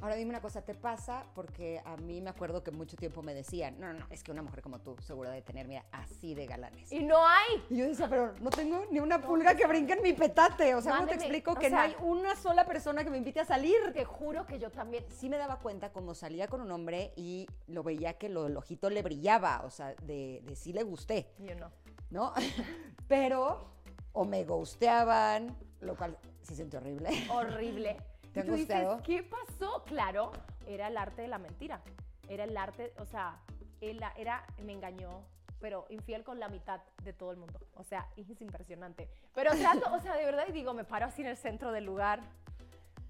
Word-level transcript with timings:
Ahora 0.00 0.14
dime 0.14 0.30
una 0.30 0.40
cosa, 0.40 0.62
¿te 0.62 0.74
pasa? 0.74 1.26
Porque 1.34 1.82
a 1.84 1.96
mí 1.98 2.22
me 2.22 2.30
acuerdo 2.30 2.64
que 2.64 2.70
mucho 2.70 2.96
tiempo 2.96 3.22
me 3.22 3.34
decían, 3.34 3.78
no, 3.78 3.92
no, 3.92 4.00
no, 4.00 4.06
es 4.10 4.22
que 4.22 4.32
una 4.32 4.42
mujer 4.42 4.62
como 4.62 4.80
tú, 4.80 4.96
segura 5.02 5.30
de 5.30 5.42
tener, 5.42 5.68
mira, 5.68 5.84
así 5.92 6.34
de 6.34 6.46
galanes. 6.46 6.90
Y 6.90 7.02
no 7.02 7.18
hay. 7.26 7.62
Y 7.68 7.76
yo 7.76 7.86
decía, 7.86 8.08
pero 8.08 8.34
no 8.40 8.48
tengo 8.48 8.84
ni 8.90 8.98
una 8.98 9.20
pulga 9.20 9.54
que 9.54 9.66
brinque 9.66 9.92
en 9.92 10.02
mi 10.02 10.14
petate. 10.14 10.74
O 10.74 10.80
sea, 10.80 10.96
¿cómo 10.96 11.08
te 11.08 11.14
explico 11.16 11.54
que 11.54 11.68
no 11.68 11.76
sea, 11.76 11.82
hay 11.82 11.96
una 12.00 12.34
sola 12.34 12.64
persona 12.64 13.04
que 13.04 13.10
me 13.10 13.18
invite 13.18 13.40
a 13.40 13.44
salir? 13.44 13.76
Te 13.92 14.04
juro 14.04 14.46
que 14.46 14.58
yo 14.58 14.70
también. 14.70 15.04
Sí 15.10 15.28
me 15.28 15.36
daba 15.36 15.58
cuenta 15.58 15.92
como 15.92 16.14
salía 16.14 16.48
con 16.48 16.62
un 16.62 16.70
hombre 16.70 17.12
y 17.16 17.46
lo 17.66 17.82
veía 17.82 18.14
que 18.14 18.30
lo, 18.30 18.46
el 18.46 18.56
ojito 18.56 18.88
le 18.88 19.02
brillaba, 19.02 19.62
o 19.64 19.70
sea, 19.70 19.94
de, 20.02 20.40
de 20.44 20.56
sí 20.56 20.72
le 20.72 20.82
gusté, 20.82 21.30
Yo 21.38 21.54
no. 21.56 21.70
¿no? 22.10 22.32
Pero 23.08 23.70
o 24.12 24.24
me 24.24 24.44
gusteaban, 24.44 25.56
lo 25.80 25.96
cual 25.96 26.16
se 26.42 26.54
siente 26.56 26.76
horrible. 26.76 27.10
Horrible. 27.30 27.96
¿Te 28.32 28.40
Y 28.40 28.50
dices? 28.50 28.88
¿qué 29.02 29.22
pasó? 29.22 29.82
Claro, 29.84 30.32
era 30.66 30.88
el 30.88 30.96
arte 30.96 31.22
de 31.22 31.28
la 31.28 31.38
mentira. 31.38 31.80
Era 32.28 32.44
el 32.44 32.56
arte, 32.56 32.92
o 32.98 33.04
sea, 33.04 33.40
él 33.80 34.00
era, 34.16 34.44
me 34.62 34.72
engañó, 34.72 35.22
pero 35.60 35.86
infiel 35.90 36.22
con 36.22 36.38
la 36.38 36.48
mitad 36.48 36.80
de 37.02 37.12
todo 37.12 37.32
el 37.32 37.38
mundo. 37.38 37.58
O 37.74 37.82
sea, 37.82 38.08
es 38.16 38.40
impresionante. 38.40 39.08
Pero 39.34 39.50
trato, 39.52 39.92
o 39.92 40.00
sea, 40.00 40.14
de 40.16 40.24
verdad, 40.24 40.44
y 40.48 40.52
digo, 40.52 40.74
me 40.74 40.84
paro 40.84 41.06
así 41.06 41.22
en 41.22 41.28
el 41.28 41.36
centro 41.36 41.72
del 41.72 41.84
lugar, 41.84 42.20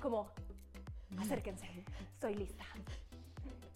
como, 0.00 0.30
acérquense, 1.18 1.66
estoy 2.14 2.34
lista. 2.34 2.64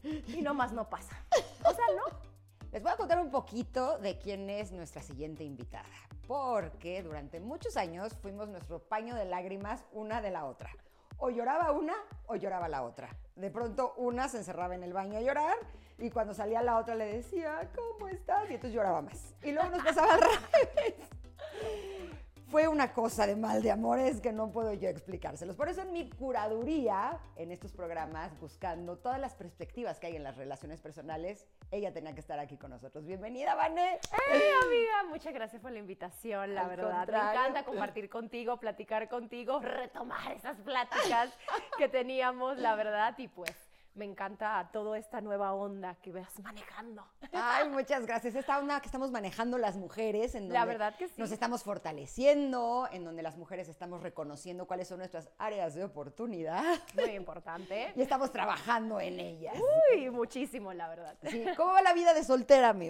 Y 0.02 0.42
nomás 0.42 0.72
no 0.72 0.88
pasa. 0.88 1.16
O 1.64 1.72
sea, 1.72 1.84
no. 1.96 2.34
Les 2.72 2.82
voy 2.82 2.92
a 2.92 2.96
contar 2.96 3.20
un 3.20 3.30
poquito 3.30 3.98
de 3.98 4.18
quién 4.18 4.50
es 4.50 4.72
nuestra 4.72 5.00
siguiente 5.00 5.44
invitada, 5.44 5.88
porque 6.26 7.02
durante 7.02 7.38
muchos 7.38 7.76
años 7.76 8.14
fuimos 8.20 8.48
nuestro 8.48 8.80
paño 8.80 9.14
de 9.14 9.24
lágrimas 9.24 9.84
una 9.92 10.20
de 10.20 10.30
la 10.30 10.44
otra. 10.44 10.70
O 11.18 11.30
lloraba 11.30 11.72
una 11.72 11.94
o 12.26 12.36
lloraba 12.36 12.68
la 12.68 12.82
otra. 12.82 13.08
De 13.36 13.50
pronto 13.50 13.94
una 13.96 14.28
se 14.28 14.38
encerraba 14.38 14.74
en 14.74 14.82
el 14.82 14.92
baño 14.92 15.18
a 15.18 15.20
llorar 15.20 15.56
y 15.98 16.10
cuando 16.10 16.34
salía 16.34 16.62
la 16.62 16.78
otra 16.78 16.94
le 16.94 17.06
decía, 17.06 17.70
¿cómo 17.74 18.08
estás? 18.08 18.50
Y 18.50 18.54
entonces 18.54 18.74
lloraba 18.74 19.02
más. 19.02 19.34
Y 19.42 19.52
luego 19.52 19.70
nos 19.70 19.84
pasaba 19.84 20.14
al. 20.14 20.20
Fue 22.54 22.68
una 22.68 22.92
cosa 22.92 23.26
de 23.26 23.34
mal 23.34 23.62
de 23.62 23.72
amores 23.72 24.20
que 24.20 24.30
no 24.30 24.52
puedo 24.52 24.72
yo 24.74 24.88
explicárselos. 24.88 25.56
Por 25.56 25.68
eso 25.68 25.82
en 25.82 25.92
mi 25.92 26.08
curaduría, 26.08 27.18
en 27.34 27.50
estos 27.50 27.72
programas, 27.72 28.30
buscando 28.38 28.96
todas 28.96 29.18
las 29.18 29.34
perspectivas 29.34 29.98
que 29.98 30.06
hay 30.06 30.14
en 30.14 30.22
las 30.22 30.36
relaciones 30.36 30.80
personales, 30.80 31.48
ella 31.72 31.92
tenía 31.92 32.14
que 32.14 32.20
estar 32.20 32.38
aquí 32.38 32.56
con 32.56 32.70
nosotros. 32.70 33.06
Bienvenida, 33.06 33.56
Vané. 33.56 33.98
¡Hey, 34.30 34.42
amiga! 34.64 35.02
Muchas 35.08 35.34
gracias 35.34 35.60
por 35.60 35.72
la 35.72 35.80
invitación, 35.80 36.54
la 36.54 36.60
Al 36.60 36.68
verdad. 36.68 36.96
contrario. 36.98 37.24
Me 37.24 37.40
encanta 37.40 37.64
compartir 37.64 38.08
contigo, 38.08 38.60
platicar 38.60 39.08
contigo, 39.08 39.58
retomar 39.58 40.30
esas 40.30 40.56
pláticas 40.60 41.36
que 41.76 41.88
teníamos, 41.88 42.58
la 42.58 42.76
verdad, 42.76 43.18
y 43.18 43.26
pues 43.26 43.50
me 43.94 44.04
encanta 44.04 44.68
toda 44.72 44.98
esta 44.98 45.20
nueva 45.20 45.52
onda 45.54 45.94
que 46.02 46.10
vas 46.12 46.38
manejando. 46.40 47.06
Ay, 47.32 47.68
muchas 47.68 48.04
gracias. 48.06 48.34
Esta 48.34 48.58
onda 48.58 48.80
que 48.80 48.86
estamos 48.86 49.10
manejando 49.10 49.58
las 49.58 49.76
mujeres, 49.76 50.34
en 50.34 50.42
donde 50.44 50.54
La 50.54 50.64
verdad 50.64 50.96
que 50.96 51.08
sí. 51.08 51.14
nos 51.16 51.30
estamos 51.30 51.62
fortaleciendo, 51.62 52.88
en 52.90 53.04
donde 53.04 53.22
las 53.22 53.36
mujeres 53.36 53.68
estamos 53.68 54.02
reconociendo 54.02 54.66
cuáles 54.66 54.88
son 54.88 54.98
nuestras 54.98 55.30
áreas 55.38 55.74
de 55.74 55.84
oportunidad 55.84 56.62
Muy 56.94 57.10
importante. 57.10 57.92
y 57.96 58.02
estamos 58.02 58.32
trabajando 58.32 59.00
en 59.00 59.20
ellas. 59.20 59.54
Uy, 59.92 60.10
muchísimo, 60.10 60.72
la 60.72 60.88
verdad. 60.88 61.16
Sí, 61.28 61.44
¿Cómo 61.56 61.72
va 61.72 61.82
la 61.82 61.92
vida 61.92 62.14
de 62.14 62.24
soltera, 62.24 62.72
mi? 62.72 62.84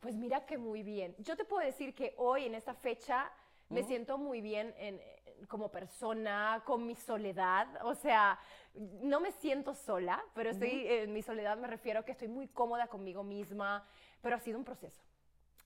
Pues 0.00 0.14
mira 0.16 0.46
que 0.46 0.56
muy 0.58 0.82
bien. 0.82 1.14
Yo 1.18 1.36
te 1.36 1.44
puedo 1.44 1.64
decir 1.64 1.94
que 1.94 2.14
hoy, 2.16 2.46
en 2.46 2.54
esta 2.54 2.74
fecha, 2.74 3.30
me 3.68 3.82
siento 3.82 4.18
muy 4.18 4.40
bien 4.40 4.74
en- 4.78 5.00
en- 5.00 5.13
como 5.48 5.70
persona, 5.70 6.62
con 6.64 6.86
mi 6.86 6.94
soledad. 6.94 7.68
O 7.82 7.94
sea, 7.94 8.38
no 8.74 9.20
me 9.20 9.32
siento 9.32 9.74
sola, 9.74 10.22
pero 10.34 10.50
estoy 10.50 10.86
en 10.86 11.12
mi 11.12 11.22
soledad 11.22 11.56
me 11.56 11.68
refiero 11.68 12.00
a 12.00 12.04
que 12.04 12.12
estoy 12.12 12.28
muy 12.28 12.48
cómoda 12.48 12.88
conmigo 12.88 13.22
misma, 13.22 13.86
pero 14.20 14.36
ha 14.36 14.40
sido 14.40 14.58
un 14.58 14.64
proceso. 14.64 15.02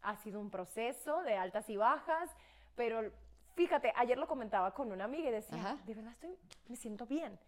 Ha 0.02 0.16
sido 0.16 0.40
un 0.40 0.50
proceso 0.50 1.22
de 1.22 1.36
altas 1.36 1.68
y 1.70 1.76
bajas, 1.76 2.30
pero 2.76 3.10
fíjate, 3.54 3.92
ayer 3.96 4.18
lo 4.18 4.26
comentaba 4.28 4.72
con 4.72 4.92
una 4.92 5.04
amiga 5.04 5.28
y 5.28 5.32
decía, 5.32 5.58
Ajá. 5.58 5.76
de 5.84 5.94
verdad 5.94 6.12
estoy, 6.12 6.36
me 6.68 6.76
siento 6.76 7.06
bien, 7.06 7.38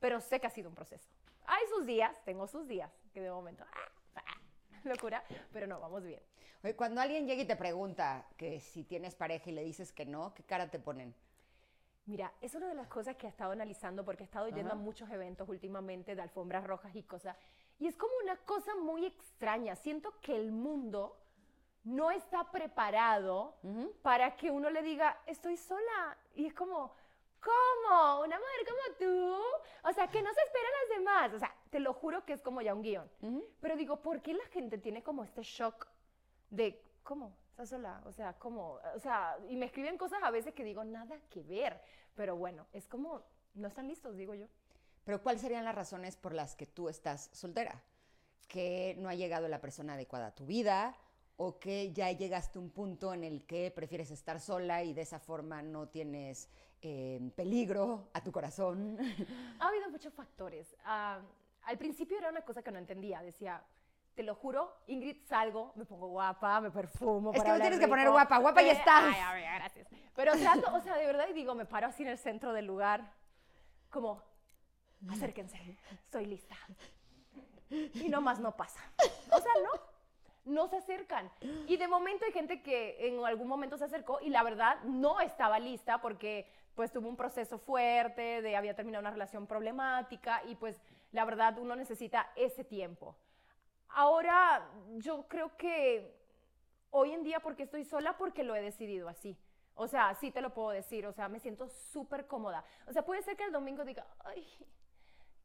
pero 0.00 0.20
sé 0.20 0.40
que 0.40 0.46
ha 0.46 0.50
sido 0.50 0.68
un 0.68 0.74
proceso. 0.74 1.08
Hay 1.46 1.66
sus 1.68 1.86
días, 1.86 2.16
tengo 2.24 2.46
sus 2.46 2.66
días, 2.68 2.90
que 3.12 3.20
de 3.20 3.30
momento, 3.30 3.64
ah, 3.70 3.90
ah, 4.16 4.80
locura, 4.84 5.24
pero 5.52 5.66
no, 5.66 5.80
vamos 5.80 6.04
bien. 6.04 6.20
Oye, 6.62 6.74
cuando 6.74 7.00
alguien 7.00 7.26
llega 7.26 7.42
y 7.42 7.46
te 7.46 7.56
pregunta 7.56 8.26
que 8.36 8.60
si 8.60 8.82
tienes 8.82 9.14
pareja 9.14 9.50
y 9.50 9.52
le 9.52 9.62
dices 9.62 9.92
que 9.92 10.04
no, 10.04 10.34
¿qué 10.34 10.42
cara 10.42 10.70
te 10.70 10.78
ponen? 10.78 11.14
Mira, 12.08 12.32
es 12.40 12.54
una 12.54 12.68
de 12.68 12.74
las 12.74 12.88
cosas 12.88 13.16
que 13.16 13.26
he 13.26 13.28
estado 13.28 13.52
analizando 13.52 14.02
porque 14.02 14.22
he 14.22 14.24
estado 14.24 14.48
yendo 14.48 14.72
Ajá. 14.72 14.80
a 14.80 14.82
muchos 14.82 15.10
eventos 15.10 15.46
últimamente 15.46 16.16
de 16.16 16.22
alfombras 16.22 16.66
rojas 16.66 16.96
y 16.96 17.02
cosas. 17.02 17.36
Y 17.78 17.86
es 17.86 17.96
como 17.96 18.14
una 18.24 18.34
cosa 18.38 18.74
muy 18.76 19.04
extraña. 19.04 19.76
Siento 19.76 20.18
que 20.22 20.34
el 20.34 20.50
mundo 20.50 21.18
no 21.84 22.10
está 22.10 22.50
preparado 22.50 23.56
para 24.00 24.36
que 24.36 24.50
uno 24.50 24.70
le 24.70 24.82
diga, 24.82 25.20
estoy 25.26 25.58
sola. 25.58 26.16
Y 26.34 26.46
es 26.46 26.54
como, 26.54 26.94
¿cómo? 27.42 28.20
¿Una 28.20 28.38
mujer 28.38 28.66
como 28.66 28.96
tú? 28.98 29.42
O 29.86 29.92
sea, 29.92 30.08
que 30.08 30.22
no 30.22 30.32
se 30.32 30.40
espera 30.40 30.66
a 30.66 30.80
las 30.80 30.98
demás. 30.98 31.34
O 31.34 31.38
sea, 31.38 31.54
te 31.68 31.78
lo 31.78 31.92
juro 31.92 32.24
que 32.24 32.32
es 32.32 32.40
como 32.40 32.62
ya 32.62 32.74
un 32.74 32.80
guion. 32.80 33.10
Pero 33.60 33.76
digo, 33.76 34.00
¿por 34.00 34.22
qué 34.22 34.32
la 34.32 34.46
gente 34.46 34.78
tiene 34.78 35.02
como 35.02 35.24
este 35.24 35.42
shock 35.42 35.86
de, 36.48 36.82
¿cómo? 37.02 37.36
¿Estás 37.58 37.70
sola? 37.70 38.00
O 38.04 38.12
sea, 38.12 38.34
¿cómo? 38.34 38.78
O 38.94 39.00
sea, 39.00 39.36
y 39.48 39.56
me 39.56 39.66
escriben 39.66 39.98
cosas 39.98 40.22
a 40.22 40.30
veces 40.30 40.54
que 40.54 40.62
digo, 40.62 40.84
nada 40.84 41.18
que 41.28 41.42
ver. 41.42 41.80
Pero 42.14 42.36
bueno, 42.36 42.68
es 42.72 42.86
como, 42.86 43.24
no 43.54 43.66
están 43.66 43.88
listos, 43.88 44.16
digo 44.16 44.32
yo. 44.32 44.46
Pero 45.02 45.20
¿cuáles 45.20 45.42
serían 45.42 45.64
las 45.64 45.74
razones 45.74 46.16
por 46.16 46.34
las 46.34 46.54
que 46.54 46.66
tú 46.66 46.88
estás 46.88 47.30
soltera? 47.32 47.82
¿Que 48.46 48.94
no 49.00 49.08
ha 49.08 49.16
llegado 49.16 49.48
la 49.48 49.60
persona 49.60 49.94
adecuada 49.94 50.28
a 50.28 50.34
tu 50.36 50.46
vida? 50.46 50.96
¿O 51.36 51.58
que 51.58 51.92
ya 51.92 52.12
llegaste 52.12 52.60
a 52.60 52.62
un 52.62 52.70
punto 52.70 53.12
en 53.12 53.24
el 53.24 53.44
que 53.44 53.72
prefieres 53.72 54.12
estar 54.12 54.38
sola 54.38 54.84
y 54.84 54.94
de 54.94 55.02
esa 55.02 55.18
forma 55.18 55.60
no 55.60 55.88
tienes 55.88 56.48
eh, 56.80 57.32
peligro 57.34 58.10
a 58.12 58.22
tu 58.22 58.30
corazón? 58.30 58.98
Ha 59.58 59.66
habido 59.66 59.90
muchos 59.90 60.14
factores. 60.14 60.76
Ah, 60.84 61.20
al 61.62 61.76
principio 61.76 62.18
era 62.18 62.30
una 62.30 62.42
cosa 62.42 62.62
que 62.62 62.70
no 62.70 62.78
entendía. 62.78 63.20
Decía, 63.20 63.64
te 64.18 64.24
lo 64.24 64.34
juro, 64.34 64.74
Ingrid, 64.88 65.16
salgo, 65.28 65.70
me 65.76 65.84
pongo 65.84 66.08
guapa, 66.08 66.60
me 66.60 66.72
perfumo. 66.72 67.30
Es 67.30 67.38
para 67.38 67.52
que 67.52 67.56
no 67.56 67.60
tienes 67.62 67.78
que 67.78 67.86
poner 67.86 68.06
rico. 68.06 68.14
guapa, 68.14 68.38
guapa 68.38 68.62
ya 68.62 68.72
Eh, 68.72 68.76
estás. 68.76 69.14
Ay, 69.14 69.20
amiga, 69.20 69.54
gracias. 69.54 69.86
Pero 70.16 70.32
trato, 70.32 70.74
o 70.74 70.80
sea, 70.80 70.96
de 70.96 71.06
verdad, 71.06 71.28
y 71.30 71.34
digo, 71.34 71.54
me 71.54 71.66
paro 71.66 71.86
así 71.86 72.02
en 72.02 72.08
el 72.08 72.18
centro 72.18 72.52
del 72.52 72.66
lugar, 72.66 73.12
como, 73.90 74.20
acérquense, 75.08 75.56
estoy 75.92 76.26
lista. 76.26 76.56
Y 77.70 78.08
nomás 78.08 78.40
no 78.40 78.56
pasa. 78.56 78.80
O 79.30 79.40
sea, 79.40 79.52
no, 79.62 80.52
no 80.52 80.66
se 80.66 80.78
acercan. 80.78 81.30
Y 81.68 81.76
de 81.76 81.86
momento 81.86 82.24
hay 82.24 82.32
gente 82.32 82.60
que 82.60 82.96
en 83.06 83.24
algún 83.24 83.46
momento 83.46 83.78
se 83.78 83.84
acercó 83.84 84.18
y 84.20 84.30
la 84.30 84.42
verdad 84.42 84.82
no 84.82 85.20
estaba 85.20 85.60
lista 85.60 86.00
porque 86.00 86.50
pues 86.74 86.90
tuvo 86.90 87.08
un 87.08 87.16
proceso 87.16 87.56
fuerte, 87.60 88.42
de 88.42 88.56
había 88.56 88.74
terminado 88.74 89.00
una 89.02 89.12
relación 89.12 89.46
problemática 89.46 90.42
y 90.48 90.56
pues 90.56 90.80
la 91.12 91.24
verdad 91.24 91.56
uno 91.58 91.76
necesita 91.76 92.32
ese 92.34 92.64
tiempo. 92.64 93.14
Ahora 93.90 94.68
yo 94.96 95.26
creo 95.28 95.56
que 95.56 96.16
hoy 96.90 97.12
en 97.12 97.22
día 97.22 97.40
porque 97.40 97.64
estoy 97.64 97.84
sola 97.84 98.16
porque 98.16 98.44
lo 98.44 98.54
he 98.54 98.62
decidido 98.62 99.08
así. 99.08 99.36
O 99.74 99.86
sea, 99.86 100.14
sí 100.14 100.30
te 100.30 100.40
lo 100.40 100.52
puedo 100.52 100.70
decir, 100.70 101.06
o 101.06 101.12
sea, 101.12 101.28
me 101.28 101.38
siento 101.38 101.68
súper 101.68 102.26
cómoda. 102.26 102.64
O 102.86 102.92
sea, 102.92 103.04
puede 103.04 103.22
ser 103.22 103.36
que 103.36 103.44
el 103.44 103.52
domingo 103.52 103.84
diga, 103.84 104.04
ay, 104.24 104.44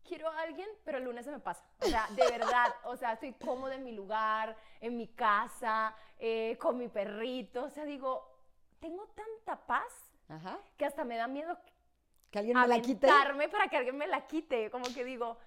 quiero 0.04 0.28
a 0.30 0.42
alguien, 0.42 0.68
pero 0.84 0.98
el 0.98 1.04
lunes 1.04 1.26
se 1.26 1.32
me 1.32 1.40
pasa. 1.40 1.64
O 1.82 1.86
sea, 1.86 2.08
de 2.10 2.30
verdad, 2.32 2.74
o 2.86 2.96
sea, 2.96 3.14
estoy 3.14 3.34
cómoda 3.34 3.76
en 3.76 3.84
mi 3.84 3.92
lugar, 3.92 4.58
en 4.82 4.98
mi 4.98 5.08
casa, 5.08 5.96
eh, 6.18 6.58
con 6.60 6.78
mi 6.78 6.88
perrito. 6.88 7.66
O 7.66 7.70
sea, 7.70 7.86
digo, 7.86 8.28
tengo 8.80 9.08
tanta 9.10 9.66
paz 9.66 9.94
Ajá. 10.30 10.60
que 10.78 10.86
hasta 10.86 11.04
me 11.04 11.16
da 11.16 11.28
miedo 11.28 11.58
Que 12.32 12.40
alguien 12.40 12.60
me 12.60 12.68
la 12.68 12.82
quite. 12.82 13.08
para 13.08 13.68
que 13.70 13.78
alguien 13.78 13.98
me 13.98 14.08
la 14.08 14.26
quite. 14.26 14.72
Como 14.72 14.86
que 14.94 15.04
digo, 15.06 15.38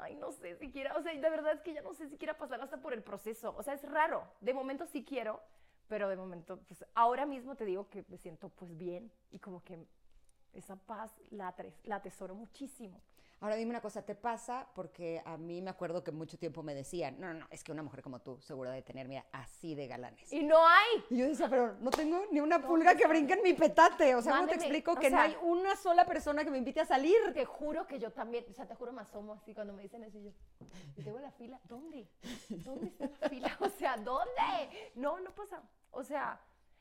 ay, 0.00 0.16
no 0.16 0.32
sé 0.32 0.56
si 0.56 0.70
quiera, 0.70 0.96
o 0.96 1.02
sea, 1.02 1.12
de 1.12 1.30
verdad 1.30 1.52
es 1.52 1.60
que 1.60 1.72
ya 1.72 1.82
no 1.82 1.94
sé 1.94 2.08
si 2.08 2.16
quiera 2.16 2.36
pasar 2.36 2.60
hasta 2.60 2.80
por 2.80 2.92
el 2.92 3.02
proceso. 3.02 3.54
O 3.56 3.62
sea, 3.62 3.74
es 3.74 3.82
raro. 3.82 4.26
De 4.40 4.54
momento 4.54 4.86
sí 4.86 5.04
quiero, 5.04 5.40
pero 5.88 6.08
de 6.08 6.16
momento, 6.16 6.58
pues 6.66 6.84
ahora 6.94 7.26
mismo 7.26 7.56
te 7.56 7.64
digo 7.64 7.88
que 7.88 8.04
me 8.08 8.16
siento 8.16 8.48
pues 8.48 8.76
bien 8.76 9.12
y 9.30 9.38
como 9.38 9.62
que 9.62 9.86
esa 10.52 10.76
paz 10.76 11.12
la, 11.30 11.54
la 11.84 11.96
atesoro 11.96 12.34
muchísimo. 12.34 13.00
Ahora 13.42 13.56
dime 13.56 13.70
una 13.70 13.80
cosa, 13.80 14.02
¿te 14.02 14.14
pasa? 14.14 14.66
Porque 14.74 15.22
a 15.24 15.38
mí 15.38 15.62
me 15.62 15.70
acuerdo 15.70 16.04
que 16.04 16.12
mucho 16.12 16.36
tiempo 16.38 16.62
me 16.62 16.74
decían, 16.74 17.18
no, 17.18 17.28
no, 17.32 17.40
no, 17.40 17.46
es 17.50 17.64
que 17.64 17.72
una 17.72 17.82
mujer 17.82 18.02
como 18.02 18.20
tú, 18.20 18.38
segura 18.42 18.70
de 18.70 18.82
tener, 18.82 19.08
mira, 19.08 19.24
así 19.32 19.74
de 19.74 19.86
galanes. 19.86 20.30
Y 20.30 20.42
no 20.42 20.58
hay. 20.58 21.04
Y 21.08 21.16
yo 21.16 21.26
decía, 21.26 21.48
pero 21.48 21.74
no 21.80 21.90
tengo 21.90 22.22
ni 22.30 22.40
una 22.40 22.60
pulga 22.60 22.94
que 22.94 23.06
brinque 23.06 23.32
en 23.32 23.42
mi 23.42 23.54
petate. 23.54 24.14
O 24.14 24.20
sea, 24.20 24.32
¿cómo 24.36 24.46
te 24.48 24.56
explico 24.56 24.94
que 24.96 25.08
no 25.10 25.18
hay 25.18 25.36
una 25.42 25.74
sola 25.76 26.04
persona 26.04 26.44
que 26.44 26.50
me 26.50 26.58
invite 26.58 26.80
a 26.80 26.84
salir? 26.84 27.16
Te 27.32 27.46
juro 27.46 27.86
que 27.86 27.98
yo 27.98 28.10
también, 28.12 28.44
o 28.50 28.52
sea, 28.52 28.66
te 28.66 28.74
juro 28.74 28.92
me 28.92 29.00
asomo 29.00 29.32
así 29.32 29.54
cuando 29.54 29.72
me 29.72 29.82
dicen 29.82 30.04
eso 30.04 30.18
y 30.18 30.24
yo, 30.24 30.30
y 30.96 31.02
tengo 31.02 31.18
la 31.18 31.30
fila, 31.32 31.58
¿dónde? 31.64 32.06
¿Dónde 32.50 32.88
está 32.88 33.06
la 33.20 33.28
fila? 33.30 33.56
O 33.60 33.68
sea, 33.70 33.96
¿dónde? 33.96 34.90
No, 34.96 35.18
no 35.18 35.30
pasa. 35.30 35.62
O 35.92 36.04
sea, 36.04 36.38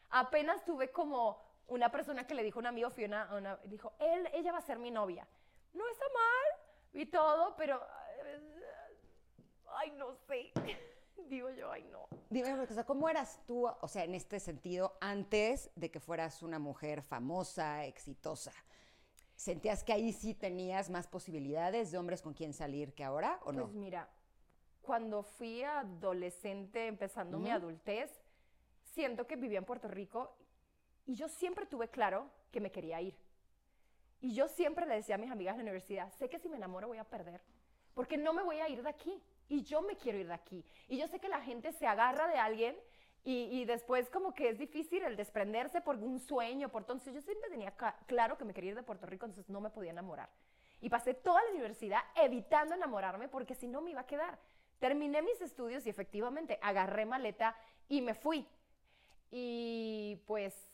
apenas 0.10 0.66
tuve 0.66 0.92
como 0.92 1.42
una 1.68 1.90
persona 1.90 2.28
que 2.28 2.34
le 2.34 2.44
dijo 2.44 2.60
a 2.60 2.62
un 2.62 2.66
amigo, 2.66 2.90
Fiona, 2.90 3.30
una- 3.34 3.56
dijo, 3.64 3.94
él, 4.00 4.28
ella 4.34 4.52
va 4.52 4.58
a 4.58 4.62
ser 4.62 4.78
mi 4.78 4.92
novia. 4.92 5.26
No 5.74 5.88
está 5.90 6.06
mal 6.14 7.02
y 7.02 7.06
todo, 7.06 7.56
pero, 7.56 7.82
ay, 9.76 9.92
no 9.92 10.14
sé. 10.28 10.52
Digo 11.30 11.50
yo, 11.52 11.72
ay, 11.72 11.84
no. 11.92 12.08
Dime 12.30 12.54
una 12.54 12.66
cosa, 12.66 12.86
¿cómo 12.86 13.10
eras 13.10 13.40
tú, 13.46 13.68
o 13.68 13.88
sea, 13.88 14.04
en 14.04 14.16
este 14.16 14.40
sentido, 14.40 14.98
antes 15.02 15.70
de 15.76 15.92
que 15.92 16.00
fueras 16.00 16.42
una 16.42 16.60
mujer 16.60 17.02
famosa, 17.04 17.86
exitosa? 17.86 18.54
¿Sentías 19.36 19.84
que 19.84 19.94
ahí 19.94 20.12
sí 20.12 20.34
tenías 20.34 20.90
más 20.90 21.08
posibilidades 21.08 21.92
de 21.92 21.98
hombres 21.98 22.22
con 22.22 22.34
quien 22.34 22.54
salir 22.54 22.94
que 22.94 23.04
ahora 23.04 23.40
o 23.46 23.52
no? 23.52 23.64
Pues 23.64 23.74
mira, 23.74 24.10
cuando 24.82 25.24
fui 25.24 25.64
adolescente, 25.64 26.88
empezando 26.88 27.40
mi 27.40 27.50
adultez, 27.50 28.12
siento 28.94 29.28
que 29.28 29.36
vivía 29.36 29.60
en 29.60 29.66
Puerto 29.66 29.88
Rico 29.88 30.36
y 31.06 31.16
yo 31.16 31.30
siempre 31.30 31.66
tuve 31.66 31.90
claro 31.90 32.30
que 32.52 32.60
me 32.60 32.72
quería 32.72 33.00
ir. 33.02 33.16
Y 34.22 34.34
yo 34.34 34.48
siempre 34.48 34.86
le 34.86 34.96
decía 34.96 35.16
a 35.16 35.18
mis 35.18 35.32
amigas 35.32 35.56
de 35.56 35.64
la 35.64 35.70
universidad, 35.70 36.12
sé 36.14 36.30
que 36.30 36.40
si 36.40 36.50
me 36.50 36.58
enamoro 36.58 36.88
voy 36.88 36.98
a 36.98 37.04
perder, 37.04 37.42
porque 37.94 38.18
no 38.18 38.34
me 38.34 38.44
voy 38.44 38.60
a 38.60 38.70
ir 38.70 38.84
de 38.84 38.90
aquí. 38.90 39.22
Y 39.48 39.64
yo 39.64 39.82
me 39.82 39.96
quiero 39.96 40.20
ir 40.20 40.28
de 40.28 40.34
aquí. 40.34 40.64
Y 40.88 40.98
yo 40.98 41.08
sé 41.08 41.20
que 41.20 41.28
la 41.28 41.42
gente 41.42 41.72
se 41.74 41.88
agarra 41.88 42.28
de 42.28 42.38
alguien 42.38 42.78
y, 43.24 43.66
después 43.66 44.10
como 44.10 44.34
que 44.34 44.50
es 44.50 44.58
difícil 44.58 45.04
el 45.04 45.16
desprenderse 45.16 45.82
por 45.82 45.98
un 45.98 46.20
sueño, 46.20 46.70
por. 46.70 46.84
Entonces 46.84 47.14
yo 47.14 47.22
siempre 47.22 47.50
tenía 47.50 47.74
claro 48.08 48.38
que 48.38 48.46
me 48.46 48.54
quería 48.54 48.72
ir 48.72 48.76
de 48.76 48.84
Puerto 48.84 49.06
Rico, 49.06 49.26
entonces 49.26 49.50
no 49.50 49.60
me 49.60 49.70
podía 49.70 49.92
enamorar. 49.92 50.30
Y 50.82 50.90
pasé 50.90 51.14
toda 51.14 51.44
la 51.44 51.52
universidad 51.52 52.02
evitando 52.16 52.74
enamorarme 52.74 53.28
porque 53.28 53.56
si 53.56 53.68
no 53.68 53.82
me 53.82 53.92
iba 53.92 54.02
a 54.02 54.08
quedar. 54.08 54.40
Terminé 54.80 55.22
mis 55.22 55.42
estudios 55.42 55.86
y 55.86 55.90
efectivamente 55.90 56.58
agarré 56.62 57.06
maleta 57.06 57.56
y 57.90 58.02
me 58.02 58.14
fui. 58.14 58.48
Y 59.30 60.22
pues 60.26 60.69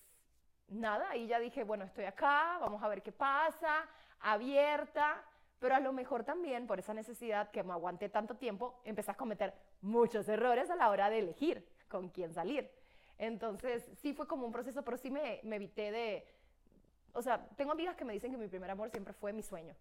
nada, 0.68 1.10
ahí 1.10 1.28
ya 1.28 1.40
dije, 1.40 1.64
bueno, 1.64 1.86
estoy 1.86 2.06
acá, 2.06 2.58
vamos 2.60 2.82
a 2.82 2.88
ver 2.88 3.02
qué 3.02 3.12
pasa, 3.12 3.88
abierta, 4.20 5.24
pero 5.60 5.76
a 5.76 5.80
lo 5.80 5.94
mejor 5.94 6.24
también 6.24 6.68
por 6.68 6.80
esa 6.80 6.94
necesidad 6.94 7.52
que 7.52 7.64
me 7.64 7.74
aguanté 7.74 8.10
tanto 8.10 8.36
tiempo, 8.36 8.82
empecé 8.84 9.12
a 9.12 9.16
cometer 9.16 9.54
muchos 9.82 10.28
errores 10.28 10.70
a 10.70 10.76
la 10.76 10.90
hora 10.90 11.10
de 11.10 11.20
elegir 11.20 11.68
con 11.88 12.10
quién 12.10 12.34
salir. 12.34 12.70
Entonces, 13.18 13.90
sí 14.02 14.14
fue 14.14 14.28
como 14.28 14.46
un 14.46 14.52
proceso, 14.52 14.84
pero 14.84 14.98
sí 14.98 15.10
me, 15.10 15.40
me 15.44 15.56
evité 15.56 15.92
de... 15.92 16.28
O 17.14 17.22
sea, 17.22 17.48
tengo 17.56 17.72
amigas 17.72 17.96
que 17.96 18.04
me 18.04 18.12
dicen 18.12 18.32
que 18.32 18.38
mi 18.38 18.48
primer 18.48 18.70
amor 18.70 18.90
siempre 18.90 19.14
fue 19.14 19.32
mi 19.32 19.42
sueño. 19.42 19.74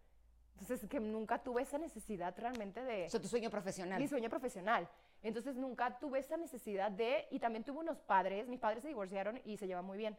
Entonces, 0.53 0.89
que 0.89 1.01
nunca 1.01 1.43
tuve 1.43 1.63
esa 1.63 1.79
necesidad 1.79 2.33
realmente 2.39 2.85
de... 2.85 3.07
O 3.07 3.11
sea, 3.11 3.21
tu 3.21 3.27
sueño 3.27 3.51
profesional. 3.51 4.01
Mi 4.01 4.07
sueño 4.07 4.31
profesional. 4.31 4.89
Entonces 5.25 5.57
nunca 5.57 5.99
tuve 5.99 6.19
esa 6.19 6.37
necesidad 6.37 6.91
de, 6.91 7.27
y 7.31 7.39
también 7.39 7.65
tuve 7.65 7.79
unos 7.79 7.99
padres, 7.99 8.47
mis 8.47 8.61
padres 8.61 8.83
se 8.83 8.89
divorciaron 8.89 9.41
y 9.47 9.57
se 9.57 9.67
llevan 9.67 9.87
muy 9.87 9.97
bien, 9.97 10.15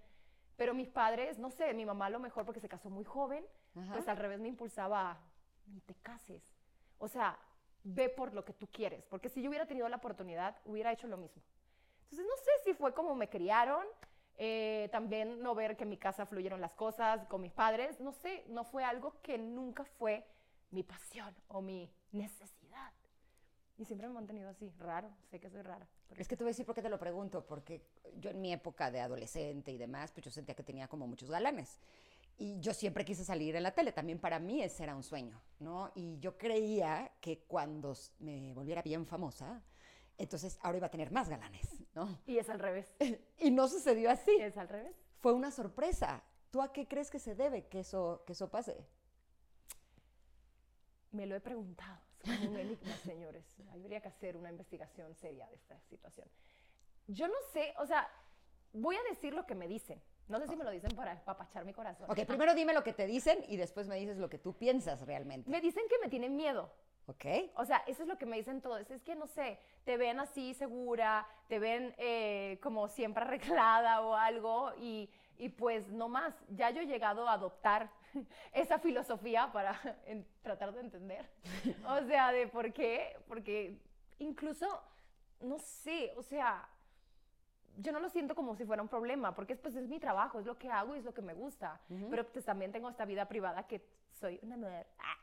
pero 0.57 0.73
mis 0.73 0.87
padres, 0.87 1.37
no 1.37 1.51
sé, 1.51 1.73
mi 1.73 1.85
mamá 1.85 2.07
a 2.07 2.09
lo 2.09 2.19
mejor 2.19 2.45
porque 2.45 2.59
se 2.59 2.69
casó 2.69 2.89
muy 2.89 3.03
joven, 3.03 3.45
Ajá. 3.75 3.93
pues 3.93 4.07
al 4.07 4.17
revés 4.17 4.39
me 4.39 4.47
impulsaba, 4.47 5.11
a, 5.11 5.19
ni 5.67 5.81
te 5.81 5.95
cases. 5.95 6.43
O 6.97 7.07
sea, 7.07 7.37
ve 7.83 8.09
por 8.09 8.33
lo 8.33 8.43
que 8.45 8.53
tú 8.53 8.67
quieres, 8.67 9.05
porque 9.05 9.29
si 9.29 9.41
yo 9.41 9.49
hubiera 9.49 9.65
tenido 9.65 9.87
la 9.89 9.97
oportunidad, 9.97 10.55
hubiera 10.65 10.91
hecho 10.91 11.07
lo 11.07 11.17
mismo. 11.17 11.41
Entonces 12.03 12.25
no 12.25 12.37
sé 12.37 12.51
si 12.63 12.73
fue 12.73 12.93
como 12.93 13.15
me 13.15 13.29
criaron, 13.29 13.85
eh, 14.37 14.89
también 14.91 15.41
no 15.41 15.55
ver 15.55 15.77
que 15.77 15.83
en 15.83 15.89
mi 15.89 15.97
casa 15.97 16.25
fluyeron 16.25 16.61
las 16.61 16.73
cosas 16.73 17.25
con 17.27 17.41
mis 17.41 17.53
padres, 17.53 17.99
no 17.99 18.11
sé, 18.11 18.43
no 18.47 18.63
fue 18.63 18.83
algo 18.83 19.21
que 19.21 19.37
nunca 19.37 19.85
fue 19.85 20.25
mi 20.71 20.83
pasión 20.83 21.33
o 21.47 21.61
mi 21.61 21.91
necesidad. 22.11 22.64
Y 23.77 23.83
siempre 23.85 24.07
me 24.07 24.11
he 24.13 24.15
mantenido 24.15 24.49
así, 24.49 24.69
raro, 24.79 25.09
sé 25.29 25.39
que 25.39 25.49
soy 25.49 25.61
rara. 25.61 25.85
pero- 26.07 26.21
Es 26.21 26.27
que 26.27 26.37
te 26.37 26.43
voy 26.43 26.49
a 26.49 26.51
decir 26.53 26.65
por 26.65 26.75
qué 26.75 26.81
te 26.81 26.89
lo 26.89 26.97
pregunto, 26.99 27.45
porque 27.45 27.81
yo 28.19 28.29
en 28.29 28.39
mi 28.41 28.53
época 28.53 28.89
de 28.89 29.01
adolescente 29.01 29.71
y 29.71 29.77
demás, 29.77 30.11
pues 30.11 30.23
yo 30.23 30.31
sentía 30.31 30.55
que 30.55 30.63
tenía 30.63 30.87
como 30.87 31.07
muchos 31.07 31.29
galanes. 31.29 31.79
Y 32.37 32.59
yo 32.59 32.73
siempre 32.73 33.03
quise 33.05 33.23
salir 33.25 33.55
en 33.55 33.63
la 33.63 33.71
tele, 33.71 33.91
también 33.91 34.19
para 34.19 34.39
mí 34.39 34.61
ese 34.61 34.83
era 34.83 34.95
un 34.95 35.03
sueño, 35.03 35.41
¿no? 35.59 35.91
Y 35.95 36.17
yo 36.19 36.37
creía 36.37 37.11
que 37.21 37.39
cuando 37.47 37.93
me 38.19 38.53
volviera 38.53 38.81
bien 38.81 39.05
famosa, 39.05 39.61
entonces 40.17 40.57
ahora 40.61 40.77
iba 40.77 40.87
a 40.87 40.91
tener 40.91 41.11
más 41.11 41.27
galanes, 41.29 41.67
¿no? 41.93 42.19
Y 42.25 42.37
es 42.37 42.49
al 42.49 42.59
revés. 42.59 42.93
Y 43.39 43.51
no 43.51 43.67
sucedió 43.67 44.09
así. 44.09 44.31
Es 44.39 44.57
al 44.57 44.69
revés. 44.69 44.95
Fue 45.19 45.33
una 45.33 45.51
sorpresa. 45.51 46.23
¿Tú 46.51 46.61
a 46.61 46.71
qué 46.71 46.87
crees 46.87 47.09
que 47.09 47.19
se 47.19 47.35
debe 47.35 47.67
que 47.67 47.79
eso, 47.81 48.23
que 48.25 48.31
eso 48.33 48.49
pase? 48.49 48.85
Me 51.11 51.25
lo 51.25 51.35
he 51.35 51.41
preguntado. 51.41 51.99
Un 52.49 52.57
enigma, 52.57 52.95
señores. 53.03 53.45
Habría 53.71 54.01
que 54.01 54.07
hacer 54.07 54.37
una 54.37 54.49
investigación 54.49 55.13
seria 55.15 55.47
de 55.47 55.55
esta 55.55 55.79
situación. 55.81 56.27
Yo 57.07 57.27
no 57.27 57.35
sé, 57.53 57.73
o 57.77 57.85
sea, 57.85 58.09
voy 58.73 58.95
a 58.95 59.03
decir 59.09 59.33
lo 59.33 59.45
que 59.45 59.55
me 59.55 59.67
dicen. 59.67 60.01
No 60.27 60.39
sé 60.39 60.47
si 60.47 60.55
me 60.55 60.63
lo 60.63 60.71
dicen 60.71 60.91
para 60.95 61.11
apapachar 61.11 61.65
mi 61.65 61.73
corazón. 61.73 62.09
Ok, 62.09 62.25
primero 62.25 62.55
dime 62.55 62.73
lo 62.73 62.83
que 62.83 62.93
te 62.93 63.05
dicen 63.05 63.45
y 63.47 63.57
después 63.57 63.87
me 63.87 63.95
dices 63.95 64.17
lo 64.17 64.27
que 64.27 64.39
tú 64.39 64.53
piensas 64.53 65.01
realmente. 65.01 65.49
Me 65.51 65.61
dicen 65.61 65.83
que 65.87 65.99
me 65.99 66.09
tienen 66.09 66.35
miedo. 66.35 66.71
¿Ok? 67.07 67.25
O 67.57 67.65
sea, 67.65 67.83
eso 67.85 68.01
es 68.01 68.07
lo 68.07 68.17
que 68.17 68.25
me 68.25 68.37
dicen 68.37 68.61
todos. 68.61 68.89
Es 68.89 69.03
que, 69.03 69.13
no 69.13 69.27
sé, 69.27 69.59
te 69.83 69.97
ven 69.97 70.19
así 70.19 70.55
segura, 70.55 71.27
te 71.47 71.59
ven 71.59 71.93
eh, 71.99 72.59
como 72.63 72.87
siempre 72.87 73.23
arreglada 73.23 74.01
o 74.01 74.15
algo 74.15 74.73
y, 74.79 75.11
y 75.37 75.49
pues 75.49 75.87
no 75.89 76.09
más. 76.09 76.33
Ya 76.49 76.71
yo 76.71 76.81
he 76.81 76.87
llegado 76.87 77.27
a 77.27 77.33
adoptar 77.33 77.91
esa 78.53 78.79
filosofía 78.79 79.51
para 79.51 79.79
en- 80.05 80.25
tratar 80.41 80.73
de 80.73 80.81
entender. 80.81 81.29
O 81.87 82.01
sea, 82.07 82.31
de 82.31 82.47
por 82.47 82.71
qué, 82.73 83.17
porque 83.27 83.77
incluso, 84.19 84.81
no 85.41 85.59
sé, 85.59 86.13
o 86.17 86.21
sea, 86.23 86.67
yo 87.77 87.91
no 87.91 87.99
lo 87.99 88.09
siento 88.09 88.35
como 88.35 88.55
si 88.55 88.63
fuera 88.65 88.81
un 88.81 88.87
problema, 88.87 89.35
porque 89.35 89.53
es, 89.53 89.59
pues, 89.59 89.75
es 89.75 89.87
mi 89.87 89.99
trabajo, 89.99 90.39
es 90.39 90.45
lo 90.45 90.57
que 90.57 90.69
hago 90.71 90.95
y 90.95 90.99
es 90.99 91.05
lo 91.05 91.13
que 91.13 91.21
me 91.21 91.33
gusta. 91.33 91.79
Pero 92.09 92.25
pues 92.31 92.45
también 92.45 92.71
tengo 92.71 92.89
esta 92.89 93.03
vida 93.05 93.27
privada 93.27 93.67
que 93.67 93.85
soy 94.19 94.39
una 94.43 94.55
mujer 94.55 94.87
ah, 94.99 95.17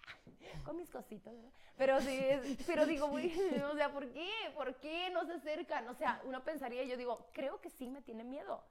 con 0.64 0.76
mis 0.76 0.90
cositas, 0.90 1.34
¿verdad? 1.34 1.50
Pero 1.78 2.00
sí, 2.02 2.14
es- 2.14 2.58
pero 2.66 2.84
digo, 2.84 3.06
uy, 3.06 3.32
o 3.72 3.74
sea, 3.74 3.90
¿por 3.90 4.06
qué? 4.12 4.28
¿Por 4.54 4.74
qué 4.76 5.08
no 5.10 5.24
se 5.24 5.32
acercan? 5.32 5.88
O 5.88 5.94
sea, 5.94 6.20
uno 6.24 6.44
pensaría, 6.44 6.84
yo 6.84 6.98
digo, 6.98 7.26
creo 7.32 7.58
que 7.62 7.70
sí 7.70 7.88
me 7.88 8.02
tiene 8.02 8.22
miedo. 8.22 8.62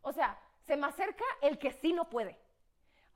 O 0.00 0.12
sea, 0.12 0.38
se 0.66 0.76
me 0.78 0.86
acerca 0.86 1.24
el 1.42 1.58
que 1.58 1.70
sí 1.72 1.92
no 1.92 2.08
puede. 2.08 2.38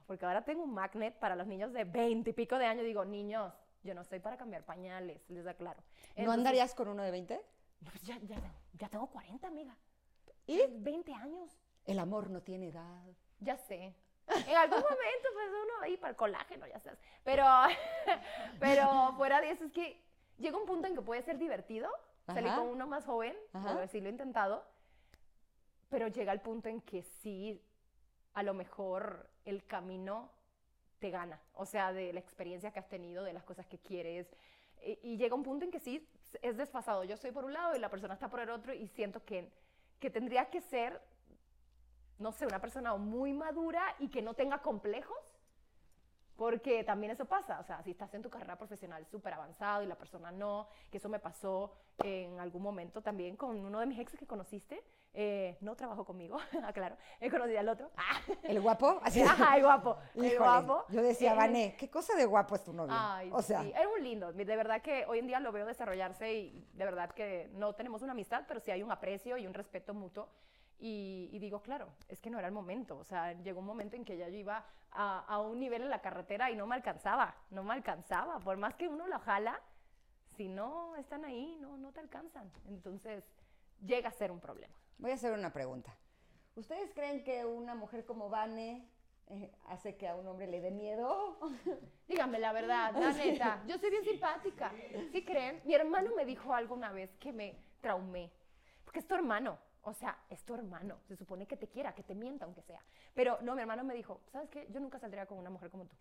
Porque 0.07 0.27
ahora 0.27 0.45
tengo 0.45 0.63
un 0.65 0.75
magnet 0.75 1.19
para 1.19 1.37
los 1.37 1.47
niños 1.47 1.73
de 1.73 1.85
20 1.85 2.31
y 2.31 2.33
pico 2.33 2.59
de 2.59 2.67
años. 2.67 2.85
Digo, 2.85 3.05
niños, 3.05 3.53
yo 3.83 3.95
no 3.95 4.03
estoy 4.03 4.21
para 4.21 4.37
cambiar 4.37 4.65
pañales, 4.65 5.21
les 5.29 5.47
aclaro. 5.47 5.81
¿No 5.83 6.09
Entonces, 6.17 6.39
andarías 6.39 6.75
con 6.75 6.89
uno 6.89 7.03
de 7.03 7.11
20? 7.11 7.41
pues 7.85 8.03
ya, 8.03 8.19
ya, 8.19 8.37
ya 8.75 8.89
tengo 8.89 9.07
40, 9.09 9.47
amiga. 9.47 9.77
¿Y? 10.47 10.63
20 10.69 11.13
años. 11.15 11.51
El 11.85 11.99
amor 11.99 12.31
no 12.31 12.43
tiene 12.43 12.69
edad. 12.69 13.05
Ya 13.41 13.57
sé. 13.57 13.95
En 14.29 14.57
algún 14.57 14.81
momento, 14.83 15.29
pues 15.33 15.49
uno 15.49 15.83
ahí 15.83 15.97
para 15.97 16.11
el 16.11 16.17
colágeno, 16.17 16.67
ya 16.67 16.79
sabes. 16.81 16.99
Pero, 17.25 17.45
pero 18.61 19.15
fuera 19.17 19.41
de 19.41 19.51
eso, 19.51 19.65
es 19.65 19.73
que 19.73 20.01
llega 20.39 20.57
un 20.57 20.67
punto 20.67 20.87
en 20.87 20.95
que 20.95 21.03
puede 21.03 21.23
ser 21.23 21.39
divertido 21.39 21.91
salir 22.27 22.51
Ajá. 22.51 22.61
con 22.61 22.69
uno 22.69 22.87
más 22.87 23.05
joven, 23.05 23.37
Ajá. 23.53 23.79
o 23.79 23.87
sí 23.89 24.01
lo 24.01 24.07
he 24.09 24.13
intentado, 24.13 24.65
pero 25.89 26.09
llega 26.09 26.33
el 26.33 26.41
punto 26.41 26.69
en 26.69 26.81
que 26.81 27.03
sí, 27.03 27.61
a 28.35 28.43
lo 28.43 28.55
mejor 28.55 29.29
el 29.45 29.65
camino 29.67 30.31
te 30.99 31.11
gana, 31.11 31.41
o 31.55 31.67
sea, 31.67 31.93
de 31.93 32.13
la 32.13 32.21
experiencia 32.21 32.71
que 32.71 32.79
has 32.79 32.89
tenido, 32.89 33.25
de 33.25 33.33
las 33.33 33.45
cosas 33.45 33.67
que 33.67 33.79
quieres, 33.79 34.27
y, 34.85 34.99
y 35.03 35.17
llega 35.17 35.35
un 35.35 35.43
punto 35.43 35.65
en 35.65 35.71
que 35.71 35.81
sí, 35.81 36.09
es 36.43 36.57
desfasado. 36.57 37.05
Yo 37.05 37.15
estoy 37.15 37.31
por 37.31 37.45
un 37.45 37.53
lado 37.53 37.77
y 37.77 37.79
la 37.79 37.89
persona 37.89 38.15
está 38.15 38.29
por 38.29 38.41
el 38.41 38.51
otro 38.51 38.73
y 38.73 38.89
siento 38.89 39.25
que, 39.25 39.51
que 40.01 40.11
tendría 40.11 40.49
que 40.51 40.61
ser 40.61 41.01
no 42.23 42.33
sé, 42.33 42.47
una 42.47 42.61
persona 42.61 42.95
muy 42.97 43.33
madura 43.33 43.83
y 43.99 44.09
que 44.09 44.23
no 44.23 44.35
tenga 44.35 44.63
complejos, 44.63 45.19
porque 46.37 46.83
también 46.85 47.13
eso 47.13 47.27
pasa, 47.27 47.61
o 47.61 47.65
sea, 47.65 47.83
si 47.83 47.91
estás 47.91 48.15
en 48.15 48.23
tu 48.23 48.31
carrera 48.31 48.57
profesional 48.57 49.05
súper 49.07 49.35
avanzado 49.35 49.83
y 49.83 49.87
la 49.87 49.97
persona 49.97 50.33
no, 50.33 50.69
que 50.91 50.99
eso 50.99 51.09
me 51.09 51.19
pasó 51.19 51.73
en 51.99 52.41
algún 52.41 52.63
momento 52.63 53.03
también 53.03 53.37
con 53.37 53.57
uno 53.57 53.81
de 53.81 53.87
mis 53.87 53.99
exes 53.99 54.19
que 54.19 54.27
conociste, 54.27 54.83
eh, 55.14 55.59
no 55.61 55.76
trabajó 55.76 56.04
conmigo, 56.04 56.38
aclaro, 56.64 56.97
he 57.21 57.31
conocido 57.31 57.61
al 57.61 57.69
otro, 57.69 57.90
ah, 57.97 58.21
¿El 58.42 58.61
guapo? 58.61 58.99
Así. 59.02 59.21
ajá, 59.23 59.57
el 59.57 59.62
guapo, 59.62 59.97
el 60.14 60.38
guapo. 60.38 60.85
Yo 60.88 61.02
decía, 61.02 61.33
Eh, 61.33 61.37
Vané, 61.37 61.76
¿qué 61.78 61.90
cosa 61.90 62.14
de 62.14 62.25
guapo 62.25 62.54
es 62.54 62.64
tu 62.64 62.73
novio? 62.73 62.95
Ay, 62.97 63.31
o 63.33 63.42
sea, 63.42 63.62
sí, 63.62 63.73
era 63.75 63.88
un 63.88 64.02
lindo. 64.02 64.33
De 64.33 64.45
verdad 64.45 64.81
que 64.81 65.04
hoy 65.07 65.19
en 65.19 65.26
día 65.26 65.40
lo 65.40 65.52
veo 65.52 65.66
desarrollarse 65.66 66.33
y 66.33 66.66
de 66.73 66.85
verdad 66.85 67.11
que 67.11 67.50
no 67.54 67.75
tenemos 67.75 68.02
una 68.02 68.12
amistad, 68.12 68.45
pero 68.49 68.61
sí 68.61 68.71
hay 68.71 68.83
un 68.83 68.90
aprecio 68.90 69.37
y 69.37 69.47
un 69.47 69.54
respeto 69.54 69.92
mutuo. 69.95 70.28
Y, 70.78 71.28
y 71.31 71.38
digo, 71.38 71.62
claro, 71.62 71.90
es 72.09 72.21
que 72.21 72.28
no 72.28 72.38
era 72.38 72.49
el 72.49 72.54
momento. 72.54 72.99
O 72.99 73.04
sea, 73.04 73.35
llegó 73.35 73.61
un 73.61 73.66
momento 73.66 73.95
en 73.95 74.04
que 74.04 74.16
ya 74.16 74.28
yo 74.28 74.37
iba 74.37 74.64
a, 74.90 75.21
a 75.21 75.38
un 75.40 75.61
nivel 75.61 75.83
en 75.83 75.90
la 75.90 76.00
carretera 76.00 76.50
y 76.50 76.57
no 76.57 76.66
me 76.66 76.75
alcanzaba, 76.75 77.37
no 77.50 77.62
me 77.62 77.73
alcanzaba. 77.75 78.40
Por 78.40 78.57
más 78.57 78.75
que 78.75 78.88
uno 78.88 79.07
lo 79.07 79.21
jala, 79.21 79.61
si 80.37 80.49
no 80.49 80.97
están 80.97 81.25
ahí, 81.25 81.57
no, 81.61 81.76
no 81.76 81.92
te 81.92 82.00
alcanzan. 82.00 82.50
Entonces, 82.66 83.25
llega 83.85 84.09
a 84.09 84.12
ser 84.12 84.33
un 84.33 84.40
problema. 84.40 84.75
Voy 84.99 85.11
a 85.11 85.15
hacer 85.15 85.33
una 85.33 85.53
pregunta. 85.53 85.97
¿Ustedes 86.55 86.91
creen 86.95 87.25
que 87.25 87.45
una 87.45 87.75
mujer 87.75 88.05
como 88.05 88.29
Vane 88.29 88.87
eh, 89.29 89.51
hace 89.69 89.97
que 89.97 90.07
a 90.07 90.15
un 90.15 90.27
hombre 90.27 90.47
le 90.47 90.61
dé 90.61 90.71
miedo? 90.71 91.39
Dígame 92.09 92.39
la 92.39 92.53
verdad, 92.53 92.93
la 92.95 93.13
neta. 93.13 93.63
Yo 93.67 93.79
soy 93.79 93.91
bien 93.91 94.05
simpática. 94.05 94.73
¿Sí 95.11 95.25
creen? 95.25 95.63
Mi 95.65 95.75
hermano 95.75 96.11
me 96.15 96.25
dijo 96.25 96.55
algo 96.55 96.75
una 96.75 96.93
vez 96.93 97.15
que 97.17 97.33
me 97.33 97.57
traumé. 97.81 98.31
Porque 98.85 98.99
es 98.99 99.07
tu 99.07 99.15
hermano. 99.15 99.59
O 99.85 99.93
sea, 99.93 100.17
es 100.29 100.45
tu 100.45 100.55
hermano. 100.55 101.01
Se 101.09 101.17
supone 101.17 101.47
que 101.47 101.57
te 101.57 101.69
quiera, 101.69 101.95
que 101.95 102.03
te 102.03 102.15
mienta, 102.15 102.45
aunque 102.45 102.63
sea. 102.63 102.85
Pero 103.15 103.39
no, 103.43 103.55
mi 103.55 103.63
hermano 103.63 103.83
me 103.83 103.95
dijo, 103.95 104.21
¿sabes 104.31 104.49
qué? 104.49 104.69
Yo 104.71 104.79
nunca 104.79 104.99
saldría 104.99 105.27
con 105.27 105.39
una 105.39 105.51
mujer 105.51 105.71
como 105.71 105.87
tú. 105.87 105.97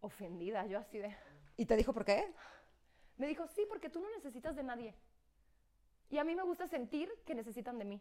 Ofendida, 0.00 0.66
yo 0.66 0.78
así 0.78 0.98
de... 0.98 1.16
¿Y 1.56 1.64
te 1.64 1.76
dijo 1.76 1.92
por 1.92 2.04
qué? 2.04 2.34
Me 3.16 3.28
dijo, 3.28 3.46
sí, 3.46 3.64
porque 3.68 3.88
tú 3.88 4.00
no 4.00 4.10
necesitas 4.10 4.56
de 4.56 4.62
nadie. 4.62 4.94
Y 6.12 6.18
a 6.18 6.24
mí 6.24 6.34
me 6.34 6.42
gusta 6.42 6.68
sentir 6.68 7.10
que 7.24 7.34
necesitan 7.34 7.78
de 7.78 7.86
mí. 7.86 8.00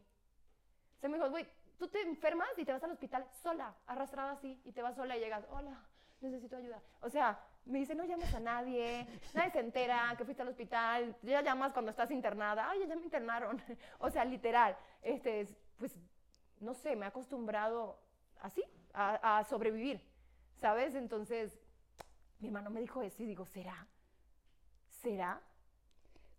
Se 0.99 1.07
me 1.07 1.15
dijo, 1.15 1.29
güey, 1.29 1.47
tú 1.79 1.87
te 1.87 2.01
enfermas 2.01 2.49
y 2.57 2.65
te 2.65 2.73
vas 2.73 2.83
al 2.83 2.91
hospital 2.91 3.25
sola, 3.41 3.73
arrastrada 3.87 4.33
así, 4.33 4.61
y 4.65 4.73
te 4.73 4.81
vas 4.81 4.97
sola 4.97 5.15
y 5.15 5.21
llegas, 5.21 5.45
hola, 5.49 5.81
necesito 6.19 6.57
ayuda. 6.57 6.81
O 6.99 7.09
sea, 7.09 7.39
me 7.63 7.79
dice, 7.79 7.95
no 7.95 8.03
llames 8.03 8.35
a 8.35 8.41
nadie, 8.41 9.07
nadie 9.33 9.51
se 9.51 9.59
entera 9.61 10.13
que 10.17 10.25
fuiste 10.25 10.41
al 10.41 10.49
hospital, 10.49 11.15
ya 11.21 11.41
llamas 11.41 11.71
cuando 11.71 11.89
estás 11.89 12.11
internada, 12.11 12.69
ay, 12.69 12.85
ya 12.85 12.97
me 12.97 13.01
internaron. 13.01 13.61
o 13.99 14.09
sea, 14.09 14.25
literal, 14.25 14.75
este, 15.01 15.47
pues, 15.77 15.95
no 16.59 16.73
sé, 16.73 16.97
me 16.97 17.05
he 17.05 17.07
acostumbrado 17.07 17.97
así, 18.41 18.61
a, 18.93 19.37
a 19.37 19.43
sobrevivir, 19.45 20.05
¿sabes? 20.59 20.95
Entonces, 20.95 21.57
mi 22.39 22.49
hermano 22.49 22.71
me 22.71 22.81
dijo 22.81 23.01
eso 23.03 23.23
y 23.23 23.25
digo, 23.27 23.45
¿será? 23.45 23.87
¿Será? 25.01 25.41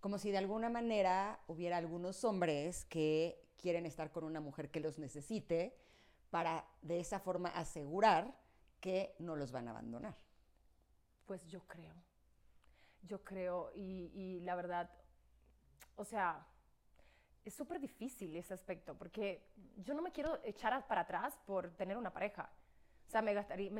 Como 0.02 0.18
si 0.18 0.32
de 0.32 0.38
alguna 0.38 0.68
manera 0.68 1.38
hubiera 1.46 1.76
algunos 1.76 2.24
hombres 2.24 2.84
que 2.86 3.40
quieren 3.56 3.86
estar 3.86 4.10
con 4.10 4.24
una 4.24 4.40
mujer 4.40 4.68
que 4.68 4.80
los 4.80 4.98
necesite 4.98 5.78
para 6.28 6.66
de 6.80 6.98
esa 6.98 7.20
forma 7.20 7.50
asegurar 7.50 8.34
que 8.80 9.14
no 9.20 9.36
los 9.36 9.52
van 9.52 9.68
a 9.68 9.70
abandonar. 9.70 10.16
Pues 11.24 11.46
yo 11.46 11.60
creo. 11.68 11.94
Yo 13.04 13.22
creo 13.22 13.70
y, 13.76 14.40
la 14.40 14.56
verdad, 14.56 14.90
o 15.94 16.04
sea, 16.04 16.48
es 17.44 17.54
súper 17.54 17.78
difícil 17.78 18.34
ese 18.34 18.54
aspecto 18.54 18.98
porque 18.98 19.52
yo 19.76 19.94
no 19.94 20.02
me 20.02 20.10
quiero 20.10 20.40
echar 20.42 20.84
para 20.88 21.02
atrás 21.02 21.38
por 21.46 21.70
tener 21.76 21.96
una 21.96 22.12
pareja. 22.12 22.50
O 23.06 23.10
sea, 23.12 23.22
me, 23.22 23.30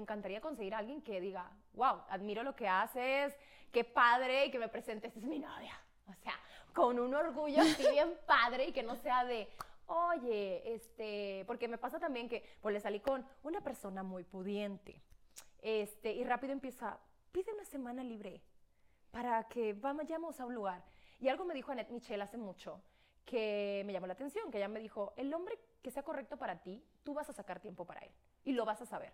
encantaría 0.00 0.40
conseguir 0.40 0.74
a 0.76 0.78
alguien 0.78 1.02
que 1.02 1.20
diga, 1.20 1.50
wow, 1.72 2.02
admiro 2.08 2.44
lo 2.44 2.54
que 2.54 2.68
haces, 2.68 3.34
qué 3.72 3.82
padre, 3.82 4.46
y 4.46 4.50
que 4.52 4.60
me 4.60 4.68
presente, 4.68 5.08
esta 5.08 5.18
es 5.18 5.24
mi 5.24 5.40
novia. 5.40 5.76
O 6.06 6.14
sea, 6.14 6.34
con 6.74 6.98
un 6.98 7.14
orgullo 7.14 7.60
así 7.60 7.86
bien 7.90 8.16
padre 8.26 8.68
y 8.68 8.72
que 8.72 8.82
no 8.82 8.96
sea 8.96 9.24
de, 9.24 9.48
oye, 9.86 10.74
este, 10.74 11.44
porque 11.46 11.68
me 11.68 11.78
pasa 11.78 11.98
también 11.98 12.28
que 12.28 12.44
pues 12.60 12.72
le 12.72 12.80
salí 12.80 13.00
con 13.00 13.26
una 13.42 13.60
persona 13.60 14.02
muy 14.02 14.24
pudiente. 14.24 15.00
Este, 15.60 16.12
y 16.12 16.24
rápido 16.24 16.52
empieza, 16.52 16.98
pide 17.30 17.52
una 17.52 17.64
semana 17.64 18.02
libre 18.02 18.42
para 19.10 19.44
que 19.44 19.74
vayamos 19.74 20.40
a 20.40 20.46
un 20.46 20.54
lugar. 20.54 20.82
Y 21.20 21.28
algo 21.28 21.44
me 21.44 21.54
dijo 21.54 21.70
Annette 21.70 21.90
Michel 21.90 22.20
hace 22.20 22.36
mucho 22.36 22.82
que 23.24 23.82
me 23.86 23.92
llamó 23.92 24.06
la 24.06 24.14
atención, 24.14 24.50
que 24.50 24.58
ella 24.58 24.68
me 24.68 24.80
dijo, 24.80 25.12
el 25.16 25.32
hombre 25.32 25.58
que 25.80 25.90
sea 25.90 26.02
correcto 26.02 26.36
para 26.36 26.60
ti, 26.60 26.84
tú 27.04 27.14
vas 27.14 27.28
a 27.28 27.32
sacar 27.32 27.60
tiempo 27.60 27.84
para 27.84 28.00
él 28.00 28.10
y 28.44 28.52
lo 28.52 28.64
vas 28.64 28.82
a 28.82 28.86
saber. 28.86 29.12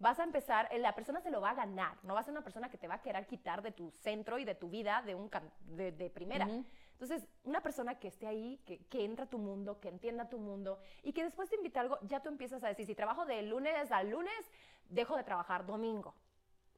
Vas 0.00 0.18
a 0.18 0.24
empezar, 0.24 0.66
eh, 0.70 0.78
la 0.78 0.94
persona 0.94 1.20
se 1.20 1.30
lo 1.30 1.42
va 1.42 1.50
a 1.50 1.54
ganar, 1.54 1.98
no 2.04 2.14
va 2.14 2.20
a 2.20 2.22
ser 2.22 2.32
una 2.32 2.42
persona 2.42 2.70
que 2.70 2.78
te 2.78 2.88
va 2.88 2.94
a 2.94 3.02
querer 3.02 3.26
quitar 3.26 3.60
de 3.60 3.70
tu 3.70 3.90
centro 3.90 4.38
y 4.38 4.46
de 4.46 4.54
tu 4.54 4.70
vida 4.70 5.02
de, 5.02 5.14
un 5.14 5.30
de, 5.76 5.92
de 5.92 6.08
primera. 6.08 6.46
Ujú. 6.46 6.64
Entonces, 6.92 7.28
una 7.44 7.60
persona 7.60 7.98
que 7.98 8.08
esté 8.08 8.26
ahí, 8.26 8.62
que, 8.64 8.78
que 8.86 9.04
entra 9.04 9.26
a 9.26 9.28
tu 9.28 9.36
mundo, 9.36 9.78
que 9.78 9.88
entienda 9.88 10.30
tu 10.30 10.38
mundo 10.38 10.78
y 11.02 11.12
que 11.12 11.22
después 11.22 11.50
te 11.50 11.56
invita 11.56 11.80
a 11.80 11.82
algo, 11.82 11.98
ya 12.02 12.20
tú 12.20 12.30
empiezas 12.30 12.64
a 12.64 12.68
decir, 12.68 12.86
si 12.86 12.94
trabajo 12.94 13.26
de 13.26 13.42
lunes 13.42 13.92
a 13.92 14.02
lunes, 14.02 14.50
dejo 14.88 15.16
de 15.16 15.22
trabajar 15.22 15.66
domingo 15.66 16.14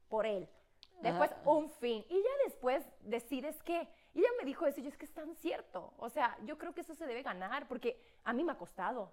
por 0.09 0.25
él. 0.25 0.49
Después 1.01 1.31
Ajá. 1.31 1.49
un 1.49 1.69
fin. 1.69 2.05
Y 2.09 2.15
ya 2.15 2.29
después 2.45 2.85
decides 3.01 3.61
qué. 3.63 3.87
Y 4.13 4.19
ella 4.19 4.29
me 4.37 4.45
dijo 4.45 4.65
eso 4.67 4.81
y 4.81 4.83
yo 4.83 4.89
es 4.89 4.97
que 4.97 5.05
es 5.05 5.13
tan 5.13 5.33
cierto. 5.35 5.93
O 5.97 6.09
sea, 6.09 6.37
yo 6.43 6.57
creo 6.57 6.73
que 6.73 6.81
eso 6.81 6.93
se 6.93 7.07
debe 7.07 7.23
ganar 7.23 7.67
porque 7.67 7.99
a 8.25 8.33
mí 8.33 8.43
me 8.43 8.51
ha 8.51 8.57
costado 8.57 9.11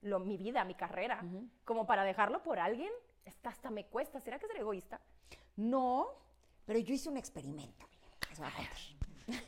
lo, 0.00 0.18
mi 0.18 0.36
vida, 0.36 0.64
mi 0.64 0.74
carrera. 0.74 1.22
Como 1.64 1.86
para 1.86 2.04
dejarlo 2.04 2.42
por 2.42 2.58
alguien, 2.58 2.90
hasta, 3.26 3.50
hasta 3.50 3.70
me 3.70 3.86
cuesta. 3.86 4.20
¿Será 4.20 4.38
que 4.38 4.46
ser 4.46 4.56
egoísta? 4.56 5.00
No, 5.56 6.08
pero 6.66 6.78
yo 6.78 6.94
hice 6.94 7.08
un 7.08 7.16
experimento. 7.16 7.86
Les 8.28 8.38
voy 8.38 8.48
a 8.48 8.52
contar. 8.52 8.78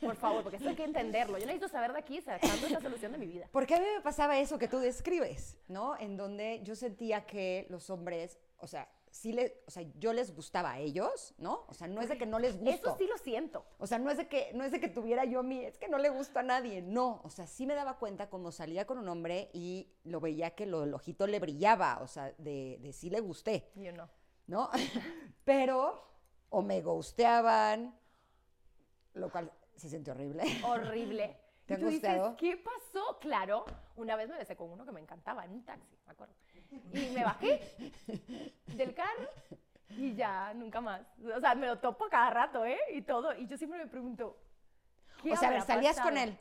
Por 0.01 0.15
favor, 0.15 0.43
porque 0.43 0.57
esto 0.57 0.69
hay 0.69 0.75
que 0.75 0.83
entenderlo. 0.83 1.37
Yo 1.37 1.45
necesito 1.45 1.67
saber 1.67 1.93
de 1.93 1.99
aquí, 1.99 2.21
sacando 2.21 2.67
esta 2.67 2.79
solución 2.79 3.11
de 3.11 3.17
mi 3.17 3.27
vida. 3.27 3.49
Porque 3.51 3.75
a 3.75 3.79
mí 3.79 3.85
me 3.95 4.01
pasaba 4.01 4.39
eso 4.39 4.57
que 4.57 4.67
tú 4.67 4.79
describes, 4.79 5.57
¿no? 5.67 5.97
En 5.97 6.15
donde 6.15 6.61
yo 6.63 6.75
sentía 6.75 7.25
que 7.25 7.67
los 7.69 7.89
hombres, 7.89 8.39
o 8.59 8.67
sea, 8.67 8.87
sí 9.13 9.31
le, 9.31 9.61
o 9.67 9.71
sea, 9.71 9.83
yo 9.99 10.11
les 10.11 10.35
gustaba 10.35 10.71
a 10.71 10.79
ellos, 10.79 11.35
¿no? 11.37 11.65
O 11.67 11.73
sea, 11.73 11.87
no 11.87 12.01
es 12.01 12.09
de 12.09 12.17
que 12.17 12.25
no 12.25 12.39
les 12.39 12.57
gusto. 12.57 12.89
Eso 12.89 12.97
sí 12.97 13.07
lo 13.07 13.17
siento. 13.19 13.63
O 13.77 13.85
sea, 13.85 13.99
no 13.99 14.09
es 14.09 14.17
de 14.17 14.27
que 14.27 14.51
no 14.55 14.63
es 14.63 14.71
de 14.71 14.79
que 14.79 14.87
tuviera 14.89 15.23
yo 15.23 15.43
mi, 15.43 15.63
es 15.63 15.77
que 15.77 15.87
no 15.87 15.99
le 15.99 16.09
gusta 16.09 16.39
a 16.39 16.43
nadie, 16.43 16.81
no, 16.81 17.21
o 17.23 17.29
sea, 17.29 17.45
sí 17.45 17.67
me 17.67 17.75
daba 17.75 17.99
cuenta 17.99 18.29
cuando 18.29 18.51
salía 18.51 18.85
con 18.85 18.97
un 18.97 19.07
hombre 19.07 19.51
y 19.53 19.93
lo 20.03 20.19
veía 20.19 20.55
que 20.55 20.65
lo, 20.65 20.83
el 20.83 20.93
ojito 20.93 21.27
le 21.27 21.39
brillaba, 21.39 21.99
o 22.01 22.07
sea, 22.07 22.33
de, 22.39 22.79
de 22.81 22.91
sí 22.91 23.11
le 23.11 23.19
gusté, 23.19 23.71
Yo 23.75 23.93
no. 23.93 24.09
¿no? 24.47 24.69
Pero 25.45 26.11
o 26.49 26.61
me 26.63 26.81
gusteaban, 26.81 27.95
lo 29.13 29.31
cual 29.31 29.51
se 29.75 29.89
siente 29.89 30.09
horrible. 30.09 30.43
Horrible. 30.65 31.39
¿Te 31.65 31.73
y 31.73 31.75
han 31.75 31.81
tú 31.81 31.87
dices? 31.87 32.21
¿qué 32.37 32.57
pasó? 32.57 33.19
Claro, 33.19 33.63
una 33.95 34.15
vez 34.15 34.27
me 34.27 34.37
besé 34.37 34.55
con 34.55 34.71
uno 34.71 34.85
que 34.85 34.91
me 34.91 34.99
encantaba 34.99 35.45
en 35.45 35.51
un 35.51 35.63
taxi, 35.63 35.97
me 36.05 36.11
acuerdo. 36.11 36.33
Y 36.93 37.09
me 37.13 37.23
bajé 37.23 37.61
del 38.67 38.93
carro 38.93 39.29
y 39.89 40.15
ya, 40.15 40.53
nunca 40.53 40.81
más. 40.81 41.01
O 41.35 41.39
sea, 41.39 41.55
me 41.55 41.67
lo 41.67 41.79
topo 41.79 42.07
cada 42.09 42.29
rato, 42.29 42.65
¿eh? 42.65 42.79
Y 42.93 43.01
todo. 43.01 43.33
Y 43.35 43.47
yo 43.47 43.57
siempre 43.57 43.79
me 43.79 43.87
pregunto, 43.87 44.37
¿qué 45.21 45.33
O 45.33 45.35
sea, 45.35 45.49
habrá 45.49 45.61
salías 45.61 45.99
con 45.99 46.17
él. 46.17 46.37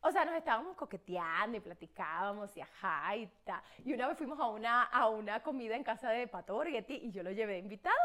O 0.00 0.10
sea, 0.10 0.24
nos 0.24 0.34
estábamos 0.34 0.76
coqueteando 0.76 1.56
y 1.56 1.60
platicábamos 1.60 2.56
y 2.56 2.60
ajá 2.60 3.16
y 3.16 3.26
ta. 3.44 3.62
Y 3.84 3.92
una 3.94 4.08
vez 4.08 4.18
fuimos 4.18 4.38
a 4.40 4.48
una, 4.48 4.84
a 4.84 5.08
una 5.08 5.42
comida 5.42 5.76
en 5.76 5.84
casa 5.84 6.10
de 6.10 6.26
Pato 6.26 6.54
Borghetti 6.54 6.94
y 6.94 7.12
yo 7.12 7.22
lo 7.22 7.30
llevé 7.30 7.58
invitado. 7.58 7.96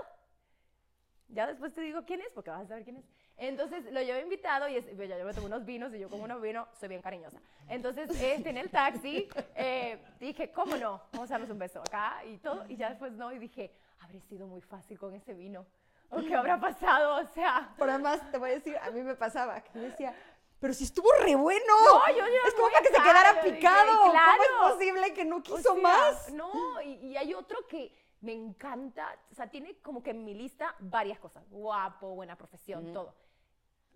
Ya 1.29 1.47
después 1.47 1.73
te 1.73 1.81
digo 1.81 2.05
quién 2.05 2.21
es, 2.21 2.31
porque 2.33 2.51
vas 2.51 2.61
a 2.61 2.67
saber 2.67 2.83
quién 2.83 2.97
es. 2.97 3.05
Entonces 3.37 3.85
lo 3.91 4.01
llevé 4.01 4.21
invitado 4.21 4.67
y 4.67 4.77
es, 4.77 4.85
ya 4.97 5.17
yo 5.17 5.25
me 5.25 5.33
tomé 5.33 5.45
unos 5.47 5.63
vinos 5.63 5.93
y 5.93 5.99
yo 5.99 6.09
como 6.09 6.23
unos 6.23 6.41
vinos 6.41 6.67
soy 6.79 6.89
bien 6.89 7.01
cariñosa. 7.01 7.39
Entonces 7.69 8.09
este, 8.09 8.49
en 8.49 8.57
el 8.57 8.69
taxi 8.71 9.29
eh, 9.55 9.99
dije, 10.19 10.51
¿cómo 10.51 10.75
no? 10.75 11.01
Vamos 11.13 11.29
a 11.29 11.33
darnos 11.35 11.49
un 11.51 11.59
beso 11.59 11.79
acá 11.81 12.23
y 12.25 12.37
todo. 12.37 12.65
Y 12.67 12.77
ya 12.77 12.89
después 12.89 13.11
no, 13.13 13.31
y 13.31 13.37
dije, 13.37 13.71
habré 13.99 14.21
sido 14.21 14.47
muy 14.47 14.61
fácil 14.61 14.97
con 14.97 15.13
ese 15.13 15.33
vino. 15.33 15.65
¿O 16.09 16.21
qué 16.21 16.35
habrá 16.35 16.59
pasado? 16.59 17.17
O 17.21 17.25
sea, 17.33 17.73
Pero 17.77 17.91
además 17.91 18.19
te 18.31 18.37
voy 18.37 18.51
a 18.51 18.53
decir, 18.53 18.77
a 18.77 18.89
mí 18.91 19.01
me 19.01 19.13
pasaba 19.15 19.61
que 19.61 19.71
yo 19.75 19.81
decía, 19.81 20.15
pero 20.59 20.73
si 20.73 20.85
estuvo 20.85 21.07
re 21.21 21.35
bueno. 21.35 21.73
No, 21.85 22.07
yo 22.09 22.25
ya 22.25 22.47
es 22.47 22.53
como 22.55 22.69
para 22.71 22.81
que 22.81 22.87
se 22.87 23.01
quedara 23.01 23.35
yo 23.35 23.43
dije, 23.43 23.55
picado. 23.57 24.11
claro. 24.11 24.43
¿Cómo 24.57 24.69
es 24.69 24.73
posible 24.73 25.13
que 25.13 25.25
no 25.25 25.37
O 25.37 25.43
quiso 25.43 25.73
sea, 25.73 25.81
más? 25.83 26.33
No, 26.33 26.81
y, 26.81 26.93
y 26.93 27.17
hay 27.17 27.33
otro 27.35 27.67
que 27.67 27.93
me 28.21 28.33
encanta, 28.33 29.15
o 29.31 29.35
sea, 29.35 29.47
tiene 29.47 29.77
como 29.81 30.01
que 30.01 30.09
en 30.09 30.23
mi 30.25 30.33
lista 30.33 30.75
varias 30.79 31.19
cosas. 31.19 31.47
Guapo, 31.49 32.15
buena 32.15 32.35
profesión, 32.35 32.91
todo. 32.93 33.13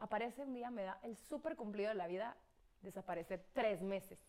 Aparece 0.01 0.41
un 0.41 0.53
día, 0.53 0.70
me 0.72 0.84
da 0.84 1.00
el 1.03 1.15
súper 1.15 1.55
cumplido 1.55 1.89
de 1.89 1.96
la 1.96 2.08
vida, 2.08 2.36
desaparece 2.81 3.38
tres 3.53 3.81
meses. 3.81 4.20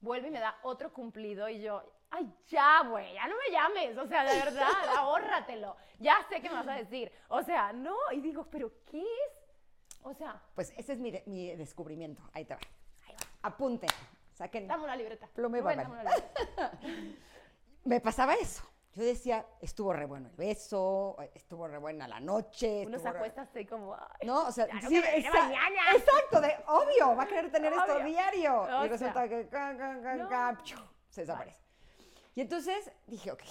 Vuelve 0.00 0.28
y 0.28 0.30
me 0.30 0.38
da 0.38 0.56
otro 0.62 0.92
cumplido 0.92 1.48
y 1.48 1.60
yo, 1.60 1.82
ay, 2.10 2.32
ya, 2.46 2.82
güey, 2.88 3.12
ya 3.14 3.26
no 3.26 3.34
me 3.36 3.50
llames, 3.52 3.98
o 3.98 4.06
sea, 4.06 4.22
de 4.24 4.38
verdad, 4.38 4.70
ahórratelo. 4.96 5.76
Ya 5.98 6.24
sé 6.28 6.40
qué 6.40 6.48
me 6.48 6.54
vas 6.54 6.68
a 6.68 6.74
decir. 6.74 7.10
O 7.28 7.42
sea, 7.42 7.72
no, 7.72 7.96
y 8.12 8.20
digo, 8.20 8.46
pero 8.48 8.72
¿qué 8.84 9.00
es? 9.02 9.98
O 10.04 10.14
sea, 10.14 10.40
Pues 10.54 10.72
ese 10.76 10.92
es 10.92 11.00
mi, 11.00 11.10
de- 11.10 11.24
mi 11.26 11.54
descubrimiento. 11.56 12.22
Ahí 12.32 12.44
te 12.44 12.54
va. 12.54 12.60
ahí 13.08 13.14
va, 13.14 13.26
Apunten. 13.42 13.90
Saquen. 14.34 14.68
dame 14.68 14.84
una 14.84 14.94
libreta. 14.94 15.26
Pluma 15.34 15.58
y 15.58 15.62
papel. 15.62 15.78
dame 15.78 15.90
una 15.94 16.02
libreta. 16.04 16.78
Me 17.84 18.00
pasaba 18.00 18.34
eso. 18.34 18.62
Yo 18.94 19.04
decía, 19.04 19.46
estuvo 19.60 19.92
re 19.92 20.06
bueno 20.06 20.28
el 20.28 20.34
beso, 20.36 21.16
estuvo 21.34 21.68
re 21.68 21.78
buena 21.78 22.08
la 22.08 22.18
noche. 22.20 22.84
Uno 22.86 22.98
se 22.98 23.08
acuesta 23.08 23.42
así 23.42 23.64
como, 23.66 23.94
ay, 23.94 24.26
No, 24.26 24.46
o 24.48 24.52
sea, 24.52 24.66
Ya 24.66 24.74
no 24.74 24.80
sí, 24.88 24.94
que 24.94 25.00
me 25.02 25.12
viene 25.12 25.28
exa- 25.28 25.42
mañana. 25.42 25.80
exacto, 25.94 26.40
de 26.40 26.54
obvio, 26.66 27.14
va 27.16 27.22
a 27.24 27.26
querer 27.28 27.52
tener 27.52 27.72
esto 27.72 28.02
diario. 28.04 28.62
O 28.62 28.84
y 28.84 28.88
resulta 28.88 29.12
sea, 29.12 29.28
que 29.28 29.48
can, 29.48 29.76
can, 29.78 30.02
can, 30.02 30.18
no. 30.18 30.28
can, 30.28 30.56
piu, 30.62 30.78
se 31.10 31.20
desaparece. 31.20 31.60
Y 32.34 32.40
entonces 32.40 32.90
dije, 33.06 33.30
ok, 33.30 33.42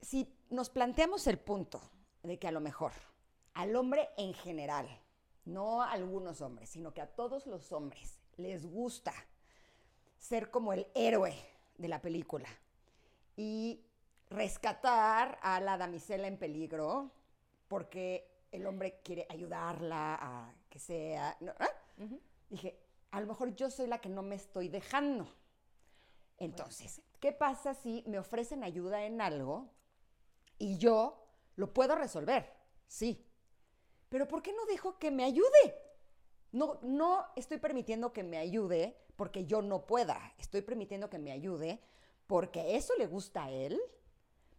si 0.00 0.36
nos 0.50 0.68
planteamos 0.70 1.26
el 1.26 1.38
punto 1.38 1.80
de 2.22 2.38
que 2.38 2.46
a 2.46 2.52
lo 2.52 2.60
mejor 2.60 2.92
al 3.54 3.74
hombre 3.76 4.10
en 4.16 4.34
general, 4.34 4.86
no 5.46 5.82
a 5.82 5.90
algunos 5.92 6.40
hombres, 6.42 6.68
sino 6.70 6.92
que 6.92 7.00
a 7.00 7.06
todos 7.06 7.46
los 7.46 7.72
hombres 7.72 8.20
les 8.36 8.66
gusta 8.66 9.12
ser 10.18 10.50
como 10.50 10.72
el 10.72 10.86
héroe 10.94 11.34
de 11.76 11.88
la 11.88 12.00
película 12.00 12.48
y 13.36 13.83
rescatar 14.34 15.38
a 15.42 15.60
la 15.60 15.76
damisela 15.76 16.26
en 16.26 16.38
peligro 16.38 17.10
porque 17.68 18.46
el 18.50 18.66
hombre 18.66 19.00
quiere 19.02 19.26
ayudarla 19.28 20.14
a 20.20 20.54
que 20.68 20.78
sea... 20.78 21.36
¿no? 21.40 21.52
¿Ah? 21.58 21.68
Dije, 22.48 22.78
a 23.10 23.20
lo 23.20 23.26
mejor 23.26 23.54
yo 23.54 23.70
soy 23.70 23.86
la 23.86 24.00
que 24.00 24.08
no 24.08 24.22
me 24.22 24.34
estoy 24.34 24.68
dejando. 24.68 25.28
Entonces, 26.36 27.00
¿qué 27.20 27.32
pasa 27.32 27.74
si 27.74 28.04
me 28.06 28.18
ofrecen 28.18 28.64
ayuda 28.64 29.04
en 29.04 29.20
algo 29.20 29.70
y 30.58 30.78
yo 30.78 31.26
lo 31.56 31.72
puedo 31.72 31.94
resolver? 31.94 32.52
Sí. 32.86 33.24
Pero 34.08 34.28
¿por 34.28 34.42
qué 34.42 34.52
no 34.52 34.66
dejo 34.66 34.98
que 34.98 35.10
me 35.10 35.24
ayude? 35.24 35.74
No, 36.52 36.78
no 36.82 37.26
estoy 37.36 37.58
permitiendo 37.58 38.12
que 38.12 38.22
me 38.22 38.38
ayude 38.38 38.96
porque 39.16 39.46
yo 39.46 39.62
no 39.62 39.86
pueda. 39.86 40.34
Estoy 40.38 40.62
permitiendo 40.62 41.10
que 41.10 41.18
me 41.18 41.32
ayude 41.32 41.80
porque 42.26 42.76
eso 42.76 42.94
le 42.98 43.06
gusta 43.06 43.44
a 43.44 43.50
él, 43.50 43.80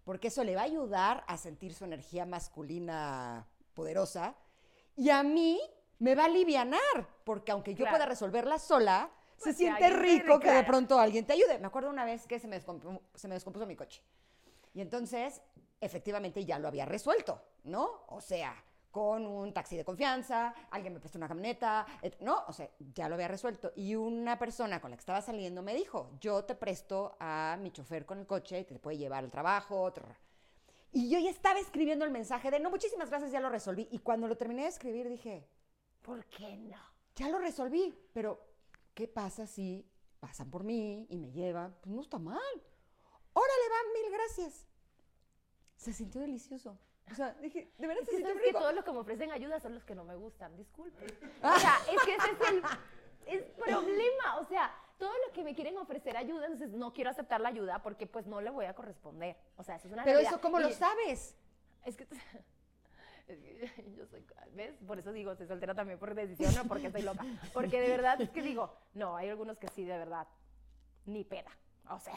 porque 0.06 0.30
eso 0.30 0.44
le 0.44 0.56
va 0.56 0.62
a 0.62 0.66
ayudar 0.66 1.24
a 1.28 1.36
sentir 1.38 1.74
su 1.74 1.84
energía 1.84 2.26
masculina 2.26 3.46
poderosa. 3.74 4.36
Y 4.96 5.10
a 5.10 5.22
mí 5.24 5.60
me 6.00 6.16
va 6.16 6.24
a 6.24 6.26
alivianar, 6.28 6.80
porque 7.26 7.52
aunque 7.52 7.72
yo 7.74 7.80
Claro. 7.80 7.92
pueda 7.98 8.06
resolverla 8.06 8.60
sola, 8.60 9.12
se 9.36 9.46
Pues, 9.46 9.58
siente 9.58 9.90
rico 9.90 10.40
que 10.40 10.52
de 10.52 10.64
pronto 10.64 10.98
alguien 11.00 11.26
te 11.26 11.34
ayude. 11.34 11.60
Me 11.60 11.68
acuerdo 11.68 11.90
una 11.90 12.06
vez 12.06 12.26
que 12.28 12.40
se 12.40 12.48
me, 12.48 12.62
se 12.62 13.28
me 13.28 13.34
descompuso 13.34 13.66
mi 13.66 13.76
coche. 13.76 14.02
Y 14.74 14.80
entonces, 14.82 15.42
efectivamente, 15.82 16.46
ya 16.46 16.60
lo 16.60 16.68
había 16.68 16.86
resuelto, 16.86 17.42
¿no? 17.64 18.06
O 18.08 18.22
sea, 18.22 18.56
con 18.96 19.28
un 19.28 19.52
taxi 19.54 19.76
de 19.76 19.84
confianza, 19.84 20.56
alguien 20.72 20.94
me 20.94 21.02
prestó 21.02 21.18
una 21.18 21.28
camioneta, 21.28 21.86
et- 22.02 22.18
¿no? 22.22 22.46
O 22.48 22.54
sea, 22.54 22.70
ya 22.94 23.10
lo 23.10 23.16
había 23.16 23.28
resuelto. 23.28 23.74
Y 23.76 23.94
una 23.96 24.40
persona 24.40 24.80
con 24.80 24.90
la 24.90 24.96
que 24.96 25.02
estaba 25.02 25.22
saliendo 25.22 25.62
me 25.62 25.74
dijo, 25.74 26.12
yo 26.22 26.46
te 26.46 26.56
presto 26.56 27.18
a 27.20 27.58
mi 27.60 27.72
chofer 27.72 28.06
con 28.06 28.20
el 28.20 28.26
coche, 28.26 28.64
te 28.64 28.80
puede 28.80 28.98
llevar 28.98 29.26
al 29.26 29.30
trabajo, 29.32 29.92
trrr". 29.92 30.16
Y 30.94 31.10
yo 31.10 31.20
ya 31.20 31.30
estaba 31.30 31.60
escribiendo 31.60 32.06
el 32.06 32.12
mensaje 32.12 32.50
de, 32.52 32.62
no, 32.62 32.70
muchísimas 32.70 33.10
gracias, 33.10 33.34
ya 33.34 33.42
lo 33.42 33.50
resolví. 33.50 33.90
Y 33.92 34.00
cuando 34.00 34.30
lo 34.30 34.38
terminé 34.38 34.62
de 34.62 34.70
escribir 34.70 35.10
dije, 35.10 35.46
¿Por 36.02 36.24
qué 36.28 36.56
no? 36.56 36.78
ya 37.18 37.28
lo 37.28 37.38
resolví, 37.40 37.94
pero 38.14 38.40
¿qué 38.94 39.10
pasa 39.10 39.46
si 39.46 39.86
pasan 40.22 40.50
por 40.50 40.64
mí 40.64 41.06
y 41.10 41.18
me 41.18 41.34
llevan? 41.34 41.76
Pues 41.82 41.94
no 41.94 42.02
está 42.02 42.18
mal. 42.18 42.54
Órale, 43.34 43.66
va, 43.74 43.94
mil 44.02 44.10
gracias. 44.14 44.66
Se 45.76 45.92
sintió 45.92 46.22
delicioso. 46.22 46.80
O 47.12 47.16
sea, 47.16 47.34
dije, 47.42 47.72
de 47.78 47.88
verdad 47.88 48.04
Es 48.04 48.10
que 48.10 48.42
que 48.42 48.54
todos 48.54 48.74
los 48.74 48.84
que 48.84 48.92
me 48.92 48.98
ofrecen 49.00 49.32
ayuda 49.32 49.60
son 49.60 49.76
los 49.76 49.84
que 49.84 49.94
no 49.96 50.04
me 50.04 50.16
gustan, 50.16 50.56
disculpe. 50.58 51.06
O 51.42 51.60
sea, 51.60 51.78
es 51.92 52.02
que 52.04 52.16
ese 52.16 52.32
es 52.32 52.50
el 52.50 52.64
es 53.28 53.44
problema. 53.54 54.38
O 54.40 54.46
sea, 54.46 54.74
todos 54.98 55.14
los 55.26 55.32
que 55.34 55.44
me 55.44 55.54
quieren 55.56 55.78
ofrecer 55.78 56.18
ayuda, 56.18 56.46
entonces 56.46 56.72
no 56.72 56.94
quiero 56.94 57.10
aceptar 57.12 57.42
la 57.42 57.50
ayuda 57.50 57.82
porque 57.84 58.08
pues 58.08 58.26
no 58.26 58.42
le 58.42 58.50
voy 58.50 58.66
a 58.66 58.74
corresponder. 58.74 59.36
O 59.58 59.64
sea, 59.64 59.76
eso 59.76 59.88
es 59.88 59.94
una 59.94 60.04
Pero 60.04 60.16
realidad. 60.16 60.34
eso, 60.34 60.42
¿cómo 60.42 60.60
Y- 60.60 60.64
lo 60.64 60.72
sabes? 60.72 61.36
Es 61.86 61.96
que, 61.96 62.08
es 63.28 63.72
que 63.74 63.94
yo 63.96 64.06
soy, 64.08 64.26
¿ves? 64.54 64.76
Por 64.88 64.98
eso 65.00 65.12
digo, 65.12 65.36
soy 65.36 65.48
soltera 65.48 65.76
también 65.76 66.00
por 66.00 66.14
decisión, 66.16 66.54
no 66.56 66.66
porque 66.66 66.88
estoy 66.88 67.04
loca. 67.04 67.24
Porque 67.54 67.80
de 67.82 67.90
verdad 67.90 68.20
es 68.22 68.30
que 68.32 68.42
digo, 68.42 68.76
no, 68.94 69.16
hay 69.16 69.30
algunos 69.30 69.58
que 69.60 69.68
sí, 69.70 69.84
de 69.86 69.98
verdad, 69.98 70.28
ni 71.06 71.24
peda. 71.24 71.52
O 71.90 72.00
sea, 72.00 72.16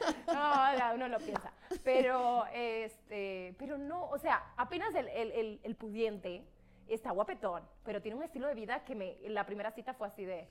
no, 0.26 0.94
uno 0.94 1.08
lo 1.08 1.18
piensa. 1.18 1.52
Pero, 1.84 2.46
este, 2.52 3.54
pero 3.58 3.78
no, 3.78 4.08
o 4.08 4.18
sea, 4.18 4.52
apenas 4.56 4.94
el, 4.94 5.08
el, 5.08 5.32
el, 5.32 5.60
el 5.62 5.76
pudiente 5.76 6.44
está 6.88 7.10
guapetón, 7.10 7.62
pero 7.84 8.02
tiene 8.02 8.16
un 8.16 8.22
estilo 8.22 8.48
de 8.48 8.54
vida 8.54 8.84
que 8.84 8.94
me, 8.94 9.16
la 9.28 9.46
primera 9.46 9.70
cita 9.70 9.94
fue 9.94 10.08
así 10.08 10.24
de, 10.24 10.48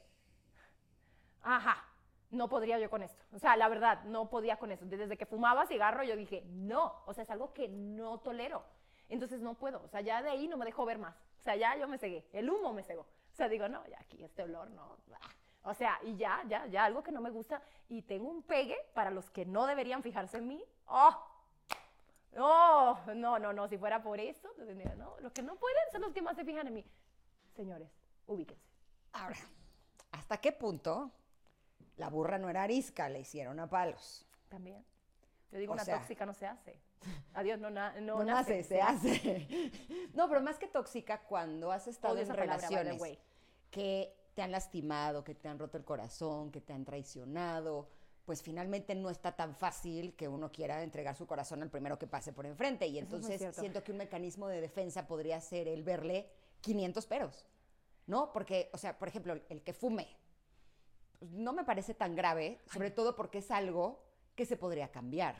ajá, 1.41 1.85
no 2.31 2.47
podría 2.47 2.79
yo 2.79 2.89
con 2.89 3.03
esto. 3.03 3.23
O 3.33 3.39
sea, 3.39 3.57
la 3.57 3.67
verdad, 3.69 4.03
no 4.03 4.29
podía 4.29 4.57
con 4.57 4.71
eso. 4.71 4.85
Desde 4.85 5.17
que 5.17 5.25
fumaba 5.25 5.65
cigarro, 5.65 6.03
yo 6.03 6.15
dije, 6.15 6.43
no, 6.47 7.03
o 7.05 7.13
sea, 7.13 7.23
es 7.23 7.29
algo 7.29 7.53
que 7.53 7.67
no 7.67 8.19
tolero. 8.19 8.63
Entonces 9.09 9.41
no 9.41 9.55
puedo, 9.55 9.81
o 9.83 9.87
sea, 9.87 10.01
ya 10.01 10.21
de 10.21 10.29
ahí 10.29 10.47
no 10.47 10.55
me 10.55 10.65
dejo 10.65 10.85
ver 10.85 10.99
más. 10.99 11.15
O 11.39 11.41
sea, 11.41 11.55
ya 11.55 11.75
yo 11.75 11.87
me 11.87 11.97
cegué, 11.97 12.27
el 12.31 12.49
humo 12.49 12.73
me 12.73 12.83
cegó. 12.83 13.01
O 13.01 13.35
sea, 13.35 13.49
digo, 13.49 13.67
no, 13.67 13.85
ya 13.87 13.97
aquí 13.99 14.23
este 14.23 14.43
olor, 14.43 14.69
no. 14.71 14.97
bah. 15.07 15.19
O 15.63 15.73
sea, 15.73 15.99
y 16.03 16.15
ya, 16.15 16.41
ya, 16.47 16.65
ya, 16.67 16.85
algo 16.85 17.03
que 17.03 17.11
no 17.11 17.21
me 17.21 17.29
gusta. 17.29 17.61
Y 17.89 18.01
tengo 18.03 18.29
un 18.29 18.43
pegue 18.43 18.77
para 18.93 19.11
los 19.11 19.29
que 19.29 19.45
no 19.45 19.65
deberían 19.65 20.01
fijarse 20.03 20.37
en 20.37 20.47
mí. 20.47 20.63
¡Oh! 20.87 21.25
Oh, 22.37 22.97
no, 23.15 23.39
no, 23.39 23.51
no, 23.53 23.67
si 23.67 23.77
fuera 23.77 24.01
por 24.03 24.19
eso, 24.19 24.47
no 24.57 24.95
no, 24.95 25.19
los 25.19 25.31
que 25.33 25.41
no 25.41 25.55
pueden 25.55 25.81
son 25.91 26.01
los 26.01 26.13
que 26.13 26.21
más 26.21 26.35
se 26.35 26.45
fijan 26.45 26.67
en 26.67 26.75
mí. 26.75 26.85
Señores, 27.55 27.89
ubíquense. 28.27 28.63
Ahora, 29.13 29.35
¿hasta 30.11 30.37
qué 30.37 30.51
punto 30.51 31.11
la 31.97 32.09
burra 32.09 32.37
no 32.37 32.49
era 32.49 32.63
arisca? 32.63 33.09
Le 33.09 33.19
hicieron 33.21 33.59
a 33.59 33.67
palos. 33.67 34.25
También. 34.47 34.85
Yo 35.51 35.57
digo, 35.57 35.71
O 35.71 35.75
una 35.75 35.83
sea- 35.83 35.97
tóxica 35.97 36.25
no 36.25 36.33
se 36.35 36.45
hace. 36.45 36.79
Adiós, 37.33 37.59
no, 37.59 37.69
na- 37.71 37.99
no, 37.99 38.17
No, 38.19 38.23
nace, 38.25 38.63
se 38.63 38.79
hace. 38.81 39.71
No, 40.13 40.27
pero 40.29 40.41
más 40.41 40.59
que 40.59 40.67
tóxica, 40.67 41.21
cuando 41.21 41.71
has 41.71 41.87
estado 41.87 42.13
Odio 42.13 42.23
en 42.23 42.27
palabra, 42.29 42.55
relaciones 42.57 43.01
way. 43.01 43.17
que 43.71 44.15
te 44.33 44.41
han 44.41 44.51
lastimado, 44.51 45.23
que 45.23 45.35
te 45.35 45.47
han 45.47 45.59
roto 45.59 45.77
el 45.77 45.85
corazón, 45.85 46.51
que 46.51 46.61
te 46.61 46.73
han 46.73 46.85
traicionado, 46.85 47.89
pues 48.25 48.43
finalmente 48.43 48.93
no 48.93 49.09
está 49.09 49.35
tan 49.35 49.55
fácil 49.55 50.15
que 50.15 50.27
uno 50.27 50.51
quiera 50.51 50.83
entregar 50.83 51.15
su 51.15 51.25
corazón 51.25 51.63
al 51.63 51.71
primero 51.71 51.97
que 51.97 52.05
pase 52.05 52.31
por 52.31 52.45
enfrente. 52.45 52.85
Y 52.85 52.99
entonces 52.99 53.43
siento 53.55 53.83
que 53.83 53.91
un 53.91 53.97
mecanismo 53.97 54.47
de 54.47 54.61
defensa 54.61 55.07
podría 55.07 55.41
ser 55.41 55.67
el 55.67 55.81
verle 55.81 56.29
500 56.61 57.07
peros, 57.07 57.47
¿no? 58.05 58.31
Porque, 58.31 58.69
o 58.71 58.77
sea, 58.77 58.99
por 58.99 59.07
ejemplo, 59.07 59.33
el 59.49 59.63
que 59.63 59.73
fume, 59.73 60.15
pues, 61.17 61.31
no 61.31 61.53
me 61.53 61.63
parece 61.63 61.93
tan 61.93 62.15
grave, 62.15 62.59
sobre 62.71 62.91
todo 62.91 63.15
porque 63.15 63.39
es 63.39 63.49
algo 63.49 64.03
que 64.35 64.45
se 64.45 64.57
podría 64.57 64.91
cambiar. 64.91 65.35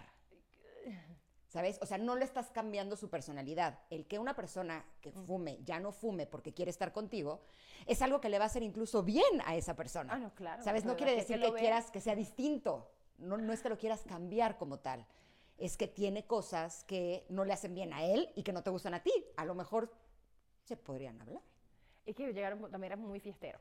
¿Sabes? 1.50 1.80
O 1.82 1.86
sea, 1.88 1.98
no 1.98 2.16
le 2.16 2.26
estás 2.26 2.52
cambiando 2.52 2.96
su 2.96 3.10
personalidad. 3.10 3.80
El 3.90 4.06
que 4.06 4.20
una 4.20 4.36
persona 4.36 4.86
que 5.02 5.12
Mm. 5.12 5.26
fume 5.26 5.60
ya 5.64 5.80
no 5.80 5.92
fume 5.92 6.28
porque 6.28 6.54
quiere 6.54 6.70
estar 6.70 6.94
contigo, 6.94 7.42
es 7.88 8.02
algo 8.04 8.22
que 8.22 8.30
le 8.30 8.38
va 8.38 8.46
a 8.46 8.48
hacer 8.48 8.62
incluso 8.62 9.02
bien 9.04 9.42
a 9.46 9.56
esa 9.56 9.76
persona. 9.76 10.14
Ah, 10.14 10.20
no, 10.20 10.34
claro. 10.36 10.64
¿Sabes? 10.64 10.86
No 10.86 10.96
quiere 10.96 11.16
decir 11.16 11.40
que 11.42 11.52
quieras 11.54 11.90
que 11.90 12.02
sea 12.02 12.16
distinto. 12.16 12.92
No, 13.18 13.36
no 13.38 13.52
es 13.52 13.62
que 13.62 13.70
lo 13.70 13.78
quieras 13.80 14.04
cambiar 14.08 14.58
como 14.60 14.78
tal. 14.80 15.06
Es 15.58 15.76
que 15.76 15.88
tiene 15.88 16.26
cosas 16.28 16.84
que 16.86 17.26
no 17.30 17.44
le 17.44 17.52
hacen 17.54 17.74
bien 17.74 17.94
a 17.94 18.04
él 18.06 18.32
y 18.36 18.44
que 18.44 18.54
no 18.54 18.62
te 18.64 18.70
gustan 18.70 18.94
a 18.94 19.02
ti. 19.02 19.12
A 19.36 19.44
lo 19.44 19.56
mejor 19.56 19.92
se 20.64 20.78
podrían 20.78 21.20
hablar. 21.20 21.42
Es 22.06 22.16
que 22.16 22.32
llegaron, 22.32 22.62
también 22.72 22.94
era 22.94 22.96
muy 22.96 23.20
fiestero. 23.20 23.60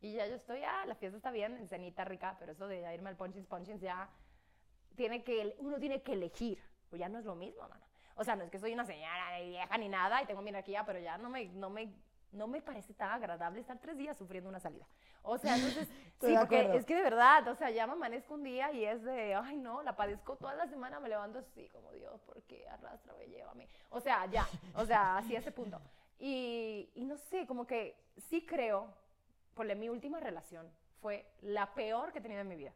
Y 0.00 0.12
ya 0.12 0.26
yo 0.28 0.36
estoy, 0.36 0.62
ah, 0.62 0.84
la 0.86 0.94
fiesta 0.94 1.16
está 1.16 1.30
bien, 1.32 1.56
en 1.56 1.66
cenita 1.68 2.04
rica, 2.04 2.36
pero 2.38 2.52
eso 2.52 2.68
de 2.68 2.94
irme 2.94 3.10
al 3.10 3.16
punchins, 3.16 3.46
punchins, 3.46 3.80
ya 3.80 4.08
tiene 4.94 5.24
que, 5.24 5.56
uno 5.58 5.78
tiene 5.80 6.00
que 6.02 6.12
elegir. 6.12 6.58
Pues 6.90 7.00
ya 7.00 7.08
no 7.08 7.18
es 7.18 7.24
lo 7.24 7.34
mismo, 7.34 7.62
mano. 7.68 7.84
O 8.16 8.24
sea, 8.24 8.36
no 8.36 8.44
es 8.44 8.50
que 8.50 8.58
soy 8.58 8.72
una 8.72 8.84
señora 8.84 9.38
ni 9.38 9.50
vieja 9.50 9.78
ni 9.78 9.88
nada 9.88 10.22
y 10.22 10.26
tengo 10.26 10.42
mi 10.42 10.50
energía, 10.50 10.84
pero 10.84 10.98
ya 11.00 11.18
no 11.18 11.28
me, 11.28 11.46
no 11.46 11.68
me, 11.68 11.92
no 12.32 12.46
me 12.46 12.62
parece 12.62 12.94
tan 12.94 13.10
agradable 13.10 13.60
estar 13.60 13.78
tres 13.78 13.96
días 13.96 14.16
sufriendo 14.16 14.48
una 14.48 14.60
salida. 14.60 14.86
O 15.22 15.36
sea, 15.38 15.56
entonces, 15.56 15.88
sí, 16.20 16.28
de 16.28 16.38
porque 16.38 16.76
es 16.76 16.84
que 16.84 16.94
de 16.94 17.02
verdad, 17.02 17.46
o 17.48 17.54
sea, 17.54 17.70
ya 17.70 17.86
me 17.86 17.94
amanezco 17.94 18.34
un 18.34 18.44
día 18.44 18.70
y 18.72 18.84
es 18.84 19.02
de, 19.02 19.34
ay, 19.34 19.56
no, 19.56 19.82
la 19.82 19.96
padezco 19.96 20.36
toda 20.36 20.54
la 20.54 20.66
semana, 20.68 21.00
me 21.00 21.08
levanto 21.08 21.40
así, 21.40 21.68
como 21.70 21.90
Dios, 21.92 22.20
¿por 22.22 22.40
qué 22.42 22.68
arrastrame, 22.68 23.26
llévame? 23.26 23.68
O 23.90 24.00
sea, 24.00 24.26
ya, 24.26 24.46
o 24.74 24.84
sea, 24.84 25.16
así 25.18 25.34
a 25.34 25.40
ese 25.40 25.50
punto. 25.50 25.80
Y, 26.18 26.90
y 26.94 27.04
no 27.04 27.16
sé, 27.16 27.46
como 27.46 27.66
que 27.66 27.96
sí 28.28 28.46
creo, 28.46 28.88
por 29.54 29.74
mi 29.74 29.88
última 29.88 30.20
relación 30.20 30.70
fue 31.00 31.26
la 31.42 31.74
peor 31.74 32.12
que 32.12 32.18
he 32.18 32.22
tenido 32.22 32.40
en 32.40 32.48
mi 32.48 32.56
vida. 32.56 32.72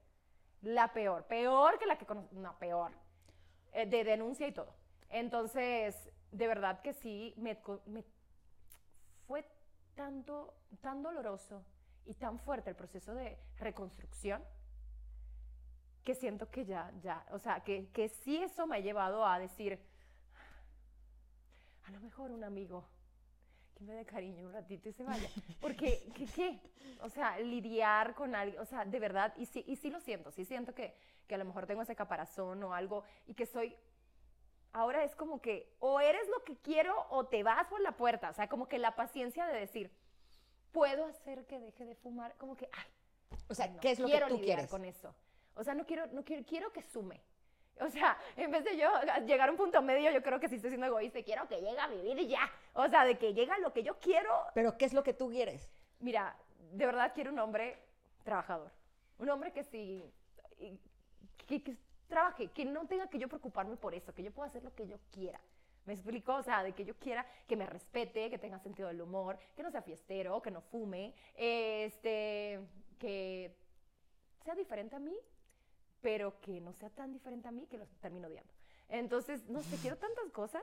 La 0.62 0.92
peor, 0.92 1.24
peor 1.24 1.78
que 1.78 1.86
la 1.86 1.96
que 1.96 2.06
conocí, 2.06 2.34
no, 2.34 2.58
peor, 2.58 2.92
eh, 3.72 3.86
de 3.86 4.04
denuncia 4.04 4.46
y 4.46 4.52
todo. 4.52 4.74
Entonces, 5.10 6.10
de 6.30 6.46
verdad 6.46 6.80
que 6.82 6.92
sí, 6.92 7.34
fue 9.26 9.44
tanto, 9.94 10.54
tan 10.80 11.02
doloroso 11.02 11.64
y 12.06 12.14
tan 12.14 12.38
fuerte 12.38 12.70
el 12.70 12.76
proceso 12.76 13.14
de 13.14 13.38
reconstrucción 13.58 14.42
que 16.04 16.14
siento 16.14 16.50
que 16.50 16.64
ya, 16.64 16.90
ya, 17.02 17.26
o 17.32 17.38
sea, 17.38 17.60
que, 17.60 17.90
que 17.90 18.08
sí 18.08 18.38
eso 18.38 18.66
me 18.66 18.76
ha 18.76 18.80
llevado 18.80 19.26
a 19.26 19.38
decir, 19.38 19.78
a 21.84 21.90
lo 21.90 22.00
mejor 22.00 22.30
un 22.30 22.44
amigo 22.44 22.88
que 23.74 23.84
me 23.84 23.94
dé 23.94 24.04
cariño 24.04 24.46
un 24.46 24.52
ratito 24.52 24.88
y 24.88 24.92
se 24.92 25.04
vaya. 25.04 25.28
Porque, 25.60 26.10
¿qué? 26.14 26.26
qué? 26.26 26.60
O 27.00 27.08
sea, 27.08 27.38
lidiar 27.38 28.14
con 28.14 28.34
alguien, 28.34 28.60
o 28.60 28.64
sea, 28.64 28.84
de 28.84 28.98
verdad, 28.98 29.34
y 29.36 29.46
sí, 29.46 29.64
y 29.66 29.76
sí 29.76 29.90
lo 29.90 30.00
siento, 30.00 30.30
sí 30.32 30.44
siento 30.44 30.74
que, 30.74 30.94
que 31.28 31.34
a 31.36 31.38
lo 31.38 31.44
mejor 31.44 31.66
tengo 31.66 31.82
ese 31.82 31.94
caparazón 31.94 32.62
o 32.64 32.74
algo 32.74 33.04
y 33.26 33.34
que 33.34 33.46
soy, 33.46 33.76
ahora 34.72 35.04
es 35.04 35.14
como 35.14 35.40
que 35.40 35.70
o 35.78 36.00
eres 36.00 36.26
lo 36.28 36.42
que 36.42 36.56
quiero 36.56 37.06
o 37.10 37.26
te 37.26 37.42
vas 37.44 37.66
por 37.68 37.80
la 37.80 37.92
puerta, 37.92 38.30
o 38.30 38.32
sea, 38.32 38.48
como 38.48 38.66
que 38.66 38.78
la 38.78 38.96
paciencia 38.96 39.46
de 39.46 39.60
decir, 39.60 39.92
puedo 40.72 41.04
hacer 41.06 41.46
que 41.46 41.60
deje 41.60 41.84
de 41.84 41.94
fumar, 41.94 42.34
como 42.36 42.56
que, 42.56 42.68
ay, 42.72 43.38
O 43.48 43.54
sea, 43.54 43.68
no 43.68 43.78
¿qué 43.80 43.92
es 43.92 44.00
lo 44.00 44.08
que 44.08 44.20
tú 44.28 44.40
quieres? 44.40 44.68
con 44.68 44.84
eso. 44.84 45.14
O 45.54 45.62
sea, 45.62 45.74
no 45.74 45.84
quiero, 45.84 46.06
no 46.08 46.24
quiero, 46.24 46.44
quiero 46.44 46.72
que 46.72 46.82
sume. 46.82 47.20
O 47.80 47.88
sea, 47.90 48.16
en 48.36 48.50
vez 48.50 48.64
de 48.64 48.76
yo 48.76 48.88
llegar 49.26 49.48
a 49.48 49.52
un 49.52 49.58
punto 49.58 49.82
medio, 49.82 50.10
yo 50.10 50.22
creo 50.22 50.40
que 50.40 50.48
sí 50.48 50.56
estoy 50.56 50.70
siendo 50.70 50.86
egoísta 50.86 51.18
y 51.18 51.24
quiero 51.24 51.46
que 51.46 51.60
llegue 51.60 51.78
a 51.78 51.88
mi 51.88 52.00
vida 52.00 52.20
y 52.20 52.28
ya. 52.28 52.50
O 52.74 52.88
sea, 52.88 53.04
de 53.04 53.18
que 53.18 53.34
llega 53.34 53.58
lo 53.58 53.72
que 53.72 53.82
yo 53.82 53.98
quiero. 53.98 54.32
Pero 54.54 54.76
¿qué 54.78 54.84
es 54.86 54.92
lo 54.92 55.02
que 55.02 55.14
tú 55.14 55.28
quieres? 55.28 55.68
Mira, 56.00 56.36
de 56.72 56.86
verdad 56.86 57.12
quiero 57.14 57.32
un 57.32 57.38
hombre 57.38 57.78
trabajador. 58.24 58.70
Un 59.18 59.30
hombre 59.30 59.52
que 59.52 59.64
sí, 59.64 60.04
que, 61.48 61.76
trabaje, 62.06 62.48
que 62.48 62.64
no 62.64 62.86
tenga 62.86 63.08
que 63.08 63.18
yo 63.18 63.28
preocuparme 63.28 63.76
por 63.76 63.94
eso, 63.94 64.14
que 64.14 64.22
yo 64.22 64.30
pueda 64.30 64.48
hacer 64.48 64.62
lo 64.62 64.74
que 64.74 64.86
yo 64.86 64.98
quiera. 65.10 65.40
¿Me 65.86 65.94
explico? 65.94 66.34
O 66.34 66.42
sea, 66.42 66.62
de 66.62 66.72
que 66.72 66.84
yo 66.84 66.94
quiera 66.98 67.26
que 67.46 67.56
me 67.56 67.64
respete, 67.64 68.28
que 68.28 68.38
tenga 68.38 68.58
sentido 68.58 68.88
del 68.88 69.00
humor, 69.00 69.38
que 69.56 69.62
no 69.62 69.70
sea 69.70 69.80
fiestero, 69.80 70.42
que 70.42 70.50
no 70.50 70.60
fume, 70.60 71.14
este, 71.34 72.60
que 72.98 73.56
sea 74.44 74.54
diferente 74.54 74.96
a 74.96 74.98
mí, 74.98 75.16
pero 76.02 76.38
que 76.40 76.60
no 76.60 76.74
sea 76.74 76.90
tan 76.90 77.12
diferente 77.12 77.48
a 77.48 77.52
mí 77.52 77.66
que 77.66 77.78
lo 77.78 77.86
termino 78.00 78.28
odiando. 78.28 78.52
Entonces, 78.90 79.48
no 79.48 79.62
sé, 79.62 79.76
quiero 79.78 79.96
tantas 79.96 80.30
cosas. 80.30 80.62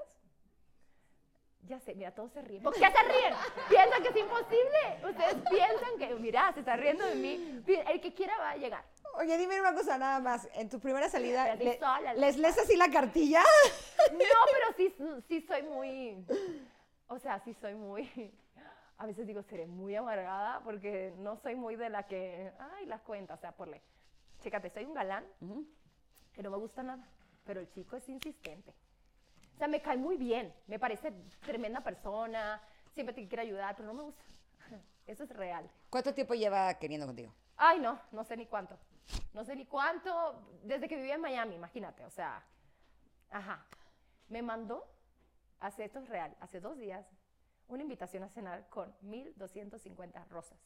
Ya 1.67 1.79
sé, 1.79 1.95
mira, 1.95 2.11
todos 2.13 2.31
se 2.31 2.41
ríen. 2.41 2.61
¿Por 2.63 2.73
qué 2.75 2.79
se 2.79 2.87
ríen? 2.87 3.33
Piensan 3.69 4.03
que 4.03 4.09
es 4.09 4.15
imposible. 4.17 5.09
Ustedes 5.09 5.35
piensan 5.49 5.97
que, 5.97 6.15
mira, 6.15 6.53
se 6.53 6.59
está 6.59 6.75
riendo 6.75 7.05
de 7.05 7.15
mí. 7.15 7.63
El 7.87 8.01
que 8.01 8.13
quiera 8.13 8.37
va 8.37 8.51
a 8.51 8.57
llegar. 8.57 8.83
Oye, 9.15 9.37
dime 9.37 9.59
una 9.59 9.73
cosa 9.73 9.97
nada 9.97 10.19
más. 10.19 10.47
En 10.53 10.69
tu 10.69 10.79
primera 10.79 11.09
salida, 11.09 11.55
le- 11.55 11.79
sola, 11.79 12.13
¿les 12.13 12.37
lees 12.37 12.57
así 12.59 12.75
la 12.75 12.89
cartilla? 12.89 13.41
No, 14.11 14.17
pero 14.51 14.73
sí, 14.77 14.95
sí 15.27 15.41
soy 15.47 15.63
muy, 15.63 16.25
o 17.07 17.17
sea, 17.17 17.39
sí 17.45 17.53
soy 17.61 17.73
muy, 17.75 18.09
a 18.97 19.05
veces 19.05 19.25
digo, 19.25 19.41
seré 19.43 19.65
muy 19.67 19.95
amargada 19.95 20.61
porque 20.63 21.13
no 21.17 21.37
soy 21.37 21.55
muy 21.55 21.75
de 21.77 21.89
la 21.89 22.03
que, 22.03 22.51
ay, 22.59 22.85
las 22.87 23.01
cuentas, 23.01 23.37
o 23.37 23.41
sea, 23.41 23.51
por 23.53 23.67
ley. 23.69 23.81
Chécate, 24.41 24.69
soy 24.69 24.83
un 24.85 24.93
galán 24.93 25.25
que 26.33 26.43
no 26.43 26.51
me 26.51 26.57
gusta 26.57 26.83
nada, 26.83 27.07
pero 27.45 27.61
el 27.61 27.69
chico 27.71 27.95
es 27.95 28.07
insistente. 28.09 28.73
O 29.55 29.57
sea, 29.57 29.69
me 29.69 29.81
cae 29.81 29.95
muy 29.95 30.17
bien, 30.17 30.53
me 30.67 30.77
parece 30.77 31.13
tremenda 31.45 31.81
persona, 31.81 32.61
siempre 32.91 33.15
te 33.15 33.25
quiere 33.25 33.43
ayudar, 33.43 33.73
pero 33.75 33.87
no 33.87 33.93
me 33.93 34.03
gusta. 34.03 34.21
Eso 35.07 35.23
es 35.23 35.29
real. 35.29 35.69
¿Cuánto 35.89 36.13
tiempo 36.13 36.33
lleva 36.33 36.73
queriendo 36.73 37.07
contigo? 37.07 37.33
Ay, 37.55 37.79
no, 37.79 37.97
no 38.11 38.25
sé 38.25 38.35
ni 38.35 38.47
cuánto. 38.47 38.77
No 39.33 39.45
sé 39.45 39.55
ni 39.55 39.65
cuánto, 39.65 40.41
desde 40.63 40.89
que 40.89 40.97
vivía 40.97 41.15
en 41.15 41.21
Miami, 41.21 41.55
imagínate, 41.55 42.03
o 42.05 42.09
sea, 42.09 42.43
ajá. 43.29 43.65
Me 44.27 44.41
mandó, 44.41 44.85
hace, 45.61 45.85
esto 45.85 45.99
es 45.99 46.09
real, 46.09 46.35
hace 46.41 46.59
dos 46.59 46.77
días, 46.77 47.05
una 47.69 47.83
invitación 47.83 48.23
a 48.23 48.29
cenar 48.29 48.67
con 48.67 48.93
1.250 49.03 50.27
rosas. 50.27 50.59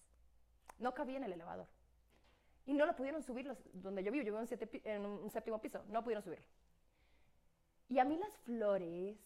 No 0.80 0.95
cabía 0.95 1.17
en 1.17 1.25
el 1.25 1.34
elevador. 1.34 1.67
Y 2.65 2.73
no 2.73 2.88
lo 2.88 2.95
pudieron 2.95 3.21
subir 3.21 3.45
los, 3.45 3.58
donde 3.73 4.04
yo 4.04 4.12
vivo, 4.12 4.23
yo 4.23 4.32
vivo 4.32 4.39
en, 4.39 4.47
siete 4.47 4.82
en 4.84 5.06
un 5.06 5.30
séptimo 5.30 5.60
piso, 5.62 5.84
no 5.89 6.04
pudieron 6.04 6.23
subirlo. 6.23 6.45
Y 7.89 7.99
a 7.99 8.06
mí 8.06 8.17
las 8.17 8.36
flores 8.38 9.17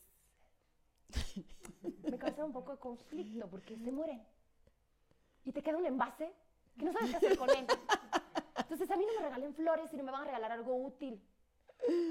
me 2.04 2.18
causan 2.18 2.46
un 2.46 2.54
poco 2.54 2.72
de 2.72 2.80
conflicto 2.80 3.48
porque 3.50 3.78
se 3.78 3.92
mueren. 3.92 4.26
Y 5.44 5.52
te 5.52 5.62
queda 5.62 5.78
un 5.78 5.86
envase 5.86 6.34
que 6.78 6.86
no 6.86 6.94
sabes 6.94 7.12
qué 7.12 7.18
hacer 7.18 7.38
con 7.38 7.50
él. 7.50 7.68
Entonces 8.58 8.90
a 8.90 8.96
mí 8.96 9.06
no 9.06 9.14
me 9.20 9.28
regalen 9.28 9.54
flores 9.54 9.94
y 9.94 9.98
no 9.98 10.04
me 10.04 10.12
van 10.12 10.22
a 10.22 10.26
regalar 10.26 10.52
algo 10.54 10.76
útil. 10.76 11.22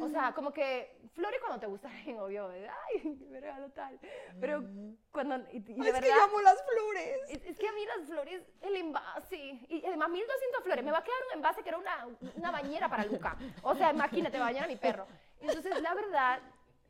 O 0.03 0.09
sea, 0.11 0.35
como 0.35 0.53
que 0.53 1.01
flores 1.15 1.41
cuando 1.41 1.59
te 1.59 1.67
gusta 1.67 1.89
alguien, 1.97 2.21
obvio, 2.21 2.49
ay, 2.49 3.19
me 3.31 3.41
regalo 3.41 3.71
tal. 3.71 3.99
Pero 4.39 4.63
cuando, 5.11 5.37
y, 5.51 5.57
y 5.57 5.61
de 5.61 5.73
es 5.73 5.77
que 5.77 5.93
verdad, 5.93 6.09
yo 6.15 6.23
amo 6.25 6.41
las 6.43 6.63
flores. 6.63 7.21
es, 7.31 7.45
es 7.47 7.59
que 7.59 7.67
a 7.69 7.73
mí 7.73 7.87
las 7.87 8.07
flores, 8.07 8.43
el 8.61 8.77
envase, 8.77 9.37
y 9.39 9.83
además 9.87 10.11
1200 10.11 10.63
flores, 10.63 10.85
me 10.85 10.93
va 10.93 10.99
a 10.99 11.05
quedar 11.05 11.19
un 11.29 11.37
envase 11.39 11.63
que 11.63 11.71
era 11.71 11.79
una, 11.79 12.07
una 12.37 12.51
bañera 12.51 12.91
para 12.91 13.07
Luca. 13.07 13.39
O 13.63 13.75
sea, 13.75 13.91
imagínate, 13.93 14.39
bañar 14.39 14.65
a 14.65 14.69
mi 14.69 14.77
perro. 14.77 15.07
Entonces, 15.43 15.81
la 15.83 15.95
verdad, 15.95 16.41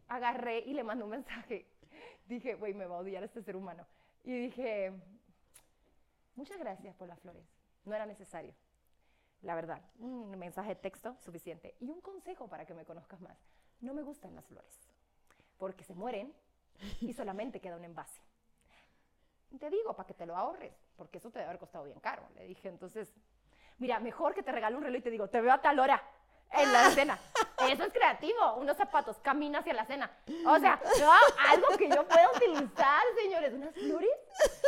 agarré 0.09 0.59
y 0.61 0.75
le 0.75 0.85
mandé 0.85 1.05
un 1.05 1.11
mensaje. 1.11 1.67
Dije, 2.27 2.55
güey, 2.55 2.75
me 2.75 2.87
va 2.87 2.97
a 2.97 3.01
odiar 3.01 3.23
este 3.25 3.43
ser 3.43 3.57
humano. 3.57 3.87
Y 4.25 4.33
dije, 4.33 4.93
muchas 6.37 6.59
gracias 6.59 6.95
por 6.97 7.09
las 7.09 7.19
flores. 7.21 7.45
No 7.85 7.95
era 7.95 8.07
necesario. 8.07 8.55
La 9.43 9.55
verdad, 9.55 9.83
un 9.99 10.39
mensaje 10.39 10.71
de 10.71 10.77
texto 10.77 11.17
suficiente. 11.21 11.75
Y 11.81 11.91
un 11.91 12.01
consejo 12.01 12.49
para 12.49 12.65
que 12.65 12.75
me 12.75 12.85
conozcas 12.85 13.21
más. 13.21 13.37
No 13.81 13.95
me 13.95 14.03
gustan 14.03 14.35
las 14.37 14.47
flores, 14.47 14.79
porque 15.59 15.83
se 15.83 15.95
mueren 15.95 16.33
y 17.01 17.13
solamente 17.13 17.61
queda 17.61 17.77
un 17.77 17.85
envase. 17.85 18.21
Te 19.59 19.69
digo, 19.69 19.95
para 19.97 20.07
que 20.07 20.15
te 20.15 20.25
lo 20.25 20.37
ahorres, 20.37 20.73
porque 20.97 21.19
eso 21.19 21.31
te 21.31 21.41
debe 21.41 21.49
haber 21.49 21.59
costado 21.59 21.85
bien 21.85 21.99
caro. 21.99 22.23
Le 22.37 22.47
dije, 22.47 22.69
entonces, 22.69 23.13
mira, 23.79 23.99
mejor 23.99 24.35
que 24.35 24.43
te 24.43 24.53
regale 24.53 24.77
un 24.77 24.83
reloj 24.85 25.01
y 25.01 25.03
te 25.03 25.11
digo, 25.11 25.29
te 25.29 25.41
veo 25.41 25.53
a 25.53 25.61
tal 25.61 25.79
hora 25.81 26.03
en 26.53 26.73
la 26.73 26.91
cena. 26.91 27.19
Eso 27.69 27.85
es 27.85 27.93
creativo. 27.93 28.55
Unos 28.57 28.77
zapatos, 28.77 29.17
camina 29.19 29.61
hacia 29.61 29.73
la 29.75 29.85
cena. 29.87 30.11
O 30.47 30.59
sea, 30.59 30.81
no, 31.01 31.13
algo 31.51 31.69
que 31.79 31.89
yo 31.89 32.07
pueda 32.07 32.31
utilizar, 32.35 33.03
señores. 33.21 33.53
Unas 33.55 33.75
flores 33.75 34.11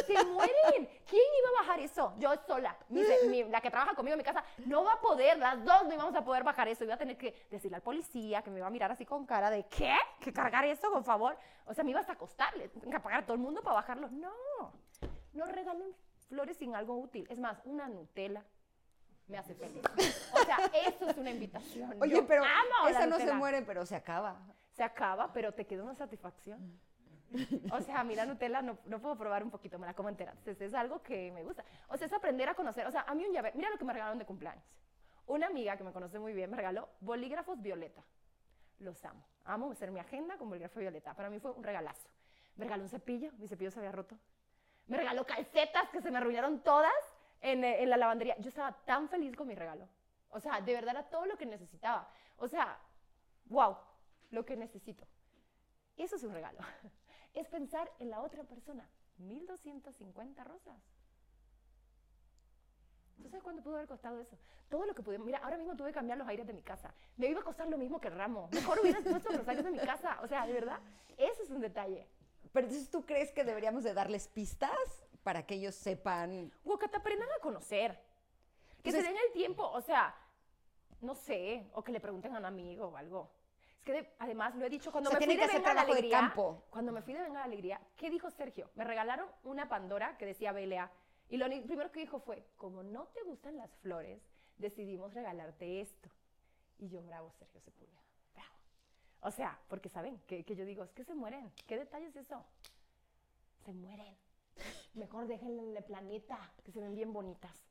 se 0.07 0.25
mueren. 0.27 0.88
¿Quién 1.09 1.23
iba 1.40 1.49
a 1.59 1.62
bajar 1.62 1.81
eso? 1.81 2.14
Yo 2.18 2.33
sola. 2.47 2.77
Mi 2.88 3.03
mi- 3.29 3.44
la 3.44 3.61
que 3.61 3.70
trabaja 3.70 3.94
conmigo 3.94 4.14
en 4.14 4.18
mi 4.18 4.25
casa 4.25 4.44
no 4.66 4.85
va 4.85 4.94
a 4.94 5.01
poder. 5.01 5.38
Las 5.38 5.64
dos 5.64 5.85
no 5.85 5.94
íbamos 5.94 6.14
a 6.14 6.25
poder 6.25 6.44
bajar 6.44 6.68
eso. 6.68 6.85
Iba 6.85 6.94
a 6.94 6.99
tener 6.99 7.16
que 7.18 7.47
decirle 7.51 7.77
al 7.77 7.83
policía 7.83 8.42
que 8.42 8.51
me 8.51 8.59
iba 8.59 8.66
a 8.66 8.70
mirar 8.70 8.90
así 8.92 9.05
con 9.05 9.27
cara 9.27 9.51
de 9.51 9.64
¿qué? 9.66 9.94
¿Que 10.20 10.33
cargar 10.33 10.64
eso, 10.64 10.90
por 10.92 11.05
favor? 11.05 11.37
O 11.66 11.75
sea, 11.75 11.85
me 11.85 11.90
iba 11.90 12.01
hasta 12.01 12.12
a 12.12 12.18
costarle. 12.18 12.68
Tengo 12.68 12.90
que 12.90 13.01
pagar 13.01 13.20
a 13.20 13.27
todo 13.27 13.35
el 13.35 13.40
mundo 13.40 13.62
para 13.62 13.75
bajarlo. 13.77 14.09
No. 14.11 14.33
No 15.33 15.47
regalen 15.47 15.94
flores 16.29 16.57
sin 16.57 16.75
algo 16.77 16.97
útil. 16.97 17.27
Es 17.29 17.38
más, 17.38 17.59
una 17.64 17.88
Nutella 17.88 18.42
me 19.27 19.39
hace 19.39 19.55
feliz. 19.55 19.83
O 20.33 20.45
sea, 20.45 20.59
eso 20.87 21.09
es 21.09 21.17
una 21.17 21.31
invitación. 21.31 21.95
Oye, 22.01 22.17
Yo 22.17 22.27
pero 22.27 22.45
amo 22.45 22.89
esa 22.89 23.07
no 23.07 23.19
se 23.19 23.33
muere, 23.33 23.63
pero 23.63 23.87
se 23.87 23.97
acaba. 23.97 24.37
Se 24.73 24.83
acaba, 24.83 25.33
pero 25.33 25.53
te 25.53 25.67
queda 25.67 25.83
una 25.83 25.95
satisfacción. 25.95 26.79
O 27.73 27.81
sea, 27.81 28.01
a 28.01 28.05
mí 28.05 28.15
la 28.15 28.27
Nutella 28.27 28.63
no, 28.63 28.79
no 28.85 29.01
puedo 29.01 29.17
probar 29.17 29.43
un 29.43 29.51
poquito, 29.51 29.79
me 29.79 29.87
la 29.87 29.95
como 29.95 30.09
entera. 30.09 30.33
Entonces, 30.33 30.61
es 30.61 30.75
algo 30.75 31.03
que 31.03 31.33
me 31.33 31.43
gusta. 31.43 31.65
O 31.89 31.97
sea, 31.97 32.07
es 32.07 32.13
aprender 32.13 32.49
a 32.49 32.55
conocer. 32.55 32.87
O 32.87 32.91
sea, 32.91 33.03
a 33.03 33.15
mí 33.15 33.25
un 33.25 33.33
llavero, 33.33 33.57
mira 33.57 33.71
lo 33.71 33.79
que 33.79 33.85
me 33.85 33.93
regalaron 33.93 34.19
de 34.19 34.27
cumpleaños. 34.27 34.65
Una 35.27 35.47
amiga 35.47 35.77
que 35.77 35.85
me 35.85 35.93
conoce 35.93 36.19
muy 36.19 36.35
bien 36.35 36.51
me 36.51 36.57
regaló 36.57 36.89
bolígrafos 37.01 37.61
violeta. 37.61 38.03
Los 38.79 39.05
amo. 39.05 39.25
Amo 39.45 39.71
hacer 39.73 39.91
mi 39.91 40.01
agenda 40.01 40.37
con 40.37 40.49
bolígrafo 40.49 40.81
violeta. 40.81 41.15
Para 41.15 41.31
mí 41.31 41.41
fue 41.41 41.51
un 41.53 41.65
regalazo. 41.65 42.09
Me 42.57 42.65
regaló 42.65 42.85
un 42.85 42.89
cepillo, 42.89 43.33
mi 43.39 43.49
cepillo 43.49 43.71
se 43.71 43.79
había 43.79 43.93
roto. 43.93 44.17
Me 44.87 44.99
regaló 44.99 45.25
calcetas 45.25 45.89
que 45.91 46.03
se 46.03 46.11
me 46.11 46.19
arruinaron 46.19 46.61
todas 46.61 46.93
en, 47.45 47.63
eh, 47.63 47.83
en 47.83 47.91
la 47.91 47.97
lavandería. 47.97 48.37
Yo 48.39 48.49
estaba 48.49 48.73
tan 48.85 49.09
feliz 49.09 49.37
con 49.37 49.47
mi 49.47 49.55
regalo. 49.55 49.89
O 50.31 50.41
sea, 50.41 50.61
de 50.61 50.73
verdad 50.73 50.97
era 50.97 51.11
todo 51.11 51.27
lo 51.27 51.37
que 51.37 51.47
necesitaba. 51.47 52.09
O 52.39 52.49
sea, 52.49 52.79
wow, 53.47 53.77
lo 54.31 54.45
que 54.45 54.57
necesito. 54.57 55.07
Eso 55.97 56.17
es 56.17 56.25
un 56.25 56.33
regalo. 56.33 56.59
Es 57.35 57.49
pensar 57.49 57.91
en 57.99 58.11
la 58.11 58.21
otra 58.21 58.45
persona. 58.45 58.89
1250 59.19 60.45
rosas. 60.45 60.77
¿Tú 63.21 63.29
sabes 63.29 63.43
cuánto 63.43 63.61
pudo 63.61 63.75
haber 63.75 63.89
costado 63.89 64.21
eso? 64.21 64.39
Todo 64.69 64.87
lo 64.87 64.95
que 64.95 65.03
pudimos. 65.03 65.27
Mira, 65.27 65.39
ahora 65.39 65.57
mismo 65.57 65.75
tuve 65.75 65.89
que 65.89 65.95
cambiar 65.95 66.17
los 66.17 66.29
aires 66.29 66.47
de 66.47 66.53
mi 66.53 66.63
casa. 66.63 66.95
Me 67.17 67.27
iba 67.27 67.41
a 67.41 67.43
costar 67.43 67.67
lo 67.69 67.77
mismo 67.77 68.01
que 68.01 68.07
el 68.07 68.15
ramo. 68.15 68.49
Mejor 68.53 68.79
hubieras 68.79 69.03
puesto 69.11 69.33
los 69.33 69.49
aires 69.49 69.65
de 69.65 69.73
mi 69.73 69.81
casa. 69.81 70.21
O 70.23 70.29
sea, 70.29 70.47
de 70.47 70.53
verdad, 70.53 70.79
eso 71.17 71.43
es 71.43 71.51
un 71.51 71.61
detalle. 71.61 72.07
Pero 72.53 72.69
entonces, 72.69 72.89
¿tú 72.89 73.05
crees 73.05 73.33
que 73.33 73.43
deberíamos 73.43 73.83
de 73.83 73.95
darles 73.95 74.29
pistas 74.29 75.05
para 75.25 75.45
que 75.45 75.55
ellos 75.57 75.75
sepan? 75.75 76.53
O 76.65 76.79
que 76.79 76.87
te 76.87 76.99
aprendan 76.99 77.29
a 77.37 77.41
conocer. 77.41 77.99
Que 78.83 78.91
Pues 78.91 78.95
se 78.97 79.03
den 79.03 79.17
el 79.17 79.33
tiempo, 79.33 79.67
o 79.69 79.81
sea, 79.81 80.15
no 81.01 81.15
sé, 81.15 81.67
o 81.73 81.83
que 81.83 81.91
le 81.91 81.99
pregunten 82.01 82.35
a 82.37 82.39
un 82.39 82.45
amigo 82.45 82.87
o 82.89 82.97
algo. 82.97 83.31
Es 83.79 83.85
que 83.85 83.93
de- 83.93 84.15
además 84.19 84.55
lo 84.55 84.65
he 84.67 84.71
dicho 84.71 84.93
cuando 84.93 85.09
O 85.09 85.13
sea, 85.13 85.19
me 85.21 85.27
fui 85.27 85.37
de 85.37 85.47
Venga 85.47 85.75
la 85.75 85.81
Alegría. 85.81 86.21
campo. 86.21 86.65
Cuando 86.71 86.93
me 86.93 87.03
fui 87.03 87.15
de 87.15 87.23
Venga 87.23 87.41
la 87.41 87.45
Alegría, 87.45 87.81
¿qué 87.97 88.11
dijo 88.11 88.31
Sergio? 88.31 88.71
Me 88.77 88.85
regalaron 88.85 89.27
una 89.43 89.69
Pandora 89.69 90.17
que 90.19 90.27
decía 90.27 90.53
BLA. 90.53 90.91
Y 91.31 91.39
lo 91.39 91.47
primero 91.47 91.91
que 91.91 92.01
dijo 92.01 92.21
fue, 92.21 92.47
como 92.59 92.83
no 92.83 93.07
te 93.09 93.23
gustan 93.23 93.57
las 93.57 93.75
flores, 93.79 94.21
decidimos 94.59 95.13
regalarte 95.15 95.81
esto. 95.81 96.11
Y 96.79 96.89
yo, 96.89 97.03
bravo, 97.03 97.33
Sergio 97.39 97.61
Sepúlveda, 97.61 98.03
bravo. 98.35 98.55
O 99.23 99.31
sea, 99.31 99.59
porque 99.69 99.89
saben 99.89 100.19
que, 100.27 100.45
que 100.45 100.55
yo 100.55 100.65
digo, 100.67 100.85
es 100.85 100.93
que 100.93 101.05
se 101.05 101.15
mueren. 101.15 101.51
¿Qué 101.67 101.79
detalle 101.79 102.07
es 102.09 102.17
eso? 102.17 102.45
Se 103.65 103.73
mueren. 103.73 104.15
Mejor 104.95 105.27
déjenle 105.27 105.62
en 105.62 105.77
el 105.77 105.85
planeta, 105.85 106.38
que 106.64 106.73
se 106.73 106.81
ven 106.81 106.95
bien 106.95 107.12
bonitas. 107.12 107.64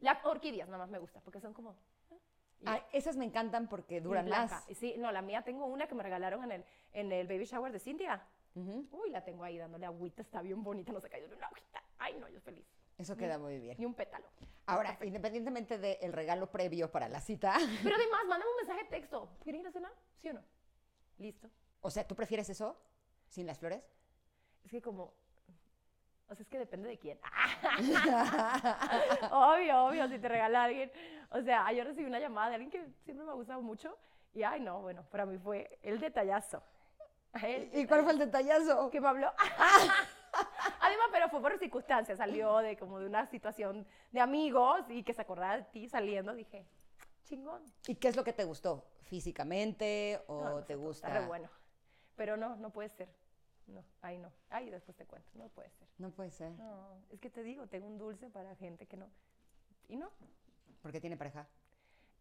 Las 0.00 0.24
orquídeas 0.24 0.68
nada 0.68 0.78
más 0.78 0.90
me 0.90 0.98
gustan, 0.98 1.22
porque 1.22 1.40
son 1.40 1.54
como... 1.54 1.76
¿eh? 2.10 2.18
Y 2.60 2.64
Ah, 2.68 2.86
esas 2.92 3.16
me 3.16 3.24
encantan 3.24 3.68
porque 3.68 3.96
y 3.96 4.00
duran 4.00 4.28
más. 4.28 4.64
Y 4.68 4.74
Sí, 4.74 4.94
no, 4.98 5.10
la 5.12 5.22
mía 5.22 5.42
tengo 5.42 5.66
una 5.66 5.86
que 5.86 5.94
me 5.94 6.02
regalaron 6.02 6.44
en 6.44 6.52
el, 6.52 6.64
en 6.92 7.12
el 7.12 7.26
baby 7.26 7.44
shower 7.44 7.72
de 7.72 7.78
Cintia. 7.78 8.22
Ujú. 8.54 8.88
Uy, 8.92 9.10
la 9.10 9.24
tengo 9.24 9.44
ahí 9.44 9.58
dándole 9.58 9.86
agüita, 9.86 10.22
está 10.22 10.40
bien 10.42 10.62
bonita, 10.62 10.92
no 10.92 11.00
se 11.00 11.08
cayó 11.08 11.28
de 11.28 11.34
una 11.36 11.46
agüita. 11.46 11.82
Ay, 11.98 12.14
no, 12.18 12.28
yo 12.28 12.40
feliz. 12.40 12.66
Eso 12.98 13.16
queda 13.16 13.38
muy 13.38 13.58
bien. 13.58 13.76
Ni 13.78 13.84
un 13.84 13.94
pétalo. 13.94 14.26
Ahora, 14.66 14.98
independientemente 15.02 15.78
del 15.78 16.12
regalo 16.12 16.50
previo 16.50 16.90
para 16.90 17.08
la 17.08 17.20
cita, 17.20 17.54
Pero 17.82 17.94
además, 17.94 18.20
mándame 18.26 18.50
un 18.50 18.56
mensaje 18.56 18.84
de 18.84 18.90
texto. 18.90 19.28
¿Quieren 19.42 19.60
ir 19.60 19.66
a 19.68 19.70
cenar? 19.72 19.92
¿Sí 20.20 20.28
o 20.28 20.32
no? 20.32 20.42
Listo. 21.18 21.48
o 21.80 21.90
sea, 21.90 22.06
¿tú 22.06 22.14
prefieres 22.14 22.48
eso 22.50 22.76
sin 23.28 23.46
las 23.46 23.58
flores? 23.58 23.82
Es 24.64 24.70
que 24.70 24.82
como... 24.82 25.14
O 26.28 26.34
sea, 26.34 26.42
es 26.42 26.48
que 26.48 26.58
depende 26.58 26.88
de 26.88 26.98
quién. 26.98 27.18
obvio, 29.30 29.84
obvio, 29.84 30.08
si 30.08 30.18
te 30.18 30.28
regala 30.28 30.64
alguien. 30.64 30.90
O 31.30 31.40
sea, 31.40 31.66
ayer 31.66 31.86
recibí 31.86 32.06
una 32.06 32.18
llamada 32.18 32.48
de 32.48 32.54
alguien 32.56 32.70
que 32.70 32.84
siempre 33.04 33.24
me 33.24 33.30
ha 33.30 33.34
gustado 33.34 33.62
mucho. 33.62 33.96
Y, 34.34 34.42
ay, 34.42 34.60
no, 34.60 34.82
bueno, 34.82 35.04
para 35.10 35.24
mí 35.24 35.38
fue 35.38 35.78
el 35.82 36.00
detallazo. 36.00 36.62
El 37.42 37.70
¿Y 37.72 37.86
cuál 37.86 38.02
fue 38.02 38.12
el 38.12 38.18
detallazo? 38.18 38.90
que 38.90 39.00
me 39.00 39.08
habló. 39.08 39.32
Además, 40.80 41.06
pero 41.12 41.28
fue 41.28 41.40
por 41.40 41.58
circunstancias, 41.58 42.18
salió 42.18 42.58
de 42.58 42.76
como 42.76 42.98
de 42.98 43.06
una 43.06 43.26
situación 43.26 43.86
de 44.10 44.20
amigos 44.20 44.84
y 44.88 45.02
que 45.02 45.14
se 45.14 45.22
acordaba 45.22 45.56
de 45.56 45.62
ti 45.64 45.88
saliendo, 45.88 46.34
dije, 46.34 46.66
chingón. 47.24 47.62
¿Y 47.86 47.94
qué 47.94 48.08
es 48.08 48.16
lo 48.16 48.24
que 48.24 48.32
te 48.32 48.44
gustó? 48.44 48.84
¿Físicamente 49.04 50.20
o 50.26 50.42
No, 50.42 50.50
no 50.50 50.64
te 50.64 50.74
gusta? 50.74 51.06
Está 51.06 51.20
re 51.20 51.26
bueno. 51.26 51.48
Pero 52.16 52.36
no, 52.36 52.56
no 52.56 52.70
puede 52.70 52.88
ser. 52.90 53.08
No, 53.66 53.84
ahí 54.02 54.18
no. 54.18 54.32
Ahí 54.50 54.70
después 54.70 54.96
te 54.96 55.06
cuento. 55.06 55.28
No 55.34 55.48
puede 55.48 55.70
ser. 55.70 55.88
No 55.98 56.10
puede 56.10 56.30
ser. 56.30 56.52
No, 56.52 57.02
es 57.10 57.20
que 57.20 57.30
te 57.30 57.42
digo, 57.42 57.66
tengo 57.66 57.86
un 57.86 57.98
dulce 57.98 58.30
para 58.30 58.54
gente 58.56 58.86
que 58.86 58.96
no. 58.96 59.10
Y 59.88 59.96
no. 59.96 60.10
Porque 60.82 61.00
tiene 61.00 61.16
pareja. 61.16 61.46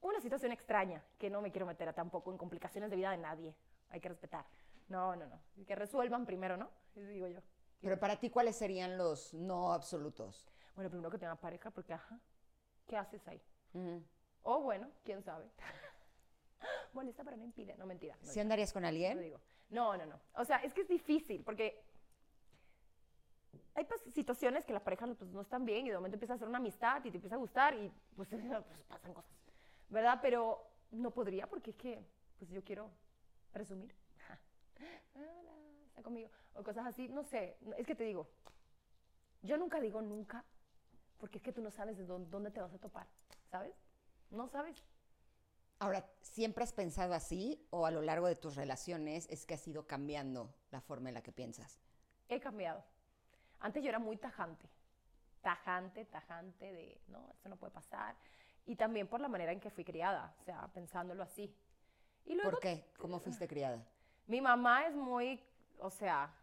Una 0.01 0.19
situación 0.21 0.51
extraña 0.51 1.03
que 1.17 1.29
no 1.29 1.41
me 1.41 1.51
quiero 1.51 1.65
meter 1.65 1.87
a 1.89 1.93
tampoco 1.93 2.31
en 2.31 2.37
complicaciones 2.37 2.89
de 2.89 2.95
vida 2.95 3.11
de 3.11 3.17
nadie. 3.17 3.55
Hay 3.89 3.99
que 3.99 4.09
respetar. 4.09 4.45
No, 4.89 5.15
no, 5.15 5.25
no. 5.27 5.39
Que 5.65 5.75
resuelvan 5.75 6.25
primero, 6.25 6.57
¿no? 6.57 6.69
Eso 6.95 7.07
digo 7.07 7.27
yo. 7.27 7.39
Pero 7.81 7.99
para 7.99 8.19
ti, 8.19 8.29
¿cuáles 8.29 8.55
serían 8.55 8.97
los 8.97 9.33
no 9.33 9.73
absolutos? 9.73 10.47
Bueno, 10.75 10.89
primero 10.89 11.09
que 11.11 11.17
tenga 11.17 11.35
pareja, 11.35 11.71
porque, 11.71 11.93
ajá, 11.93 12.19
¿qué 12.87 12.97
haces 12.97 13.27
ahí? 13.27 13.41
Ujú. 13.73 14.03
O 14.43 14.61
bueno, 14.61 14.89
quién 15.03 15.23
sabe. 15.23 15.49
Molesta, 16.93 17.23
pero 17.23 17.37
no 17.37 17.43
impide. 17.43 17.75
No, 17.77 17.85
mentira. 17.85 18.17
No, 18.21 18.31
¿Sí 18.31 18.39
andarías 18.39 18.73
con 18.73 18.81
no 18.83 18.87
alguien? 18.87 19.19
digo. 19.21 19.39
No, 19.69 19.95
no, 19.97 20.05
no. 20.05 20.19
O 20.35 20.45
sea, 20.45 20.57
es 20.57 20.73
que 20.73 20.81
es 20.81 20.87
difícil 20.87 21.43
porque 21.43 21.83
hay 23.73 23.85
pas- 23.85 24.11
situaciones 24.13 24.63
que 24.65 24.73
las 24.73 24.81
parejas 24.81 25.09
pues, 25.17 25.29
no 25.31 25.41
están 25.41 25.65
bien 25.65 25.85
y 25.85 25.89
de 25.89 25.95
momento 25.95 26.15
empieza 26.15 26.33
a 26.33 26.35
hacer 26.35 26.47
una 26.47 26.59
amistad 26.59 27.03
y 27.03 27.11
te 27.11 27.17
empieza 27.17 27.35
a 27.35 27.39
gustar 27.39 27.73
y 27.73 27.91
pues, 28.15 28.29
pues, 28.29 28.83
pasan 28.87 29.13
cosas, 29.13 29.31
¿verdad? 29.89 30.19
Pero 30.21 30.65
no 30.91 31.11
podría 31.11 31.47
porque 31.47 31.71
es 31.71 31.75
que 31.77 32.05
pues 32.37 32.49
yo 32.51 32.63
quiero 32.63 32.89
presumir. 33.51 33.93
Hola, 35.15 35.51
está 35.87 36.03
conmigo. 36.03 36.29
O 36.53 36.63
cosas 36.63 36.85
así, 36.85 37.09
no 37.09 37.23
sé. 37.23 37.57
Es 37.77 37.85
que 37.87 37.95
te 37.95 38.03
digo, 38.03 38.29
yo 39.41 39.57
nunca 39.57 39.79
digo 39.79 40.01
nunca 40.01 40.43
porque 41.17 41.37
es 41.37 41.43
que 41.43 41.51
tú 41.53 41.61
no 41.61 41.71
sabes 41.71 41.97
de 41.97 42.05
dónde 42.05 42.51
te 42.51 42.61
vas 42.61 42.73
a 42.73 42.77
topar, 42.77 43.07
¿sabes? 43.49 43.73
No 44.31 44.47
sabes. 44.47 44.75
Ahora, 45.79 46.09
¿siempre 46.21 46.63
has 46.63 46.73
pensado 46.73 47.13
así 47.13 47.65
o 47.69 47.85
a 47.85 47.91
lo 47.91 48.01
largo 48.01 48.27
de 48.27 48.35
tus 48.35 48.55
relaciones 48.55 49.27
es 49.29 49.45
que 49.45 49.55
has 49.55 49.67
ido 49.67 49.87
cambiando 49.87 50.53
la 50.71 50.81
forma 50.81 51.09
en 51.09 51.15
la 51.15 51.21
que 51.21 51.31
piensas? 51.31 51.79
He 52.29 52.39
cambiado. 52.39 52.83
Antes 53.59 53.83
yo 53.83 53.89
era 53.89 53.99
muy 53.99 54.17
tajante. 54.17 54.69
Tajante, 55.41 56.05
tajante 56.05 56.71
de, 56.71 57.01
no, 57.07 57.29
esto 57.33 57.49
no 57.49 57.57
puede 57.57 57.73
pasar. 57.73 58.15
Y 58.65 58.75
también 58.75 59.07
por 59.07 59.19
la 59.19 59.27
manera 59.27 59.51
en 59.51 59.59
que 59.59 59.69
fui 59.69 59.83
criada, 59.83 60.33
o 60.39 60.43
sea, 60.43 60.67
pensándolo 60.73 61.23
así. 61.23 61.53
Y 62.25 62.33
luego 62.33 62.51
¿Por 62.51 62.59
qué? 62.59 62.85
¿Cómo 62.97 63.19
fuiste 63.19 63.47
criada? 63.47 63.85
mi 64.27 64.41
mamá 64.41 64.87
es 64.87 64.95
muy, 64.95 65.39
o 65.79 65.91
sea, 65.91 66.33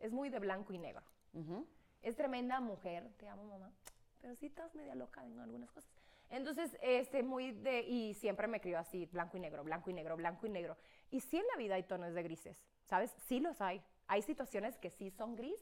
es 0.00 0.12
muy 0.12 0.28
de 0.28 0.38
blanco 0.38 0.72
y 0.72 0.78
negro. 0.78 1.02
Es 2.02 2.16
tremenda 2.16 2.58
mujer, 2.60 3.08
te 3.16 3.28
amo 3.28 3.44
mamá, 3.44 3.70
pero 4.20 4.34
sí 4.34 4.46
estás 4.46 4.74
media 4.74 4.94
loca 4.94 5.24
en 5.24 5.38
algunas 5.38 5.70
cosas. 5.70 5.90
Entonces, 6.30 6.76
este, 6.82 7.22
muy 7.22 7.52
de, 7.52 7.80
y 7.82 8.14
siempre 8.14 8.46
me 8.48 8.60
crió 8.60 8.78
así, 8.78 9.06
blanco 9.06 9.36
y 9.36 9.40
negro, 9.40 9.64
blanco 9.64 9.90
y 9.90 9.94
negro, 9.94 10.16
blanco 10.16 10.46
y 10.46 10.50
negro. 10.50 10.76
Y 11.10 11.20
sí 11.20 11.38
en 11.38 11.46
la 11.46 11.56
vida 11.56 11.74
hay 11.76 11.84
tonos 11.84 12.14
de 12.14 12.22
grises, 12.22 12.62
¿sabes? 12.84 13.14
Sí 13.26 13.40
los 13.40 13.60
hay. 13.60 13.82
Hay 14.06 14.22
situaciones 14.22 14.76
que 14.76 14.90
sí 14.90 15.10
son 15.10 15.36
gris. 15.36 15.60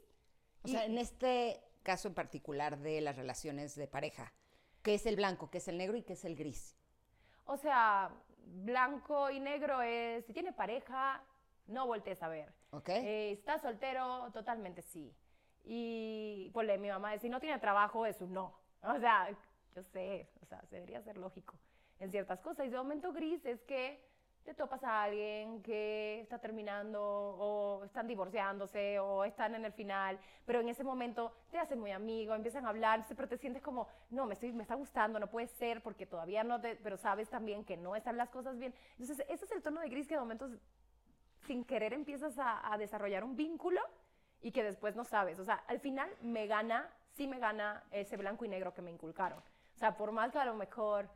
O 0.62 0.68
sea, 0.68 0.85
en 0.85 0.98
este 0.98 1.62
caso 1.85 2.09
en 2.09 2.14
particular 2.14 2.79
de 2.79 3.00
las 3.00 3.16
relaciones 3.16 3.76
de 3.76 3.87
pareja, 3.87 4.33
¿qué 4.83 4.94
es 4.94 5.07
el 5.07 5.14
blanco, 5.14 5.50
qué 5.50 5.59
es 5.59 5.68
el 5.68 5.79
negro 5.79 5.96
y 5.96 6.02
qué 6.02 6.14
es 6.14 6.24
el 6.24 6.35
gris? 6.35 6.76
O 7.44 7.57
sea, 7.57 8.11
blanco 8.38 9.31
y 9.31 9.38
negro 9.38 9.81
es, 9.83 10.24
si 10.26 10.33
tiene 10.33 10.52
pareja, 10.52 11.22
no 11.68 11.87
voltees 11.87 12.20
a 12.22 12.29
ver. 12.29 12.52
¿Ok? 12.70 12.88
Eh, 12.88 13.33
está 13.33 13.59
soltero, 13.59 14.31
totalmente 14.33 14.83
sí. 14.83 15.14
Y 15.64 16.50
ponle, 16.52 16.79
mi 16.79 16.88
mamá, 16.88 17.16
si 17.18 17.29
no 17.29 17.40
tiene 17.40 17.59
trabajo, 17.59 18.07
es 18.07 18.20
un 18.20 18.33
no. 18.33 18.59
O 18.83 18.98
sea, 18.98 19.29
yo 19.76 19.82
sé, 19.82 20.26
o 20.40 20.46
sea, 20.46 20.62
se 20.66 20.76
debería 20.76 21.02
ser 21.02 21.18
lógico 21.18 21.54
en 22.00 22.10
ciertas 22.10 22.40
cosas. 22.40 22.66
Y 22.66 22.70
de 22.70 22.78
momento 22.78 23.12
gris 23.12 23.44
es 23.44 23.62
que 23.62 24.02
te 24.42 24.54
topas 24.54 24.82
a 24.84 25.02
alguien 25.02 25.60
que 25.62 26.20
está 26.20 26.38
terminando 26.38 27.02
o 27.02 27.84
están 27.84 28.06
divorciándose 28.06 28.98
o 29.00 29.24
están 29.24 29.54
en 29.54 29.64
el 29.64 29.72
final, 29.72 30.18
pero 30.46 30.60
en 30.60 30.68
ese 30.68 30.84
momento 30.84 31.32
te 31.50 31.58
hacen 31.58 31.78
muy 31.78 31.90
amigo, 31.90 32.34
empiezan 32.34 32.64
a 32.64 32.70
hablar, 32.70 33.04
pero 33.14 33.28
te 33.28 33.36
sientes 33.36 33.60
como, 33.62 33.88
no, 34.10 34.24
me, 34.24 34.34
estoy, 34.34 34.52
me 34.52 34.62
está 34.62 34.76
gustando, 34.76 35.18
no 35.18 35.28
puede 35.28 35.48
ser 35.48 35.82
porque 35.82 36.06
todavía 36.06 36.44
no 36.44 36.60
te, 36.60 36.76
pero 36.76 36.96
sabes 36.96 37.28
también 37.28 37.64
que 37.64 37.76
no 37.76 37.96
están 37.96 38.16
las 38.16 38.30
cosas 38.30 38.56
bien. 38.56 38.72
Entonces, 38.98 39.26
ese 39.28 39.44
es 39.44 39.50
el 39.50 39.62
tono 39.62 39.80
de 39.80 39.88
gris 39.88 40.06
que 40.06 40.14
de 40.14 40.20
momentos 40.20 40.52
sin 41.46 41.64
querer 41.64 41.92
empiezas 41.92 42.38
a, 42.38 42.72
a 42.72 42.78
desarrollar 42.78 43.24
un 43.24 43.36
vínculo 43.36 43.80
y 44.40 44.52
que 44.52 44.62
después 44.62 44.96
no 44.96 45.04
sabes. 45.04 45.38
O 45.40 45.44
sea, 45.44 45.56
al 45.66 45.80
final 45.80 46.08
me 46.22 46.46
gana, 46.46 46.88
sí 47.14 47.26
me 47.26 47.40
gana 47.40 47.82
ese 47.90 48.16
blanco 48.16 48.44
y 48.44 48.48
negro 48.48 48.72
que 48.72 48.82
me 48.82 48.92
inculcaron. 48.92 49.42
O 49.76 49.78
sea, 49.78 49.96
por 49.96 50.10
más 50.10 50.32
que 50.32 50.38
a 50.38 50.44
lo 50.46 50.54
mejor 50.54 51.08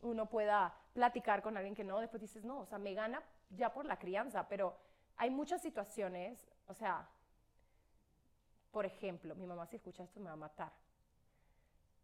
uno 0.00 0.26
pueda 0.28 0.74
platicar 0.94 1.42
con 1.42 1.56
alguien 1.56 1.74
que 1.74 1.84
no, 1.84 2.00
después 2.00 2.20
dices, 2.20 2.44
no, 2.44 2.60
o 2.60 2.66
sea, 2.66 2.78
me 2.78 2.94
gana 2.94 3.22
ya 3.50 3.72
por 3.72 3.84
la 3.84 3.98
crianza, 3.98 4.48
pero 4.48 4.76
hay 5.16 5.30
muchas 5.30 5.60
situaciones, 5.62 6.46
o 6.66 6.74
sea, 6.74 7.06
por 8.72 8.86
ejemplo, 8.86 9.34
mi 9.36 9.46
mamá 9.46 9.66
si 9.66 9.76
escucha 9.76 10.02
esto 10.04 10.18
me 10.20 10.26
va 10.26 10.32
a 10.32 10.36
matar. 10.36 10.72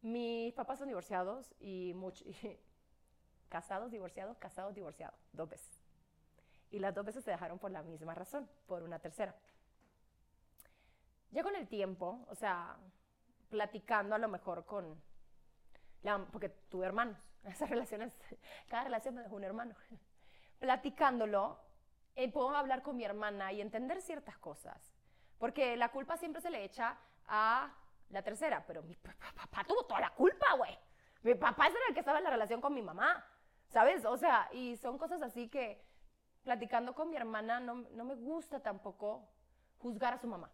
Mis 0.02 0.52
papás 0.54 0.78
son 0.78 0.88
divorciados 0.88 1.52
y, 1.60 1.92
much- 1.94 2.24
casados, 3.48 3.90
divorciados, 3.90 4.38
casados, 4.38 4.74
divorciados, 4.74 5.18
dos 5.32 5.48
veces. 5.48 5.82
Y 6.70 6.78
las 6.78 6.94
dos 6.94 7.04
veces 7.04 7.24
se 7.24 7.30
dejaron 7.32 7.58
por 7.58 7.70
la 7.70 7.82
misma 7.82 8.14
razón, 8.14 8.48
por 8.66 8.82
una 8.82 8.98
tercera. 8.98 9.34
Ya 11.32 11.42
con 11.42 11.54
el 11.56 11.68
tiempo, 11.68 12.24
o 12.28 12.34
sea, 12.34 12.76
platicando 13.50 14.14
a 14.14 14.18
lo 14.18 14.28
mejor 14.28 14.64
con, 14.64 15.00
la- 16.02 16.24
porque 16.32 16.48
tuve 16.48 16.86
hermanos, 16.86 17.16
esas 17.44 17.68
relaciones, 17.70 18.12
cada 18.68 18.84
relación 18.84 19.14
me 19.14 19.22
dejó 19.22 19.36
un 19.36 19.44
hermano. 19.44 19.74
Platicándolo, 20.58 21.58
eh, 22.14 22.30
puedo 22.30 22.54
hablar 22.54 22.82
con 22.82 22.96
mi 22.96 23.04
hermana 23.04 23.52
y 23.52 23.60
entender 23.60 24.00
ciertas 24.02 24.36
cosas. 24.38 24.92
Porque 25.38 25.76
la 25.76 25.90
culpa 25.90 26.16
siempre 26.18 26.42
se 26.42 26.50
le 26.50 26.64
echa 26.64 26.98
a 27.26 27.72
la 28.10 28.22
tercera, 28.22 28.64
pero 28.66 28.82
mi 28.82 28.94
pa- 28.96 29.14
pa- 29.18 29.32
papá 29.34 29.64
tuvo 29.64 29.84
toda 29.86 30.00
la 30.00 30.10
culpa, 30.10 30.54
güey. 30.56 30.76
Mi 31.22 31.34
papá 31.34 31.66
era 31.68 31.76
el 31.88 31.94
que 31.94 32.00
estaba 32.00 32.18
en 32.18 32.24
la 32.24 32.30
relación 32.30 32.60
con 32.60 32.74
mi 32.74 32.82
mamá, 32.82 33.24
¿sabes? 33.68 34.04
O 34.04 34.16
sea, 34.18 34.48
y 34.52 34.76
son 34.76 34.98
cosas 34.98 35.22
así 35.22 35.48
que 35.48 35.82
platicando 36.42 36.94
con 36.94 37.08
mi 37.10 37.16
hermana 37.16 37.60
no, 37.60 37.74
no 37.92 38.04
me 38.04 38.14
gusta 38.16 38.60
tampoco 38.60 39.28
juzgar 39.78 40.14
a 40.14 40.18
su 40.18 40.26
mamá. 40.26 40.50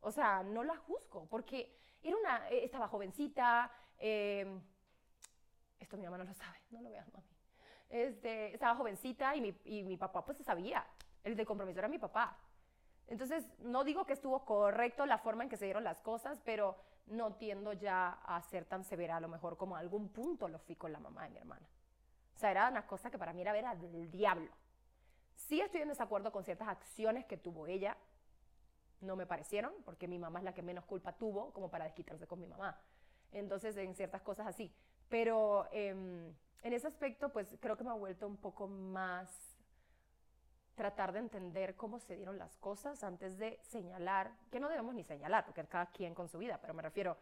O 0.00 0.10
sea, 0.10 0.42
no 0.42 0.64
la 0.64 0.76
juzgo, 0.76 1.26
porque 1.28 1.78
era 2.02 2.16
una, 2.16 2.48
eh, 2.50 2.64
estaba 2.64 2.88
jovencita, 2.88 3.70
eh, 3.98 4.60
esto 5.78 5.96
mi 5.96 6.04
mamá 6.04 6.18
no 6.18 6.24
lo 6.24 6.34
sabe, 6.34 6.58
no 6.70 6.80
lo 6.80 6.90
veas, 6.90 7.12
mami. 7.12 7.26
Este, 7.88 8.52
estaba 8.52 8.74
jovencita 8.76 9.36
y 9.36 9.40
mi, 9.40 9.60
y 9.64 9.84
mi 9.84 9.96
papá 9.96 10.24
pues 10.24 10.38
sabía, 10.38 10.86
el 11.22 11.36
de 11.36 11.46
compromiso 11.46 11.78
era 11.78 11.88
mi 11.88 11.98
papá. 11.98 12.38
Entonces, 13.06 13.46
no 13.58 13.84
digo 13.84 14.04
que 14.04 14.14
estuvo 14.14 14.44
correcto 14.44 15.06
la 15.06 15.18
forma 15.18 15.44
en 15.44 15.48
que 15.48 15.56
se 15.56 15.64
dieron 15.64 15.84
las 15.84 16.00
cosas, 16.00 16.40
pero 16.44 16.76
no 17.06 17.34
tiendo 17.34 17.72
ya 17.72 18.08
a 18.24 18.42
ser 18.42 18.64
tan 18.64 18.84
severa, 18.84 19.16
a 19.16 19.20
lo 19.20 19.28
mejor 19.28 19.56
como 19.56 19.76
a 19.76 19.78
algún 19.78 20.08
punto 20.08 20.48
lo 20.48 20.58
fui 20.58 20.74
con 20.74 20.92
la 20.92 20.98
mamá 20.98 21.24
de 21.24 21.30
mi 21.30 21.38
hermana. 21.38 21.66
O 22.34 22.38
sea, 22.38 22.50
era 22.50 22.68
una 22.68 22.86
cosa 22.86 23.10
que 23.10 23.18
para 23.18 23.32
mí 23.32 23.42
era 23.42 23.52
ver 23.52 23.64
al 23.64 24.10
diablo. 24.10 24.50
Sí 25.36 25.60
estoy 25.60 25.82
en 25.82 25.88
desacuerdo 25.88 26.32
con 26.32 26.44
ciertas 26.44 26.68
acciones 26.68 27.24
que 27.26 27.36
tuvo 27.36 27.66
ella, 27.66 27.96
no 29.00 29.14
me 29.14 29.26
parecieron, 29.26 29.72
porque 29.84 30.08
mi 30.08 30.18
mamá 30.18 30.40
es 30.40 30.44
la 30.44 30.54
que 30.54 30.62
menos 30.62 30.84
culpa 30.84 31.12
tuvo 31.12 31.52
como 31.52 31.70
para 31.70 31.84
desquitarse 31.84 32.26
con 32.26 32.40
mi 32.40 32.46
mamá. 32.46 32.80
Entonces, 33.30 33.76
en 33.76 33.94
ciertas 33.94 34.22
cosas 34.22 34.46
así. 34.46 34.74
Pero 35.08 35.68
em, 35.72 36.32
en 36.62 36.72
ese 36.72 36.86
aspecto, 36.86 37.28
pues 37.30 37.56
creo 37.60 37.76
que 37.76 37.84
me 37.84 37.90
ha 37.90 37.94
vuelto 37.94 38.26
un 38.26 38.36
poco 38.36 38.66
más 38.66 39.56
tratar 40.74 41.12
de 41.12 41.20
entender 41.20 41.74
cómo 41.74 41.98
se 41.98 42.16
dieron 42.16 42.38
las 42.38 42.56
cosas 42.58 43.02
antes 43.02 43.38
de 43.38 43.58
señalar, 43.62 44.32
que 44.50 44.60
no 44.60 44.68
debemos 44.68 44.94
ni 44.94 45.02
señalar, 45.04 45.44
porque 45.44 45.64
cada 45.64 45.86
quien 45.86 46.14
con 46.14 46.28
su 46.28 46.38
vida, 46.38 46.58
pero 46.60 46.74
me 46.74 46.82
refiero 46.82 47.16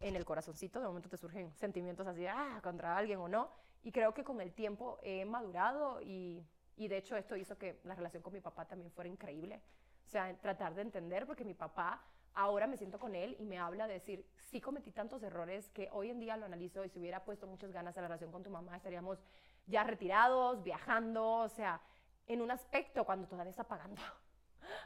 en 0.00 0.16
el 0.16 0.24
corazoncito, 0.24 0.80
de 0.80 0.86
momento 0.86 1.08
te 1.08 1.16
surgen 1.16 1.52
sentimientos 1.54 2.06
así, 2.06 2.26
ah, 2.26 2.60
contra 2.62 2.96
alguien 2.96 3.18
o 3.20 3.28
no, 3.28 3.50
y 3.82 3.92
creo 3.92 4.14
que 4.14 4.24
con 4.24 4.40
el 4.40 4.52
tiempo 4.52 4.98
he 5.02 5.24
madurado 5.24 6.00
y, 6.00 6.42
y 6.76 6.88
de 6.88 6.96
hecho 6.96 7.16
esto 7.16 7.36
hizo 7.36 7.56
que 7.58 7.80
la 7.84 7.94
relación 7.94 8.22
con 8.22 8.32
mi 8.32 8.40
papá 8.40 8.64
también 8.66 8.90
fuera 8.90 9.08
increíble. 9.08 9.60
O 10.06 10.08
sea, 10.08 10.34
tratar 10.40 10.74
de 10.74 10.82
entender, 10.82 11.26
porque 11.26 11.44
mi 11.44 11.54
papá, 11.54 12.02
ahora 12.34 12.66
me 12.66 12.76
siento 12.76 12.98
con 12.98 13.14
él 13.14 13.36
y 13.38 13.44
me 13.44 13.58
habla 13.58 13.86
de 13.86 13.94
decir, 13.94 14.26
sí 14.50 14.60
cometí 14.60 14.90
tantos 14.90 15.22
errores 15.22 15.70
que 15.70 15.88
hoy 15.92 16.10
en 16.10 16.20
día 16.20 16.36
lo 16.36 16.46
analizo 16.46 16.84
y 16.84 16.88
si 16.88 16.98
hubiera 16.98 17.24
puesto 17.24 17.46
muchas 17.46 17.72
ganas 17.72 17.96
a 17.96 18.00
la 18.00 18.08
relación 18.08 18.32
con 18.32 18.42
tu 18.42 18.50
mamá, 18.50 18.76
estaríamos 18.76 19.18
ya 19.66 19.84
retirados, 19.84 20.62
viajando, 20.62 21.24
o 21.24 21.48
sea, 21.48 21.80
en 22.26 22.42
un 22.42 22.50
aspecto 22.50 23.04
cuando 23.04 23.26
todavía 23.28 23.50
está 23.50 23.64
pagando 23.64 24.02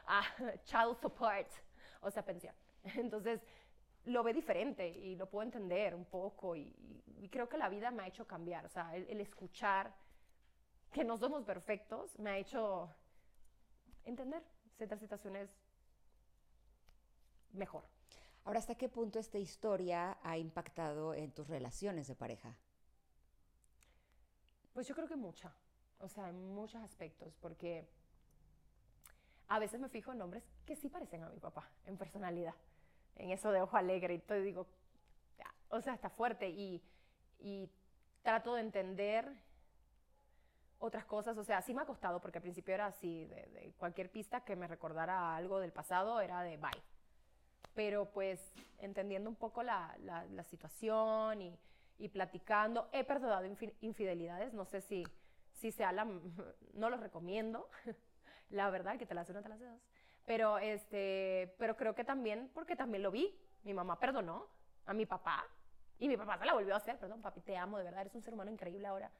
child 0.63 0.97
support, 1.01 1.49
o 2.01 2.11
sea, 2.11 2.23
pensión. 2.23 2.55
Entonces, 2.95 3.41
lo 4.05 4.23
ve 4.23 4.33
diferente 4.33 4.87
y 4.87 5.15
lo 5.15 5.29
puedo 5.29 5.43
entender 5.43 5.93
un 5.93 6.05
poco 6.05 6.55
y, 6.55 6.73
y 7.17 7.29
creo 7.29 7.49
que 7.49 7.57
la 7.57 7.69
vida 7.69 7.91
me 7.91 8.03
ha 8.03 8.07
hecho 8.07 8.25
cambiar, 8.25 8.65
o 8.65 8.69
sea, 8.69 8.95
el, 8.95 9.07
el 9.09 9.21
escuchar 9.21 9.93
que 10.91 11.03
no 11.03 11.17
somos 11.17 11.43
perfectos 11.43 12.17
me 12.17 12.31
ha 12.31 12.37
hecho 12.37 12.89
entender 14.05 14.41
ciertas 14.77 14.99
situaciones 14.99 15.58
mejor. 17.53 17.83
Ahora, 18.45 18.59
¿hasta 18.59 18.75
qué 18.75 18.89
punto 18.89 19.19
esta 19.19 19.37
historia 19.37 20.17
ha 20.23 20.37
impactado 20.37 21.13
en 21.13 21.31
tus 21.31 21.47
relaciones 21.47 22.07
de 22.07 22.15
pareja? 22.15 22.55
Pues 24.73 24.87
yo 24.87 24.95
creo 24.95 25.07
que 25.07 25.15
mucha, 25.15 25.53
o 25.99 26.07
sea, 26.07 26.29
en 26.29 26.55
muchos 26.55 26.81
aspectos, 26.81 27.35
porque 27.41 27.87
a 29.47 29.59
veces 29.59 29.79
me 29.79 29.89
fijo 29.89 30.11
en 30.11 30.19
nombres 30.19 30.43
que 30.65 30.75
sí 30.75 30.89
parecen 30.89 31.23
a 31.23 31.29
mi 31.29 31.39
papá, 31.39 31.69
en 31.85 31.97
personalidad, 31.97 32.55
en 33.15 33.31
eso 33.31 33.51
de 33.51 33.61
ojo 33.61 33.77
alegre 33.77 34.13
y 34.13 34.19
todo, 34.19 34.39
digo, 34.39 34.67
o 35.69 35.81
sea, 35.81 35.93
está 35.93 36.09
fuerte 36.09 36.49
y, 36.49 36.81
y 37.39 37.69
trato 38.23 38.55
de 38.55 38.61
entender 38.61 39.31
otras 40.79 41.05
cosas, 41.05 41.37
o 41.37 41.43
sea, 41.43 41.61
sí 41.61 41.73
me 41.73 41.81
ha 41.81 41.85
costado, 41.85 42.21
porque 42.21 42.37
al 42.37 42.43
principio 42.43 42.73
era 42.73 42.87
así, 42.87 43.25
de, 43.25 43.45
de 43.47 43.73
cualquier 43.77 44.09
pista 44.09 44.41
que 44.41 44.55
me 44.55 44.67
recordara 44.67 45.35
algo 45.35 45.59
del 45.59 45.73
pasado 45.73 46.21
era 46.21 46.41
de 46.41 46.57
bye. 46.57 46.71
Pero 47.73 48.11
pues 48.11 48.53
entendiendo 48.79 49.29
un 49.29 49.35
poco 49.35 49.63
la, 49.63 49.95
la, 50.01 50.25
la 50.25 50.43
situación 50.43 51.41
y, 51.41 51.57
y, 51.97 52.09
platicando, 52.09 52.89
he 52.91 53.03
perdonado 53.03 53.45
infi 53.45 53.73
infidelidades, 53.81 54.53
no 54.53 54.65
sé 54.65 54.81
si, 54.81 55.05
si 55.53 55.71
sea 55.71 55.91
la, 55.91 56.05
no 56.73 56.89
lo 56.89 56.97
recomiendo, 56.97 57.69
la 58.49 58.69
verdad, 58.69 58.97
que 58.97 59.05
te 59.05 59.13
la 59.13 59.21
hace 59.21 59.31
una, 59.31 59.41
te 59.41 59.49
la 59.49 59.55
hace 59.55 59.65
dos, 59.65 59.81
pero, 60.25 60.57
este, 60.57 61.55
pero 61.57 61.75
creo 61.75 61.95
que 61.95 62.03
también, 62.03 62.49
porque 62.53 62.75
también 62.75 63.03
lo 63.03 63.11
vi, 63.11 63.37
mi 63.63 63.73
mamá 63.73 63.99
perdonó 63.99 64.47
a 64.85 64.93
mi 64.93 65.05
papá, 65.05 65.45
y 65.97 66.07
mi 66.07 66.15
papá 66.15 66.37
se 66.37 66.45
la 66.45 66.53
volvió 66.53 66.73
a 66.73 66.77
hacer, 66.77 66.97
perdón, 66.97 67.21
papi, 67.21 67.41
te 67.41 67.57
amo, 67.57 67.77
de 67.77 67.83
verdad, 67.83 68.01
eres 68.01 68.15
un 68.15 68.21
ser 68.21 68.33
humano 68.33 68.51
increíble 68.51 68.87
ahora, 68.87 69.11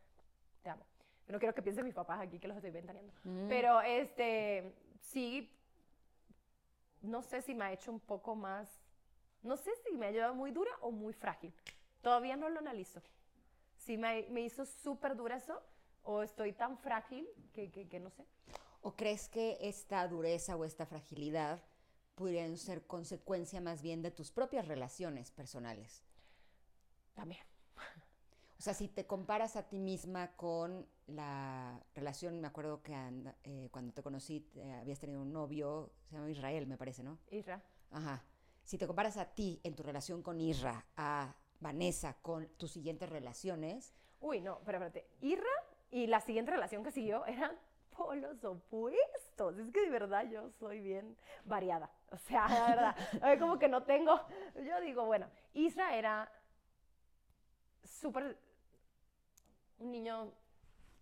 te 0.62 0.70
amo 0.70 0.86
no 1.30 1.40
quiero 1.40 1.54
que 1.54 1.62
piensen 1.62 1.86
mis 1.86 1.94
papás 1.94 2.20
aquí 2.20 2.40
que 2.40 2.48
los 2.48 2.58
estoy 2.58 2.72
ventaneando. 2.72 3.14
Mm. 3.24 3.48
Pero 3.48 3.82
este, 3.82 4.74
sí, 5.00 5.52
no 7.02 7.22
sé 7.22 7.42
si 7.42 7.54
me 7.56 7.66
ha 7.66 7.74
hecho 7.74 7.92
un 7.92 8.00
poco 8.00 8.36
más, 8.36 8.82
no 9.44 9.58
sé 9.58 9.72
si 9.86 9.96
me 9.96 10.06
ha 10.06 10.10
ayudado 10.10 10.34
muy 10.36 10.52
dura 10.52 10.72
o 10.82 10.92
muy 10.92 11.14
frágil. 11.14 11.54
Todavía 12.02 12.36
no 12.36 12.50
lo 12.50 12.60
analizo. 12.60 13.02
Si 13.78 13.98
me, 13.98 14.28
me 14.30 14.42
hizo 14.42 14.66
súper 14.66 15.16
dura 15.16 15.38
eso 15.38 15.62
o 16.04 16.24
estoy 16.24 16.54
tan 16.54 16.78
frágil 16.78 17.28
que, 17.54 17.72
que, 17.72 17.88
que 17.88 18.00
no 18.00 18.10
sé. 18.10 18.26
¿O 18.82 18.94
crees 18.96 19.28
que 19.30 19.58
esta 19.62 20.08
dureza 20.08 20.56
o 20.56 20.66
esta 20.66 20.86
fragilidad 20.86 21.62
pudieran 22.16 22.58
ser 22.58 22.86
consecuencia 22.86 23.62
más 23.62 23.82
bien 23.82 24.02
de 24.02 24.12
tus 24.12 24.32
propias 24.32 24.68
relaciones 24.68 25.32
personales? 25.32 26.04
También. 27.14 27.49
O 28.60 28.62
sea, 28.62 28.74
si 28.74 28.90
te 28.90 29.08
comparas 29.08 29.56
a 29.56 29.70
ti 29.70 29.80
misma 29.80 30.36
con 30.36 30.86
la 31.08 31.82
relación, 31.96 32.42
me 32.42 32.48
acuerdo 32.48 32.84
que 32.84 32.94
eh, 33.46 33.70
cuando 33.72 33.94
te 33.94 34.04
conocí 34.04 34.46
eh, 34.56 34.74
habías 34.82 35.00
tenido 35.00 35.22
un 35.22 35.32
novio, 35.32 35.94
se 36.10 36.16
llama 36.16 36.30
Israel, 36.30 36.68
me 36.68 36.78
parece, 36.78 37.02
¿no? 37.02 37.20
Isra. 37.32 37.64
Ajá. 37.90 38.22
Si 38.66 38.78
te 38.78 38.86
comparas 38.86 39.16
a 39.16 39.34
ti 39.34 39.62
en 39.64 39.76
tu 39.76 39.84
relación 39.84 40.22
con 40.22 40.42
Isra, 40.42 40.86
a 40.98 41.34
Vanessa 41.62 42.18
con 42.22 42.50
tus 42.58 42.72
siguientes 42.72 43.10
relaciones. 43.10 43.94
Uy, 44.20 44.42
no, 44.42 44.60
pero 44.66 44.78
espérate. 44.78 45.10
Isra 45.22 45.48
y 45.90 46.08
la 46.08 46.20
siguiente 46.20 46.52
relación 46.52 46.84
que 46.84 46.92
siguió 46.92 47.26
eran 47.28 47.58
polos 47.96 48.44
opuestos. 48.44 49.58
Es 49.58 49.72
que 49.72 49.84
de 49.84 49.90
verdad 49.90 50.30
yo 50.30 50.50
soy 50.50 50.82
bien 50.82 51.16
variada. 51.46 51.90
O 52.12 52.18
sea, 52.18 52.48
de 52.50 52.76
verdad. 52.76 52.96
A 53.22 53.30
ver, 53.30 53.40
como 53.40 53.58
que 53.58 53.70
no 53.70 53.84
tengo. 53.84 54.20
Yo 54.56 54.82
digo, 54.82 55.06
bueno, 55.06 55.30
Isra 55.54 55.96
era 55.96 56.30
súper 57.86 58.49
un 59.80 59.92
niño 59.92 60.32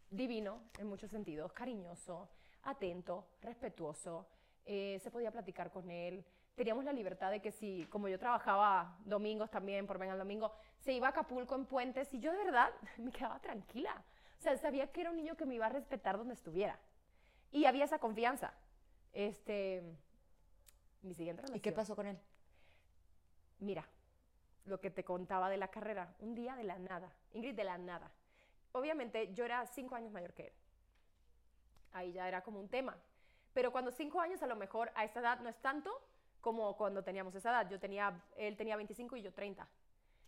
divino 0.10 0.70
en 0.78 0.88
muchos 0.88 1.12
sentidos, 1.12 1.52
cariñoso, 1.52 2.30
atento, 2.64 3.28
respetuoso, 3.42 4.28
eh, 4.66 5.00
se 5.02 5.12
podía 5.12 5.32
platicar 5.32 5.72
con 5.72 5.90
él. 5.90 6.24
Teníamos 6.56 6.84
la 6.84 6.94
libertad 6.94 7.32
de 7.32 7.42
que 7.42 7.52
si, 7.52 7.86
como 7.90 8.08
yo 8.08 8.18
trabajaba 8.18 8.98
domingos 9.06 9.50
también, 9.50 9.86
por 9.86 9.98
venga 9.98 10.14
el 10.14 10.20
domingo, 10.20 10.54
se 10.80 10.94
iba 10.94 11.08
a 11.08 11.10
Acapulco 11.12 11.56
en 11.56 11.66
puentes 11.66 12.12
y 12.14 12.20
yo 12.20 12.32
de 12.32 12.38
verdad 12.38 12.70
me 12.98 13.12
quedaba 13.12 13.40
tranquila. 13.40 14.04
O 14.40 14.42
sea, 14.42 14.58
sabía 14.58 14.92
que 14.92 15.02
era 15.02 15.12
un 15.12 15.18
niño 15.18 15.36
que 15.36 15.46
me 15.46 15.56
iba 15.56 15.66
a 15.66 15.70
respetar 15.70 16.18
donde 16.18 16.34
estuviera. 16.34 16.80
Y 17.52 17.66
había 17.66 17.86
esa 17.86 18.00
confianza. 18.00 18.54
Este, 19.14 19.84
mi 21.02 21.14
siguiente 21.14 21.42
relación. 21.42 21.58
¿Y 21.58 21.62
qué 21.62 21.72
pasó 21.72 21.96
con 21.96 22.06
él? 22.06 22.20
Mira, 23.60 23.88
lo 24.66 24.80
que 24.80 24.92
te 24.92 25.04
contaba 25.04 25.50
de 25.50 25.58
la 25.58 25.70
carrera, 25.70 26.14
un 26.20 26.36
día 26.36 26.56
de 26.56 26.64
la 26.64 26.78
nada, 26.78 27.12
Ingrid 27.34 27.56
de 27.56 27.64
la 27.64 27.78
nada 27.78 28.12
obviamente 28.72 29.34
yo 29.34 29.46
era 29.46 29.66
cinco 29.68 29.96
años 29.96 30.12
mayor 30.12 30.34
que 30.34 30.48
él. 30.48 30.54
Ahí 31.94 32.12
ya 32.12 32.28
era 32.28 32.42
como 32.42 32.60
un 32.60 32.70
tema. 32.70 32.98
Pero 33.54 33.72
cuando 33.72 33.92
cinco 33.92 34.22
años 34.22 34.42
a 34.44 34.48
lo 34.48 34.56
mejor 34.56 34.92
a 34.96 35.04
esa 35.04 35.20
edad 35.20 35.40
no 35.40 35.50
es 35.50 35.58
tanto 35.62 35.92
como 36.42 36.78
cuando 36.78 37.04
teníamos 37.04 37.34
esa 37.36 37.50
edad. 37.50 37.70
Yo 37.70 37.80
tenía, 37.80 38.24
él 38.36 38.56
tenía 38.56 38.76
25 38.76 39.16
y 39.18 39.22
yo 39.22 39.34
30. 39.34 39.68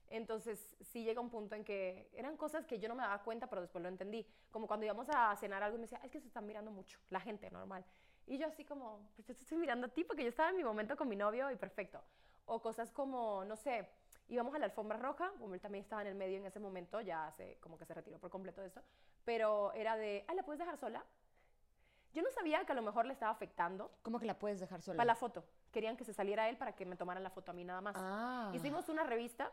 Entonces 0.09 0.75
sí 0.81 1.03
llega 1.03 1.21
un 1.21 1.29
punto 1.29 1.55
en 1.55 1.63
que 1.63 2.09
eran 2.13 2.35
cosas 2.35 2.65
que 2.65 2.79
yo 2.79 2.89
no 2.89 2.95
me 2.95 3.03
daba 3.03 3.21
cuenta, 3.21 3.47
pero 3.47 3.61
después 3.61 3.81
lo 3.81 3.89
entendí. 3.89 4.25
Como 4.49 4.67
cuando 4.67 4.85
íbamos 4.85 5.07
a 5.09 5.35
cenar 5.35 5.61
algo 5.61 5.77
y 5.77 5.79
me 5.79 5.83
decía, 5.85 6.01
es 6.03 6.11
que 6.11 6.19
se 6.19 6.27
están 6.27 6.45
mirando 6.45 6.71
mucho, 6.71 6.99
la 7.09 7.19
gente 7.19 7.51
normal. 7.51 7.85
Y 8.25 8.37
yo 8.37 8.47
así 8.47 8.65
como, 8.65 9.09
pues 9.15 9.27
yo 9.27 9.35
te 9.35 9.41
estoy 9.41 9.57
mirando 9.57 9.87
a 9.87 9.89
ti 9.89 10.03
porque 10.03 10.23
yo 10.23 10.29
estaba 10.29 10.49
en 10.49 10.57
mi 10.57 10.63
momento 10.63 10.95
con 10.95 11.07
mi 11.07 11.15
novio 11.15 11.51
y 11.51 11.55
perfecto. 11.55 12.01
O 12.45 12.61
cosas 12.61 12.91
como, 12.91 13.45
no 13.45 13.55
sé, 13.55 13.87
íbamos 14.29 14.53
a 14.55 14.59
la 14.59 14.65
alfombra 14.65 14.97
roja, 14.97 15.31
como 15.39 15.55
él 15.55 15.61
también 15.61 15.83
estaba 15.83 16.01
en 16.01 16.07
el 16.07 16.15
medio 16.15 16.37
en 16.37 16.45
ese 16.45 16.59
momento, 16.59 17.01
ya 17.01 17.31
se, 17.35 17.57
como 17.59 17.77
que 17.77 17.85
se 17.85 17.93
retiró 17.93 18.19
por 18.19 18.29
completo 18.29 18.61
de 18.61 18.67
eso, 18.67 18.81
pero 19.25 19.73
era 19.73 19.97
de, 19.97 20.23
ah, 20.27 20.33
¿la 20.33 20.43
puedes 20.43 20.59
dejar 20.59 20.77
sola? 20.77 21.03
Yo 22.13 22.23
no 22.23 22.31
sabía 22.31 22.65
que 22.65 22.71
a 22.71 22.75
lo 22.75 22.81
mejor 22.81 23.05
le 23.05 23.13
estaba 23.13 23.31
afectando. 23.31 23.91
¿Cómo 24.01 24.19
que 24.19 24.25
la 24.25 24.39
puedes 24.39 24.59
dejar 24.59 24.81
sola? 24.81 24.97
Para 24.97 25.07
la 25.07 25.15
foto. 25.15 25.45
Querían 25.71 25.95
que 25.95 26.03
se 26.03 26.13
saliera 26.13 26.49
él 26.49 26.57
para 26.57 26.75
que 26.75 26.85
me 26.85 26.95
tomaran 26.95 27.23
la 27.23 27.29
foto 27.29 27.51
a 27.51 27.53
mí 27.53 27.63
nada 27.63 27.81
más. 27.81 27.95
Ah. 27.97 28.51
Hicimos 28.55 28.89
una 28.89 29.03
revista 29.03 29.51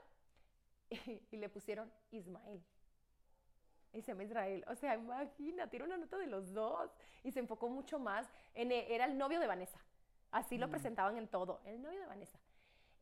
y, 0.91 1.37
le 1.37 1.49
pusieron 1.51 1.93
Ismael. 2.11 2.65
Y 3.93 4.01
se 4.01 4.12
llama 4.12 4.25
Israel. 4.25 4.65
O 4.69 4.75
sea, 4.75 4.95
imagínate, 4.95 5.77
era 5.77 5.85
una 5.85 5.99
nota 5.99 6.17
de 6.17 6.27
los 6.29 6.55
dos. 6.55 6.91
Y 7.25 7.33
se 7.33 7.41
enfocó 7.41 7.69
mucho 7.69 7.99
más 7.99 8.27
en, 8.55 8.73
era 8.73 9.05
el 9.05 9.19
novio 9.19 9.39
de 9.39 9.47
Vanessa. 9.47 9.79
Así 10.31 10.57
lo 10.57 10.69
mm. 10.69 10.71
presentaban 10.71 11.19
en 11.19 11.29
todo, 11.29 11.61
el 11.65 11.83
novio 11.83 12.01
de 12.01 12.07
Vanessa. 12.07 12.39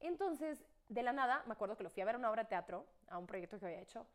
Entonces, 0.00 0.64
de 0.88 1.02
la 1.02 1.12
nada, 1.12 1.42
me 1.46 1.52
acuerdo 1.52 1.76
que 1.76 1.82
lo 1.82 1.90
fui 1.90 2.02
a 2.02 2.06
ver 2.06 2.16
a 2.16 2.18
una 2.18 2.30
obra 2.30 2.42
de 2.44 2.48
teatro, 2.48 2.86
a 3.08 3.18
un 3.18 3.26
proyecto 3.26 3.58
que 3.58 3.66
había 3.66 3.80
hecho, 3.80 4.06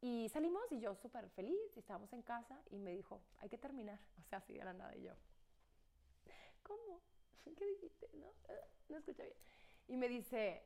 y 0.00 0.28
salimos 0.30 0.62
y 0.70 0.80
yo 0.80 0.94
súper 0.94 1.28
feliz, 1.30 1.76
y 1.76 1.78
estábamos 1.78 2.12
en 2.12 2.22
casa, 2.22 2.58
y 2.70 2.78
me 2.78 2.92
dijo, 2.92 3.20
hay 3.38 3.48
que 3.48 3.58
terminar. 3.58 3.98
O 4.20 4.24
sea, 4.30 4.38
así 4.38 4.54
de 4.54 4.64
la 4.64 4.72
nada, 4.72 4.94
y 4.96 5.02
yo, 5.02 5.12
¿cómo? 6.62 7.00
¿Qué 7.56 7.66
dijiste? 7.66 8.08
No, 8.14 8.32
no 8.88 8.98
escuché 8.98 9.24
bien. 9.24 9.36
Y 9.88 9.96
me 9.96 10.08
dice, 10.08 10.62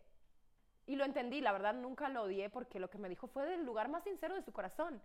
y 0.87 0.97
lo 0.97 1.05
entendí, 1.05 1.41
la 1.41 1.53
verdad 1.53 1.75
nunca 1.75 2.09
lo 2.09 2.25
odié 2.25 2.51
porque 2.51 2.79
lo 2.79 2.91
que 2.91 2.99
me 2.99 3.09
dijo 3.09 3.27
fue 3.27 3.47
del 3.47 3.65
lugar 3.65 3.89
más 3.89 4.05
sincero 4.05 4.35
de 4.35 4.43
su 4.43 4.53
corazón. 4.53 5.01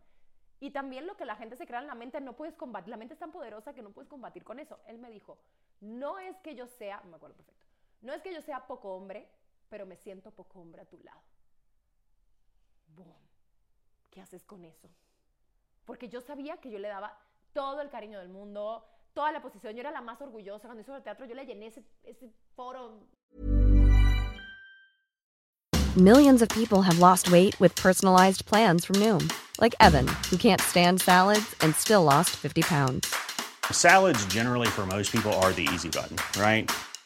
Y 0.60 0.72
también 0.72 1.08
lo 1.08 1.16
que 1.16 1.24
la 1.24 1.38
gente 1.38 1.56
se 1.56 1.66
crea 1.66 1.80
en 1.80 1.88
la 1.88 1.96
mente, 1.96 2.20
no 2.20 2.36
puedes 2.36 2.56
combatir, 2.56 2.90
la 2.90 2.98
mente 2.98 3.14
es 3.14 3.20
tan 3.20 3.32
poderosa 3.32 3.74
que 3.74 3.82
no 3.82 3.92
puedes 3.92 4.10
combatir 4.10 4.44
con 4.44 4.60
eso. 4.60 4.80
Él 4.88 5.00
me 5.00 5.10
dijo, 5.10 5.40
no 5.80 6.20
es 6.20 6.38
que 6.40 6.54
yo 6.54 6.68
sea, 6.68 7.02
me 7.04 7.16
acuerdo 7.16 7.38
perfecto, 7.38 7.66
no 8.02 8.14
es 8.14 8.22
que 8.22 8.34
yo 8.34 8.42
sea 8.42 8.68
poco 8.68 8.94
hombre, 8.94 9.30
pero 9.70 9.86
me 9.86 9.96
siento 9.96 10.32
poco 10.32 10.60
hombre 10.60 10.82
a 10.82 10.86
tu 10.86 10.98
lado. 11.00 11.22
¿Qué 14.10 14.22
haces 14.22 14.44
con 14.44 14.66
eso? 14.66 14.90
Porque 15.86 16.10
yo 16.10 16.22
sabía 16.22 16.58
que 16.58 16.72
yo 16.72 16.80
le 16.80 16.88
daba 16.88 17.18
todo 17.54 17.82
el 17.82 17.90
cariño 17.90 18.20
del 18.20 18.30
mundo, 18.30 18.86
toda 19.14 19.32
la 19.32 19.42
posición. 19.42 19.74
Yo 19.74 19.82
era 19.82 19.92
la 19.92 20.02
más 20.02 20.22
orgullosa. 20.22 20.68
Cuando 20.68 20.82
hizo 20.82 20.96
el 20.96 21.04
teatro, 21.04 21.26
yo 21.26 21.36
le 21.36 21.46
llené 21.46 21.68
ese, 21.68 21.84
ese 22.04 22.30
foro. 22.56 23.08
Millions 25.98 26.42
of 26.42 26.50
people 26.50 26.82
have 26.82 27.00
lost 27.00 27.32
weight 27.32 27.60
with 27.60 27.76
personalized 27.76 28.46
plans 28.46 28.86
from 28.86 28.98
Noom, 28.98 29.32
like 29.60 29.76
Evan, 29.80 30.08
who 30.30 30.38
can't 30.38 30.62
stand 30.62 31.02
salads 31.02 31.56
and 31.62 31.76
still 31.76 32.04
lost 32.04 32.30
50 32.36 32.62
pounds. 32.62 33.14
Salads, 33.72 34.24
generally, 34.28 34.68
for 34.68 34.86
most 34.86 35.12
people, 35.12 35.34
are 35.42 35.52
the 35.52 35.68
easy 35.74 35.90
button, 35.90 36.18
right? 36.40 36.70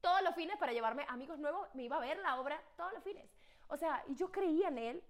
todos 0.00 0.22
los 0.22 0.34
fines 0.34 0.56
para 0.58 0.72
llevarme 0.72 1.04
amigos 1.08 1.38
nuevos, 1.38 1.68
me 1.74 1.84
iba 1.84 1.96
a 1.96 2.00
ver 2.00 2.18
la 2.18 2.40
obra 2.40 2.62
todos 2.76 2.92
los 2.92 3.02
fines. 3.02 3.28
O 3.68 3.76
sea, 3.76 4.02
y 4.08 4.14
yo 4.14 4.30
creía 4.30 4.68
en 4.68 4.78
él, 4.78 5.04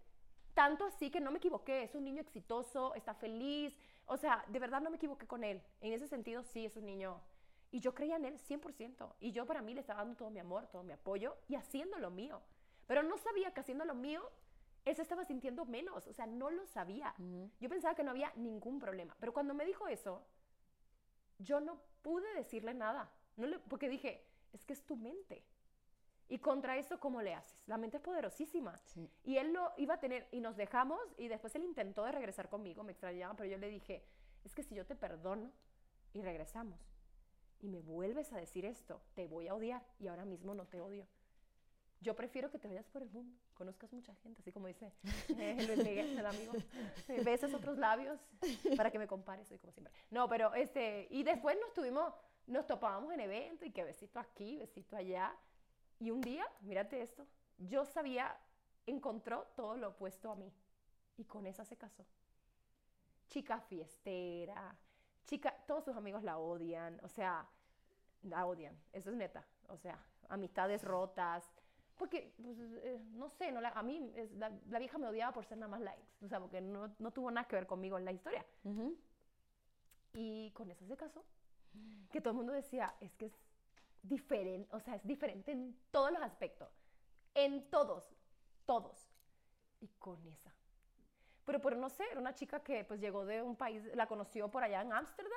tanto 0.54 0.84
así 0.84 1.10
que 1.10 1.20
no 1.20 1.30
me 1.30 1.38
equivoqué, 1.38 1.84
es 1.84 1.94
un 1.94 2.04
niño 2.04 2.20
exitoso, 2.20 2.94
está 2.94 3.14
feliz, 3.14 3.76
o 4.06 4.16
sea, 4.16 4.44
de 4.48 4.58
verdad 4.58 4.80
no 4.80 4.90
me 4.90 4.96
equivoqué 4.96 5.26
con 5.26 5.44
él. 5.44 5.62
En 5.80 5.92
ese 5.92 6.08
sentido, 6.08 6.42
sí, 6.42 6.64
es 6.64 6.76
un 6.76 6.86
niño. 6.86 7.20
Y 7.70 7.80
yo 7.80 7.94
creía 7.94 8.16
en 8.16 8.24
él 8.24 8.38
100%. 8.38 9.14
Y 9.20 9.32
yo 9.32 9.46
para 9.46 9.60
mí 9.60 9.74
le 9.74 9.80
estaba 9.80 10.00
dando 10.00 10.16
todo 10.16 10.30
mi 10.30 10.40
amor, 10.40 10.66
todo 10.68 10.82
mi 10.82 10.92
apoyo 10.92 11.36
y 11.46 11.54
haciendo 11.56 11.98
lo 11.98 12.10
mío. 12.10 12.40
Pero 12.86 13.02
no 13.02 13.18
sabía 13.18 13.52
que 13.52 13.60
haciendo 13.60 13.84
lo 13.84 13.94
mío, 13.94 14.22
él 14.86 14.96
se 14.96 15.02
estaba 15.02 15.26
sintiendo 15.26 15.66
menos. 15.66 16.06
O 16.06 16.12
sea, 16.14 16.26
no 16.26 16.50
lo 16.50 16.66
sabía. 16.66 17.14
Yo 17.60 17.68
pensaba 17.68 17.94
que 17.94 18.02
no 18.02 18.12
había 18.12 18.32
ningún 18.36 18.78
problema. 18.78 19.14
Pero 19.20 19.34
cuando 19.34 19.52
me 19.52 19.66
dijo 19.66 19.86
eso, 19.86 20.24
yo 21.38 21.60
no 21.60 21.78
pude 22.00 22.32
decirle 22.32 22.72
nada. 22.72 23.12
No 23.36 23.46
le, 23.46 23.58
porque 23.58 23.90
dije, 23.90 24.26
es 24.52 24.64
que 24.64 24.72
es 24.72 24.84
tu 24.84 24.96
mente. 24.96 25.44
Y 26.28 26.38
contra 26.38 26.76
eso, 26.76 27.00
¿cómo 27.00 27.22
le 27.22 27.34
haces? 27.34 27.58
La 27.66 27.78
mente 27.78 27.96
es 27.96 28.02
poderosísima. 28.02 28.74
Y 29.24 29.38
él 29.38 29.52
lo 29.52 29.72
iba 29.78 29.94
a 29.94 30.00
tener, 30.00 30.28
y 30.30 30.40
nos 30.40 30.56
dejamos, 30.56 31.00
y 31.16 31.28
después 31.28 31.54
él 31.54 31.64
intentó 31.64 32.04
de 32.04 32.12
regresar 32.12 32.48
conmigo, 32.50 32.84
me 32.84 32.92
extrañaba, 32.92 33.34
pero 33.34 33.48
yo 33.48 33.56
le 33.56 33.68
dije, 33.68 34.04
es 34.44 34.54
que 34.54 34.62
si 34.62 34.74
yo 34.74 34.84
te 34.84 34.94
perdono 34.94 35.50
y 36.12 36.20
regresamos, 36.20 36.78
y 37.60 37.68
me 37.68 37.80
vuelves 37.80 38.32
a 38.32 38.36
decir 38.36 38.66
esto, 38.66 39.00
te 39.14 39.26
voy 39.26 39.48
a 39.48 39.54
odiar, 39.54 39.82
y 39.98 40.08
ahora 40.08 40.26
mismo 40.26 40.54
no 40.54 40.66
te 40.66 40.80
odio. 40.80 41.06
Yo 42.00 42.14
prefiero 42.14 42.50
que 42.50 42.58
te 42.58 42.68
vayas 42.68 42.86
por 42.86 43.02
el 43.02 43.10
mundo, 43.10 43.36
conozcas 43.54 43.92
mucha 43.92 44.14
gente, 44.16 44.40
así 44.40 44.52
como 44.52 44.68
dice 44.68 44.92
eh, 45.36 45.56
Luis 45.66 45.78
Miguel, 45.84 46.16
el 46.16 46.26
amigo, 46.26 46.52
beses 47.24 47.52
otros 47.52 47.76
labios 47.76 48.20
para 48.76 48.90
que 48.90 48.98
me 48.98 49.08
compares, 49.08 49.48
soy 49.48 49.58
como 49.58 49.72
siempre. 49.72 49.92
No, 50.10 50.28
pero 50.28 50.54
este, 50.54 51.08
y 51.10 51.24
después 51.24 51.58
nos 51.60 51.72
tuvimos, 51.74 52.14
nos 52.48 52.66
topábamos 52.66 53.12
en 53.12 53.20
eventos, 53.20 53.68
y 53.68 53.70
que 53.70 53.84
besito 53.84 54.18
aquí, 54.18 54.56
besito 54.56 54.96
allá, 54.96 55.34
y 56.00 56.10
un 56.10 56.20
día, 56.20 56.46
mírate 56.60 57.00
esto, 57.00 57.26
yo 57.58 57.84
sabía, 57.84 58.36
encontró 58.86 59.46
todo 59.56 59.76
lo 59.76 59.88
opuesto 59.88 60.30
a 60.32 60.36
mí. 60.36 60.52
Y 61.16 61.24
con 61.24 61.46
esa 61.46 61.64
se 61.64 61.76
casó. 61.76 62.04
Chica 63.28 63.60
fiestera, 63.60 64.76
chica, 65.26 65.54
todos 65.66 65.84
sus 65.84 65.96
amigos 65.96 66.22
la 66.22 66.38
odian, 66.38 66.98
o 67.02 67.08
sea, 67.08 67.46
la 68.22 68.46
odian, 68.46 68.76
eso 68.92 69.10
es 69.10 69.16
neta, 69.16 69.46
o 69.68 69.76
sea, 69.76 70.02
amistades 70.28 70.82
rotas, 70.82 71.50
porque, 71.98 72.32
pues, 72.40 72.56
eh, 72.58 73.00
no 73.10 73.28
sé, 73.28 73.50
no 73.50 73.60
a 73.60 73.82
mí 73.82 74.12
la, 74.36 74.78
vieja 74.78 74.98
me 74.98 75.08
odiaba 75.08 75.32
por 75.32 75.44
ser 75.44 75.58
nada 75.58 75.68
más 75.68 75.80
likes, 75.80 76.24
o 76.24 76.28
sea, 76.28 76.38
porque 76.38 76.60
no, 76.60 76.94
no 76.98 77.10
tuvo 77.10 77.30
nada 77.30 77.46
que 77.48 77.56
ver 77.56 77.66
conmigo 77.66 77.98
en 77.98 78.04
la 78.04 78.12
historia. 78.12 78.46
Y 80.14 80.50
con 80.52 80.70
eso 80.70 80.86
se 80.86 80.96
casó. 80.96 81.24
Que 82.10 82.20
todo 82.20 82.30
el 82.30 82.36
mundo 82.36 82.52
decía, 82.52 82.94
es 83.00 83.14
que 83.14 83.26
es 83.26 83.32
diferente, 84.02 84.74
o 84.74 84.80
sea, 84.80 84.94
es 84.94 85.06
diferente 85.06 85.52
en 85.52 85.76
todos 85.90 86.10
los 86.12 86.22
aspectos. 86.22 86.68
En 87.34 87.70
todos, 87.70 88.04
todos. 88.66 89.10
Y 89.80 89.88
con 89.98 90.24
esa. 90.26 90.52
Pero 91.44 91.60
por 91.60 91.76
no 91.76 91.88
sé, 91.88 92.04
era 92.10 92.20
una 92.20 92.34
chica 92.34 92.60
que 92.60 92.84
pues 92.84 93.00
llegó 93.00 93.24
de 93.24 93.40
un 93.40 93.56
país, 93.56 93.82
la 93.94 94.06
conoció 94.06 94.50
por 94.50 94.62
allá 94.62 94.82
en 94.82 94.92
Ámsterdam, 94.92 95.32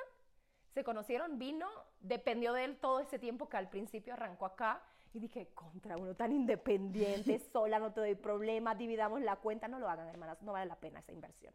se 0.74 0.84
conocieron, 0.84 1.38
vino, 1.38 1.70
dependió 2.00 2.54
de 2.54 2.66
él 2.66 2.78
todo 2.78 3.00
ese 3.00 3.20
tiempo 3.20 3.50
que 3.50 3.58
al 3.58 3.70
principio 3.70 4.14
arrancó 4.14 4.46
acá. 4.46 4.82
Y 5.14 5.20
dije, 5.20 5.50
contra 5.54 5.98
uno 5.98 6.16
tan 6.16 6.32
independiente, 6.32 7.39
sola, 7.52 7.80
no 7.80 7.92
te 7.92 8.00
doy 8.00 8.16
problema, 8.16 8.76
dividamos 8.76 9.22
la 9.22 9.36
cuenta, 9.36 9.68
no 9.68 9.80
lo 9.80 9.89
hagan, 9.89 10.08
hermanas, 10.08 10.42
no 10.42 10.54
vale 10.54 10.66
la 10.66 10.76
pena 10.76 11.00
esa 11.00 11.12
inversión. 11.12 11.54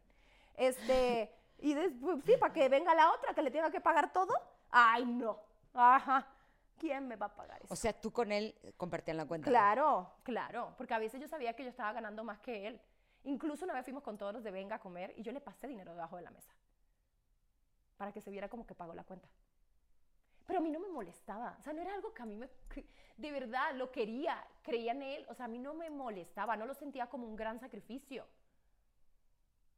Este, 0.55 1.31
y 1.59 1.73
después, 1.73 2.23
sí, 2.25 2.33
para 2.39 2.53
que 2.53 2.69
venga 2.69 2.93
la 2.93 3.11
otra 3.11 3.33
que 3.33 3.41
le 3.41 3.51
tenga 3.51 3.71
que 3.71 3.81
pagar 3.81 4.13
todo. 4.13 4.33
Ay, 4.71 5.05
no. 5.05 5.39
Ajá. 5.73 6.27
¿quién 6.77 7.07
me 7.07 7.15
va 7.15 7.27
a 7.27 7.35
pagar 7.35 7.61
eso? 7.63 7.73
O 7.73 7.75
sea, 7.75 7.93
tú 7.93 8.11
con 8.11 8.31
él 8.31 8.55
compartían 8.77 9.17
la 9.17 9.25
cuenta. 9.25 9.49
Claro, 9.49 10.11
claro, 10.23 10.73
porque 10.77 10.93
a 10.93 10.99
veces 10.99 11.19
yo 11.19 11.27
sabía 11.27 11.53
que 11.53 11.63
yo 11.63 11.69
estaba 11.69 11.91
ganando 11.93 12.23
más 12.23 12.39
que 12.39 12.67
él. 12.67 12.81
Incluso 13.23 13.65
una 13.65 13.73
vez 13.73 13.83
fuimos 13.83 14.03
con 14.03 14.17
todos 14.17 14.33
los 14.33 14.43
de 14.43 14.51
Venga 14.51 14.75
a 14.75 14.79
comer 14.79 15.13
y 15.17 15.23
yo 15.23 15.31
le 15.31 15.41
pasé 15.41 15.67
dinero 15.67 15.91
debajo 15.91 16.15
de 16.15 16.21
la 16.21 16.31
mesa 16.31 16.53
para 17.97 18.11
que 18.11 18.21
se 18.21 18.29
viera 18.29 18.47
como 18.47 18.65
que 18.65 18.75
pagó 18.75 18.93
la 18.93 19.03
cuenta. 19.03 19.27
Pero 20.45 20.59
a 20.59 20.61
mí 20.61 20.71
no 20.71 20.79
me 20.79 20.87
molestaba, 20.87 21.57
o 21.59 21.63
sea, 21.63 21.73
no 21.73 21.81
era 21.81 21.93
algo 21.93 22.13
que 22.13 22.21
a 22.21 22.25
mí 22.25 22.37
me, 22.37 22.47
de 23.17 23.31
verdad 23.31 23.75
lo 23.75 23.91
quería, 23.91 24.47
creía 24.61 24.93
en 24.93 25.01
él, 25.01 25.25
o 25.27 25.33
sea, 25.33 25.45
a 25.45 25.49
mí 25.49 25.59
no 25.59 25.73
me 25.73 25.89
molestaba, 25.89 26.55
no 26.55 26.65
lo 26.65 26.73
sentía 26.73 27.07
como 27.07 27.27
un 27.27 27.35
gran 27.35 27.59
sacrificio. 27.59 28.25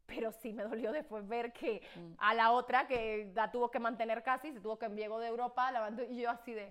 Pero 0.09 0.31
sí 0.31 0.51
me 0.51 0.63
dolió 0.63 0.91
después 0.91 1.27
ver 1.27 1.53
que 1.53 1.81
mm. 1.95 2.13
a 2.17 2.33
la 2.33 2.51
otra 2.51 2.87
que 2.87 3.31
la 3.35 3.51
tuvo 3.51 3.69
que 3.69 3.79
mantener 3.79 4.23
casi, 4.23 4.51
se 4.51 4.59
tuvo 4.59 4.77
que 4.77 4.87
enviar 4.87 5.11
de 5.11 5.27
Europa, 5.27 5.71
la 5.71 5.81
mandó, 5.81 6.03
y 6.03 6.21
yo 6.21 6.29
así 6.29 6.53
de, 6.53 6.67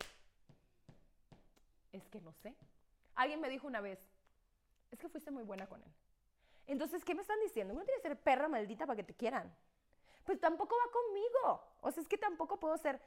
es 1.92 2.06
que 2.08 2.20
no 2.20 2.32
sé. 2.32 2.54
Alguien 3.14 3.40
me 3.40 3.48
dijo 3.48 3.66
una 3.66 3.80
vez, 3.80 3.98
es 4.90 4.98
que 4.98 5.08
fuiste 5.08 5.30
muy 5.30 5.44
buena 5.44 5.66
con 5.66 5.82
él. 5.82 5.92
Entonces, 6.66 7.04
¿qué 7.04 7.14
me 7.14 7.22
están 7.22 7.38
diciendo? 7.40 7.74
Uno 7.74 7.84
tiene 7.84 8.00
que 8.02 8.08
ser 8.08 8.18
perra 8.20 8.48
maldita 8.48 8.86
para 8.86 8.96
que 8.96 9.04
te 9.04 9.14
quieran. 9.14 9.54
Pues 10.24 10.38
tampoco 10.38 10.76
va 10.76 10.92
conmigo. 10.92 11.64
O 11.80 11.90
sea, 11.90 12.02
es 12.02 12.08
que 12.08 12.18
tampoco 12.18 12.60
puedo 12.60 12.76
ser 12.76 13.00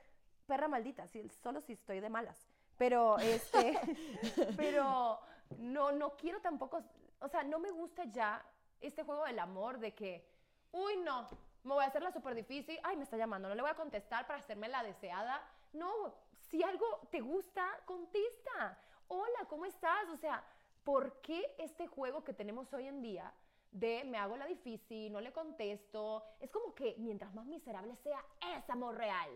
perra 0.47 0.67
maldita, 0.67 1.07
solo 1.43 1.61
si 1.61 1.73
estoy 1.73 1.99
de 1.99 2.09
malas. 2.09 2.47
Pero, 2.77 3.19
este, 3.19 3.77
pero 4.57 5.19
no, 5.57 5.91
no 5.91 6.15
quiero 6.17 6.41
tampoco, 6.41 6.83
o 7.19 7.27
sea, 7.27 7.43
no 7.43 7.59
me 7.59 7.69
gusta 7.71 8.05
ya 8.05 8.43
este 8.81 9.03
juego 9.03 9.25
del 9.25 9.39
amor 9.39 9.79
de 9.79 9.93
que, 9.93 10.27
uy, 10.71 10.97
no, 10.97 11.27
me 11.63 11.73
voy 11.73 11.83
a 11.83 11.87
hacer 11.87 12.01
la 12.01 12.11
súper 12.11 12.35
difícil, 12.35 12.79
ay, 12.83 12.97
me 12.97 13.03
está 13.03 13.17
llamando, 13.17 13.47
no 13.47 13.55
le 13.55 13.61
voy 13.61 13.71
a 13.71 13.75
contestar 13.75 14.25
para 14.27 14.39
hacerme 14.39 14.67
la 14.67 14.83
deseada. 14.83 15.41
No, 15.73 16.13
si 16.49 16.63
algo 16.63 16.85
te 17.11 17.21
gusta, 17.21 17.65
contesta. 17.85 18.77
Hola, 19.07 19.45
¿cómo 19.47 19.65
estás? 19.65 20.09
O 20.09 20.17
sea, 20.17 20.43
¿por 20.83 21.21
qué 21.21 21.55
este 21.59 21.87
juego 21.87 22.23
que 22.23 22.33
tenemos 22.33 22.73
hoy 22.73 22.87
en 22.87 23.01
día 23.01 23.33
de 23.71 24.03
me 24.03 24.17
hago 24.17 24.35
la 24.35 24.45
difícil, 24.45 25.13
no 25.13 25.21
le 25.21 25.31
contesto? 25.31 26.23
Es 26.39 26.49
como 26.49 26.73
que 26.73 26.95
mientras 26.97 27.33
más 27.33 27.45
miserable 27.45 27.95
sea, 27.97 28.23
es 28.55 28.69
amor 28.69 28.97
real. 28.97 29.29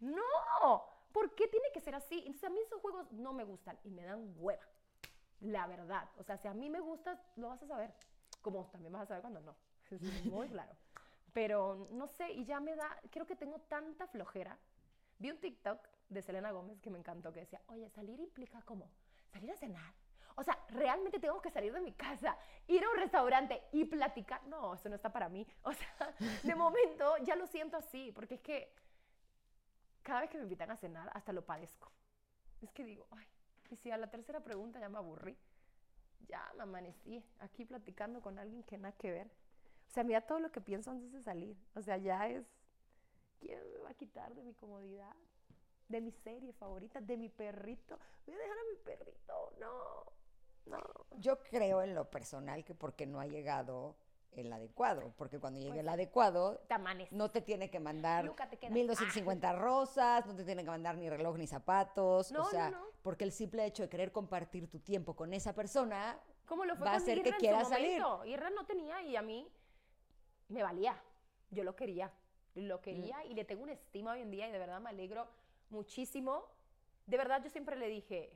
No, 0.00 0.84
¿por 1.12 1.34
qué 1.34 1.48
tiene 1.48 1.70
que 1.72 1.80
ser 1.80 1.94
así? 1.94 2.18
Entonces 2.18 2.44
a 2.44 2.50
mí 2.50 2.60
esos 2.60 2.80
juegos 2.80 3.10
no 3.12 3.32
me 3.32 3.44
gustan 3.44 3.78
y 3.84 3.90
me 3.90 4.04
dan 4.04 4.34
hueva. 4.36 4.62
La 5.40 5.66
verdad. 5.66 6.08
O 6.18 6.22
sea, 6.22 6.36
si 6.36 6.46
a 6.46 6.54
mí 6.54 6.70
me 6.70 6.80
gusta, 6.80 7.20
lo 7.36 7.48
vas 7.48 7.62
a 7.62 7.66
saber. 7.66 7.92
Como 8.42 8.66
también 8.66 8.92
vas 8.92 9.02
a 9.02 9.06
saber 9.06 9.22
cuando 9.22 9.40
no. 9.40 9.56
Es 9.90 10.24
muy 10.26 10.48
claro. 10.48 10.72
Pero 11.32 11.88
no 11.92 12.06
sé, 12.08 12.30
y 12.32 12.44
ya 12.44 12.60
me 12.60 12.76
da, 12.76 13.00
creo 13.10 13.26
que 13.26 13.36
tengo 13.36 13.58
tanta 13.60 14.06
flojera. 14.06 14.58
Vi 15.18 15.30
un 15.30 15.38
TikTok 15.38 15.88
de 16.08 16.20
Selena 16.20 16.50
Gómez 16.50 16.80
que 16.80 16.90
me 16.90 16.98
encantó, 16.98 17.32
que 17.32 17.40
decía, 17.40 17.60
oye, 17.68 17.88
salir 17.88 18.20
implica 18.20 18.60
cómo? 18.62 18.90
Salir 19.32 19.50
a 19.50 19.56
cenar. 19.56 19.94
O 20.34 20.42
sea, 20.42 20.58
realmente 20.70 21.18
tengo 21.18 21.40
que 21.40 21.50
salir 21.50 21.72
de 21.72 21.80
mi 21.80 21.92
casa, 21.92 22.36
ir 22.66 22.84
a 22.84 22.90
un 22.90 22.96
restaurante 22.96 23.62
y 23.72 23.84
platicar. 23.84 24.44
No, 24.46 24.74
eso 24.74 24.88
no 24.88 24.96
está 24.96 25.12
para 25.12 25.28
mí. 25.28 25.46
O 25.62 25.72
sea, 25.72 26.14
de 26.42 26.54
momento 26.54 27.16
ya 27.18 27.36
lo 27.36 27.46
siento 27.46 27.76
así, 27.76 28.12
porque 28.12 28.34
es 28.34 28.40
que 28.40 28.74
cada 30.02 30.20
vez 30.20 30.30
que 30.30 30.38
me 30.38 30.44
invitan 30.44 30.70
a 30.70 30.76
cenar, 30.76 31.10
hasta 31.14 31.32
lo 31.32 31.44
padezco. 31.44 31.90
Es 32.60 32.72
que 32.72 32.84
digo, 32.84 33.06
ay, 33.10 33.26
y 33.70 33.76
si 33.76 33.90
a 33.90 33.96
la 33.96 34.10
tercera 34.10 34.40
pregunta 34.40 34.80
ya 34.80 34.88
me 34.88 34.98
aburrí, 34.98 35.36
ya 36.28 36.52
me 36.56 36.62
amanecí 36.62 37.22
aquí 37.40 37.64
platicando 37.64 38.20
con 38.20 38.38
alguien 38.38 38.62
que 38.62 38.78
nada 38.78 38.94
que 38.96 39.10
ver. 39.10 39.26
O 39.88 39.90
sea, 39.90 40.04
mira 40.04 40.20
todo 40.22 40.40
lo 40.40 40.50
que 40.50 40.60
pienso 40.60 40.90
antes 40.90 41.12
de 41.12 41.22
salir. 41.22 41.56
O 41.74 41.82
sea, 41.82 41.98
ya 41.98 42.28
es, 42.28 42.46
¿quién 43.40 43.60
me 43.72 43.80
va 43.80 43.90
a 43.90 43.94
quitar 43.94 44.34
de 44.34 44.42
mi 44.42 44.54
comodidad? 44.54 45.14
de 45.92 46.00
mi 46.00 46.10
serie 46.10 46.52
favorita, 46.54 47.00
de 47.00 47.16
mi 47.16 47.28
perrito. 47.28 47.98
Voy 48.26 48.34
a 48.34 48.38
dejar 48.38 48.56
a 48.56 48.70
mi 48.70 48.76
perrito. 48.82 49.52
No, 49.60 50.04
no. 50.66 51.06
Yo 51.18 51.38
creo 51.38 51.82
en 51.82 51.94
lo 51.94 52.10
personal 52.10 52.64
que 52.64 52.74
porque 52.74 53.06
no 53.06 53.20
ha 53.20 53.26
llegado 53.26 53.94
el 54.34 54.52
adecuado, 54.52 55.12
porque 55.16 55.38
cuando 55.38 55.60
llegue 55.60 55.80
el 55.80 55.86
pues, 55.86 55.94
adecuado, 55.94 56.60
no 57.10 57.30
te 57.30 57.40
tiene 57.42 57.70
que 57.70 57.80
mandar 57.80 58.32
1250 58.70 59.52
rosas, 59.54 60.26
no 60.26 60.34
te 60.34 60.44
tiene 60.44 60.64
que 60.64 60.70
mandar 60.70 60.96
ni 60.96 61.10
reloj 61.10 61.36
ni 61.36 61.46
zapatos, 61.46 62.32
o 62.32 62.44
sea, 62.46 62.72
porque 63.02 63.24
el 63.24 63.32
simple 63.32 63.66
hecho 63.66 63.82
de 63.82 63.88
querer 63.88 64.12
compartir 64.12 64.68
tu 64.68 64.78
tiempo 64.78 65.14
con 65.14 65.32
esa 65.34 65.54
persona 65.54 66.18
Como 66.46 66.64
lo 66.64 66.76
fue 66.76 66.86
va 66.86 66.92
a 66.92 66.96
hacer 66.96 67.22
que 67.22 67.32
quiera 67.32 67.64
salir. 67.64 68.02
Irra 68.24 68.50
no 68.50 68.64
tenía 68.64 69.02
y 69.02 69.16
a 69.16 69.22
mí 69.22 69.50
me 70.48 70.62
valía, 70.62 71.02
yo 71.50 71.64
lo 71.64 71.76
quería, 71.76 72.12
lo 72.54 72.80
quería 72.80 73.18
mm. 73.18 73.30
y 73.30 73.34
le 73.34 73.44
tengo 73.44 73.62
una 73.62 73.72
estima 73.72 74.12
hoy 74.12 74.20
en 74.20 74.30
día 74.30 74.48
y 74.48 74.52
de 74.52 74.58
verdad 74.58 74.80
me 74.80 74.90
alegro 74.90 75.28
muchísimo. 75.70 76.44
De 77.06 77.16
verdad, 77.16 77.42
yo 77.42 77.50
siempre 77.50 77.76
le 77.76 77.88
dije, 77.88 78.32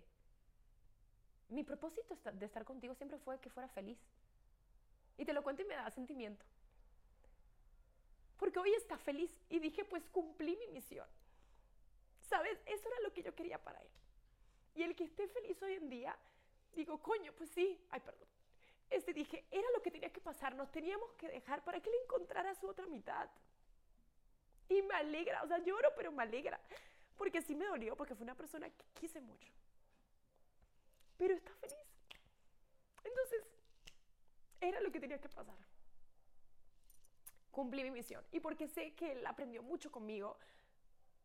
mi 1.48 1.62
propósito 1.62 2.16
de 2.32 2.46
estar 2.46 2.64
contigo 2.64 2.94
siempre 2.94 3.18
fue 3.18 3.38
que 3.40 3.50
fuera 3.50 3.68
feliz. 3.68 3.98
Y 5.18 5.24
te 5.24 5.32
lo 5.32 5.42
cuento 5.42 5.62
y 5.62 5.64
me 5.64 5.74
da 5.74 5.90
sentimiento. 5.90 6.44
Porque 8.38 8.58
hoy 8.58 8.72
está 8.74 8.98
feliz 8.98 9.30
y 9.48 9.58
dije, 9.58 9.84
pues 9.84 10.06
cumplí 10.08 10.56
mi 10.56 10.68
misión. 10.68 11.08
¿Sabes? 12.20 12.58
Eso 12.66 12.88
era 12.88 13.00
lo 13.00 13.12
que 13.12 13.22
yo 13.22 13.34
quería 13.34 13.62
para 13.62 13.80
él. 13.80 13.88
Y 14.74 14.82
el 14.82 14.94
que 14.94 15.04
esté 15.04 15.26
feliz 15.28 15.62
hoy 15.62 15.74
en 15.74 15.88
día, 15.88 16.16
digo, 16.74 17.00
coño, 17.02 17.32
pues 17.32 17.50
sí, 17.50 17.80
ay, 17.90 18.00
perdón. 18.00 18.28
Este 18.90 19.12
dije, 19.12 19.46
era 19.50 19.68
lo 19.74 19.82
que 19.82 19.90
tenía 19.90 20.12
que 20.12 20.20
pasar, 20.20 20.54
nos 20.54 20.70
teníamos 20.70 21.12
que 21.14 21.28
dejar 21.28 21.64
para 21.64 21.80
que 21.80 21.88
él 21.88 21.96
encontrara 22.04 22.54
su 22.54 22.68
otra 22.68 22.86
mitad. 22.86 23.28
Y 24.68 24.82
me 24.82 24.94
alegra, 24.94 25.42
o 25.42 25.48
sea, 25.48 25.58
lloro, 25.58 25.88
pero 25.96 26.12
me 26.12 26.22
alegra 26.22 26.60
porque 27.16 27.42
sí 27.42 27.54
me 27.54 27.66
dolió, 27.66 27.96
porque 27.96 28.14
fue 28.14 28.24
una 28.24 28.34
persona 28.34 28.68
que 28.70 28.84
quise 28.94 29.20
mucho. 29.20 29.52
pero 31.16 31.34
está 31.34 31.52
feliz. 31.54 31.76
Entonces, 33.02 33.42
era 34.60 34.80
lo 34.80 34.90
que 34.90 35.00
tenía 35.00 35.20
que 35.20 35.28
pasar. 35.28 35.54
Cumplí 37.50 37.84
mi 37.84 37.90
misión. 37.90 38.24
Y 38.32 38.40
porque 38.40 38.68
sé 38.68 38.94
que 38.94 39.12
él 39.12 39.26
aprendió 39.26 39.62
mucho 39.62 39.90
conmigo, 39.90 40.36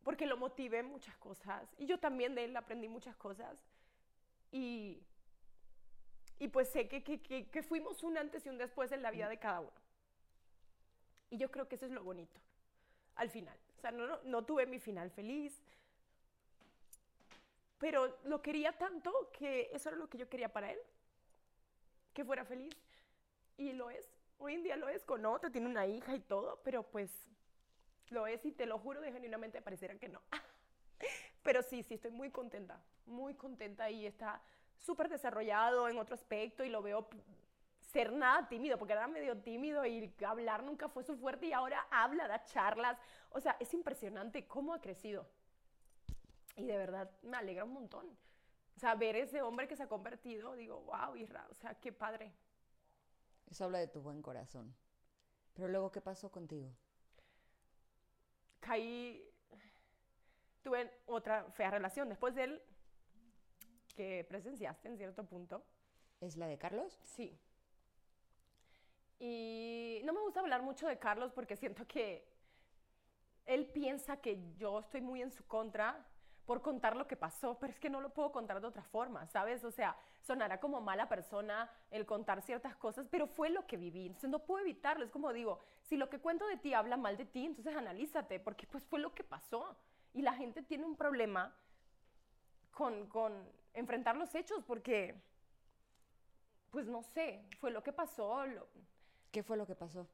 porque 0.03 0.25
lo 0.25 0.37
motivé 0.37 0.83
muchas 0.83 1.15
cosas. 1.17 1.67
Y 1.77 1.85
yo 1.85 1.99
también 1.99 2.35
de 2.35 2.45
él 2.45 2.55
aprendí 2.55 2.87
muchas 2.87 3.15
cosas. 3.15 3.57
Y, 4.51 5.01
y 6.39 6.47
pues 6.47 6.69
sé 6.69 6.87
que, 6.87 7.03
que, 7.03 7.21
que, 7.21 7.49
que 7.49 7.63
fuimos 7.63 8.03
un 8.03 8.17
antes 8.17 8.45
y 8.45 8.49
un 8.49 8.57
después 8.57 8.91
en 8.91 9.01
la 9.01 9.11
vida 9.11 9.27
de 9.29 9.37
cada 9.37 9.61
uno. 9.61 9.81
Y 11.29 11.37
yo 11.37 11.49
creo 11.49 11.67
que 11.67 11.75
eso 11.75 11.85
es 11.85 11.91
lo 11.91 12.03
bonito, 12.03 12.39
al 13.15 13.29
final. 13.29 13.57
O 13.77 13.81
sea, 13.81 13.91
no, 13.91 14.05
no, 14.05 14.19
no 14.23 14.43
tuve 14.43 14.65
mi 14.65 14.79
final 14.79 15.09
feliz, 15.11 15.61
pero 17.77 18.19
lo 18.25 18.41
quería 18.41 18.77
tanto 18.77 19.31
que 19.31 19.71
eso 19.73 19.89
era 19.89 19.97
lo 19.97 20.07
que 20.07 20.17
yo 20.17 20.29
quería 20.29 20.49
para 20.49 20.71
él, 20.71 20.79
que 22.13 22.23
fuera 22.23 22.45
feliz. 22.45 22.75
Y 23.57 23.73
lo 23.73 23.89
es. 23.89 24.09
Hoy 24.37 24.55
en 24.55 24.63
día 24.63 24.75
lo 24.75 24.89
es 24.89 25.03
con 25.03 25.25
otra, 25.25 25.51
tiene 25.51 25.67
una 25.67 25.85
hija 25.85 26.15
y 26.15 26.19
todo, 26.19 26.61
pero 26.63 26.83
pues 26.83 27.11
lo 28.09 28.27
es 28.27 28.43
y 28.45 28.51
te 28.51 28.65
lo 28.65 28.79
juro 28.79 29.01
de 29.01 29.11
genuinamente 29.11 29.61
pareciera 29.61 29.95
que 29.95 30.09
no. 30.09 30.21
Pero 31.43 31.63
sí, 31.63 31.81
sí, 31.83 31.95
estoy 31.95 32.11
muy 32.11 32.29
contenta, 32.29 32.79
muy 33.05 33.33
contenta 33.33 33.89
y 33.89 34.05
está 34.05 34.41
súper 34.77 35.09
desarrollado 35.09 35.87
en 35.89 35.97
otro 35.97 36.15
aspecto 36.15 36.63
y 36.63 36.69
lo 36.69 36.81
veo 36.81 37.07
ser 37.79 38.11
nada 38.13 38.47
tímido, 38.47 38.77
porque 38.77 38.93
era 38.93 39.07
medio 39.07 39.37
tímido 39.37 39.85
y 39.85 40.13
hablar 40.25 40.63
nunca 40.63 40.87
fue 40.87 41.03
su 41.03 41.17
fuerte 41.17 41.47
y 41.47 41.53
ahora 41.53 41.85
habla, 41.91 42.27
da 42.27 42.43
charlas. 42.45 42.97
O 43.31 43.39
sea, 43.39 43.57
es 43.59 43.73
impresionante 43.73 44.47
cómo 44.47 44.73
ha 44.73 44.81
crecido. 44.81 45.27
Y 46.55 46.65
de 46.65 46.77
verdad 46.77 47.09
me 47.21 47.37
alegra 47.37 47.63
un 47.63 47.73
montón. 47.73 48.05
O 48.75 48.79
sea, 48.79 48.95
ver 48.95 49.15
ese 49.15 49.41
hombre 49.41 49.67
que 49.67 49.75
se 49.75 49.83
ha 49.83 49.87
convertido, 49.87 50.55
digo, 50.55 50.81
wow, 50.81 51.15
Isra, 51.15 51.45
o 51.49 51.53
sea, 51.53 51.75
qué 51.75 51.91
padre. 51.91 52.33
Eso 53.51 53.65
habla 53.65 53.79
de 53.79 53.87
tu 53.87 54.01
buen 54.01 54.21
corazón. 54.21 54.73
Pero 55.53 55.67
luego, 55.67 55.91
¿qué 55.91 55.99
pasó 55.99 56.31
contigo? 56.31 56.71
Caí, 58.61 59.29
tuve 60.63 60.89
otra 61.05 61.43
fea 61.51 61.69
relación 61.69 62.07
después 62.07 62.33
de 62.33 62.45
él, 62.45 62.61
que 63.95 64.25
presenciaste 64.29 64.87
en 64.87 64.97
cierto 64.97 65.25
punto. 65.25 65.63
¿Es 66.21 66.37
la 66.37 66.47
de 66.47 66.57
Carlos? 66.57 66.97
Sí. 67.03 67.37
Y 69.19 70.01
no 70.05 70.13
me 70.13 70.21
gusta 70.21 70.39
hablar 70.39 70.61
mucho 70.61 70.87
de 70.87 70.97
Carlos 70.97 71.33
porque 71.33 71.57
siento 71.57 71.85
que 71.85 72.25
él 73.45 73.67
piensa 73.67 74.17
que 74.17 74.55
yo 74.55 74.79
estoy 74.79 75.01
muy 75.01 75.21
en 75.21 75.31
su 75.31 75.45
contra 75.45 76.07
por 76.45 76.61
contar 76.61 76.95
lo 76.95 77.05
que 77.05 77.17
pasó, 77.17 77.59
pero 77.59 77.73
es 77.73 77.79
que 77.79 77.89
no 77.89 77.99
lo 77.99 78.13
puedo 78.13 78.31
contar 78.31 78.61
de 78.61 78.67
otra 78.67 78.83
forma, 78.83 79.27
¿sabes? 79.27 79.63
O 79.63 79.71
sea, 79.71 79.97
sonará 80.21 80.59
como 80.59 80.81
mala 80.81 81.09
persona 81.09 81.69
el 81.89 82.05
contar 82.05 82.41
ciertas 82.41 82.75
cosas, 82.75 83.07
pero 83.09 83.27
fue 83.27 83.49
lo 83.49 83.65
que 83.65 83.77
viví, 83.77 84.05
entonces 84.05 84.29
no 84.29 84.39
puedo 84.39 84.61
evitarlo, 84.61 85.03
es 85.03 85.11
como 85.11 85.33
digo, 85.33 85.59
si 85.83 85.97
lo 85.97 86.09
que 86.09 86.19
cuento 86.19 86.47
de 86.47 86.57
ti 86.57 86.73
habla 86.73 86.97
mal 86.97 87.17
de 87.17 87.25
ti, 87.25 87.45
entonces 87.45 87.75
analízate, 87.75 88.39
porque 88.39 88.67
pues 88.67 88.83
fue 88.85 88.99
lo 88.99 89.13
que 89.13 89.23
pasó. 89.23 89.75
Y 90.13 90.21
la 90.21 90.33
gente 90.33 90.61
tiene 90.61 90.85
un 90.85 90.95
problema 90.95 91.53
con, 92.71 93.07
con 93.07 93.49
enfrentar 93.73 94.15
los 94.15 94.33
hechos, 94.35 94.63
porque, 94.65 95.21
pues 96.69 96.85
no 96.87 97.03
sé, 97.03 97.45
fue 97.59 97.71
lo 97.71 97.83
que 97.83 97.93
pasó. 97.93 98.45
Lo... 98.45 98.67
¿Qué 99.31 99.43
fue 99.43 99.57
lo 99.57 99.65
que 99.65 99.75
pasó? 99.75 100.07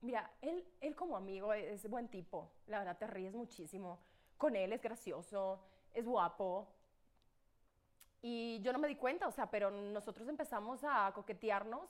Mira, 0.00 0.30
él, 0.40 0.64
él 0.80 0.94
como 0.94 1.16
amigo 1.16 1.52
es 1.52 1.88
buen 1.88 2.08
tipo, 2.08 2.52
la 2.66 2.80
verdad 2.80 2.98
te 2.98 3.06
ríes 3.06 3.34
muchísimo 3.34 4.00
con 4.36 4.54
él, 4.54 4.72
es 4.72 4.82
gracioso, 4.82 5.60
es 5.94 6.04
guapo. 6.04 6.68
Y 8.22 8.60
yo 8.60 8.72
no 8.72 8.78
me 8.78 8.88
di 8.88 8.96
cuenta, 8.96 9.26
o 9.28 9.30
sea, 9.30 9.50
pero 9.50 9.70
nosotros 9.70 10.28
empezamos 10.28 10.82
a 10.84 11.12
coquetearnos 11.14 11.88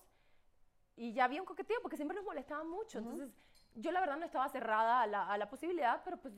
y 0.96 1.12
ya 1.12 1.24
había 1.24 1.40
un 1.40 1.46
coqueteo 1.46 1.80
porque 1.80 1.96
siempre 1.96 2.16
nos 2.16 2.24
molestaba 2.24 2.64
mucho. 2.64 2.98
Entonces, 2.98 3.30
yo 3.74 3.92
la 3.92 4.00
verdad 4.00 4.16
no 4.16 4.24
estaba 4.24 4.48
cerrada 4.48 5.02
a 5.02 5.06
la, 5.06 5.30
a 5.30 5.38
la, 5.38 5.48
posibilidad, 5.48 6.02
pero 6.04 6.16
pues 6.16 6.34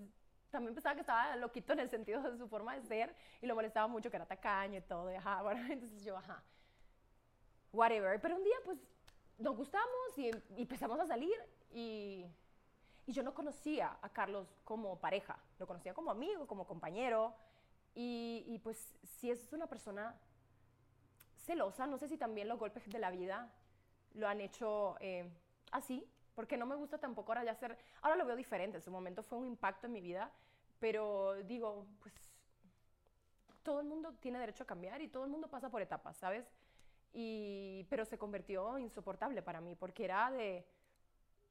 también 0.51 0.75
pensaba 0.75 0.95
que 0.95 1.01
estaba 1.01 1.37
loquito 1.37 1.73
en 1.73 1.81
el 1.81 1.89
sentido 1.89 2.23
de 2.23 2.37
su 2.37 2.49
forma 2.49 2.75
de 2.75 2.83
ser 2.83 3.15
y 3.41 3.47
lo 3.47 3.55
molestaba 3.55 3.87
mucho 3.87 4.11
que 4.11 4.17
era 4.17 4.27
tacaño 4.27 4.79
y 4.79 4.83
todo. 4.83 5.11
Y 5.11 5.15
ajá, 5.15 5.43
bueno, 5.43 5.61
entonces 5.73 6.05
yo, 6.05 6.17
ajá, 6.17 6.43
whatever. 7.73 8.21
Pero 8.21 8.37
un 8.37 8.45
día, 8.45 8.57
pues, 8.65 8.79
nos 9.39 9.57
gustamos 9.57 10.19
y, 10.19 10.31
y 10.57 10.63
empezamos 10.63 10.99
a 11.01 11.07
salir 11.07 11.35
y 11.71 12.27
y 13.09 13.13
yo 13.13 13.23
no 13.23 13.33
conocía 13.33 13.97
a 14.03 14.11
Carlos 14.11 14.55
como 14.65 15.01
pareja, 15.01 15.39
lo 15.59 15.67
conocía 15.67 15.95
como 15.95 16.11
amigo, 16.11 16.47
como 16.47 16.67
compañero. 16.67 17.35
Y, 17.95 18.45
y 18.47 18.59
pues 18.59 18.97
si 19.03 19.31
es 19.31 19.53
una 19.53 19.67
persona 19.67 20.15
celosa, 21.45 21.87
no 21.87 21.99
sé 21.99 22.09
si 22.09 22.17
también 22.17 22.49
los 22.49 22.59
golpes 22.59 22.89
de 22.89 22.99
la 22.99 23.11
vida 23.11 23.51
lo 24.15 24.29
han 24.29 24.41
hecho 24.41 24.97
eh, 25.01 25.29
así, 25.73 26.07
porque 26.35 26.57
no 26.57 26.67
me 26.67 26.77
gusta 26.77 26.99
tampoco 26.99 27.33
ahora 27.33 27.45
ya 27.45 27.55
ser, 27.55 27.77
ahora 28.03 28.17
lo 28.17 28.27
veo 28.27 28.37
diferente, 28.37 28.77
en 28.77 28.83
su 28.83 28.91
momento 28.91 29.23
fue 29.23 29.39
un 29.39 29.47
impacto 29.47 29.87
en 29.87 29.93
mi 29.93 30.01
vida, 30.01 30.31
pero 30.79 31.35
digo, 31.45 31.87
pues 32.01 32.15
todo 33.63 33.81
el 33.81 33.87
mundo 33.87 34.15
tiene 34.21 34.39
derecho 34.39 34.63
a 34.63 34.67
cambiar 34.67 35.01
y 35.03 35.09
todo 35.09 35.25
el 35.25 35.31
mundo 35.31 35.49
pasa 35.49 35.69
por 35.69 35.83
etapas, 35.83 36.17
¿sabes? 36.17 36.47
Y, 37.13 37.87
pero 37.91 38.05
se 38.05 38.19
convirtió 38.19 38.79
insoportable 38.79 39.43
para 39.43 39.61
mí, 39.61 39.75
porque 39.75 40.05
era 40.05 40.31
de, 40.31 40.67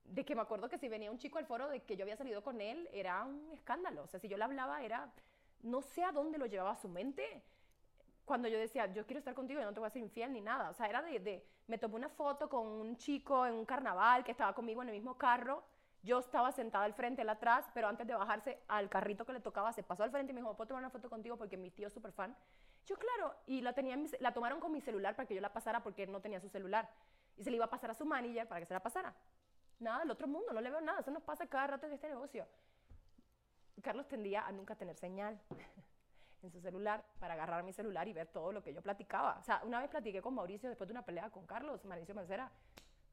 de 0.05 0.25
que 0.25 0.35
me 0.35 0.41
acuerdo 0.41 0.69
que 0.69 0.77
si 0.77 0.87
venía 0.87 1.11
un 1.11 1.17
chico 1.17 1.37
al 1.37 1.45
foro 1.45 1.67
de 1.67 1.81
que 1.81 1.97
yo 1.97 2.03
había 2.03 2.15
salido 2.15 2.41
con 2.43 2.61
él, 2.61 2.87
era 2.93 3.23
un 3.23 3.51
escándalo. 3.51 4.03
O 4.03 4.07
sea, 4.07 4.19
si 4.19 4.27
yo 4.27 4.37
le 4.37 4.43
hablaba, 4.43 4.83
era, 4.83 5.11
no 5.61 5.81
sé 5.81 6.03
a 6.03 6.11
dónde 6.11 6.37
lo 6.37 6.45
llevaba 6.45 6.75
su 6.75 6.87
mente. 6.87 7.43
Cuando 8.25 8.47
yo 8.47 8.59
decía, 8.59 8.91
yo 8.93 9.05
quiero 9.05 9.19
estar 9.19 9.33
contigo, 9.33 9.59
yo 9.59 9.65
no 9.65 9.73
te 9.73 9.79
voy 9.79 9.87
a 9.87 9.91
ser 9.91 10.01
infiel 10.01 10.33
ni 10.33 10.41
nada. 10.41 10.69
O 10.69 10.73
sea, 10.73 10.87
era 10.87 11.01
de, 11.01 11.19
de, 11.19 11.45
me 11.67 11.77
tomé 11.77 11.95
una 11.95 12.09
foto 12.09 12.49
con 12.49 12.67
un 12.67 12.97
chico 12.97 13.45
en 13.45 13.53
un 13.53 13.65
carnaval 13.65 14.23
que 14.23 14.31
estaba 14.31 14.53
conmigo 14.53 14.81
en 14.81 14.89
el 14.89 14.95
mismo 14.95 15.17
carro. 15.17 15.63
Yo 16.03 16.19
estaba 16.19 16.51
sentada 16.51 16.85
al 16.85 16.93
frente, 16.93 17.21
él 17.21 17.29
atrás, 17.29 17.69
pero 17.73 17.87
antes 17.87 18.05
de 18.05 18.13
bajarse 18.13 18.61
al 18.67 18.89
carrito 18.89 19.25
que 19.25 19.33
le 19.33 19.39
tocaba, 19.39 19.73
se 19.73 19.83
pasó 19.83 20.03
al 20.03 20.11
frente 20.11 20.31
y 20.31 20.35
me 20.35 20.41
dijo, 20.41 20.55
¿puedo 20.55 20.67
tomar 20.67 20.83
una 20.83 20.89
foto 20.89 21.09
contigo? 21.09 21.37
Porque 21.37 21.57
mi 21.57 21.71
tío 21.71 21.87
es 21.87 21.93
súper 21.93 22.11
fan. 22.11 22.35
Yo, 22.85 22.95
claro, 22.95 23.35
y 23.45 23.61
la, 23.61 23.73
tenía 23.73 23.97
la 24.19 24.33
tomaron 24.33 24.59
con 24.59 24.71
mi 24.71 24.79
celular 24.79 25.15
para 25.15 25.27
que 25.27 25.35
yo 25.35 25.41
la 25.41 25.51
pasara 25.51 25.83
porque 25.83 26.03
él 26.03 26.11
no 26.11 26.21
tenía 26.21 26.39
su 26.39 26.49
celular. 26.49 26.89
Y 27.35 27.43
se 27.43 27.49
le 27.49 27.57
iba 27.57 27.65
a 27.65 27.69
pasar 27.69 27.91
a 27.91 27.93
su 27.93 28.05
manager 28.05 28.47
para 28.47 28.61
que 28.61 28.65
se 28.65 28.73
la 28.73 28.79
pasara. 28.81 29.13
Nada 29.79 29.99
del 29.99 30.11
otro 30.11 30.27
mundo, 30.27 30.53
no 30.53 30.61
le 30.61 30.69
veo 30.69 30.81
nada. 30.81 31.01
Eso 31.01 31.11
nos 31.11 31.23
pasa 31.23 31.47
cada 31.47 31.67
rato 31.67 31.85
en 31.87 31.93
este 31.93 32.07
negocio. 32.07 32.47
Carlos 33.81 34.07
tendía 34.07 34.45
a 34.45 34.51
nunca 34.51 34.75
tener 34.75 34.95
señal 34.95 35.39
en 36.43 36.51
su 36.51 36.61
celular 36.61 37.03
para 37.19 37.33
agarrar 37.33 37.63
mi 37.63 37.73
celular 37.73 38.07
y 38.07 38.13
ver 38.13 38.27
todo 38.27 38.51
lo 38.51 38.61
que 38.61 38.73
yo 38.73 38.81
platicaba. 38.81 39.37
O 39.39 39.43
sea, 39.43 39.61
una 39.63 39.79
vez 39.79 39.89
platiqué 39.89 40.21
con 40.21 40.35
Mauricio 40.35 40.69
después 40.69 40.87
de 40.87 40.93
una 40.93 41.05
pelea 41.05 41.29
con 41.29 41.45
Carlos, 41.45 41.83
Mauricio 41.85 42.15
Mancera. 42.15 42.51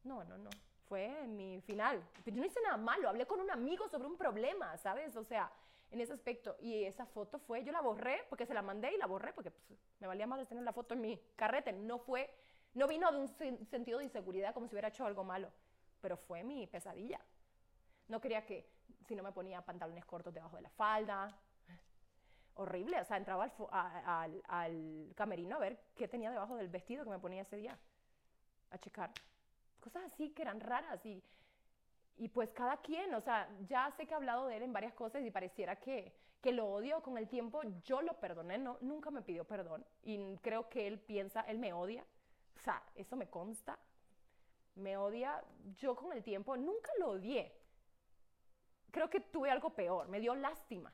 No, 0.03 0.23
no, 0.23 0.37
no. 0.37 0.49
Fue 0.87 1.27
mi 1.27 1.61
final. 1.61 2.03
Yo 2.25 2.31
no 2.33 2.45
hice 2.45 2.61
nada 2.61 2.77
malo. 2.77 3.09
Hablé 3.09 3.25
con 3.25 3.39
un 3.39 3.49
amigo 3.49 3.87
sobre 3.89 4.07
un 4.07 4.17
problema, 4.17 4.77
¿sabes? 4.77 5.15
O 5.15 5.23
sea, 5.23 5.51
en 5.89 5.99
ese 5.99 6.13
aspecto. 6.13 6.55
Y 6.59 6.83
esa 6.83 7.05
foto 7.05 7.39
fue, 7.39 7.63
yo 7.63 7.71
la 7.71 7.81
borré 7.81 8.19
porque 8.29 8.45
se 8.45 8.53
la 8.53 8.61
mandé 8.61 8.93
y 8.93 8.97
la 8.97 9.07
borré 9.07 9.33
porque 9.33 9.49
pues, 9.49 9.79
me 9.99 10.07
valía 10.07 10.27
más 10.27 10.47
tener 10.47 10.63
la 10.63 10.73
foto 10.73 10.93
en 10.93 11.01
mi 11.01 11.19
carrete. 11.35 11.73
No 11.73 11.97
fue, 11.97 12.29
no 12.75 12.87
vino 12.87 13.11
de 13.11 13.17
un 13.17 13.27
sentido 13.65 13.97
de 13.97 14.05
inseguridad 14.05 14.53
como 14.53 14.67
si 14.67 14.75
hubiera 14.75 14.89
hecho 14.89 15.05
algo 15.05 15.23
malo 15.23 15.51
pero 16.05 16.17
fue 16.17 16.43
mi 16.43 16.67
pesadilla. 16.67 17.19
No 18.09 18.21
quería 18.21 18.45
que, 18.45 18.69
si 19.07 19.15
no 19.15 19.23
me 19.23 19.31
ponía 19.31 19.61
pantalones 19.61 20.05
cortos 20.05 20.33
debajo 20.33 20.55
de 20.55 20.63
la 20.63 20.69
falda, 20.69 21.35
horrible, 22.55 22.99
o 23.01 23.05
sea, 23.05 23.17
entraba 23.17 23.51
al, 24.07 25.13
camerino 25.15 25.57
a 25.57 25.59
ver 25.59 25.79
qué 25.95 26.07
tenía 26.07 26.31
debajo 26.31 26.55
del 26.55 26.69
vestido 26.69 27.03
que 27.03 27.09
me 27.09 27.19
ponía 27.19 27.41
ese 27.41 27.57
día, 27.57 27.77
a 28.71 28.77
checar. 28.77 29.11
Cosas 29.79 30.03
así 30.05 30.31
que 30.31 30.41
eran 30.41 30.59
raras 30.59 31.05
y, 31.05 31.21
y 32.17 32.29
pues 32.29 32.49
cada 32.51 32.77
quien, 32.77 33.13
o 33.13 33.21
sea, 33.21 33.49
ya 33.67 33.91
sé 33.91 34.07
que 34.07 34.13
he 34.13 34.15
hablado 34.15 34.47
de 34.47 34.57
él 34.57 34.63
en 34.63 34.73
varias 34.73 34.93
cosas 34.93 35.23
y 35.23 35.31
pareciera 35.31 35.75
que, 35.75 36.13
que 36.41 36.51
lo 36.51 36.67
odio 36.67 37.01
con 37.01 37.17
el 37.17 37.27
tiempo, 37.27 37.61
yo 37.83 38.01
lo 38.01 38.19
perdoné, 38.19 38.57
no, 38.57 38.77
nunca 38.81 39.11
me 39.11 39.21
pidió 39.21 39.45
perdón 39.45 39.85
y 40.03 40.37
creo 40.37 40.69
que 40.69 40.87
él 40.87 40.99
piensa, 40.99 41.41
él 41.41 41.59
me 41.59 41.73
odia, 41.73 42.05
o 42.55 42.59
sea, 42.61 42.81
eso 42.95 43.15
me 43.15 43.29
consta, 43.29 43.77
me 44.75 44.97
odia, 44.97 45.43
yo 45.77 45.95
con 45.95 46.13
el 46.13 46.23
tiempo 46.23 46.55
nunca 46.57 46.91
lo 46.99 47.11
odié. 47.11 47.53
Creo 48.95 49.09
que 49.09 49.19
tuve 49.19 49.51
algo 49.51 49.71
peor, 49.71 50.07
me 50.07 50.21
dio 50.21 50.33
lástima. 50.35 50.93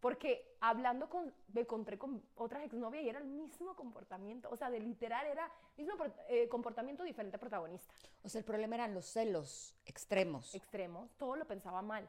Porque 0.00 0.56
hablando 0.62 1.10
con, 1.10 1.34
me 1.52 1.60
encontré 1.60 1.98
con 1.98 2.22
otras 2.34 2.64
exnovias 2.64 3.04
y 3.04 3.10
era 3.10 3.18
el 3.18 3.26
mismo 3.26 3.76
comportamiento. 3.76 4.48
O 4.50 4.56
sea, 4.56 4.70
de 4.70 4.80
literal 4.80 5.26
era 5.26 5.52
mismo 5.76 5.92
eh, 6.30 6.48
comportamiento 6.48 7.04
diferente 7.04 7.36
protagonista. 7.36 7.92
O 8.22 8.30
sea, 8.30 8.38
el 8.38 8.46
problema 8.46 8.76
eran 8.76 8.94
los 8.94 9.04
celos 9.04 9.74
extremos. 9.84 10.54
Extremos. 10.54 11.14
Todo 11.18 11.36
lo 11.36 11.46
pensaba 11.46 11.82
mal. 11.82 12.08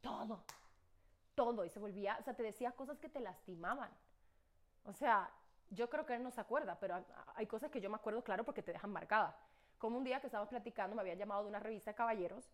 Todo. 0.00 0.44
Todo. 1.34 1.64
Y 1.64 1.68
se 1.68 1.80
volvía, 1.80 2.16
o 2.20 2.22
sea, 2.22 2.34
te 2.34 2.44
decía 2.44 2.70
cosas 2.70 3.00
que 3.00 3.08
te 3.08 3.18
lastimaban. 3.18 3.90
O 4.84 4.92
sea, 4.92 5.32
yo 5.70 5.90
creo 5.90 6.06
que 6.06 6.14
él 6.14 6.22
no 6.22 6.30
se 6.30 6.40
acuerda, 6.40 6.78
pero 6.78 7.04
hay 7.34 7.46
cosas 7.46 7.72
que 7.72 7.80
yo 7.80 7.90
me 7.90 7.96
acuerdo 7.96 8.22
claro 8.22 8.44
porque 8.44 8.62
te 8.62 8.72
dejan 8.72 8.92
marcada. 8.92 9.36
Como 9.78 9.98
un 9.98 10.04
día 10.04 10.20
que 10.20 10.28
estábamos 10.28 10.50
platicando, 10.50 10.94
me 10.94 11.02
habían 11.02 11.18
llamado 11.18 11.42
de 11.42 11.48
una 11.48 11.58
revista 11.58 11.90
de 11.90 11.96
caballeros 11.96 12.48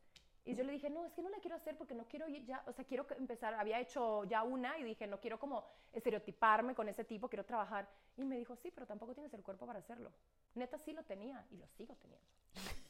Y 0.45 0.55
yo 0.55 0.65
le 0.65 0.73
dije, 0.73 0.89
no, 0.89 1.05
es 1.05 1.13
que 1.13 1.23
no 1.23 1.29
la 1.29 1.39
quiero 1.39 1.57
hacer 1.57 1.77
porque 1.77 1.95
no 1.95 2.07
quiero 2.09 2.27
ir 2.29 2.45
ya, 2.47 2.63
o 2.67 2.73
sea, 2.73 2.85
quiero 2.85 3.07
empezar, 3.19 3.55
había 3.55 3.79
hecho 3.79 4.25
ya 4.25 4.43
una 4.43 4.79
y 4.79 4.85
dije, 4.85 5.07
no 5.07 5.21
quiero 5.21 5.39
como 5.39 5.65
estereotiparme 5.93 6.75
con 6.75 6.89
ese 6.89 7.05
tipo, 7.05 7.29
quiero 7.29 7.45
trabajar. 7.45 7.89
Y 8.17 8.25
me 8.25 8.37
dijo, 8.39 8.57
sí, 8.57 8.71
pero 8.71 8.87
tampoco 8.87 9.13
tienes 9.15 9.33
el 9.35 9.43
cuerpo 9.43 9.67
para 9.67 9.79
hacerlo. 9.81 10.13
Neta 10.55 10.79
sí 10.79 10.93
lo 10.93 11.05
tenía 11.05 11.47
y 11.51 11.57
lo 11.59 11.67
sigo 11.69 11.95
teniendo. 11.97 12.27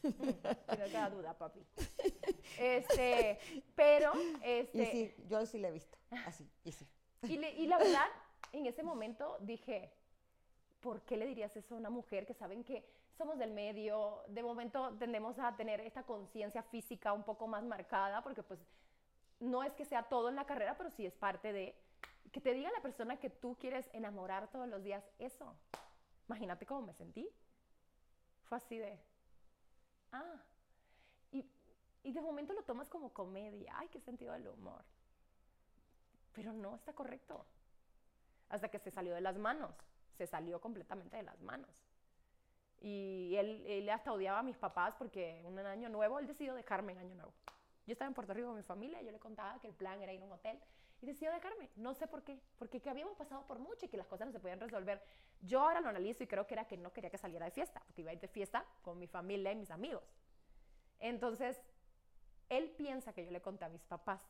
Mm, 0.02 0.78
no 0.78 1.10
duda, 1.10 1.36
papi. 1.36 1.60
Este, 2.58 3.38
pero, 3.74 4.12
este... 4.42 4.82
Y 4.82 4.86
sí, 4.86 5.14
yo 5.28 5.44
sí 5.44 5.58
le 5.58 5.68
he 5.68 5.72
visto, 5.72 5.98
así, 6.26 6.48
y 6.64 6.72
sí. 6.72 6.86
Y, 7.24 7.36
le- 7.36 7.52
y 7.52 7.66
la 7.66 7.78
verdad, 7.78 8.06
en 8.52 8.66
ese 8.66 8.82
momento 8.82 9.36
dije, 9.40 9.92
¿por 10.80 11.02
qué 11.02 11.16
le 11.16 11.26
dirías 11.26 11.54
eso 11.56 11.74
a 11.74 11.78
una 11.78 11.90
mujer 11.90 12.26
que 12.26 12.34
saben 12.34 12.64
que 12.64 12.84
somos 13.20 13.38
del 13.38 13.50
medio? 13.50 14.22
De 14.28 14.42
momento 14.42 14.96
tendemos 14.98 15.38
a 15.38 15.54
tener 15.54 15.78
esta 15.82 16.04
conciencia 16.04 16.62
física 16.62 17.12
un 17.12 17.22
poco 17.22 17.46
más 17.46 17.62
marcada, 17.62 18.22
porque 18.22 18.42
pues 18.42 18.58
no 19.40 19.62
es 19.62 19.74
que 19.74 19.84
sea 19.84 20.04
todo 20.04 20.30
en 20.30 20.36
la 20.36 20.46
carrera, 20.46 20.74
pero 20.78 20.88
sí 20.90 21.04
es 21.04 21.14
parte 21.14 21.52
de 21.52 21.76
que 22.32 22.40
te 22.40 22.54
diga 22.54 22.70
la 22.72 22.80
persona 22.80 23.18
que 23.18 23.28
tú 23.28 23.58
quieres 23.60 23.90
enamorar 23.92 24.48
todos 24.48 24.66
los 24.68 24.82
días 24.82 25.04
eso. 25.18 25.54
Imagínate 26.28 26.64
cómo 26.64 26.80
me 26.80 26.94
sentí. 26.94 27.28
Fue 28.44 28.56
así 28.56 28.78
de, 28.78 28.98
ah, 30.12 30.42
y, 31.30 31.44
y 32.02 32.12
de 32.12 32.22
momento 32.22 32.54
lo 32.54 32.62
tomas 32.62 32.88
como 32.88 33.12
comedia, 33.12 33.74
ay, 33.76 33.88
qué 33.88 34.00
sentido 34.00 34.32
del 34.32 34.48
humor. 34.48 34.82
Pero 36.32 36.54
no 36.54 36.74
está 36.74 36.94
correcto. 36.94 37.44
Hasta 38.48 38.70
que 38.70 38.78
se 38.78 38.90
salió 38.90 39.14
de 39.14 39.20
las 39.20 39.36
manos. 39.36 39.74
Se 40.16 40.26
salió 40.26 40.58
completamente 40.58 41.18
de 41.18 41.22
las 41.22 41.40
manos. 41.42 41.89
Y 42.80 43.34
él, 43.36 43.64
él 43.66 43.88
hasta 43.90 44.12
odiaba 44.12 44.38
a 44.38 44.42
mis 44.42 44.56
papás 44.56 44.94
porque 44.96 45.42
un 45.44 45.58
año 45.58 45.88
nuevo, 45.88 46.18
él 46.18 46.26
decidió 46.26 46.54
dejarme 46.54 46.92
en 46.92 46.98
año 46.98 47.14
nuevo. 47.14 47.32
Yo 47.86 47.92
estaba 47.92 48.08
en 48.08 48.14
Puerto 48.14 48.32
Rico 48.32 48.48
con 48.48 48.56
mi 48.56 48.62
familia, 48.62 49.02
yo 49.02 49.10
le 49.10 49.18
contaba 49.18 49.58
que 49.60 49.66
el 49.66 49.74
plan 49.74 50.00
era 50.00 50.12
ir 50.12 50.22
a 50.22 50.24
un 50.24 50.32
hotel 50.32 50.58
y 51.00 51.06
decidió 51.06 51.32
dejarme. 51.32 51.70
No 51.76 51.94
sé 51.94 52.06
por 52.06 52.22
qué, 52.22 52.40
porque 52.58 52.80
que 52.80 52.90
habíamos 52.90 53.16
pasado 53.16 53.46
por 53.46 53.58
mucho 53.58 53.86
y 53.86 53.88
que 53.88 53.96
las 53.96 54.06
cosas 54.06 54.26
no 54.26 54.32
se 54.32 54.40
podían 54.40 54.60
resolver. 54.60 55.02
Yo 55.40 55.60
ahora 55.60 55.80
lo 55.80 55.88
analizo 55.88 56.22
y 56.22 56.26
creo 56.26 56.46
que 56.46 56.54
era 56.54 56.66
que 56.66 56.76
no 56.76 56.92
quería 56.92 57.10
que 57.10 57.18
saliera 57.18 57.46
de 57.46 57.50
fiesta, 57.50 57.82
porque 57.86 58.02
iba 58.02 58.10
a 58.10 58.14
ir 58.14 58.20
de 58.20 58.28
fiesta 58.28 58.64
con 58.82 58.98
mi 58.98 59.06
familia 59.06 59.52
y 59.52 59.56
mis 59.56 59.70
amigos. 59.70 60.04
Entonces, 60.98 61.60
él 62.48 62.70
piensa 62.76 63.12
que 63.12 63.24
yo 63.24 63.30
le 63.30 63.40
conté 63.40 63.64
a 63.64 63.68
mis 63.68 63.84
papás. 63.84 64.28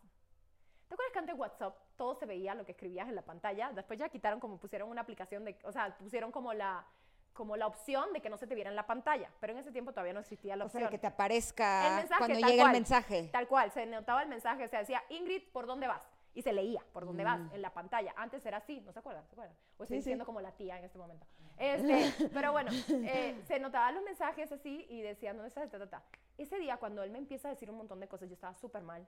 ¿Te 0.89 0.95
acuerdas 0.95 1.13
que 1.13 1.19
antes 1.19 1.35
WhatsApp 1.37 1.77
todo 1.97 2.15
se 2.15 2.27
veía 2.27 2.55
lo 2.55 2.65
que 2.65 2.73
escribías 2.73 3.09
en 3.09 3.15
la 3.15 3.23
pantalla? 3.23 3.73
Después 3.73 3.99
ya 3.99 4.09
quitaron 4.09 4.41
como 4.41 4.59
pusieron 4.59 4.89
una 4.89 5.03
aplicación 5.03 5.45
de, 5.45 5.59
o 5.65 5.73
sea, 5.73 5.97
pusieron 5.97 6.33
como 6.33 6.53
la 6.53 6.85
como 7.33 7.57
la 7.57 7.67
opción 7.67 8.13
de 8.13 8.21
que 8.21 8.29
no 8.31 8.37
se 8.37 8.47
te 8.47 8.55
viera 8.55 8.71
en 8.71 8.77
la 8.77 8.87
pantalla, 8.87 9.31
pero 9.41 9.53
en 9.53 9.59
ese 9.61 9.73
tiempo 9.73 9.93
todavía 9.93 10.13
no 10.13 10.21
existía 10.21 10.57
la 10.57 10.65
O 10.65 10.67
opción. 10.67 10.83
sea, 10.83 10.91
que 10.91 10.99
te 10.99 11.07
aparezca 11.07 11.89
El 11.89 11.95
mensaje, 11.97 12.19
cuando 12.19 12.39
llega 12.47 12.63
cual, 12.63 12.67
el 12.67 12.73
mensaje. 12.81 13.29
Tal 13.33 13.49
cual, 13.49 13.71
se 13.73 13.87
notaba 13.87 14.23
el 14.23 14.29
mensaje, 14.29 14.65
o 14.65 14.69
sea, 14.69 14.81
decía, 14.81 15.03
Ingrid, 15.09 15.43
¿por 15.53 15.67
dónde 15.67 15.87
vas? 15.87 16.07
Y 16.35 16.43
se 16.43 16.53
leía, 16.53 16.85
¿por 16.93 17.05
dónde 17.07 17.25
vas? 17.25 17.41
En 17.53 17.61
la 17.63 17.73
pantalla. 17.73 18.15
Antes 18.17 18.45
era 18.47 18.59
así, 18.59 18.81
¿no 18.83 18.93
se 18.93 19.01
acuerdan? 19.01 19.25
¿Se 19.27 19.33
acuerdan? 19.33 19.57
O 19.79 19.83
estoy 19.83 19.85
Mm. 19.85 19.87
Sí, 19.87 19.95
sí. 19.95 19.97
diciendo 20.11 20.25
como 20.27 20.41
la 20.41 20.53
tía 20.53 20.79
en 20.79 20.85
este 20.85 20.97
momento. 20.99 21.27
Este, 21.59 22.29
pero 22.33 22.53
bueno, 22.53 22.71
eh, 22.89 23.41
se 23.49 23.59
notaban 23.59 23.95
los 23.97 24.05
mensajes 24.05 24.51
así 24.53 24.87
y 24.89 25.01
decían, 25.03 25.37
¿dónde 25.37 25.49
estás? 25.49 25.69
Ta, 25.71 25.79
ta, 25.79 25.89
ta. 25.91 26.03
Ese 26.39 26.59
día, 26.59 26.77
cuando 26.77 27.03
él 27.03 27.11
me 27.11 27.19
empieza 27.19 27.49
a 27.49 27.51
decir 27.51 27.69
un 27.71 27.77
montón 27.79 27.99
de 28.01 28.07
cosas, 28.09 28.29
yo 28.29 28.35
estaba 28.35 28.55
súper 28.55 28.83
mal. 28.83 29.07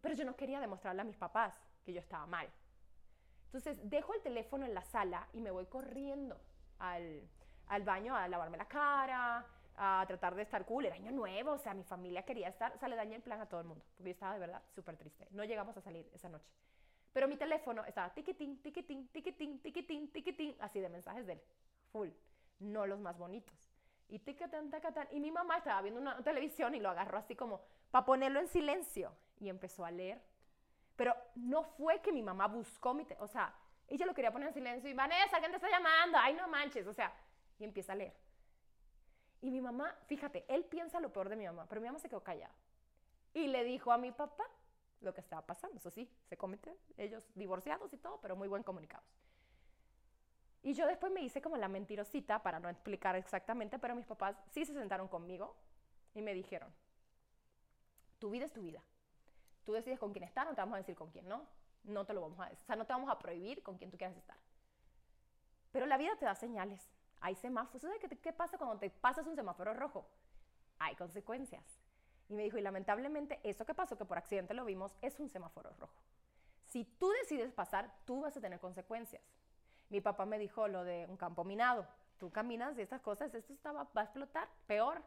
Pero 0.00 0.14
yo 0.14 0.24
no 0.24 0.34
quería 0.34 0.60
demostrarle 0.60 1.02
a 1.02 1.04
mis 1.04 1.16
papás 1.16 1.54
que 1.84 1.92
yo 1.92 2.00
estaba 2.00 2.26
mal. 2.26 2.48
Entonces, 3.46 3.78
dejo 3.88 4.14
el 4.14 4.22
teléfono 4.22 4.64
en 4.64 4.72
la 4.74 4.82
sala 4.82 5.28
y 5.34 5.40
me 5.42 5.50
voy 5.50 5.66
corriendo 5.66 6.40
al, 6.82 7.22
al 7.68 7.82
baño 7.84 8.14
a 8.14 8.28
lavarme 8.28 8.58
la 8.58 8.66
cara, 8.66 9.46
a 9.76 10.04
tratar 10.06 10.34
de 10.34 10.42
estar 10.42 10.64
cool. 10.66 10.86
Era 10.86 10.96
año 10.96 11.12
nuevo, 11.12 11.52
o 11.52 11.58
sea, 11.58 11.74
mi 11.74 11.84
familia 11.84 12.24
quería 12.24 12.48
estar. 12.48 12.72
O 12.74 12.78
sea, 12.78 12.88
le 12.88 12.96
dañé 12.96 13.16
el 13.16 13.22
plan 13.22 13.40
a 13.40 13.46
todo 13.46 13.60
el 13.60 13.66
mundo, 13.66 13.84
porque 13.96 14.10
yo 14.10 14.14
estaba 14.14 14.34
de 14.34 14.40
verdad 14.40 14.62
súper 14.74 14.96
triste. 14.96 15.28
No 15.30 15.44
llegamos 15.44 15.76
a 15.76 15.80
salir 15.80 16.08
esa 16.12 16.28
noche. 16.28 16.50
Pero 17.12 17.28
mi 17.28 17.36
teléfono 17.36 17.84
estaba 17.84 18.12
tiquitín, 18.12 18.60
tiquitín, 18.62 19.08
tiquitín, 19.08 19.60
tiquitín, 19.60 20.10
tiquitín, 20.10 20.56
así 20.60 20.80
de 20.80 20.88
mensajes 20.88 21.26
de 21.26 21.34
él. 21.34 21.42
Full. 21.92 22.08
No 22.58 22.86
los 22.86 23.00
más 23.00 23.18
bonitos. 23.18 23.54
Y 24.08 24.18
ticatán, 24.18 24.70
tacatán. 24.70 25.08
Y 25.10 25.20
mi 25.20 25.30
mamá 25.30 25.58
estaba 25.58 25.80
viendo 25.82 26.00
una 26.00 26.22
televisión 26.22 26.74
y 26.74 26.80
lo 26.80 26.90
agarró 26.90 27.18
así 27.18 27.34
como 27.34 27.60
para 27.90 28.04
ponerlo 28.04 28.40
en 28.40 28.48
silencio. 28.48 29.12
Y 29.40 29.48
empezó 29.48 29.84
a 29.84 29.90
leer. 29.90 30.22
Pero 30.96 31.14
no 31.34 31.64
fue 31.64 32.00
que 32.00 32.12
mi 32.12 32.22
mamá 32.22 32.46
buscó 32.48 32.94
mi... 32.94 33.06
o 33.18 33.26
sea, 33.26 33.54
ella 33.94 34.06
lo 34.06 34.14
quería 34.14 34.32
poner 34.32 34.48
en 34.48 34.54
silencio 34.54 34.88
y 34.88 34.94
Vanessa, 34.94 35.38
¿quién 35.38 35.50
te 35.50 35.56
está 35.56 35.70
llamando? 35.70 36.18
Ay, 36.18 36.34
no 36.34 36.48
manches. 36.48 36.86
O 36.86 36.92
sea, 36.92 37.12
y 37.58 37.64
empieza 37.64 37.92
a 37.92 37.96
leer. 37.96 38.14
Y 39.40 39.50
mi 39.50 39.60
mamá, 39.60 39.94
fíjate, 40.06 40.44
él 40.48 40.64
piensa 40.64 41.00
lo 41.00 41.12
peor 41.12 41.28
de 41.28 41.36
mi 41.36 41.46
mamá, 41.46 41.66
pero 41.68 41.80
mi 41.80 41.88
mamá 41.88 41.98
se 41.98 42.08
quedó 42.08 42.22
callada. 42.22 42.54
Y 43.34 43.48
le 43.48 43.64
dijo 43.64 43.92
a 43.92 43.98
mi 43.98 44.12
papá 44.12 44.44
lo 45.00 45.12
que 45.12 45.20
estaba 45.20 45.44
pasando. 45.44 45.76
Eso 45.78 45.90
sí, 45.90 46.08
se 46.28 46.36
cometen 46.36 46.74
ellos 46.96 47.28
divorciados 47.34 47.92
y 47.92 47.98
todo, 47.98 48.20
pero 48.20 48.36
muy 48.36 48.48
buen 48.48 48.62
comunicados. 48.62 49.06
Y 50.62 50.74
yo 50.74 50.86
después 50.86 51.12
me 51.12 51.22
hice 51.22 51.42
como 51.42 51.56
la 51.56 51.68
mentirosita 51.68 52.42
para 52.42 52.60
no 52.60 52.68
explicar 52.68 53.16
exactamente, 53.16 53.78
pero 53.78 53.96
mis 53.96 54.06
papás 54.06 54.36
sí 54.52 54.64
se 54.64 54.72
sentaron 54.72 55.08
conmigo 55.08 55.56
y 56.14 56.22
me 56.22 56.34
dijeron, 56.34 56.72
tu 58.20 58.30
vida 58.30 58.44
es 58.44 58.52
tu 58.52 58.62
vida. 58.62 58.80
Tú 59.64 59.72
decides 59.72 59.98
con 59.98 60.12
quién 60.12 60.24
estar, 60.24 60.46
no 60.46 60.54
te 60.54 60.60
vamos 60.60 60.74
a 60.74 60.78
decir 60.78 60.94
con 60.94 61.10
quién 61.10 61.28
no. 61.28 61.46
No 61.84 62.04
te 62.04 62.12
lo 62.12 62.20
vamos 62.20 62.40
a. 62.40 62.50
O 62.50 62.64
sea, 62.66 62.76
no 62.76 62.86
te 62.86 62.92
vamos 62.92 63.10
a 63.10 63.18
prohibir 63.18 63.62
con 63.62 63.76
quién 63.76 63.90
tú 63.90 63.98
quieras 63.98 64.16
estar. 64.16 64.36
Pero 65.72 65.86
la 65.86 65.98
vida 65.98 66.16
te 66.18 66.24
da 66.24 66.34
señales. 66.34 66.88
Hay 67.20 67.34
semáforos. 67.34 67.82
¿Sabes 67.82 67.98
qué, 68.00 68.08
qué 68.18 68.32
pasa 68.32 68.58
cuando 68.58 68.78
te 68.78 68.90
pasas 68.90 69.26
un 69.26 69.36
semáforo 69.36 69.74
rojo? 69.74 70.06
Hay 70.78 70.94
consecuencias. 70.96 71.64
Y 72.28 72.34
me 72.34 72.44
dijo, 72.44 72.58
y 72.58 72.62
lamentablemente 72.62 73.40
eso 73.42 73.64
que 73.64 73.74
pasó, 73.74 73.96
que 73.96 74.04
por 74.04 74.18
accidente 74.18 74.54
lo 74.54 74.64
vimos, 74.64 74.96
es 75.02 75.18
un 75.20 75.28
semáforo 75.28 75.70
rojo. 75.78 76.02
Si 76.66 76.84
tú 76.84 77.10
decides 77.10 77.52
pasar, 77.52 77.92
tú 78.06 78.22
vas 78.22 78.36
a 78.36 78.40
tener 78.40 78.58
consecuencias. 78.58 79.22
Mi 79.90 80.00
papá 80.00 80.24
me 80.24 80.38
dijo 80.38 80.68
lo 80.68 80.84
de 80.84 81.06
un 81.06 81.16
campo 81.18 81.44
minado. 81.44 81.86
Tú 82.18 82.30
caminas 82.30 82.78
y 82.78 82.80
estas 82.80 83.02
cosas, 83.02 83.34
esto 83.34 83.52
estaba, 83.52 83.84
va 83.96 84.00
a 84.00 84.04
explotar, 84.04 84.48
peor. 84.66 85.02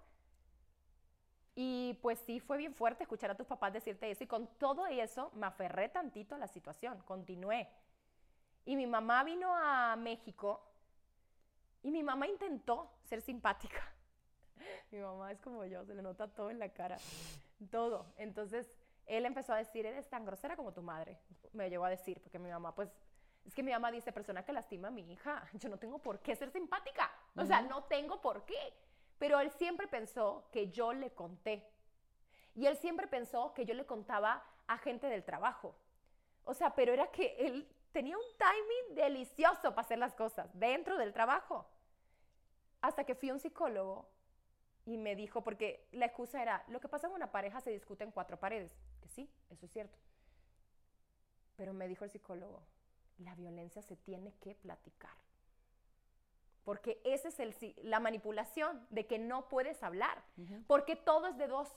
Y 1.56 1.98
pues 2.02 2.20
sí, 2.20 2.42
fue 2.42 2.58
bien 2.58 2.74
fuerte 2.74 3.04
escuchar 3.04 3.32
a 3.32 3.36
tus 3.36 3.48
papás 3.48 3.72
decirte 3.72 4.12
eso. 4.12 4.24
Y 4.24 4.28
con 4.28 4.48
todo 4.58 4.86
eso 4.88 5.32
me 5.36 5.48
aferré 5.48 5.88
tantito 5.90 6.36
a 6.36 6.38
la 6.38 6.48
situación, 6.48 7.02
continué. 7.06 7.70
Y 8.66 8.76
mi 8.76 8.86
mamá 8.86 9.24
vino 9.24 9.56
a 9.56 9.96
México 9.96 10.62
y 11.82 11.92
mi 11.92 12.04
mamá 12.04 12.28
intentó 12.28 12.92
ser 13.04 13.22
simpática. 13.22 13.82
Mi 14.92 15.00
mamá 15.00 15.32
es 15.32 15.40
como 15.42 15.66
yo, 15.66 15.84
se 15.86 15.94
le 15.94 16.02
nota 16.02 16.28
todo 16.28 16.50
en 16.50 16.58
la 16.58 16.70
cara, 16.70 16.98
todo. 17.70 18.06
Entonces 18.18 18.66
él 19.06 19.26
empezó 19.26 19.54
a 19.54 19.58
decir, 19.58 19.86
eres 19.86 20.10
tan 20.10 20.26
grosera 20.26 20.56
como 20.56 20.74
tu 20.74 20.82
madre. 20.82 21.18
Me 21.54 21.70
llegó 21.70 21.86
a 21.86 21.90
decir, 21.90 22.20
porque 22.22 22.40
mi 22.40 22.50
mamá, 22.50 22.74
pues, 22.74 22.90
es 23.46 23.54
que 23.54 23.62
mi 23.62 23.72
mamá 23.72 23.92
dice, 23.92 24.12
persona 24.12 24.44
que 24.44 24.54
lastima 24.54 24.88
a 24.88 24.92
mi 24.92 25.12
hija, 25.12 25.48
yo 25.54 25.70
no 25.70 25.78
tengo 25.78 26.00
por 26.00 26.20
qué 26.20 26.36
ser 26.36 26.50
simpática. 26.52 27.12
O 27.36 27.46
sea, 27.46 27.62
no 27.62 27.84
tengo 27.84 28.20
por 28.22 28.46
qué. 28.46 28.74
Pero 29.18 29.40
él 29.40 29.52
siempre 29.52 29.88
pensó 29.88 30.48
que 30.52 30.72
yo 30.72 30.94
le 30.94 31.12
conté. 31.12 31.68
Y 32.54 32.68
él 32.68 32.78
siempre 32.78 33.08
pensó 33.08 33.54
que 33.54 33.66
yo 33.66 33.74
le 33.74 33.86
contaba 33.86 34.44
a 34.68 34.78
gente 34.78 35.08
del 35.08 35.24
trabajo. 35.24 35.76
O 36.44 36.54
sea, 36.54 36.76
pero 36.76 36.94
era 36.94 37.12
que 37.12 37.36
él 37.40 37.68
tenía 37.92 38.18
un 38.18 38.24
timing 38.38 38.96
delicioso 38.96 39.70
para 39.72 39.82
hacer 39.82 39.98
las 39.98 40.16
cosas 40.16 40.50
dentro 40.54 40.98
del 40.98 41.14
trabajo. 41.14 41.68
Hasta 42.82 43.04
que 43.04 43.16
fui 43.16 43.30
a 43.30 43.34
un 43.34 43.40
psicólogo 43.40 44.10
y 44.86 44.98
me 44.98 45.16
dijo, 45.16 45.44
porque 45.44 45.88
la 45.92 46.06
excusa 46.06 46.42
era, 46.42 46.64
lo 46.68 46.80
que 46.80 46.88
pasa 46.88 47.08
en 47.08 47.14
una 47.14 47.32
pareja 47.32 47.60
se 47.62 47.72
discute 47.72 48.04
en 48.04 48.12
cuatro 48.12 48.40
paredes. 48.40 48.78
Que 49.02 49.10
sí, 49.10 49.30
eso 49.50 49.66
es 49.66 49.72
cierto. 49.72 49.98
Pero 51.56 51.74
me 51.74 51.88
dijo 51.88 52.04
el 52.04 52.12
psicólogo, 52.12 52.62
la 53.18 53.34
violencia 53.34 53.82
se 53.82 53.96
tiene 53.96 54.34
que 54.36 54.56
platicar. 54.56 55.16
Porque 56.66 57.00
esa 57.06 57.30
es 57.30 57.40
el, 57.40 57.56
la 57.84 58.00
manipulación 58.00 58.86
de 58.90 59.06
que 59.06 59.20
no 59.20 59.48
puedes 59.48 59.82
hablar. 59.84 60.22
Porque 60.68 60.96
todo 60.96 61.28
es 61.28 61.38
de 61.38 61.48
dos. 61.48 61.70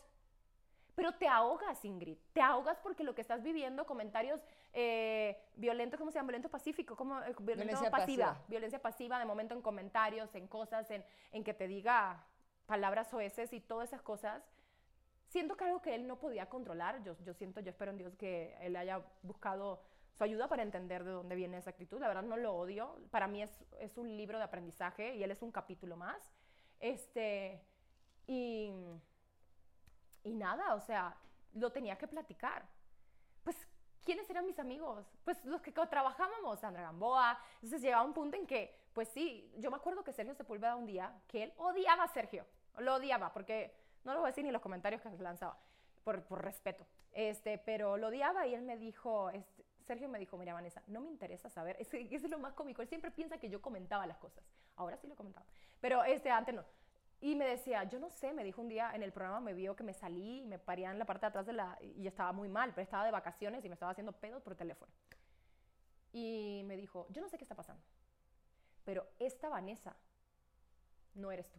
Pero 0.94 1.12
te 1.12 1.28
ahogas, 1.28 1.84
Ingrid. 1.84 2.16
Te 2.32 2.40
ahogas 2.40 2.78
porque 2.78 3.04
lo 3.04 3.14
que 3.14 3.20
estás 3.20 3.42
viviendo, 3.44 3.86
comentarios 3.86 4.42
eh, 4.72 5.40
violentos, 5.54 5.96
¿cómo 5.98 6.10
se 6.10 6.16
llama? 6.16 6.28
Violento 6.28 6.48
pacífico, 6.48 6.96
¿cómo? 6.96 7.22
Eh, 7.22 7.34
Violencia 7.38 7.90
pasiva. 7.90 8.26
pasiva. 8.32 8.44
Violencia 8.48 8.82
pasiva, 8.82 9.18
de 9.20 9.24
momento 9.24 9.54
en 9.54 9.62
comentarios, 9.62 10.34
en 10.34 10.48
cosas, 10.48 10.90
en, 10.90 11.04
en 11.30 11.44
que 11.44 11.54
te 11.54 11.68
diga 11.68 12.24
palabras 12.66 13.12
oeces 13.14 13.52
y 13.52 13.60
todas 13.60 13.90
esas 13.90 14.02
cosas. 14.02 14.42
Siento 15.28 15.56
que 15.56 15.64
algo 15.64 15.82
que 15.82 15.94
él 15.94 16.06
no 16.06 16.18
podía 16.18 16.48
controlar. 16.48 17.02
Yo, 17.04 17.14
yo 17.24 17.34
siento, 17.34 17.60
yo 17.60 17.70
espero 17.70 17.92
en 17.92 17.98
Dios 17.98 18.16
que 18.16 18.56
él 18.60 18.74
haya 18.74 19.02
buscado 19.22 19.82
su 20.18 20.24
ayuda 20.24 20.48
para 20.48 20.64
entender 20.64 21.04
de 21.04 21.12
dónde 21.12 21.36
viene 21.36 21.58
esa 21.58 21.70
actitud. 21.70 22.00
La 22.00 22.08
verdad 22.08 22.24
no 22.24 22.36
lo 22.36 22.52
odio. 22.52 22.96
Para 23.10 23.28
mí 23.28 23.40
es, 23.40 23.64
es 23.78 23.96
un 23.96 24.16
libro 24.16 24.36
de 24.36 24.44
aprendizaje 24.44 25.14
y 25.14 25.22
él 25.22 25.30
es 25.30 25.42
un 25.42 25.52
capítulo 25.52 25.96
más. 25.96 26.20
Este, 26.80 27.62
y, 28.26 28.72
y 30.24 30.34
nada, 30.34 30.74
o 30.74 30.80
sea, 30.80 31.16
lo 31.54 31.70
tenía 31.70 31.96
que 31.96 32.08
platicar. 32.08 32.66
Pues, 33.44 33.56
¿quiénes 34.04 34.28
eran 34.28 34.44
mis 34.44 34.58
amigos? 34.58 35.06
Pues 35.24 35.44
los 35.44 35.62
que 35.62 35.70
trabajábamos, 35.70 36.58
Sandra 36.58 36.82
Gamboa. 36.82 37.38
Entonces 37.54 37.80
llegaba 37.80 38.02
un 38.02 38.12
punto 38.12 38.36
en 38.36 38.46
que, 38.46 38.74
pues 38.92 39.08
sí, 39.10 39.52
yo 39.58 39.70
me 39.70 39.76
acuerdo 39.76 40.02
que 40.02 40.12
Sergio 40.12 40.34
Sepúlveda 40.34 40.74
un 40.74 40.86
día, 40.86 41.12
que 41.28 41.44
él 41.44 41.52
odiaba 41.58 42.02
a 42.02 42.08
Sergio, 42.08 42.44
lo 42.78 42.96
odiaba, 42.96 43.32
porque 43.32 43.72
no 44.02 44.14
lo 44.14 44.20
voy 44.20 44.26
a 44.28 44.32
decir 44.32 44.44
ni 44.44 44.50
los 44.50 44.62
comentarios 44.62 45.00
que 45.00 45.10
lanzaba. 45.18 45.56
por, 46.02 46.22
por 46.24 46.42
respeto. 46.42 46.84
Este, 47.12 47.58
pero 47.58 47.96
lo 47.96 48.08
odiaba 48.08 48.46
y 48.46 48.54
él 48.54 48.62
me 48.62 48.76
dijo, 48.76 49.30
este, 49.30 49.57
Sergio 49.88 50.08
me 50.08 50.18
dijo, 50.18 50.36
mira 50.36 50.52
Vanessa, 50.52 50.82
no 50.86 51.00
me 51.00 51.08
interesa 51.08 51.48
saber, 51.48 51.76
es, 51.80 51.92
es 51.92 52.30
lo 52.30 52.38
más 52.38 52.52
cómico, 52.52 52.82
él 52.82 52.88
siempre 52.88 53.10
piensa 53.10 53.38
que 53.38 53.48
yo 53.48 53.60
comentaba 53.60 54.06
las 54.06 54.18
cosas, 54.18 54.44
ahora 54.76 54.96
sí 54.98 55.08
lo 55.08 55.16
comentaba, 55.16 55.46
pero 55.80 56.04
este, 56.04 56.30
antes 56.30 56.54
no. 56.54 56.64
Y 57.20 57.34
me 57.34 57.46
decía, 57.46 57.82
yo 57.82 57.98
no 57.98 58.10
sé, 58.10 58.32
me 58.32 58.44
dijo 58.44 58.60
un 58.60 58.68
día 58.68 58.92
en 58.94 59.02
el 59.02 59.10
programa, 59.10 59.40
me 59.40 59.52
vio 59.52 59.74
que 59.74 59.82
me 59.82 59.92
salí 59.92 60.44
me 60.46 60.60
paría 60.60 60.92
en 60.92 61.00
la 61.00 61.04
parte 61.04 61.22
de 61.22 61.26
atrás 61.26 61.46
de 61.46 61.52
la, 61.52 61.76
y 61.80 62.06
estaba 62.06 62.30
muy 62.32 62.48
mal, 62.48 62.70
pero 62.74 62.84
estaba 62.84 63.04
de 63.04 63.10
vacaciones 63.10 63.64
y 63.64 63.68
me 63.68 63.74
estaba 63.74 63.90
haciendo 63.90 64.12
pedos 64.12 64.40
por 64.40 64.54
teléfono. 64.54 64.92
Y 66.12 66.62
me 66.66 66.76
dijo, 66.76 67.08
yo 67.10 67.20
no 67.20 67.28
sé 67.28 67.36
qué 67.38 67.44
está 67.44 67.56
pasando, 67.56 67.82
pero 68.84 69.04
esta 69.18 69.48
Vanessa 69.48 69.96
no 71.14 71.32
eres 71.32 71.50
tú. 71.50 71.58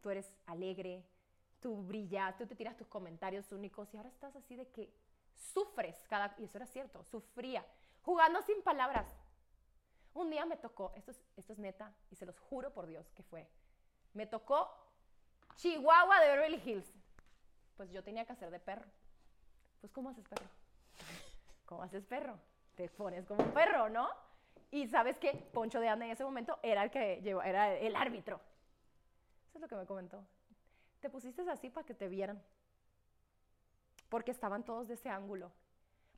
Tú 0.00 0.10
eres 0.10 0.32
alegre, 0.46 1.04
tú 1.60 1.82
brillas, 1.82 2.36
tú 2.36 2.46
te 2.46 2.54
tiras 2.54 2.76
tus 2.76 2.86
comentarios 2.86 3.50
únicos 3.50 3.92
y 3.92 3.96
ahora 3.96 4.10
estás 4.10 4.36
así 4.36 4.54
de 4.54 4.68
que 4.68 4.92
sufres 5.36 5.96
cada... 6.08 6.34
Y 6.38 6.44
eso 6.44 6.58
era 6.58 6.66
cierto, 6.66 7.04
sufría, 7.04 7.64
jugando 8.02 8.42
sin 8.42 8.62
palabras. 8.62 9.06
Un 10.14 10.30
día 10.30 10.46
me 10.46 10.56
tocó, 10.56 10.92
esto 10.96 11.10
es, 11.10 11.22
esto 11.36 11.52
es 11.52 11.58
neta, 11.58 11.92
y 12.10 12.16
se 12.16 12.26
los 12.26 12.38
juro 12.38 12.72
por 12.72 12.86
Dios 12.86 13.10
que 13.12 13.22
fue, 13.22 13.46
me 14.14 14.26
tocó 14.26 14.70
Chihuahua 15.56 16.20
de 16.20 16.28
Beverly 16.28 16.62
Hills. 16.64 16.92
Pues 17.76 17.90
yo 17.90 18.02
tenía 18.02 18.24
que 18.24 18.32
hacer 18.32 18.50
de 18.50 18.58
perro. 18.58 18.86
Pues 19.80 19.92
¿cómo 19.92 20.08
haces 20.08 20.26
perro? 20.26 20.46
¿Cómo 21.66 21.82
haces 21.82 22.04
perro? 22.06 22.38
Te 22.74 22.88
pones 22.88 23.26
como 23.26 23.42
un 23.42 23.52
perro, 23.52 23.88
¿no? 23.88 24.08
Y 24.70 24.88
sabes 24.88 25.18
que 25.18 25.32
Poncho 25.52 25.80
de 25.80 25.88
Anda 25.88 26.06
en 26.06 26.12
ese 26.12 26.24
momento 26.24 26.58
era 26.62 26.84
el 26.84 26.90
que 26.90 27.20
llevó, 27.22 27.42
era 27.42 27.74
el 27.74 27.94
árbitro. 27.94 28.40
Eso 29.48 29.58
es 29.58 29.60
lo 29.60 29.68
que 29.68 29.76
me 29.76 29.86
comentó. 29.86 30.24
Te 31.00 31.10
pusiste 31.10 31.48
así 31.50 31.70
para 31.70 31.86
que 31.86 31.94
te 31.94 32.08
vieran. 32.08 32.42
Porque 34.08 34.30
estaban 34.30 34.64
todos 34.64 34.88
de 34.88 34.94
ese 34.94 35.08
ángulo. 35.08 35.50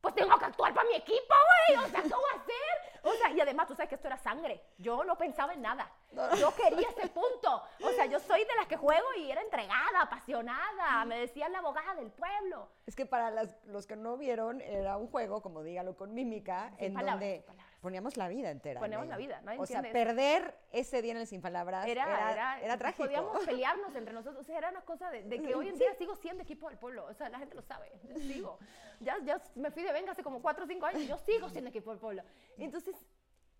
Pues 0.01 0.15
tengo 0.15 0.37
que 0.39 0.45
actuar 0.45 0.73
para 0.73 0.87
mi 0.89 0.95
equipo, 0.95 1.33
güey. 1.67 1.85
O 1.85 1.89
sea, 1.89 2.01
¿qué 2.01 2.07
voy 2.09 2.23
a 2.33 2.39
hacer? 2.41 3.01
O 3.03 3.11
sea, 3.13 3.31
y 3.31 3.41
además 3.41 3.67
tú 3.67 3.75
sabes 3.75 3.89
que 3.89 3.95
esto 3.95 4.07
era 4.07 4.17
sangre. 4.17 4.63
Yo 4.77 5.03
no 5.03 5.17
pensaba 5.17 5.53
en 5.53 5.61
nada. 5.61 5.91
Yo 6.39 6.53
quería 6.55 6.87
ese 6.87 7.07
punto. 7.09 7.63
O 7.83 7.89
sea, 7.91 8.05
yo 8.05 8.17
soy 8.19 8.45
de 8.45 8.55
las 8.55 8.67
que 8.67 8.77
juego 8.77 9.05
y 9.17 9.29
era 9.29 9.41
entregada, 9.41 10.01
apasionada. 10.01 11.03
Me 11.05 11.19
decían 11.19 11.51
la 11.51 11.59
abogada 11.59 11.95
del 11.95 12.11
pueblo. 12.11 12.69
Es 12.85 12.95
que 12.95 13.05
para 13.05 13.29
las- 13.29 13.57
los 13.65 13.87
que 13.87 13.97
no 13.97 14.15
vieron, 14.15 14.61
era 14.61 14.95
un 14.95 15.07
juego, 15.09 15.41
como 15.41 15.63
dígalo 15.63 15.97
con 15.97 16.13
mímica, 16.13 16.69
Sin 16.77 16.85
en 16.85 16.93
palabras, 16.93 17.19
donde. 17.45 17.63
Poníamos 17.81 18.17
la 18.17 18.27
vida 18.27 18.51
entera. 18.51 18.79
en 18.79 18.83
Poníamos 18.83 19.05
ello. 19.05 19.11
la 19.11 19.17
vida, 19.17 19.41
nadie 19.41 19.59
O 19.59 19.65
sea, 19.65 19.77
entiende 19.79 19.99
eso. 19.99 20.07
perder 20.09 20.59
ese 20.71 21.01
día 21.01 21.11
en 21.11 21.17
el 21.17 21.27
Sin 21.27 21.41
Palabras 21.41 21.87
Era, 21.87 22.03
era, 22.05 22.31
era, 22.31 22.61
era 22.61 22.77
trágico. 22.77 23.03
Podíamos 23.05 23.37
pelearnos 23.45 23.95
entre 23.95 24.13
nosotros. 24.13 24.41
O 24.41 24.43
sea, 24.43 24.57
era 24.57 24.69
una 24.69 24.81
cosa 24.81 25.09
de, 25.11 25.23
de 25.23 25.41
que 25.41 25.55
hoy 25.55 25.69
en 25.69 25.77
día 25.77 25.93
sigo 25.95 26.15
siendo 26.15 26.43
equipo 26.43 26.69
del 26.69 26.77
pueblo. 26.77 27.05
O 27.05 27.13
sea, 27.13 27.29
la 27.29 27.39
gente 27.39 27.55
lo 27.55 27.61
sabe. 27.61 27.91
Yo 28.03 28.15
sigo. 28.19 28.59
Ya, 28.99 29.17
ya 29.23 29.41
me 29.55 29.71
fui 29.71 29.83
de 29.83 29.93
venga 29.93 30.11
hace 30.11 30.23
como 30.23 30.41
4 30.41 30.63
o 30.63 30.67
5 30.67 30.85
años 30.85 31.01
y 31.01 31.07
yo 31.07 31.17
sigo 31.17 31.49
siendo 31.49 31.69
equipo 31.69 31.91
del 31.91 31.99
pueblo. 31.99 32.23
Entonces, 32.57 32.95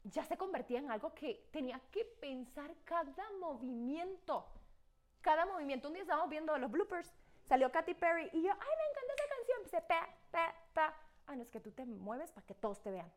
ya 0.03 0.24
se 0.24 0.38
convertía 0.38 0.80
en 0.80 0.91
algo 0.91 1.13
que 1.13 1.47
tenía 1.51 1.80
que 1.91 2.03
pensar 2.05 2.74
cada 2.84 3.30
movimiento. 3.39 4.45
Cada 5.22 5.45
movimiento. 5.45 5.88
Un 5.88 5.93
día 5.95 6.03
estábamos 6.03 6.30
viendo 6.30 6.57
los 6.57 6.72
bloopers. 6.72 7.13
Salió 7.47 7.72
Katy 7.72 7.93
Perry 7.95 8.30
y 8.34 8.43
yo, 8.43 8.51
ay, 8.51 8.57
me 8.78 8.91
encanta 8.91 9.13
esa 9.15 9.36
canción. 9.36 9.57
Empecé, 9.59 9.82
pa, 9.82 10.09
pa, 10.32 10.55
pa. 10.74 10.97
Ah, 11.28 11.36
no, 11.36 11.41
es 11.43 11.49
que 11.49 11.59
tú 11.59 11.72
te 11.72 11.86
mueves 11.86 12.32
para 12.32 12.45
que 12.45 12.53
todos 12.55 12.82
te 12.82 12.91
vean. 12.91 13.11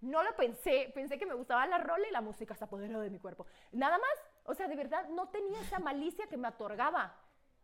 No 0.00 0.22
lo 0.22 0.34
pensé, 0.36 0.90
pensé 0.94 1.18
que 1.18 1.26
me 1.26 1.34
gustaba 1.34 1.66
la 1.66 1.78
rola 1.78 2.06
y 2.06 2.12
la 2.12 2.20
música 2.20 2.54
se 2.54 2.64
apoderó 2.64 3.00
de 3.00 3.10
mi 3.10 3.18
cuerpo. 3.18 3.46
Nada 3.72 3.98
más, 3.98 4.10
o 4.44 4.54
sea, 4.54 4.68
de 4.68 4.76
verdad 4.76 5.08
no 5.08 5.28
tenía 5.28 5.60
esa 5.60 5.78
malicia 5.78 6.26
que 6.26 6.36
me 6.36 6.48
otorgaba. 6.48 7.14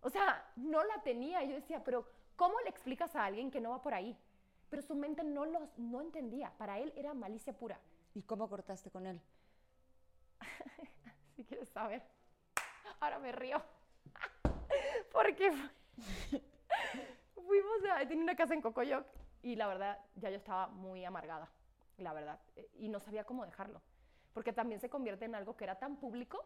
O 0.01 0.11
sea, 0.11 0.51
no 0.57 0.83
la 0.83 1.03
tenía. 1.03 1.43
Yo 1.45 1.55
decía, 1.55 1.83
pero 1.85 2.09
¿cómo 2.37 2.59
le 2.61 2.71
explicas 2.71 3.15
a 3.15 3.25
alguien 3.25 3.51
que 3.51 3.61
no 3.61 3.71
va 3.71 3.83
por 3.83 3.95
ahí? 3.95 4.17
Pero 4.71 4.83
su 4.83 4.95
mente 4.95 5.23
no 5.23 5.45
lo 5.45 5.69
no 5.77 6.01
entendía. 6.01 6.53
Para 6.57 6.79
él 6.79 6.93
era 6.97 7.15
malicia 7.15 7.53
pura. 7.53 7.79
¿Y 8.15 8.23
cómo 8.23 8.49
cortaste 8.49 8.91
con 8.91 9.07
él? 9.07 9.21
Si 11.37 11.45
quieres 11.45 11.71
saber. 11.71 12.03
Ahora 13.01 13.19
me 13.19 13.33
río. 13.33 13.63
Porque 15.13 15.51
fuimos 17.35 17.85
a, 17.91 18.07
tenía 18.07 18.23
una 18.23 18.37
casa 18.37 18.55
en 18.55 18.63
Cocoyoc 18.63 19.07
y 19.43 19.57
la 19.57 19.67
verdad 19.67 19.99
ya 20.17 20.31
yo 20.31 20.37
estaba 20.37 20.69
muy 20.69 21.05
amargada, 21.05 21.51
la 21.99 22.13
verdad, 22.13 22.41
eh, 22.57 22.69
y 22.75 22.89
no 22.89 23.01
sabía 23.01 23.25
cómo 23.25 23.45
dejarlo, 23.45 23.81
porque 24.33 24.53
también 24.53 24.81
se 24.81 24.89
convierte 24.89 25.25
en 25.25 25.35
algo 25.35 25.57
que 25.57 25.65
era 25.65 25.79
tan 25.79 25.97
público 25.97 26.45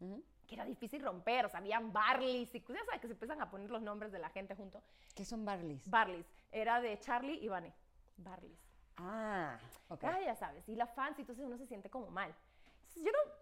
Ujú. 0.00 0.22
que 0.46 0.54
era 0.54 0.64
difícil 0.64 1.02
romper, 1.02 1.46
o 1.46 1.48
sea, 1.48 1.60
habían 1.60 1.92
Barleys 1.92 2.54
y 2.54 2.60
cosas, 2.60 2.82
ya 2.82 2.86
sabes 2.86 3.00
que 3.00 3.06
se 3.06 3.12
empiezan 3.14 3.40
a 3.40 3.50
poner 3.50 3.70
los 3.70 3.80
nombres 3.82 4.12
de 4.12 4.18
la 4.18 4.28
gente 4.30 4.54
junto. 4.54 4.82
¿Qué 5.14 5.24
son 5.24 5.44
Barleys? 5.44 5.88
Barleys, 5.88 6.26
era 6.52 6.80
de 6.80 6.98
Charlie 7.00 7.38
y 7.42 7.48
Vane, 7.48 7.72
Barleys. 8.16 8.58
ah, 8.96 9.58
ok. 9.88 10.04
Ah, 10.04 10.20
ya 10.20 10.34
sabes, 10.34 10.68
y 10.68 10.74
la 10.76 10.86
fans, 10.86 11.18
y 11.18 11.22
entonces 11.22 11.44
uno 11.44 11.56
se 11.56 11.66
siente 11.66 11.88
como 11.90 12.10
mal. 12.10 12.34
Entonces, 12.82 13.02
yo 13.04 13.10
no, 13.12 13.32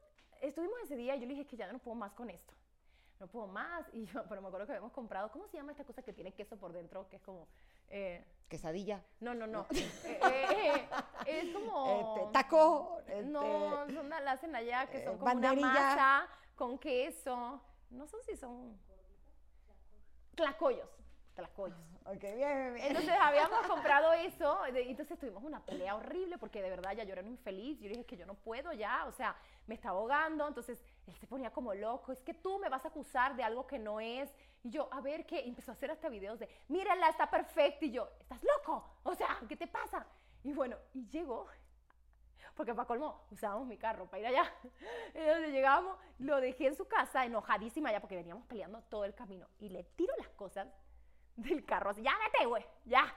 estuvimos 0.41 0.79
ese 0.85 0.97
día 0.97 1.17
y 1.17 1.21
yo 1.21 1.27
le 1.27 1.35
dije 1.35 1.47
que 1.47 1.57
ya 1.57 1.73
no 1.73 1.79
puedo 1.79 1.95
más 1.97 2.13
con 2.15 2.31
esto. 2.31 2.55
No 3.19 3.27
puedo 3.27 3.47
más, 3.47 3.87
y 3.93 4.05
yo, 4.07 4.25
pero 4.29 4.41
me 4.41 4.49
acuerdo 4.49 4.67
que 4.67 4.73
habíamos 4.73 4.93
comprado, 4.93 5.31
¿cómo 5.33 5.49
se 5.49 5.57
llama 5.57 5.73
esta 5.73 5.85
cosa 5.85 6.03
que 6.03 6.13
tiene 6.13 6.33
queso 6.33 6.57
por 6.57 6.73
dentro? 6.73 7.09
Que 7.09 7.17
es 7.17 7.23
como, 7.23 7.49
eh, 7.89 8.25
Quesadilla. 8.57 9.03
no, 9.21 9.35
no, 9.35 9.47
no, 9.47 9.67
Eh, 9.71 9.91
eh, 10.05 10.89
eh, 11.27 11.41
es 11.47 11.55
como... 11.55 12.17
Este, 12.19 12.33
taco. 12.33 12.99
este, 13.07 13.23
No, 13.23 13.41
son 13.87 13.97
una, 13.99 14.21
la 14.21 14.33
hacen 14.33 14.55
allá 14.55 14.87
que 14.91 15.03
son 15.05 15.17
como 15.17 15.25
una 15.33 15.35
banderilla. 15.41 15.67
masa 15.73 16.29
con 16.55 16.79
queso. 16.79 17.63
No 17.89 18.07
sé 18.07 18.17
si 18.25 18.37
son... 18.37 18.79
Tlacoyos, 20.35 20.89
tlacoyos. 21.35 21.79
Ok, 22.05 22.21
bien, 22.21 22.75
bien. 22.75 22.87
Entonces 22.89 23.15
habíamos 23.21 23.67
comprado 23.69 24.13
eso, 24.13 24.61
de- 24.73 24.91
entonces 24.91 25.19
tuvimos 25.19 25.43
una 25.45 25.65
pelea 25.65 25.95
horrible 25.95 26.37
porque 26.37 26.61
de 26.63 26.69
verdad 26.71 26.93
ya 26.93 27.05
yo 27.05 27.13
era 27.13 27.23
una 27.23 27.31
infeliz, 27.31 27.79
yo 27.81 27.89
dije 27.89 28.05
que 28.05 28.17
yo 28.17 28.27
no 28.27 28.35
puedo 28.35 28.73
ya, 28.75 29.05
o 29.07 29.13
sea, 29.13 29.35
me 29.67 29.75
está 29.75 29.91
ahogando, 29.91 30.47
entonces 30.49 30.83
él 31.07 31.15
se 31.17 31.27
ponía 31.27 31.51
como 31.53 31.73
loco, 31.75 32.13
es 32.13 32.21
que 32.23 32.35
tú 32.35 32.59
me 32.59 32.69
vas 32.69 32.85
a 32.85 32.89
acusar 32.89 33.35
de 33.37 33.45
algo 33.45 33.67
que 33.67 33.79
no 33.79 34.01
es, 34.01 34.31
y 34.65 34.71
yo, 34.71 34.89
a 34.93 35.01
ver 35.01 35.27
qué, 35.27 35.41
y 35.41 35.49
empezó 35.49 35.73
a 35.73 35.75
hacer 35.75 35.91
hasta 35.91 36.09
videos 36.09 36.39
de, 36.39 36.49
mírala, 36.69 37.09
está 37.09 37.29
perfecta, 37.29 37.85
y 37.85 37.91
yo, 37.91 38.09
estás 38.21 38.41
loco, 38.43 38.99
o 39.03 39.15
sea, 39.15 39.41
¿qué 39.49 39.57
te 39.57 39.67
pasa? 39.67 40.07
Y 40.45 40.53
bueno, 40.53 40.77
y 40.95 41.09
llegó, 41.09 41.49
porque 42.55 42.75
para 42.75 42.87
colmo 42.87 43.25
usábamos 43.31 43.67
mi 43.67 43.77
carro 43.77 44.07
para 44.07 44.21
ir 44.21 44.27
allá. 44.27 44.53
Entonces 45.15 45.51
llegamos, 45.51 45.97
lo 46.19 46.41
dejé 46.41 46.67
en 46.67 46.77
su 46.77 46.87
casa, 46.87 47.25
enojadísima 47.25 47.91
ya, 47.91 48.01
porque 48.01 48.17
veníamos 48.17 48.45
peleando 48.47 48.83
todo 48.83 49.05
el 49.05 49.15
camino. 49.15 49.47
Y 49.59 49.69
le 49.69 49.85
tiro 49.85 50.15
las 50.19 50.29
cosas 50.31 50.69
del 51.37 51.65
carro, 51.65 51.91
así, 51.91 52.03
ya 52.03 52.13
vete, 52.19 52.47
güey, 52.47 52.65
ya, 52.85 53.15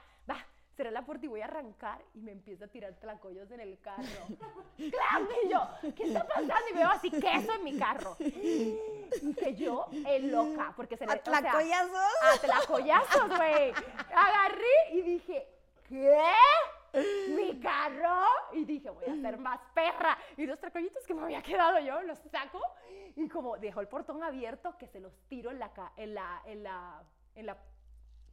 Cerré 0.76 0.90
la 0.90 1.02
puerta 1.02 1.24
y 1.24 1.28
voy 1.28 1.40
a 1.40 1.46
arrancar 1.46 2.04
y 2.12 2.20
me 2.20 2.32
empieza 2.32 2.66
a 2.66 2.68
tirar 2.68 2.92
tlacoyos 3.00 3.50
en 3.50 3.60
el 3.60 3.78
carro. 3.80 4.04
¡Clam! 4.76 5.26
Y 5.42 5.48
yo, 5.48 5.92
¿qué 5.94 6.04
está 6.04 6.26
pasando? 6.26 6.54
Y 6.70 6.74
veo 6.74 6.90
así 6.90 7.10
queso 7.10 7.54
en 7.54 7.64
mi 7.64 7.78
carro. 7.78 8.14
Y 8.18 9.34
que 9.34 9.54
yo, 9.54 9.86
en 9.90 10.30
loca, 10.30 10.74
porque 10.76 10.98
se 10.98 11.06
le... 11.06 11.12
¿A 11.12 11.22
tlacoyazos? 11.22 12.14
a 12.22 12.38
tlacoyazos, 12.38 13.28
güey. 13.28 13.72
Agarré 14.14 14.92
y 14.92 15.00
dije, 15.00 15.48
¿qué? 15.88 16.22
¿Mi 17.34 17.58
carro? 17.58 18.24
Y 18.52 18.64
dije, 18.66 18.90
voy 18.90 19.06
a 19.06 19.16
ser 19.20 19.38
más 19.38 19.60
perra. 19.72 20.18
Y 20.36 20.44
los 20.44 20.58
tracollitos 20.58 21.06
que 21.06 21.14
me 21.14 21.22
había 21.22 21.42
quedado 21.42 21.78
yo, 21.80 22.02
los 22.02 22.18
saco. 22.30 22.60
Y 23.16 23.28
como 23.28 23.56
dejó 23.56 23.80
el 23.80 23.88
portón 23.88 24.22
abierto, 24.22 24.76
que 24.76 24.86
se 24.88 25.00
los 25.00 25.14
tiro 25.28 25.50
en 25.50 25.58
la, 25.58 25.70
en 25.96 26.14
la, 26.14 26.42
en 26.44 26.62
la, 26.62 27.02
en 27.34 27.46
la 27.46 27.56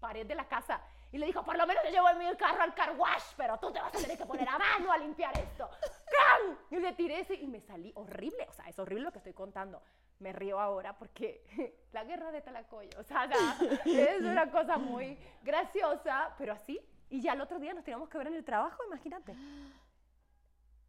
pared 0.01 0.25
de 0.25 0.35
la 0.35 0.47
casa. 0.49 0.81
Y 1.13 1.19
le 1.19 1.27
dijo, 1.27 1.43
por 1.43 1.55
lo 1.55 1.67
menos 1.67 1.83
yo 1.83 1.91
llevo 1.91 2.07
mi 2.17 2.35
carro 2.37 2.63
al 2.63 2.73
car 2.73 2.95
wash, 2.97 3.35
pero 3.37 3.59
tú 3.59 3.71
te 3.71 3.79
vas 3.79 3.93
a 3.93 3.97
tener 3.99 4.17
que 4.17 4.25
poner 4.25 4.49
a 4.49 4.57
mano 4.57 4.91
a 4.91 4.97
limpiar 4.97 5.31
esto. 5.37 5.69
¡Cram! 6.07 6.57
Y 6.71 6.77
le 6.77 6.91
tiré 6.93 7.19
ese 7.19 7.35
y 7.35 7.45
me 7.45 7.61
salí 7.61 7.91
horrible. 7.93 8.47
O 8.49 8.53
sea, 8.53 8.65
es 8.65 8.79
horrible 8.79 9.03
lo 9.03 9.11
que 9.11 9.19
estoy 9.19 9.33
contando. 9.33 9.83
Me 10.17 10.33
río 10.33 10.59
ahora 10.59 10.97
porque 10.97 11.43
la 11.91 12.03
guerra 12.03 12.31
de 12.31 12.41
Talacoyo, 12.41 12.99
o 12.99 13.03
sea, 13.03 13.25
es 13.85 14.21
una 14.21 14.49
cosa 14.49 14.79
muy 14.79 15.15
graciosa, 15.43 16.33
pero 16.39 16.53
así. 16.53 16.79
Y 17.11 17.21
ya 17.21 17.33
el 17.33 17.41
otro 17.41 17.59
día 17.59 17.75
nos 17.75 17.83
teníamos 17.83 18.09
que 18.09 18.17
ver 18.17 18.27
en 18.27 18.33
el 18.33 18.43
trabajo, 18.43 18.83
imagínate. 18.87 19.35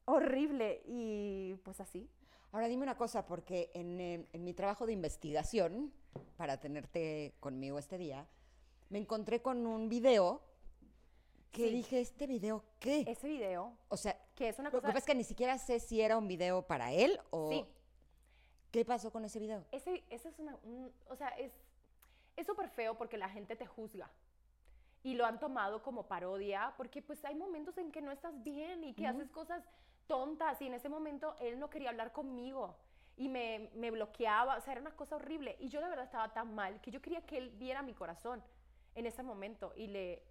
Horrible. 0.06 0.80
Y 0.86 1.56
pues 1.56 1.82
así. 1.82 2.08
Ahora 2.50 2.68
dime 2.68 2.84
una 2.84 2.96
cosa, 2.96 3.26
porque 3.26 3.70
en, 3.74 4.00
eh, 4.00 4.26
en 4.32 4.42
mi 4.42 4.54
trabajo 4.54 4.86
de 4.86 4.94
investigación, 4.94 5.92
para 6.38 6.56
tenerte 6.60 7.34
conmigo 7.40 7.78
este 7.78 7.98
día, 7.98 8.26
me 8.90 8.98
encontré 8.98 9.40
con 9.42 9.66
un 9.66 9.88
video 9.88 10.40
que 11.52 11.68
Sí. 11.68 11.74
dije, 11.74 12.00
¿este 12.00 12.26
video 12.26 12.64
qué? 12.80 13.04
Ese 13.06 13.28
video, 13.28 13.72
o 13.88 13.96
sea, 13.96 14.18
que 14.34 14.48
es 14.48 14.58
una 14.58 14.68
lo 14.70 14.72
que 14.72 14.76
cosa... 14.78 14.88
pasa 14.88 14.98
es 14.98 15.04
que 15.04 15.14
ni 15.14 15.24
siquiera 15.24 15.56
sé 15.58 15.78
si 15.80 16.00
era 16.00 16.18
un 16.18 16.26
video 16.28 16.62
para 16.62 16.92
él 16.92 17.18
o... 17.30 17.50
Sí. 17.50 17.64
¿Qué 18.72 18.84
pasó 18.84 19.12
con 19.12 19.24
ese 19.24 19.38
video? 19.38 19.64
Ese, 19.70 20.02
ese 20.10 20.28
es 20.30 20.38
una, 20.40 20.56
un- 20.64 20.92
o 21.08 21.14
sea, 21.16 21.28
es 21.28 21.52
es 22.36 22.46
súper 22.48 22.68
feo 22.68 22.98
porque 22.98 23.16
la 23.16 23.28
gente 23.28 23.54
te 23.54 23.64
juzga 23.64 24.10
y 25.04 25.14
lo 25.14 25.24
han 25.24 25.38
tomado 25.38 25.84
como 25.84 26.08
parodia 26.08 26.74
porque 26.76 27.00
pues 27.00 27.24
hay 27.24 27.36
momentos 27.36 27.78
en 27.78 27.92
que 27.92 28.02
no 28.02 28.10
estás 28.10 28.42
bien 28.42 28.82
y 28.82 28.92
que 28.94 29.06
haces 29.06 29.30
cosas 29.30 29.62
tontas 30.08 30.60
y 30.60 30.66
en 30.66 30.74
ese 30.74 30.88
momento 30.88 31.36
él 31.38 31.60
no 31.60 31.70
quería 31.70 31.90
hablar 31.90 32.10
conmigo 32.10 32.74
y 33.16 33.28
me, 33.28 33.70
me 33.74 33.92
bloqueaba, 33.92 34.56
o 34.56 34.60
sea, 34.60 34.72
era 34.72 34.80
una 34.80 34.96
cosa 34.96 35.14
horrible. 35.14 35.54
Y 35.60 35.68
yo 35.68 35.80
la 35.80 35.88
verdad 35.88 36.06
estaba 36.06 36.32
tan 36.34 36.52
mal 36.56 36.80
que 36.80 36.90
yo 36.90 37.00
quería 37.00 37.24
que 37.24 37.38
él 37.38 37.50
viera 37.50 37.82
mi 37.82 37.94
corazón 37.94 38.42
en 38.94 39.06
ese 39.06 39.22
momento 39.22 39.72
y 39.76 39.88
le... 39.88 40.22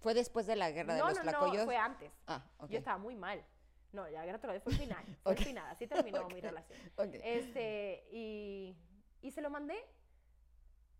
¿Fue 0.00 0.14
después 0.14 0.46
de 0.46 0.56
la 0.56 0.70
guerra 0.70 0.94
de 0.94 1.00
los 1.00 1.16
no, 1.16 1.22
tlacoyos? 1.22 1.58
no, 1.58 1.64
fue 1.64 1.76
antes. 1.76 2.12
Ah, 2.26 2.44
ok. 2.58 2.70
Yo 2.70 2.78
estaba 2.78 2.98
muy 2.98 3.16
mal. 3.16 3.44
No, 3.92 4.08
la 4.08 4.24
guerra 4.24 4.38
todavía 4.40 4.60
fue 4.60 4.72
el 4.72 4.78
final. 4.78 5.04
Fue 5.22 5.32
el 5.32 5.38
final, 5.38 5.70
así 5.70 5.86
terminó 5.86 6.26
mi 6.28 6.40
relación. 6.40 6.78
Este, 7.22 8.06
y, 8.10 8.76
y 9.22 9.30
se 9.30 9.40
lo 9.40 9.50
mandé. 9.50 9.76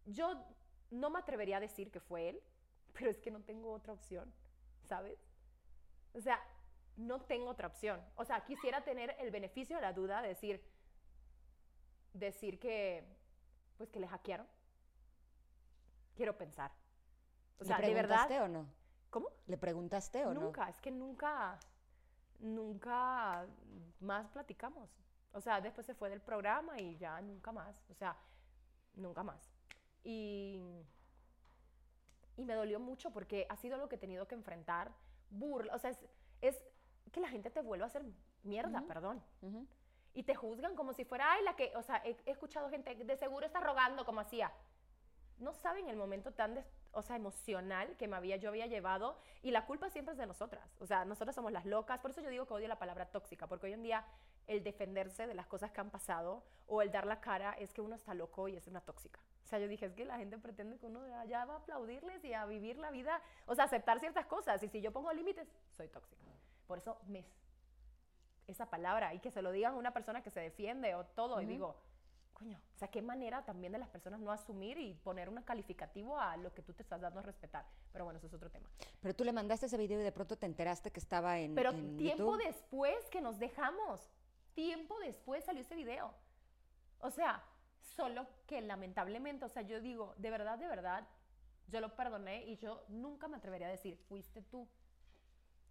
Yo 0.06 0.42
no 0.90 1.10
me 1.10 1.18
atrevería 1.18 1.56
a 1.56 1.60
decir 1.60 1.90
que 1.90 2.00
fue 2.00 2.30
él, 2.30 2.42
pero 2.92 3.10
es 3.10 3.18
que 3.18 3.30
no 3.30 3.42
tengo 3.42 3.72
otra 3.72 3.92
opción, 3.92 4.32
¿sabes? 4.84 5.18
O 6.14 6.20
sea, 6.20 6.40
no 6.96 7.20
tengo 7.20 7.50
otra 7.50 7.66
opción. 7.66 8.00
O 8.14 8.24
sea, 8.24 8.44
quisiera 8.44 8.84
tener 8.84 9.16
el 9.18 9.30
beneficio 9.30 9.76
de 9.76 9.82
la 9.82 9.92
duda 9.92 10.22
de 10.22 10.28
decir, 10.28 10.62
decir 12.12 12.58
que, 12.58 13.04
pues 13.76 13.90
que 13.90 14.00
le 14.00 14.06
hackearon. 14.06 14.46
Quiero 16.14 16.38
pensar. 16.38 16.70
O 17.58 17.64
sea, 17.64 17.78
¿Le 17.78 17.88
de 17.88 17.94
verdad. 17.94 18.26
preguntaste 18.26 18.40
o 18.40 18.48
no? 18.48 18.66
¿Cómo? 19.10 19.28
¿Le 19.46 19.56
preguntaste 19.56 20.26
o 20.26 20.34
no? 20.34 20.40
Nunca, 20.40 20.68
es 20.68 20.80
que 20.80 20.90
nunca, 20.90 21.58
nunca 22.40 23.46
más 24.00 24.28
platicamos. 24.28 24.90
O 25.32 25.40
sea, 25.40 25.60
después 25.60 25.86
se 25.86 25.94
fue 25.94 26.10
del 26.10 26.20
programa 26.20 26.80
y 26.80 26.96
ya 26.96 27.20
nunca 27.20 27.52
más. 27.52 27.76
O 27.90 27.94
sea, 27.94 28.16
nunca 28.94 29.22
más. 29.22 29.50
Y, 30.02 30.60
y 32.36 32.44
me 32.44 32.54
dolió 32.54 32.80
mucho 32.80 33.10
porque 33.12 33.46
ha 33.48 33.56
sido 33.56 33.78
lo 33.78 33.88
que 33.88 33.96
he 33.96 33.98
tenido 33.98 34.26
que 34.26 34.34
enfrentar. 34.34 34.92
Burla, 35.30 35.74
o 35.74 35.78
sea, 35.78 35.90
es, 35.90 35.98
es 36.40 36.62
que 37.12 37.20
la 37.20 37.28
gente 37.28 37.50
te 37.50 37.62
vuelve 37.62 37.84
a 37.84 37.86
hacer 37.88 38.04
mierda, 38.42 38.82
perdón. 38.86 39.22
Ujú. 39.42 39.66
Y 40.12 40.22
te 40.22 40.34
juzgan 40.34 40.76
como 40.76 40.92
si 40.92 41.04
fuera, 41.04 41.32
ay, 41.32 41.42
la 41.44 41.56
que, 41.56 41.72
o 41.76 41.82
sea, 41.82 42.00
he, 42.04 42.16
he 42.26 42.30
escuchado 42.30 42.68
gente, 42.70 42.94
de 42.94 43.16
seguro 43.16 43.46
está 43.46 43.60
rogando 43.60 44.04
como 44.04 44.20
hacía. 44.20 44.52
No 45.38 45.52
saben 45.52 45.88
el 45.88 45.96
momento 45.96 46.32
tan, 46.32 46.54
des- 46.54 46.66
o 46.92 47.02
sea, 47.02 47.16
emocional 47.16 47.96
que 47.96 48.06
me 48.08 48.16
había, 48.16 48.36
yo 48.36 48.48
había 48.50 48.66
llevado 48.66 49.16
y 49.42 49.50
la 49.50 49.66
culpa 49.66 49.90
siempre 49.90 50.12
es 50.12 50.18
de 50.18 50.26
nosotras. 50.26 50.64
O 50.80 50.86
sea, 50.86 51.04
nosotras 51.04 51.34
somos 51.34 51.50
las 51.52 51.66
locas. 51.66 51.98
Por 52.00 52.12
eso 52.12 52.20
yo 52.20 52.30
digo 52.30 52.46
que 52.46 52.54
odio 52.54 52.68
la 52.68 52.78
palabra 52.78 53.06
tóxica, 53.06 53.46
porque 53.46 53.66
hoy 53.66 53.72
en 53.72 53.82
día 53.82 54.04
el 54.46 54.62
defenderse 54.62 55.26
de 55.26 55.34
las 55.34 55.46
cosas 55.46 55.70
que 55.72 55.80
han 55.80 55.90
pasado 55.90 56.42
o 56.66 56.82
el 56.82 56.92
dar 56.92 57.06
la 57.06 57.20
cara 57.20 57.52
es 57.54 57.72
que 57.72 57.80
uno 57.80 57.94
está 57.96 58.14
loco 58.14 58.46
y 58.48 58.56
es 58.56 58.66
una 58.68 58.80
tóxica. 58.80 59.18
O 59.42 59.46
sea, 59.46 59.58
yo 59.58 59.68
dije, 59.68 59.86
es 59.86 59.92
que 59.94 60.04
la 60.04 60.16
gente 60.18 60.38
pretende 60.38 60.78
que 60.78 60.86
uno 60.86 61.04
ya- 61.26 61.44
va 61.44 61.54
a 61.54 61.58
aplaudirles 61.58 62.24
y 62.24 62.32
a 62.32 62.46
vivir 62.46 62.78
la 62.78 62.90
vida, 62.90 63.20
o 63.46 63.54
sea, 63.54 63.64
aceptar 63.64 63.98
ciertas 64.00 64.26
cosas. 64.26 64.62
Y 64.62 64.68
si 64.68 64.80
yo 64.80 64.92
pongo 64.92 65.12
límites, 65.12 65.48
soy 65.76 65.88
tóxica. 65.88 66.22
Por 66.66 66.78
eso 66.78 66.98
me 67.08 67.24
esa 68.46 68.66
palabra 68.68 69.14
y 69.14 69.20
que 69.20 69.30
se 69.30 69.40
lo 69.42 69.50
digan 69.52 69.74
a 69.74 69.76
una 69.76 69.92
persona 69.92 70.22
que 70.22 70.30
se 70.30 70.40
defiende 70.40 70.94
o 70.94 71.04
todo. 71.04 71.40
Y 71.40 71.46
digo, 71.46 71.76
coño, 72.34 72.60
o 72.74 72.78
sea, 72.78 72.88
qué 72.88 73.00
manera 73.00 73.44
también 73.44 73.72
de 73.72 73.78
las 73.78 73.88
personas 73.88 74.20
no 74.20 74.30
asumir 74.30 74.76
y 74.76 74.94
poner 74.94 75.28
un 75.28 75.40
calificativo 75.42 76.18
a 76.18 76.36
lo 76.36 76.52
que 76.52 76.62
tú 76.62 76.74
te 76.74 76.82
estás 76.82 77.00
dando 77.00 77.20
a 77.20 77.22
respetar. 77.22 77.64
Pero 77.92 78.04
bueno, 78.04 78.18
eso 78.18 78.26
es 78.26 78.34
otro 78.34 78.50
tema. 78.50 78.68
Pero 79.00 79.14
tú 79.14 79.24
le 79.24 79.32
mandaste 79.32 79.66
ese 79.66 79.78
video 79.78 80.00
y 80.00 80.02
de 80.02 80.12
pronto 80.12 80.36
te 80.36 80.46
enteraste 80.46 80.90
que 80.90 81.00
estaba 81.00 81.38
en 81.38 81.54
Pero 81.54 81.70
en 81.70 81.96
tiempo 81.96 82.32
YouTube. 82.32 82.44
después 82.44 83.08
que 83.10 83.20
nos 83.20 83.38
dejamos, 83.38 84.10
tiempo 84.54 84.98
después 84.98 85.44
salió 85.44 85.62
ese 85.62 85.76
video. 85.76 86.12
O 86.98 87.10
sea, 87.10 87.42
solo 87.80 88.26
que 88.46 88.60
lamentablemente, 88.60 89.44
o 89.44 89.48
sea, 89.48 89.62
yo 89.62 89.80
digo, 89.80 90.14
de 90.18 90.30
verdad, 90.30 90.58
de 90.58 90.66
verdad, 90.66 91.06
yo 91.68 91.80
lo 91.80 91.94
perdoné 91.96 92.44
y 92.44 92.56
yo 92.56 92.84
nunca 92.88 93.28
me 93.28 93.36
atrevería 93.36 93.68
a 93.68 93.70
decir, 93.70 93.96
fuiste 94.08 94.42
tú. 94.42 94.68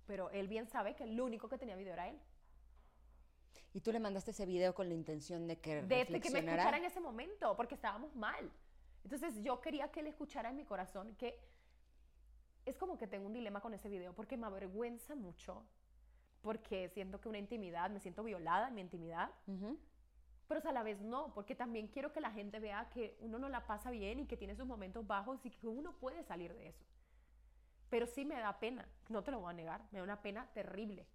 Pero 0.06 0.30
él 0.32 0.48
bien 0.48 0.68
sabe 0.68 0.96
que 0.96 1.04
el 1.04 1.20
único 1.20 1.48
que 1.50 1.58
tenía 1.58 1.76
video 1.76 1.94
era 1.94 2.10
él. 2.10 2.20
Y 3.74 3.82
tú 3.82 3.92
le 3.92 4.00
mandaste 4.00 4.32
ese 4.32 4.46
video 4.46 4.74
con 4.74 4.88
la 4.88 4.96
intención 4.96 5.48
de 5.48 5.60
que 5.60 5.82
de 5.82 6.02
este 6.02 6.20
que 6.20 6.30
me 6.30 6.40
escuchara 6.40 6.78
en 6.78 6.86
ese 6.86 7.00
momento, 7.00 7.56
porque 7.56 7.76
estábamos 7.76 8.16
mal. 8.16 8.52
Entonces 9.04 9.42
yo 9.42 9.60
quería 9.62 9.90
que 9.92 10.00
él 10.00 10.08
escuchara 10.08 10.50
en 10.50 10.56
mi 10.56 10.64
corazón 10.64 11.16
que 11.16 11.40
es 12.66 12.78
como 12.78 12.98
que 12.98 13.08
tengo 13.08 13.28
un 13.28 13.34
dilema 13.34 13.62
con 13.62 13.74
ese 13.74 13.90
video, 13.90 14.14
porque 14.14 14.38
me 14.38 14.48
avergüenza 14.48 15.16
mucho, 15.16 15.66
porque 16.42 16.90
siento 16.90 17.20
que 17.20 17.30
una 17.30 17.38
intimidad, 17.38 17.90
me 17.90 18.00
siento 18.00 18.24
violada 18.24 18.70
en 18.70 18.76
mi 18.76 18.82
intimidad, 18.82 19.32
Ujú. 19.48 19.78
pero 20.48 20.62
a 20.70 20.72
la 20.72 20.84
vez 20.84 21.02
no, 21.02 21.34
porque 21.34 21.56
también 21.56 21.88
quiero 21.88 22.14
que 22.14 22.22
la 22.22 22.32
gente 22.32 22.60
vea 22.60 22.90
que 22.90 23.18
uno 23.20 23.40
no 23.40 23.50
la 23.50 23.68
pasa 23.68 23.92
bien 23.92 24.20
y 24.20 24.26
que 24.26 24.38
tiene 24.38 24.56
sus 24.56 24.66
momentos 24.66 25.06
bajos 25.06 25.46
y 25.46 25.50
que 25.50 25.68
uno 25.68 25.94
puede 26.00 26.24
salir 26.24 26.54
de 26.54 26.70
eso. 26.70 26.86
Pero 27.90 28.08
sí 28.08 28.24
me 28.26 28.36
da 28.36 28.60
pena, 28.60 28.88
no 29.10 29.24
te 29.24 29.32
lo 29.32 29.40
voy 29.40 29.52
a 29.52 29.54
negar, 29.54 29.82
me 29.92 30.00
da 30.00 30.04
una 30.04 30.22
pena 30.22 30.48
terrible, 30.54 31.06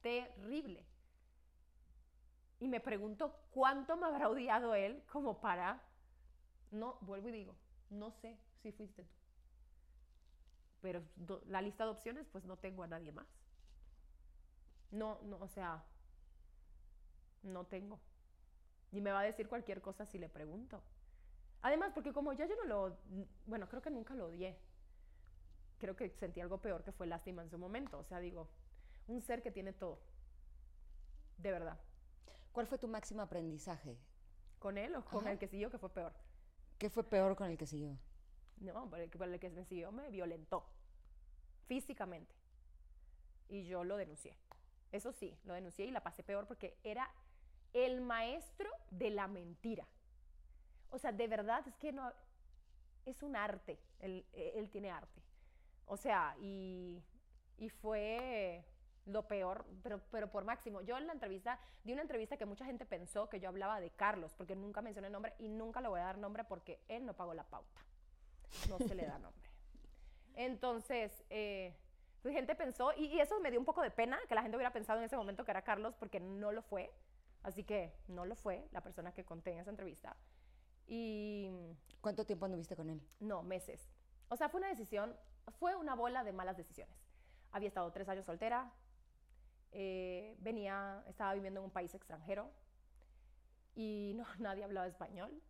terrible. 0.00 0.84
Y 2.58 2.68
me 2.68 2.80
pregunto 2.80 3.34
cuánto 3.50 3.96
me 3.96 4.06
habrá 4.06 4.28
odiado 4.28 4.74
él 4.74 5.02
como 5.10 5.40
para, 5.40 5.82
no, 6.72 6.98
vuelvo 7.02 7.28
y 7.30 7.32
digo, 7.32 7.56
no 7.90 8.10
sé 8.12 8.38
si 8.62 8.72
fuiste 8.72 9.04
tú. 9.04 9.10
Pero 10.80 11.02
do- 11.16 11.42
la 11.46 11.60
lista 11.60 11.84
de 11.84 11.90
opciones, 11.90 12.26
pues 12.32 12.44
no 12.46 12.56
tengo 12.56 12.82
a 12.82 12.86
nadie 12.86 13.12
más. 13.12 13.26
No, 14.90 15.20
no, 15.22 15.38
o 15.40 15.48
sea, 15.48 15.84
no 17.42 17.66
tengo. 17.66 18.00
Y 18.92 19.00
me 19.00 19.12
va 19.12 19.20
a 19.20 19.24
decir 19.24 19.48
cualquier 19.48 19.82
cosa 19.82 20.06
si 20.06 20.18
le 20.18 20.28
pregunto. 20.28 20.82
Además, 21.62 21.92
porque 21.94 22.12
como 22.12 22.32
ya 22.34 22.46
yo 22.46 22.56
no 22.56 22.64
lo, 22.66 22.98
bueno, 23.46 23.68
creo 23.68 23.82
que 23.82 23.90
nunca 23.90 24.14
lo 24.14 24.26
odié. 24.28 24.58
Creo 25.78 25.96
que 25.96 26.10
sentí 26.10 26.40
algo 26.40 26.60
peor 26.60 26.82
que 26.84 26.92
fue 26.92 27.06
lástima 27.06 27.42
en 27.42 27.50
su 27.50 27.58
momento. 27.58 27.98
O 27.98 28.04
sea, 28.04 28.18
digo, 28.20 28.48
un 29.06 29.22
ser 29.22 29.42
que 29.42 29.50
tiene 29.50 29.72
todo. 29.72 30.00
De 31.38 31.50
verdad. 31.50 31.78
¿Cuál 32.56 32.66
fue 32.66 32.78
tu 32.78 32.88
máximo 32.88 33.20
aprendizaje? 33.20 33.98
¿Con 34.58 34.78
él 34.78 34.94
o 34.94 35.04
con 35.04 35.24
Ajá. 35.24 35.32
el 35.32 35.38
que 35.38 35.46
siguió 35.46 35.68
que 35.70 35.76
fue 35.76 35.90
peor? 35.90 36.14
¿Qué 36.78 36.88
fue 36.88 37.04
peor 37.04 37.36
con 37.36 37.50
el 37.50 37.58
que 37.58 37.66
siguió? 37.66 37.98
No, 38.56 38.88
por 38.88 38.98
el, 38.98 39.10
que- 39.10 39.18
por 39.18 39.28
el 39.28 39.38
que 39.38 39.50
me 39.50 39.62
siguió 39.66 39.92
me 39.92 40.08
violentó. 40.08 40.66
Físicamente. 41.66 42.34
Y 43.50 43.66
yo 43.66 43.84
lo 43.84 43.98
denuncié. 43.98 44.38
Eso 44.90 45.12
sí, 45.12 45.38
lo 45.44 45.52
denuncié 45.52 45.84
y 45.84 45.90
la 45.90 46.02
pasé 46.02 46.22
peor 46.22 46.46
porque 46.46 46.78
era 46.82 47.10
el 47.74 48.00
maestro 48.00 48.70
de 48.90 49.10
la 49.10 49.28
mentira. 49.28 49.86
O 50.88 50.96
sea, 50.98 51.12
de 51.12 51.28
verdad 51.28 51.62
es 51.68 51.76
que 51.76 51.92
no. 51.92 52.10
Es 53.04 53.22
un 53.22 53.36
arte. 53.36 53.78
Él, 54.00 54.24
él 54.32 54.70
tiene 54.70 54.90
arte. 54.90 55.20
O 55.84 55.98
sea, 55.98 56.34
y, 56.40 57.02
y 57.58 57.68
fue 57.68 58.64
lo 59.06 59.26
peor, 59.26 59.64
pero, 59.82 60.00
pero 60.10 60.30
por 60.30 60.44
máximo. 60.44 60.82
Yo 60.82 60.98
en 60.98 61.06
la 61.06 61.12
entrevista, 61.12 61.58
di 61.84 61.92
una 61.92 62.02
entrevista 62.02 62.36
que 62.36 62.44
mucha 62.44 62.64
gente 62.64 62.84
pensó 62.84 63.28
que 63.28 63.40
yo 63.40 63.48
hablaba 63.48 63.80
de 63.80 63.90
Carlos, 63.90 64.34
porque 64.34 64.54
nunca 64.54 64.82
mencioné 64.82 65.10
nombre 65.10 65.34
y 65.38 65.48
nunca 65.48 65.80
le 65.80 65.88
voy 65.88 66.00
a 66.00 66.04
dar 66.04 66.18
nombre 66.18 66.44
porque 66.44 66.80
él 66.88 67.06
no 67.06 67.14
pagó 67.14 67.34
la 67.34 67.44
pauta. 67.44 67.80
No 68.68 68.78
se 68.78 68.94
le 68.94 69.06
da 69.06 69.18
nombre. 69.18 69.50
Entonces, 70.34 71.24
eh, 71.30 71.74
pues 72.22 72.34
gente 72.34 72.54
pensó, 72.54 72.92
y, 72.96 73.06
y 73.06 73.20
eso 73.20 73.40
me 73.40 73.50
dio 73.50 73.58
un 73.58 73.66
poco 73.66 73.82
de 73.82 73.90
pena, 73.90 74.18
que 74.28 74.34
la 74.34 74.42
gente 74.42 74.56
hubiera 74.56 74.72
pensado 74.72 74.98
en 74.98 75.04
ese 75.04 75.16
momento 75.16 75.44
que 75.44 75.50
era 75.50 75.62
Carlos, 75.62 75.94
porque 75.94 76.20
no 76.20 76.52
lo 76.52 76.62
fue. 76.62 76.92
Así 77.42 77.64
que 77.64 77.94
no 78.08 78.26
lo 78.26 78.34
fue 78.34 78.68
la 78.72 78.80
persona 78.80 79.12
que 79.12 79.24
conté 79.24 79.52
en 79.52 79.60
esa 79.60 79.70
entrevista. 79.70 80.16
Y 80.86 81.50
¿Cuánto 82.00 82.24
tiempo 82.24 82.46
anduviste 82.46 82.76
con 82.76 82.90
él? 82.90 83.00
no, 83.20 83.42
meses. 83.42 83.88
O 84.28 84.36
sea, 84.36 84.48
fue 84.48 84.58
una 84.58 84.68
decisión, 84.68 85.16
fue 85.58 85.76
una 85.76 85.94
bola 85.94 86.24
de 86.24 86.32
malas 86.32 86.56
decisiones. 86.56 86.96
Había 87.52 87.68
estado 87.68 87.90
tres 87.92 88.08
años 88.08 88.26
soltera, 88.26 88.72
eh, 89.72 90.36
venía, 90.38 91.02
estaba 91.08 91.34
viviendo 91.34 91.60
en 91.60 91.64
un 91.64 91.70
país 91.70 91.94
extranjero 91.94 92.50
y 93.74 94.12
no, 94.16 94.24
nadie 94.38 94.64
hablaba 94.64 94.86
español. 94.86 95.42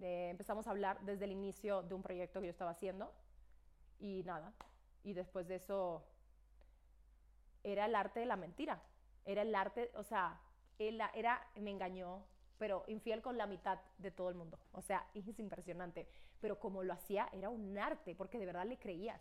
Eh, 0.00 0.28
empezamos 0.30 0.66
a 0.66 0.70
hablar 0.70 1.00
desde 1.00 1.24
el 1.24 1.32
inicio 1.32 1.82
de 1.82 1.94
un 1.94 2.02
proyecto 2.02 2.40
que 2.40 2.46
yo 2.46 2.50
estaba 2.50 2.72
haciendo 2.72 3.12
y 3.98 4.22
nada. 4.24 4.52
Y 5.02 5.12
después 5.12 5.48
de 5.48 5.56
eso 5.56 6.04
era 7.62 7.86
el 7.86 7.94
arte 7.94 8.20
de 8.20 8.26
la 8.26 8.36
mentira. 8.36 8.82
Era 9.24 9.42
el 9.42 9.54
arte, 9.54 9.90
o 9.94 10.02
sea, 10.02 10.40
él 10.78 11.00
era, 11.14 11.46
me 11.56 11.70
engañó, 11.70 12.24
pero 12.58 12.84
infiel 12.86 13.22
con 13.22 13.36
la 13.36 13.46
mitad 13.46 13.78
de 13.98 14.10
todo 14.10 14.28
el 14.28 14.34
mundo. 14.34 14.58
O 14.72 14.80
sea, 14.80 15.06
es 15.14 15.38
impresionante. 15.38 16.08
Pero 16.40 16.58
como 16.58 16.82
lo 16.82 16.92
hacía, 16.92 17.28
era 17.32 17.48
un 17.48 17.76
arte, 17.78 18.14
porque 18.14 18.38
de 18.38 18.46
verdad 18.46 18.66
le 18.66 18.78
creías. 18.78 19.20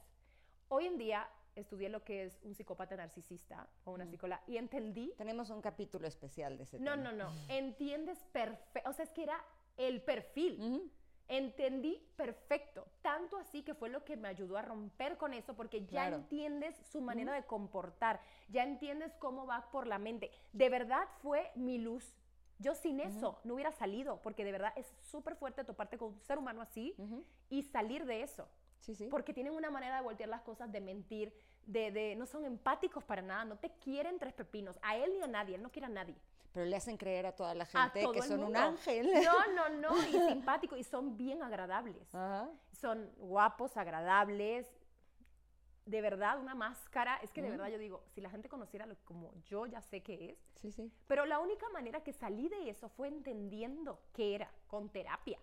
Hoy 0.70 0.86
en 0.86 0.98
día 0.98 1.28
estudié 1.58 1.90
lo 1.90 2.04
que 2.04 2.24
es 2.26 2.40
un 2.44 2.54
psicópata 2.56 2.96
narcisista 2.96 3.68
o 3.86 3.92
una 3.92 4.06
psicóloga 4.06 4.42
y 4.48 4.58
entendí 4.58 5.14
Tenemos 5.18 5.50
un 5.50 5.62
capítulo 5.62 6.08
especial 6.08 6.58
de 6.58 6.64
ese 6.64 6.80
no, 6.80 6.92
tema. 6.92 7.12
no, 7.12 7.12
no. 7.12 7.32
Entiendes 7.50 8.18
perfecto. 8.32 8.90
O 8.90 8.94
sea, 8.94 9.06
es 9.06 9.12
que 9.12 9.24
era 9.24 9.44
el 9.78 10.02
perfil. 10.02 10.92
Entendí 11.30 12.02
perfecto. 12.16 12.88
Tanto 13.02 13.36
así 13.38 13.62
que 13.64 13.74
fue 13.74 13.90
lo 13.90 14.04
que 14.06 14.16
me 14.16 14.30
ayudó 14.30 14.58
a 14.58 14.62
romper 14.62 15.18
con 15.18 15.34
eso, 15.34 15.56
porque 15.56 15.82
ya 15.82 15.88
Claro. 16.08 16.16
entiendes 16.18 16.76
su 16.90 17.02
manera 17.02 17.34
de 17.34 17.44
comportar, 17.46 18.22
ya 18.48 18.64
entiendes 18.64 19.14
cómo 19.20 19.46
va 19.46 19.70
por 19.72 19.88
la 19.88 19.98
mente. 20.00 20.32
De 20.54 20.70
verdad 20.70 21.04
fue 21.22 21.52
mi 21.56 21.80
luz. 21.80 22.16
Yo 22.60 22.74
sin 22.76 23.00
eso 23.02 23.40
no 23.44 23.54
hubiera 23.56 23.72
salido, 23.74 24.20
porque 24.24 24.44
de 24.46 24.52
verdad 24.54 24.74
es 24.78 24.88
súper 25.12 25.36
fuerte 25.36 25.64
toparte 25.66 25.98
con 25.98 26.14
un 26.14 26.20
ser 26.22 26.38
humano 26.40 26.62
así 26.62 26.96
y 27.50 27.62
salir 27.64 28.06
de 28.06 28.24
eso. 28.24 28.48
Sí, 28.88 28.96
sí. 28.96 29.08
Porque 29.12 29.34
tienen 29.34 29.54
una 29.54 29.70
manera 29.70 29.98
de 29.98 30.02
voltear 30.02 30.30
las 30.30 30.42
cosas, 30.44 30.72
de 30.72 30.80
mentir, 30.80 31.34
de, 31.66 31.92
de 31.92 32.16
no 32.16 32.26
son 32.26 32.46
empáticos 32.46 33.04
para 33.04 33.22
nada, 33.22 33.44
no 33.44 33.58
te 33.58 33.70
quieren 33.84 34.18
tres 34.18 34.34
pepinos, 34.34 34.80
a 34.82 34.96
él 34.96 35.12
ni 35.14 35.22
a 35.24 35.28
nadie, 35.28 35.56
él 35.56 35.62
no 35.62 35.70
quiere 35.70 35.88
a 35.88 35.90
nadie. 35.90 36.16
Pero 36.54 36.66
le 36.66 36.76
hacen 36.78 36.96
creer 36.96 37.26
a 37.26 37.34
toda 37.36 37.54
la 37.54 37.66
gente 37.66 38.00
que 38.14 38.22
son 38.22 38.40
un 38.40 38.44
mundo. 38.46 38.60
ángel. 38.60 39.12
No, 39.26 39.54
no, 39.54 39.70
no, 39.92 40.08
y 40.08 40.12
simpáticos, 40.32 40.80
y 40.80 40.84
son 40.86 41.18
bien 41.18 41.44
agradables. 41.44 42.16
Ajá. 42.16 42.50
Son 42.72 43.12
guapos, 43.18 43.76
agradables, 43.76 44.66
de 45.86 46.02
verdad, 46.02 46.40
una 46.40 46.56
máscara. 46.56 47.18
Es 47.22 47.32
que 47.32 47.42
de 47.42 47.50
verdad 47.50 47.68
yo 47.68 47.78
digo, 47.78 48.04
si 48.16 48.22
la 48.22 48.30
gente 48.30 48.48
conociera 48.48 48.86
lo 48.86 48.96
como 49.04 49.34
yo 49.44 49.66
ya 49.66 49.82
sé 49.82 50.02
que 50.02 50.32
es, 50.32 50.38
Sí, 50.62 50.72
sí. 50.72 50.90
pero 51.08 51.26
la 51.26 51.40
única 51.40 51.68
manera 51.70 52.02
que 52.04 52.14
salí 52.14 52.48
de 52.48 52.70
eso 52.70 52.88
fue 52.88 53.10
entendiendo 53.10 54.00
qué 54.14 54.36
era, 54.36 54.50
con 54.68 54.88
terapia. 54.90 55.40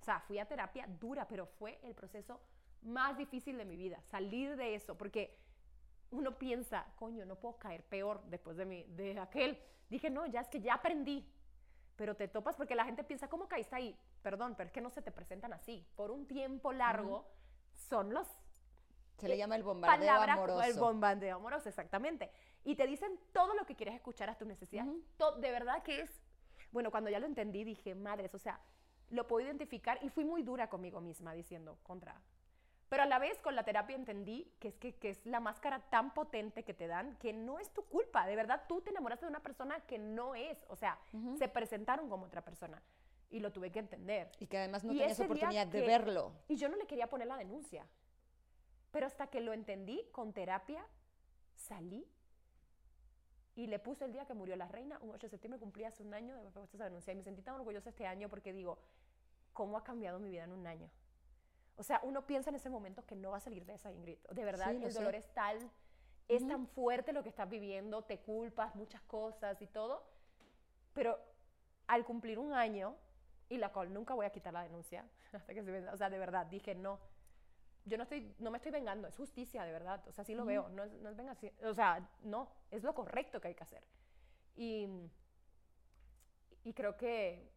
O 0.00 0.04
sea, 0.04 0.20
fui 0.20 0.38
a 0.38 0.46
terapia 0.46 0.86
dura, 1.00 1.26
pero 1.26 1.46
fue 1.46 1.80
el 1.82 1.94
proceso 1.94 2.38
más 2.86 3.16
difícil 3.18 3.58
de 3.58 3.64
mi 3.64 3.76
vida, 3.76 4.00
salir 4.10 4.56
de 4.56 4.74
eso, 4.74 4.96
porque 4.96 5.36
uno 6.10 6.38
piensa, 6.38 6.86
coño, 6.96 7.24
no 7.26 7.36
puedo 7.36 7.58
caer 7.58 7.82
peor 7.84 8.22
después 8.26 8.56
de, 8.56 8.64
mi, 8.64 8.84
de 8.84 9.18
aquel. 9.18 9.58
Dije, 9.90 10.08
no, 10.10 10.26
ya 10.26 10.40
es 10.40 10.48
que 10.48 10.60
ya 10.60 10.74
aprendí. 10.74 11.28
Pero 11.96 12.14
te 12.14 12.28
topas 12.28 12.56
porque 12.56 12.74
la 12.74 12.84
gente 12.84 13.02
piensa, 13.04 13.28
¿cómo 13.28 13.48
caíste 13.48 13.74
ahí? 13.74 13.98
Perdón, 14.22 14.54
pero 14.56 14.66
es 14.68 14.72
que 14.72 14.80
no 14.80 14.90
se 14.90 15.02
te 15.02 15.10
presentan 15.10 15.52
así. 15.52 15.86
Por 15.96 16.10
un 16.10 16.26
tiempo 16.26 16.72
largo 16.72 17.26
son 17.72 18.12
los 18.12 18.26
Se 19.18 19.28
le 19.28 19.36
llama 19.38 19.56
el 19.56 19.62
bombardeo 19.62 19.98
palabra 20.06 20.34
amoroso. 20.34 20.62
el 20.62 20.74
bombardeo 20.78 21.36
amoroso, 21.36 21.68
exactamente. 21.68 22.30
Y 22.64 22.76
te 22.76 22.86
dicen 22.86 23.18
todo 23.32 23.54
lo 23.54 23.64
que 23.64 23.74
quieres 23.76 23.94
escuchar 23.94 24.28
a 24.28 24.36
tu 24.36 24.44
necesidad. 24.44 24.86
To- 25.16 25.36
de 25.36 25.50
verdad 25.50 25.82
que 25.82 26.02
es, 26.02 26.10
bueno, 26.70 26.90
cuando 26.90 27.08
ya 27.10 27.18
lo 27.18 27.26
entendí 27.26 27.64
dije, 27.64 27.94
madres, 27.94 28.34
o 28.34 28.38
sea, 28.38 28.60
lo 29.10 29.26
puedo 29.26 29.46
identificar 29.46 29.98
y 30.02 30.10
fui 30.10 30.24
muy 30.24 30.42
dura 30.42 30.68
conmigo 30.68 31.00
misma 31.00 31.32
diciendo, 31.32 31.78
contra. 31.82 32.20
Pero 32.88 33.02
a 33.02 33.06
la 33.06 33.18
vez 33.18 33.40
con 33.42 33.56
la 33.56 33.64
terapia 33.64 33.96
entendí 33.96 34.52
que 34.60 34.68
es, 34.68 34.76
que, 34.76 34.94
que 34.94 35.10
es 35.10 35.26
la 35.26 35.40
máscara 35.40 35.80
tan 35.90 36.14
potente 36.14 36.62
que 36.62 36.72
te 36.72 36.86
dan 36.86 37.16
que 37.16 37.32
no 37.32 37.58
es 37.58 37.70
tu 37.70 37.82
culpa. 37.84 38.26
De 38.26 38.36
verdad, 38.36 38.64
tú 38.68 38.80
te 38.80 38.90
enamoraste 38.90 39.26
de 39.26 39.30
una 39.30 39.42
persona 39.42 39.80
que 39.80 39.98
no 39.98 40.34
es. 40.34 40.64
O 40.68 40.76
sea, 40.76 40.98
se 41.36 41.48
presentaron 41.48 42.08
como 42.08 42.26
otra 42.26 42.42
persona. 42.42 42.80
Y 43.28 43.40
lo 43.40 43.52
tuve 43.52 43.72
que 43.72 43.80
entender. 43.80 44.30
Y 44.38 44.46
que 44.46 44.58
además 44.58 44.84
no 44.84 44.92
Y 44.92 44.98
tenías 44.98 45.18
oportunidad 45.18 45.66
de 45.66 45.80
verlo. 45.80 46.32
Y 46.46 46.56
yo 46.56 46.68
no 46.68 46.76
le 46.76 46.86
quería 46.86 47.08
poner 47.08 47.26
la 47.26 47.36
denuncia. 47.36 47.86
Pero 48.92 49.06
hasta 49.06 49.26
que 49.26 49.40
lo 49.40 49.52
entendí 49.52 50.08
con 50.12 50.32
terapia, 50.32 50.86
salí 51.56 52.06
y 53.56 53.66
le 53.66 53.78
puse 53.78 54.04
el 54.04 54.12
día 54.12 54.26
que 54.26 54.34
murió 54.34 54.54
la 54.54 54.68
reina, 54.68 54.98
un 55.00 55.10
8 55.10 55.26
de 55.26 55.30
septiembre, 55.30 55.58
cumplía 55.58 55.88
hace 55.88 56.02
un 56.02 56.14
año 56.14 56.34
de 56.34 56.40
haber 56.40 56.52
puesto 56.52 56.76
esa 56.76 56.84
denuncia. 56.84 57.12
Y 57.12 57.16
me 57.16 57.22
sentí 57.22 57.42
tan 57.42 57.56
orgullosa 57.56 57.88
este 57.88 58.06
año 58.06 58.28
porque 58.28 58.52
digo, 58.52 58.78
¿cómo 59.52 59.76
ha 59.76 59.82
cambiado 59.82 60.20
mi 60.20 60.28
vida 60.28 60.44
en 60.44 60.52
un 60.52 60.66
año? 60.66 60.90
O 61.76 61.82
sea, 61.82 62.00
uno 62.02 62.26
piensa 62.26 62.50
en 62.50 62.56
ese 62.56 62.70
momento 62.70 63.04
que 63.04 63.14
no 63.14 63.30
va 63.32 63.36
a 63.36 63.40
salir 63.40 63.66
de 63.66 63.74
esa, 63.74 63.92
Ingrid. 63.92 64.18
De 64.30 64.44
verdad, 64.44 64.70
Sí, 64.70 64.84
el 64.84 64.92
sé. 64.92 64.98
dolor 64.98 65.14
es 65.14 65.26
tal, 65.34 65.58
es 66.28 66.46
tan 66.46 66.66
fuerte 66.66 67.12
lo 67.12 67.22
que 67.22 67.28
estás 67.28 67.48
viviendo, 67.48 68.02
te 68.02 68.18
culpas, 68.20 68.74
muchas 68.74 69.02
cosas 69.02 69.60
y 69.60 69.66
todo. 69.66 70.02
Pero 70.94 71.18
al 71.86 72.04
cumplir 72.04 72.38
un 72.38 72.52
año, 72.54 72.96
y 73.48 73.58
la 73.58 73.72
cual 73.72 73.92
nunca 73.92 74.14
voy 74.14 74.26
a 74.26 74.30
quitar 74.30 74.52
la 74.52 74.62
denuncia, 74.62 75.04
hasta 75.32 75.52
que 75.54 75.62
se 75.62 75.70
venda, 75.70 75.92
o 75.92 75.96
sea, 75.96 76.10
de 76.10 76.18
verdad, 76.18 76.46
dije 76.46 76.74
no. 76.74 76.98
Yo 77.84 77.96
no, 77.96 78.02
estoy, 78.02 78.34
no 78.40 78.50
me 78.50 78.56
estoy 78.56 78.72
vengando, 78.72 79.06
es 79.06 79.16
justicia, 79.16 79.62
de 79.64 79.70
verdad. 79.70 80.02
O 80.08 80.12
sea, 80.12 80.24
sí 80.24 80.34
lo 80.34 80.44
veo, 80.44 80.68
no 80.70 80.82
es, 80.82 80.92
no 80.94 81.08
es 81.08 81.16
venganza. 81.16 81.46
O 81.62 81.72
sea, 81.72 82.04
no, 82.24 82.48
es 82.72 82.82
lo 82.82 82.92
correcto 82.92 83.40
que 83.40 83.46
hay 83.46 83.54
que 83.54 83.62
hacer. 83.62 83.84
Y, 84.56 84.88
y 86.64 86.72
creo 86.72 86.96
que 86.96 87.48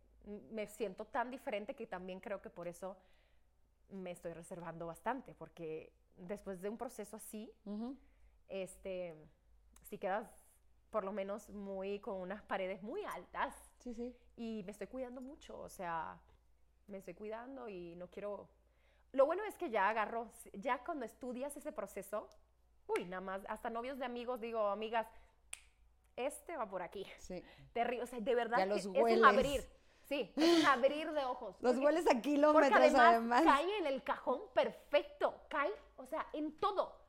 me 0.52 0.68
siento 0.68 1.06
tan 1.06 1.32
diferente 1.32 1.74
que 1.74 1.88
también 1.88 2.20
creo 2.20 2.44
que 2.44 2.52
por 2.52 2.68
eso 2.68 2.96
me 3.90 4.12
estoy 4.12 4.34
reservando 4.34 4.88
bastante, 4.88 5.34
porque 5.36 5.92
después 6.16 6.62
de 6.62 6.70
un 6.70 6.78
proceso 6.78 7.16
así, 7.16 7.52
este, 8.48 9.16
si 9.84 9.98
quedas 9.98 10.28
por 10.90 11.04
lo 11.04 11.12
menos 11.12 11.50
muy 11.50 12.00
con 12.00 12.16
unas 12.16 12.42
paredes 12.42 12.82
muy 12.82 13.04
altas 13.06 13.56
Sí, 13.80 13.94
sí. 13.94 14.16
y 14.36 14.64
me 14.66 14.72
estoy 14.72 14.88
cuidando 14.88 15.22
mucho, 15.22 15.60
o 15.60 15.70
sea, 15.70 16.20
me 16.88 16.98
estoy 16.98 17.14
cuidando 17.14 17.70
y 17.70 17.96
no 17.96 18.08
quiero... 18.10 18.50
Lo 19.12 19.26
bueno 19.26 19.44
es 19.46 19.56
que 19.58 19.70
ya 19.70 19.90
agarro, 19.90 20.32
ya 20.54 20.84
cuando 20.84 21.06
estudias 21.06 21.56
ese 21.58 21.72
proceso, 21.72 22.28
uy, 22.88 23.06
nada 23.06 23.22
más, 23.22 23.42
hasta 23.48 23.70
novios 23.70 23.98
de 23.98 24.06
amigos 24.06 24.40
digo, 24.40 24.68
amigas, 24.68 25.08
este 26.16 26.58
va 26.58 26.68
por 26.68 26.82
aquí. 26.82 27.06
Sí. 27.20 27.44
Terrible, 27.74 28.04
o 28.04 28.08
sea, 28.08 28.20
de 28.20 28.36
verdad 28.36 28.58
Ya 28.58 28.64
que 28.64 28.70
los 28.70 28.80
es 28.80 28.86
un 28.86 29.26
abrir. 29.26 29.64
Sí, 30.10 30.34
es 30.36 30.60
un 30.60 30.66
abrir 30.66 31.12
de 31.12 31.24
ojos. 31.24 31.56
Los 31.62 31.74
porque- 31.74 31.86
hueles 31.86 32.06
a 32.08 32.10
porque 32.10 32.22
kilómetros 32.22 32.74
además, 32.74 33.02
además. 33.10 33.44
cae 33.44 33.78
en 33.78 33.86
el 33.86 34.04
cajón 34.04 34.42
perfecto, 34.56 35.44
cae, 35.50 35.72
o 35.98 36.06
sea, 36.08 36.26
en 36.34 36.58
todo. 36.60 37.00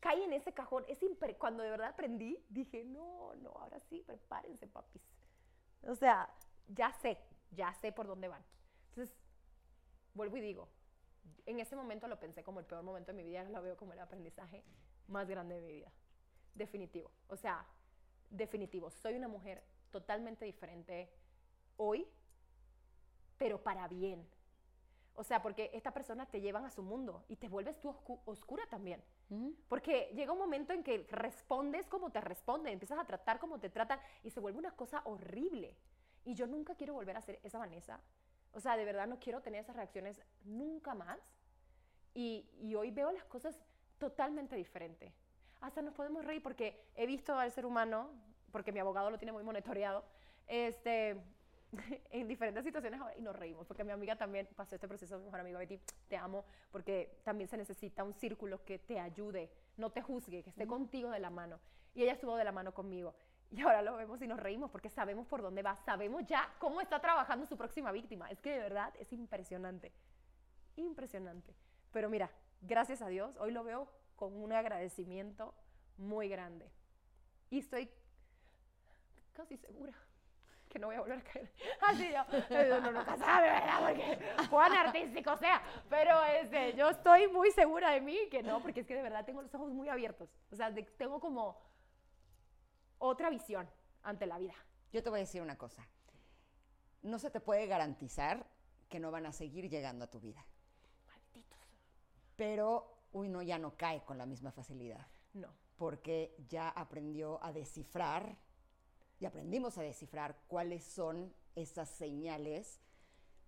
Cae 0.00 0.24
en 0.24 0.32
ese 0.32 0.52
cajón. 0.54 0.84
Es 0.88 1.02
impre- 1.02 1.36
Cuando 1.36 1.62
de 1.62 1.70
verdad 1.70 1.88
aprendí, 1.88 2.42
dije, 2.48 2.84
no, 2.84 3.34
no, 3.36 3.50
ahora 3.50 3.78
sí, 3.80 4.02
prepárense, 4.06 4.66
papis. 4.66 5.02
O 5.86 5.94
sea, 5.94 6.30
ya 6.68 6.90
sé, 7.02 7.18
ya 7.50 7.72
sé 7.74 7.92
por 7.92 8.06
dónde 8.06 8.28
van. 8.28 8.42
Entonces, 8.90 9.14
vuelvo 10.14 10.38
y 10.38 10.40
digo, 10.40 10.68
en 11.44 11.60
ese 11.60 11.76
momento 11.76 12.08
lo 12.08 12.18
pensé 12.18 12.42
como 12.42 12.60
el 12.60 12.66
peor 12.66 12.82
momento 12.82 13.12
de 13.12 13.16
mi 13.18 13.24
vida, 13.24 13.40
ahora 13.40 13.50
lo 13.52 13.62
veo 13.62 13.76
como 13.76 13.92
el 13.92 13.98
aprendizaje 14.00 14.64
más 15.08 15.28
grande 15.28 15.56
de 15.56 15.60
mi 15.60 15.72
vida. 15.72 15.92
Definitivo. 16.54 17.10
O 17.28 17.36
sea, 17.36 17.66
definitivo. 18.30 18.90
Soy 18.90 19.14
una 19.16 19.28
mujer 19.28 19.62
totalmente 19.90 20.44
diferente 20.46 21.12
hoy, 21.76 22.06
pero 23.38 23.62
para 23.62 23.88
bien. 23.88 24.26
O 25.14 25.24
sea, 25.24 25.40
porque 25.40 25.70
estas 25.72 25.94
personas 25.94 26.28
te 26.30 26.40
llevan 26.40 26.64
a 26.66 26.70
su 26.70 26.82
mundo 26.82 27.24
y 27.28 27.36
te 27.36 27.48
vuelves 27.48 27.80
tú 27.80 27.90
oscu- 27.90 28.20
oscura 28.26 28.64
también. 28.68 29.02
Porque 29.68 30.10
llega 30.14 30.32
un 30.32 30.38
momento 30.38 30.72
en 30.72 30.82
que 30.82 31.06
respondes 31.10 31.86
como 31.88 32.10
te 32.10 32.20
responden, 32.20 32.74
empiezas 32.74 32.98
a 32.98 33.04
tratar 33.06 33.38
como 33.38 33.58
te 33.58 33.70
tratan 33.70 33.98
y 34.22 34.30
se 34.30 34.40
vuelve 34.40 34.58
una 34.58 34.72
cosa 34.72 35.00
horrible. 35.04 35.74
Y 36.24 36.34
yo 36.34 36.46
nunca 36.46 36.74
quiero 36.74 36.92
volver 36.92 37.16
a 37.16 37.22
ser 37.22 37.40
esa 37.42 37.58
Vanessa. 37.58 38.00
O 38.52 38.60
sea, 38.60 38.76
de 38.76 38.84
verdad 38.84 39.06
no 39.06 39.18
quiero 39.18 39.40
tener 39.42 39.60
esas 39.62 39.76
reacciones 39.76 40.20
nunca 40.44 40.94
más. 40.94 41.18
Y, 42.14 42.48
y 42.60 42.74
hoy 42.74 42.90
veo 42.90 43.10
las 43.10 43.24
cosas 43.24 43.58
totalmente 43.98 44.54
diferente. 44.56 45.12
Hasta 45.60 45.80
nos 45.82 45.94
podemos 45.94 46.24
reír 46.24 46.42
porque 46.42 46.84
he 46.94 47.06
visto 47.06 47.34
al 47.34 47.50
ser 47.52 47.64
humano, 47.64 48.10
porque 48.52 48.72
mi 48.72 48.80
abogado 48.80 49.10
lo 49.10 49.18
tiene 49.18 49.32
muy 49.32 49.42
monitoreado, 49.42 50.04
este, 50.46 51.20
en 52.10 52.28
diferentes 52.28 52.64
situaciones 52.64 53.00
ahora 53.00 53.16
y 53.16 53.22
nos 53.22 53.36
reímos, 53.36 53.66
porque 53.66 53.84
mi 53.84 53.92
amiga 53.92 54.16
también 54.16 54.48
pasó 54.56 54.74
este 54.74 54.88
proceso, 54.88 55.18
mi 55.18 55.24
mejor 55.24 55.40
amiga 55.40 55.58
Betty, 55.58 55.80
te 56.08 56.16
amo, 56.16 56.44
porque 56.70 57.20
también 57.24 57.48
se 57.48 57.56
necesita 57.56 58.04
un 58.04 58.14
círculo 58.14 58.64
que 58.64 58.78
te 58.78 58.98
ayude, 58.98 59.50
no 59.76 59.90
te 59.90 60.02
juzgue, 60.02 60.42
que 60.42 60.50
esté 60.50 60.66
contigo 60.66 61.10
de 61.10 61.18
la 61.18 61.30
mano. 61.30 61.58
Y 61.94 62.02
ella 62.02 62.12
estuvo 62.12 62.36
de 62.36 62.44
la 62.44 62.52
mano 62.52 62.74
conmigo. 62.74 63.14
Y 63.50 63.62
ahora 63.62 63.80
lo 63.80 63.96
vemos 63.96 64.20
y 64.20 64.26
nos 64.26 64.40
reímos 64.40 64.70
porque 64.70 64.90
sabemos 64.90 65.26
por 65.26 65.40
dónde 65.40 65.62
va, 65.62 65.76
sabemos 65.76 66.26
ya 66.26 66.52
cómo 66.58 66.80
está 66.80 67.00
trabajando 67.00 67.46
su 67.46 67.56
próxima 67.56 67.92
víctima. 67.92 68.30
Es 68.30 68.40
que 68.40 68.50
de 68.50 68.58
verdad 68.58 68.92
es 68.98 69.12
impresionante, 69.12 69.92
impresionante. 70.76 71.54
Pero 71.92 72.10
mira, 72.10 72.30
gracias 72.60 73.02
a 73.02 73.08
Dios, 73.08 73.36
hoy 73.38 73.52
lo 73.52 73.64
veo 73.64 73.88
con 74.16 74.36
un 74.36 74.52
agradecimiento 74.52 75.54
muy 75.96 76.28
grande. 76.28 76.70
Y 77.50 77.60
estoy 77.60 77.88
casi 79.32 79.56
segura 79.56 79.92
que 80.76 80.80
no 80.80 80.88
voy 80.88 80.96
a 80.96 81.00
volver 81.00 81.18
a 81.18 81.22
caer. 81.22 81.50
Así 81.80 82.10
yo, 82.12 82.38
eh, 82.50 82.78
no, 82.82 82.92
nunca 82.92 83.16
sabe, 83.16 83.48
¿verdad? 83.48 83.78
Porque 83.80 84.46
Juan 84.50 84.72
artístico 84.74 85.36
sea. 85.38 85.62
Pero 85.88 86.22
este, 86.22 86.74
yo 86.76 86.90
estoy 86.90 87.28
muy 87.28 87.50
segura 87.50 87.92
de 87.92 88.02
mí 88.02 88.28
que 88.30 88.42
no, 88.42 88.60
porque 88.60 88.80
es 88.80 88.86
que 88.86 88.94
de 88.94 89.00
verdad 89.02 89.24
tengo 89.24 89.40
los 89.40 89.54
ojos 89.54 89.72
muy 89.72 89.88
abiertos. 89.88 90.28
O 90.50 90.56
sea, 90.56 90.70
de- 90.70 90.82
tengo 90.82 91.18
como 91.18 91.58
otra 92.98 93.30
visión 93.30 93.66
ante 94.02 94.26
la 94.26 94.36
vida. 94.38 94.54
Yo 94.92 95.02
te 95.02 95.08
voy 95.08 95.20
a 95.20 95.20
decir 95.20 95.40
una 95.40 95.56
cosa. 95.56 95.86
No 97.02 97.18
se 97.18 97.30
te 97.30 97.40
puede 97.40 97.66
garantizar 97.66 98.46
que 98.90 99.00
no 99.00 99.10
van 99.10 99.24
a 99.26 99.32
seguir 99.32 99.70
llegando 99.70 100.04
a 100.04 100.10
tu 100.10 100.20
vida. 100.20 100.44
Malditos. 101.06 101.58
Pero 102.36 102.98
uno 103.12 103.40
ya 103.42 103.58
no 103.58 103.76
cae 103.78 104.02
con 104.04 104.18
la 104.18 104.26
misma 104.26 104.52
facilidad. 104.52 105.06
No. 105.32 105.48
porque 105.76 106.34
ya 106.48 106.70
aprendió 106.70 107.42
a 107.44 107.52
descifrar 107.52 108.36
y 109.18 109.26
aprendimos 109.26 109.78
a 109.78 109.82
descifrar 109.82 110.36
cuáles 110.48 110.84
son 110.84 111.32
esas 111.54 111.88
señales, 111.88 112.80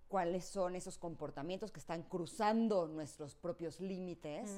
cuáles 0.09 0.45
son 0.47 0.77
esos 0.77 0.97
comportamientos 0.99 1.71
que 1.71 1.81
están 1.81 2.03
cruzando 2.05 2.87
nuestros 2.87 3.35
propios 3.35 3.81
límites 3.81 4.51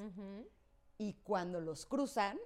y 0.97 1.13
cuando 1.23 1.59
los 1.59 1.85
cruzan, 1.85 2.39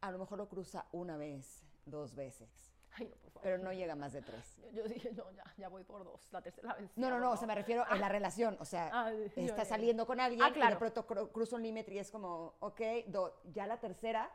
a 0.00 0.10
lo 0.10 0.18
mejor 0.18 0.38
lo 0.38 0.48
cruza 0.48 0.86
una 0.92 1.16
vez, 1.18 1.62
dos 1.84 2.14
veces, 2.14 2.72
Ay, 2.92 3.08
no, 3.08 3.16
por 3.16 3.30
favor. 3.32 3.42
pero 3.42 3.58
no 3.58 3.72
llega 3.74 3.94
más 3.94 4.14
de 4.14 4.22
tres. 4.22 4.56
Yo, 4.56 4.70
yo 4.70 4.84
dije, 4.88 5.12
no, 5.12 5.30
ya, 5.32 5.44
ya 5.58 5.68
voy 5.68 5.84
por 5.84 6.02
dos. 6.04 6.32
La 6.32 6.40
tercera 6.40 6.68
la 6.68 6.74
vencí. 6.76 6.98
No, 6.98 7.10
no, 7.10 7.20
no, 7.20 7.32
o 7.32 7.36
sea, 7.36 7.46
me 7.46 7.54
refiero 7.54 7.84
a 7.86 7.96
la 7.96 8.08
relación, 8.08 8.56
o 8.58 8.64
sea, 8.64 8.88
Ah, 8.92 9.12
está 9.12 9.66
saliendo 9.66 10.06
con 10.06 10.18
alguien 10.18 10.42
Ah, 10.42 10.48
y 10.48 10.52
de 10.52 10.58
claro. 10.60 10.78
pronto 10.78 11.06
cru- 11.06 11.30
cruza 11.30 11.56
un 11.56 11.62
límite 11.62 11.92
y 11.92 11.98
es 11.98 12.10
como, 12.10 12.54
ok, 12.60 12.80
do- 13.08 13.42
ya 13.52 13.66
la 13.66 13.78
tercera 13.78 14.30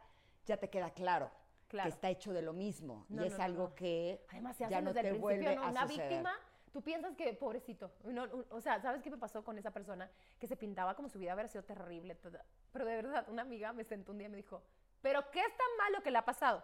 ya 0.45 0.57
te 0.57 0.69
queda 0.69 0.91
claro, 0.91 1.31
Claro. 1.71 1.89
que 1.89 1.93
está 1.95 2.09
hecho 2.09 2.33
de 2.33 2.41
lo 2.41 2.51
mismo 2.53 3.05
No, 3.09 3.23
y 3.23 3.27
es 3.27 3.31
no, 3.33 3.37
no, 3.39 3.43
algo 3.45 3.63
no. 3.69 3.75
que 3.75 4.23
Además, 4.29 4.57
se 4.57 4.63
ya 4.69 4.77
hace 4.77 4.81
no 4.81 4.93
desde 4.93 5.09
te 5.09 5.15
el 5.15 5.21
vuelve 5.21 5.55
¿no? 5.55 5.63
a 5.63 5.69
Una 5.69 5.81
suceder. 5.87 6.09
víctima 6.09 6.33
tú 6.73 6.81
piensas 6.81 7.15
que, 7.17 7.33
pobrecito, 7.33 7.91
no, 8.05 8.25
o 8.49 8.61
sea, 8.61 8.81
¿sabes 8.81 9.01
qué 9.01 9.09
me 9.09 9.17
pasó 9.17 9.43
con 9.43 9.57
esa 9.57 9.71
persona? 9.71 10.09
Que 10.39 10.47
se 10.47 10.55
pintaba 10.55 10.95
como 10.95 11.09
su 11.09 11.17
vida 11.19 11.31
había 11.33 11.47
sido 11.47 11.63
terrible, 11.63 12.15
toda- 12.15 12.45
pero 12.71 12.85
de 12.85 12.95
verdad, 12.97 13.27
una 13.29 13.41
amiga 13.41 13.73
me 13.73 13.83
sentó 13.83 14.11
un 14.13 14.17
día 14.19 14.27
y 14.27 14.31
me 14.31 14.37
dijo, 14.37 14.63
¿pero 15.01 15.29
qué 15.31 15.39
es 15.41 15.57
tan 15.57 15.67
malo 15.77 16.01
que 16.03 16.11
le 16.11 16.17
ha 16.17 16.23
pasado? 16.25 16.63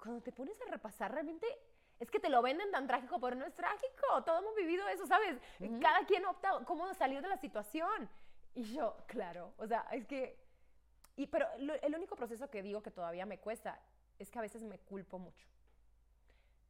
Cuando 0.00 0.20
te 0.22 0.30
pones 0.32 0.60
a 0.62 0.70
repasar, 0.70 1.12
realmente 1.12 1.46
es 1.98 2.10
que 2.10 2.20
te 2.20 2.28
lo 2.28 2.42
venden 2.42 2.70
tan 2.70 2.86
trágico, 2.86 3.18
pero 3.20 3.34
no 3.36 3.44
es 3.44 3.54
trágico, 3.54 4.22
todos 4.24 4.40
hemos 4.40 4.54
vivido 4.54 4.86
eso, 4.88 5.06
¿sabes? 5.06 5.40
Cada 5.80 6.04
quien 6.06 6.24
opta 6.26 6.50
cómo 6.64 6.92
salir 6.94 7.20
de 7.22 7.28
la 7.28 7.36
situación. 7.36 8.08
Y 8.54 8.62
yo, 8.64 8.96
claro, 9.08 9.52
o 9.58 9.66
sea, 9.66 9.86
es 9.92 10.06
que... 10.06 10.38
Y, 11.16 11.26
pero 11.28 11.46
lo- 11.58 11.74
el 11.74 11.94
único 11.94 12.14
proceso 12.16 12.48
que 12.50 12.62
digo 12.62 12.82
que 12.82 12.90
todavía 12.90 13.24
me 13.26 13.38
cuesta 13.38 13.80
es 14.18 14.30
que 14.30 14.38
a 14.38 14.42
veces 14.42 14.62
me 14.62 14.78
culpo 14.78 15.18
mucho. 15.18 15.46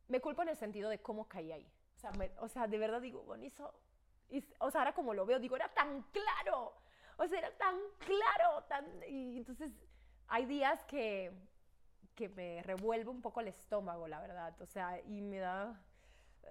Me 0.09 0.21
culpo 0.21 0.43
en 0.43 0.49
el 0.51 0.57
sentido 0.57 0.91
de 0.91 1.01
cómo 1.01 1.27
caí 1.29 1.53
ahí. 1.53 1.71
O 1.97 1.99
sea, 1.99 2.11
me- 2.13 2.33
o 2.41 2.49
sea 2.49 2.67
de 2.67 2.79
verdad 2.79 3.01
digo, 3.01 3.23
bueno, 3.23 3.45
eso... 3.45 3.73
o 4.59 4.71
sea, 4.71 4.81
ahora 4.83 4.95
como 4.95 5.15
lo 5.15 5.25
veo, 5.27 5.39
digo, 5.39 5.57
era 5.57 5.73
tan 5.73 6.03
claro. 6.13 6.75
O 7.17 7.27
sea, 7.27 7.39
era 7.39 7.51
tan 7.57 7.77
claro. 7.99 8.65
Tan, 8.65 8.85
y 9.09 9.37
entonces 9.39 9.73
hay 10.29 10.45
días 10.47 10.85
que, 10.85 11.33
que 12.15 12.29
me 12.29 12.63
revuelve 12.63 13.09
un 13.11 13.23
poco 13.23 13.41
el 13.41 13.49
estómago, 13.49 14.07
la 14.09 14.21
verdad. 14.21 14.61
O 14.61 14.67
sea, 14.67 15.01
y 15.03 15.21
me 15.21 15.39
da... 15.39 15.81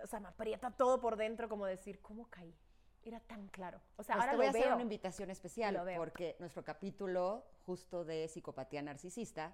O 0.03 0.07
sea, 0.07 0.19
me 0.19 0.27
aprieta 0.29 0.71
todo 0.71 0.99
por 0.99 1.15
dentro 1.17 1.47
como 1.47 1.65
decir, 1.67 2.01
¿cómo 2.01 2.27
caí? 2.29 2.55
Era 3.03 3.19
tan 3.19 3.47
claro. 3.49 3.79
O 3.97 4.03
sea, 4.03 4.15
Pues 4.15 4.21
ahora 4.25 4.31
te 4.31 4.37
voy 4.37 4.45
lo 4.45 4.47
a 4.47 4.49
hacer 4.51 4.63
veo. 4.63 4.73
una 4.73 4.81
invitación 4.81 5.29
especial 5.29 5.83
porque 5.97 6.35
nuestro 6.39 6.63
capítulo 6.63 7.45
justo 7.65 8.03
de 8.03 8.27
psicopatía 8.27 8.81
narcisista, 8.81 9.53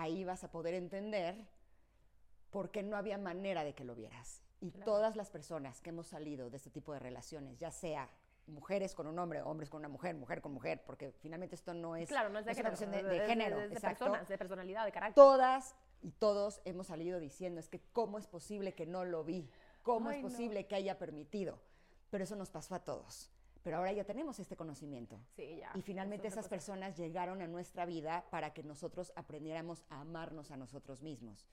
ahí 0.00 0.24
vas 0.24 0.44
a 0.44 0.50
poder 0.50 0.74
entender 0.74 1.46
por 2.50 2.70
qué 2.70 2.82
no 2.82 2.96
había 2.96 3.18
manera 3.18 3.64
de 3.64 3.74
que 3.74 3.84
lo 3.84 3.94
vieras. 3.94 4.42
Y 4.60 4.70
todas 4.70 5.14
las 5.16 5.30
personas 5.30 5.80
que 5.80 5.90
hemos 5.90 6.08
salido 6.08 6.50
de 6.50 6.56
este 6.56 6.70
tipo 6.70 6.92
de 6.92 6.98
relaciones, 6.98 7.58
ya 7.58 7.70
sea 7.70 8.08
mujeres 8.46 8.94
con 8.94 9.06
un 9.06 9.18
hombre, 9.18 9.42
hombres 9.42 9.70
con 9.70 9.78
una 9.80 9.88
mujer, 9.88 10.16
mujer 10.16 10.40
con 10.40 10.52
mujer, 10.52 10.82
porque 10.84 11.12
finalmente 11.12 11.54
esto 11.54 11.74
no 11.74 11.96
es, 11.96 12.08
Claro, 12.08 12.30
no 12.30 12.38
es 12.38 12.46
de 12.46 12.52
una 12.52 12.74
género, 12.76 12.80
de, 12.80 12.98
es 12.98 13.04
de 13.08 13.16
es 13.18 13.26
género, 13.28 13.60
es 13.60 13.70
de 13.70 13.74
exacto. 13.76 14.04
personas, 14.06 14.28
de 14.28 14.38
personalidad, 14.38 14.84
de 14.84 14.92
carácter. 14.92 15.14
Todas 15.22 15.76
y 16.00 16.12
todos 16.12 16.60
hemos 16.64 16.86
salido 16.86 17.20
diciendo, 17.20 17.60
es 17.60 17.68
que 17.68 17.80
cómo 17.92 18.18
es 18.18 18.26
posible 18.26 18.74
que 18.74 18.86
no 18.86 19.04
lo 19.04 19.24
vi, 19.24 19.50
cómo 19.82 20.08
Ay, 20.08 20.16
es 20.16 20.22
no. 20.22 20.28
posible 20.28 20.66
que 20.66 20.74
haya 20.76 20.98
permitido. 20.98 21.60
Pero 22.10 22.24
eso 22.24 22.36
nos 22.36 22.50
pasó 22.50 22.74
a 22.74 22.84
todos. 22.84 23.30
Pero 23.62 23.78
ahora 23.78 23.92
ya 23.92 24.04
tenemos 24.04 24.38
este 24.38 24.56
conocimiento. 24.56 25.18
Sí, 25.36 25.56
ya. 25.58 25.70
Y 25.74 25.82
finalmente 25.82 26.28
es 26.28 26.34
esas 26.34 26.44
cosa. 26.46 26.50
personas 26.50 26.96
llegaron 26.96 27.42
a 27.42 27.46
nuestra 27.46 27.84
vida 27.86 28.24
para 28.30 28.52
que 28.54 28.62
nosotros 28.62 29.12
aprendiéramos 29.16 29.84
a 29.90 30.00
amarnos 30.00 30.50
a 30.50 30.56
nosotros 30.56 31.02
mismos. 31.02 31.46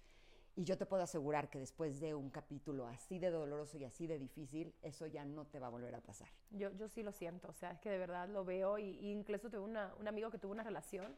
Y 0.57 0.63
yo 0.63 0.77
te 0.77 0.85
puedo 0.85 1.03
asegurar 1.03 1.49
que 1.49 1.59
después 1.59 1.99
de 1.99 2.15
un 2.15 2.29
capítulo 2.29 2.87
así 2.87 3.19
de 3.19 3.29
doloroso 3.29 3.77
y 3.77 3.83
así 3.83 4.07
de 4.07 4.17
difícil, 4.17 4.73
eso 4.81 5.05
ya 5.07 5.25
no 5.25 5.45
te 5.45 5.59
va 5.59 5.67
a 5.67 5.69
volver 5.69 5.93
a 5.95 5.99
pasar. 5.99 6.29
Yo, 6.51 6.71
yo 6.77 6.87
sí 6.87 7.03
lo 7.03 7.11
siento, 7.11 7.49
o 7.49 7.53
sea, 7.53 7.71
es 7.71 7.79
que 7.81 7.89
de 7.89 7.97
verdad 7.97 8.29
lo 8.29 8.45
veo 8.45 8.77
y, 8.77 8.83
y 8.99 9.11
incluso 9.11 9.49
tuve 9.49 9.59
una- 9.59 9.93
un 9.99 10.07
amigo 10.07 10.31
que 10.31 10.37
tuvo 10.37 10.53
una 10.53 10.63
relación 10.63 11.13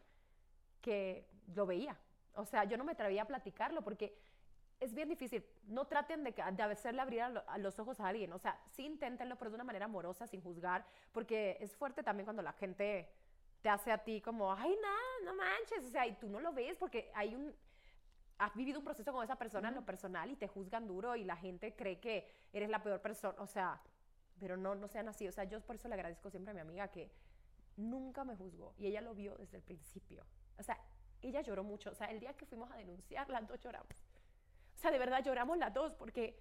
que 0.81 1.27
lo 1.53 1.65
veía. 1.67 1.95
O 2.33 2.45
sea, 2.45 2.63
yo 2.63 2.77
no 2.77 2.83
me 2.83 2.93
atrevía 2.93 3.23
a 3.23 3.25
platicarlo 3.27 3.83
porque 3.83 4.17
es 4.79 4.93
bien 4.93 5.09
difícil. 5.09 5.43
No 5.67 5.85
traten 5.85 6.23
de, 6.23 6.31
de 6.31 6.63
hacerle 6.63 7.01
abrir 7.01 7.21
a, 7.21 7.29
lo- 7.29 7.49
a 7.49 7.57
los 7.57 7.79
ojos 7.79 7.99
a 7.99 8.07
alguien. 8.07 8.31
O 8.33 8.37
sea, 8.39 8.59
sí 8.71 8.85
inténtenlo, 8.85 9.37
pero 9.37 9.51
de 9.51 9.55
una 9.55 9.63
manera 9.63 9.85
amorosa, 9.85 10.27
sin 10.27 10.41
juzgar, 10.41 10.85
porque 11.11 11.57
es 11.59 11.75
fuerte 11.75 12.03
también 12.03 12.25
cuando 12.25 12.41
la 12.43 12.53
gente 12.53 13.09
te 13.61 13.69
hace 13.69 13.91
a 13.91 13.97
ti 14.03 14.21
como, 14.21 14.53
ay, 14.53 14.75
no, 14.81 15.25
no 15.25 15.35
manches. 15.35 15.83
O 15.85 15.89
sea, 15.89 16.05
y 16.05 16.13
tú 16.13 16.29
no 16.29 16.39
lo 16.39 16.53
ves 16.53 16.77
porque 16.77 17.11
hay 17.15 17.33
un, 17.35 17.55
has 18.37 18.53
vivido 18.55 18.79
un 18.79 18.85
proceso 18.85 19.11
con 19.11 19.23
esa 19.23 19.35
persona 19.35 19.69
en 19.69 19.75
lo 19.75 19.85
personal 19.85 20.29
y 20.29 20.35
te 20.35 20.47
juzgan 20.47 20.87
duro 20.87 21.15
y 21.15 21.23
la 21.23 21.35
gente 21.35 21.75
cree 21.75 21.99
que 21.99 22.29
eres 22.53 22.69
la 22.69 22.83
peor 22.83 23.01
persona, 23.01 23.35
o 23.39 23.47
sea, 23.47 23.81
pero 24.39 24.55
no, 24.57 24.75
no 24.75 24.87
sean 24.87 25.07
así. 25.07 25.27
O 25.27 25.31
sea, 25.31 25.43
yo 25.45 25.59
por 25.61 25.75
eso 25.75 25.87
le 25.87 25.95
agradezco 25.95 26.29
siempre 26.29 26.51
a 26.51 26.53
mi 26.53 26.59
amiga 26.61 26.87
que 26.89 27.11
nunca 27.77 28.23
me 28.23 28.35
juzgó 28.35 28.73
y 28.77 28.85
ella 28.87 29.01
lo 29.01 29.15
vio 29.15 29.35
desde 29.37 29.57
el 29.57 29.63
principio. 29.63 30.23
O 30.59 30.63
sea, 30.63 30.77
ella 31.21 31.41
lloró 31.41 31.63
mucho. 31.63 31.89
O 31.91 31.95
sea, 31.95 32.07
el 32.11 32.19
día 32.19 32.33
que 32.37 32.45
fuimos 32.45 32.71
a 32.71 32.77
denunciar, 32.77 33.27
las 33.29 33.47
dos 33.47 33.59
lloramos. 33.59 34.06
O 34.77 34.79
sea, 34.79 34.91
de 34.91 34.99
verdad 34.99 35.23
lloramos 35.23 35.57
las 35.57 35.73
dos 35.73 35.91
porque 35.93 36.39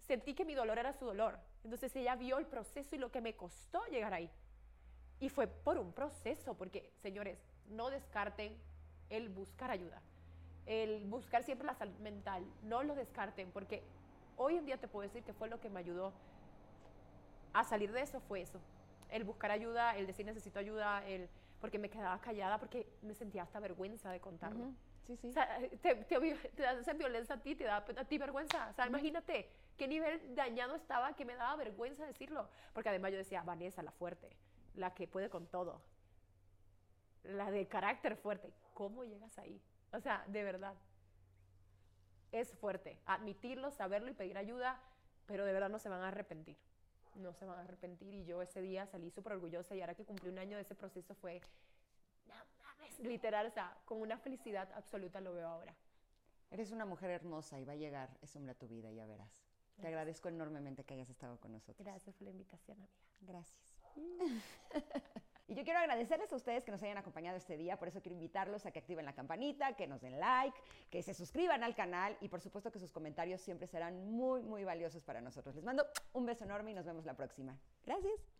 sentí 0.00 0.34
que 0.34 0.44
mi 0.44 0.54
dolor 0.54 0.78
era 0.78 0.92
su 0.92 1.04
dolor. 1.04 1.38
Entonces 1.62 1.94
ella 1.94 2.16
vio 2.16 2.38
el 2.38 2.46
proceso 2.46 2.96
y 2.96 2.98
lo 2.98 3.12
que 3.12 3.20
me 3.20 3.36
costó 3.36 3.84
llegar 3.86 4.12
ahí. 4.12 4.28
Y 5.20 5.28
fue 5.28 5.46
por 5.46 5.78
un 5.78 5.92
proceso, 5.92 6.54
porque, 6.54 6.90
señores, 7.00 7.38
no 7.68 7.90
descarten 7.90 8.56
el 9.08 9.28
buscar 9.28 9.70
ayuda, 9.70 10.02
el 10.66 11.04
buscar 11.06 11.44
siempre 11.44 11.66
la 11.66 11.74
salud 11.74 11.96
mental, 11.98 12.44
no 12.62 12.82
lo 12.82 12.94
descarten, 12.94 13.52
porque 13.52 13.82
hoy 14.36 14.56
en 14.56 14.66
día 14.66 14.78
te 14.78 14.88
puedo 14.88 15.06
decir 15.06 15.22
que 15.22 15.32
fue 15.32 15.48
lo 15.48 15.60
que 15.60 15.68
me 15.68 15.78
ayudó 15.80 16.12
a 17.52 17.62
salir 17.64 17.92
de 17.92 18.00
eso, 18.00 18.20
fue 18.20 18.40
eso. 18.40 18.60
El 19.10 19.24
buscar 19.24 19.50
ayuda, 19.50 19.96
el 19.96 20.06
decir 20.06 20.26
necesito 20.26 20.58
ayuda, 20.58 21.06
el, 21.06 21.28
porque 21.60 21.78
me 21.78 21.90
quedaba 21.90 22.20
callada, 22.20 22.58
porque 22.58 22.88
me 23.02 23.14
sentía 23.14 23.42
hasta 23.42 23.60
vergüenza 23.60 24.10
de 24.10 24.20
contarlo. 24.20 24.72
Sí, 25.10 25.16
sí. 25.16 25.28
O 25.28 25.32
sea, 25.32 25.58
te, 25.82 25.94
te, 25.96 26.34
te 26.54 26.66
hacen 26.66 26.98
violencia 26.98 27.34
a 27.34 27.40
ti, 27.40 27.56
te 27.56 27.64
da 27.64 27.78
a 27.78 28.04
ti 28.04 28.16
vergüenza. 28.16 28.68
O 28.70 28.74
sea, 28.74 28.86
imagínate 28.86 29.50
qué 29.76 29.88
nivel 29.88 30.36
dañado 30.36 30.76
estaba 30.76 31.14
que 31.14 31.24
me 31.24 31.34
daba 31.34 31.56
vergüenza 31.56 32.06
decirlo. 32.06 32.48
Porque 32.72 32.90
además 32.90 33.10
yo 33.10 33.18
decía, 33.18 33.42
Vanessa, 33.42 33.82
la 33.82 33.90
fuerte, 33.90 34.30
la 34.74 34.94
que 34.94 35.08
puede 35.08 35.28
con 35.28 35.48
todo, 35.48 35.82
la 37.24 37.50
de 37.50 37.66
carácter 37.66 38.16
fuerte. 38.16 38.52
¿Cómo 38.72 39.02
llegas 39.02 39.36
ahí? 39.38 39.60
O 39.92 40.00
sea, 40.00 40.24
de 40.28 40.44
verdad. 40.44 40.74
Es 42.30 42.52
fuerte. 42.58 43.00
Admitirlo, 43.06 43.72
saberlo 43.72 44.10
y 44.10 44.14
pedir 44.14 44.38
ayuda, 44.38 44.80
pero 45.26 45.44
de 45.44 45.52
verdad 45.52 45.70
no 45.70 45.80
se 45.80 45.88
van 45.88 46.02
a 46.02 46.08
arrepentir. 46.08 46.56
No 47.16 47.32
se 47.32 47.44
van 47.46 47.58
a 47.58 47.62
arrepentir. 47.62 48.14
Y 48.14 48.24
yo 48.24 48.42
ese 48.42 48.62
día 48.62 48.86
salí 48.86 49.10
súper 49.10 49.32
orgullosa 49.32 49.74
y 49.74 49.80
ahora 49.80 49.96
que 49.96 50.04
cumplí 50.04 50.28
un 50.28 50.38
año 50.38 50.56
de 50.56 50.62
ese 50.62 50.76
proceso 50.76 51.16
fue, 51.16 51.40
literal, 53.02 53.46
o 53.46 53.50
sea, 53.50 53.76
con 53.84 54.00
una 54.00 54.18
felicidad 54.18 54.70
absoluta 54.74 55.20
lo 55.20 55.32
veo 55.32 55.48
ahora. 55.48 55.74
Eres 56.50 56.72
una 56.72 56.84
mujer 56.84 57.10
hermosa 57.10 57.60
y 57.60 57.64
va 57.64 57.72
a 57.72 57.76
llegar 57.76 58.10
ese 58.22 58.38
hombre 58.38 58.52
a 58.52 58.58
tu 58.58 58.66
vida, 58.66 58.90
ya 58.90 59.06
verás. 59.06 59.44
Te 59.80 59.86
agradezco 59.86 60.28
enormemente 60.28 60.84
que 60.84 60.94
hayas 60.94 61.08
estado 61.08 61.38
con 61.38 61.52
nosotros. 61.52 61.86
Gracias 61.86 62.14
por 62.14 62.24
la 62.24 62.30
invitación, 62.30 62.76
amiga. 62.78 62.92
Gracias. 63.20 63.70
y 65.48 65.54
yo 65.54 65.64
quiero 65.64 65.78
agradecerles 65.78 66.32
a 66.32 66.36
ustedes 66.36 66.64
que 66.64 66.70
nos 66.70 66.82
hayan 66.82 66.98
acompañado 66.98 67.36
este 67.36 67.56
día, 67.56 67.78
por 67.78 67.88
eso 67.88 68.00
quiero 68.02 68.14
invitarlos 68.14 68.66
a 68.66 68.72
que 68.72 68.78
activen 68.78 69.04
la 69.04 69.14
campanita, 69.14 69.74
que 69.74 69.86
nos 69.86 70.00
den 70.00 70.20
like, 70.20 70.56
que 70.90 71.02
se 71.02 71.14
suscriban 71.14 71.62
al 71.62 71.74
canal 71.74 72.16
y 72.20 72.28
por 72.28 72.40
supuesto 72.40 72.70
que 72.70 72.78
sus 72.78 72.92
comentarios 72.92 73.40
siempre 73.40 73.66
serán 73.66 74.10
muy, 74.10 74.42
muy 74.42 74.64
valiosos 74.64 75.02
para 75.02 75.20
nosotros. 75.20 75.54
Les 75.54 75.64
mando 75.64 75.86
un 76.12 76.26
beso 76.26 76.44
enorme 76.44 76.72
y 76.72 76.74
nos 76.74 76.84
vemos 76.84 77.04
la 77.04 77.14
próxima. 77.14 77.58
Gracias. 77.84 78.39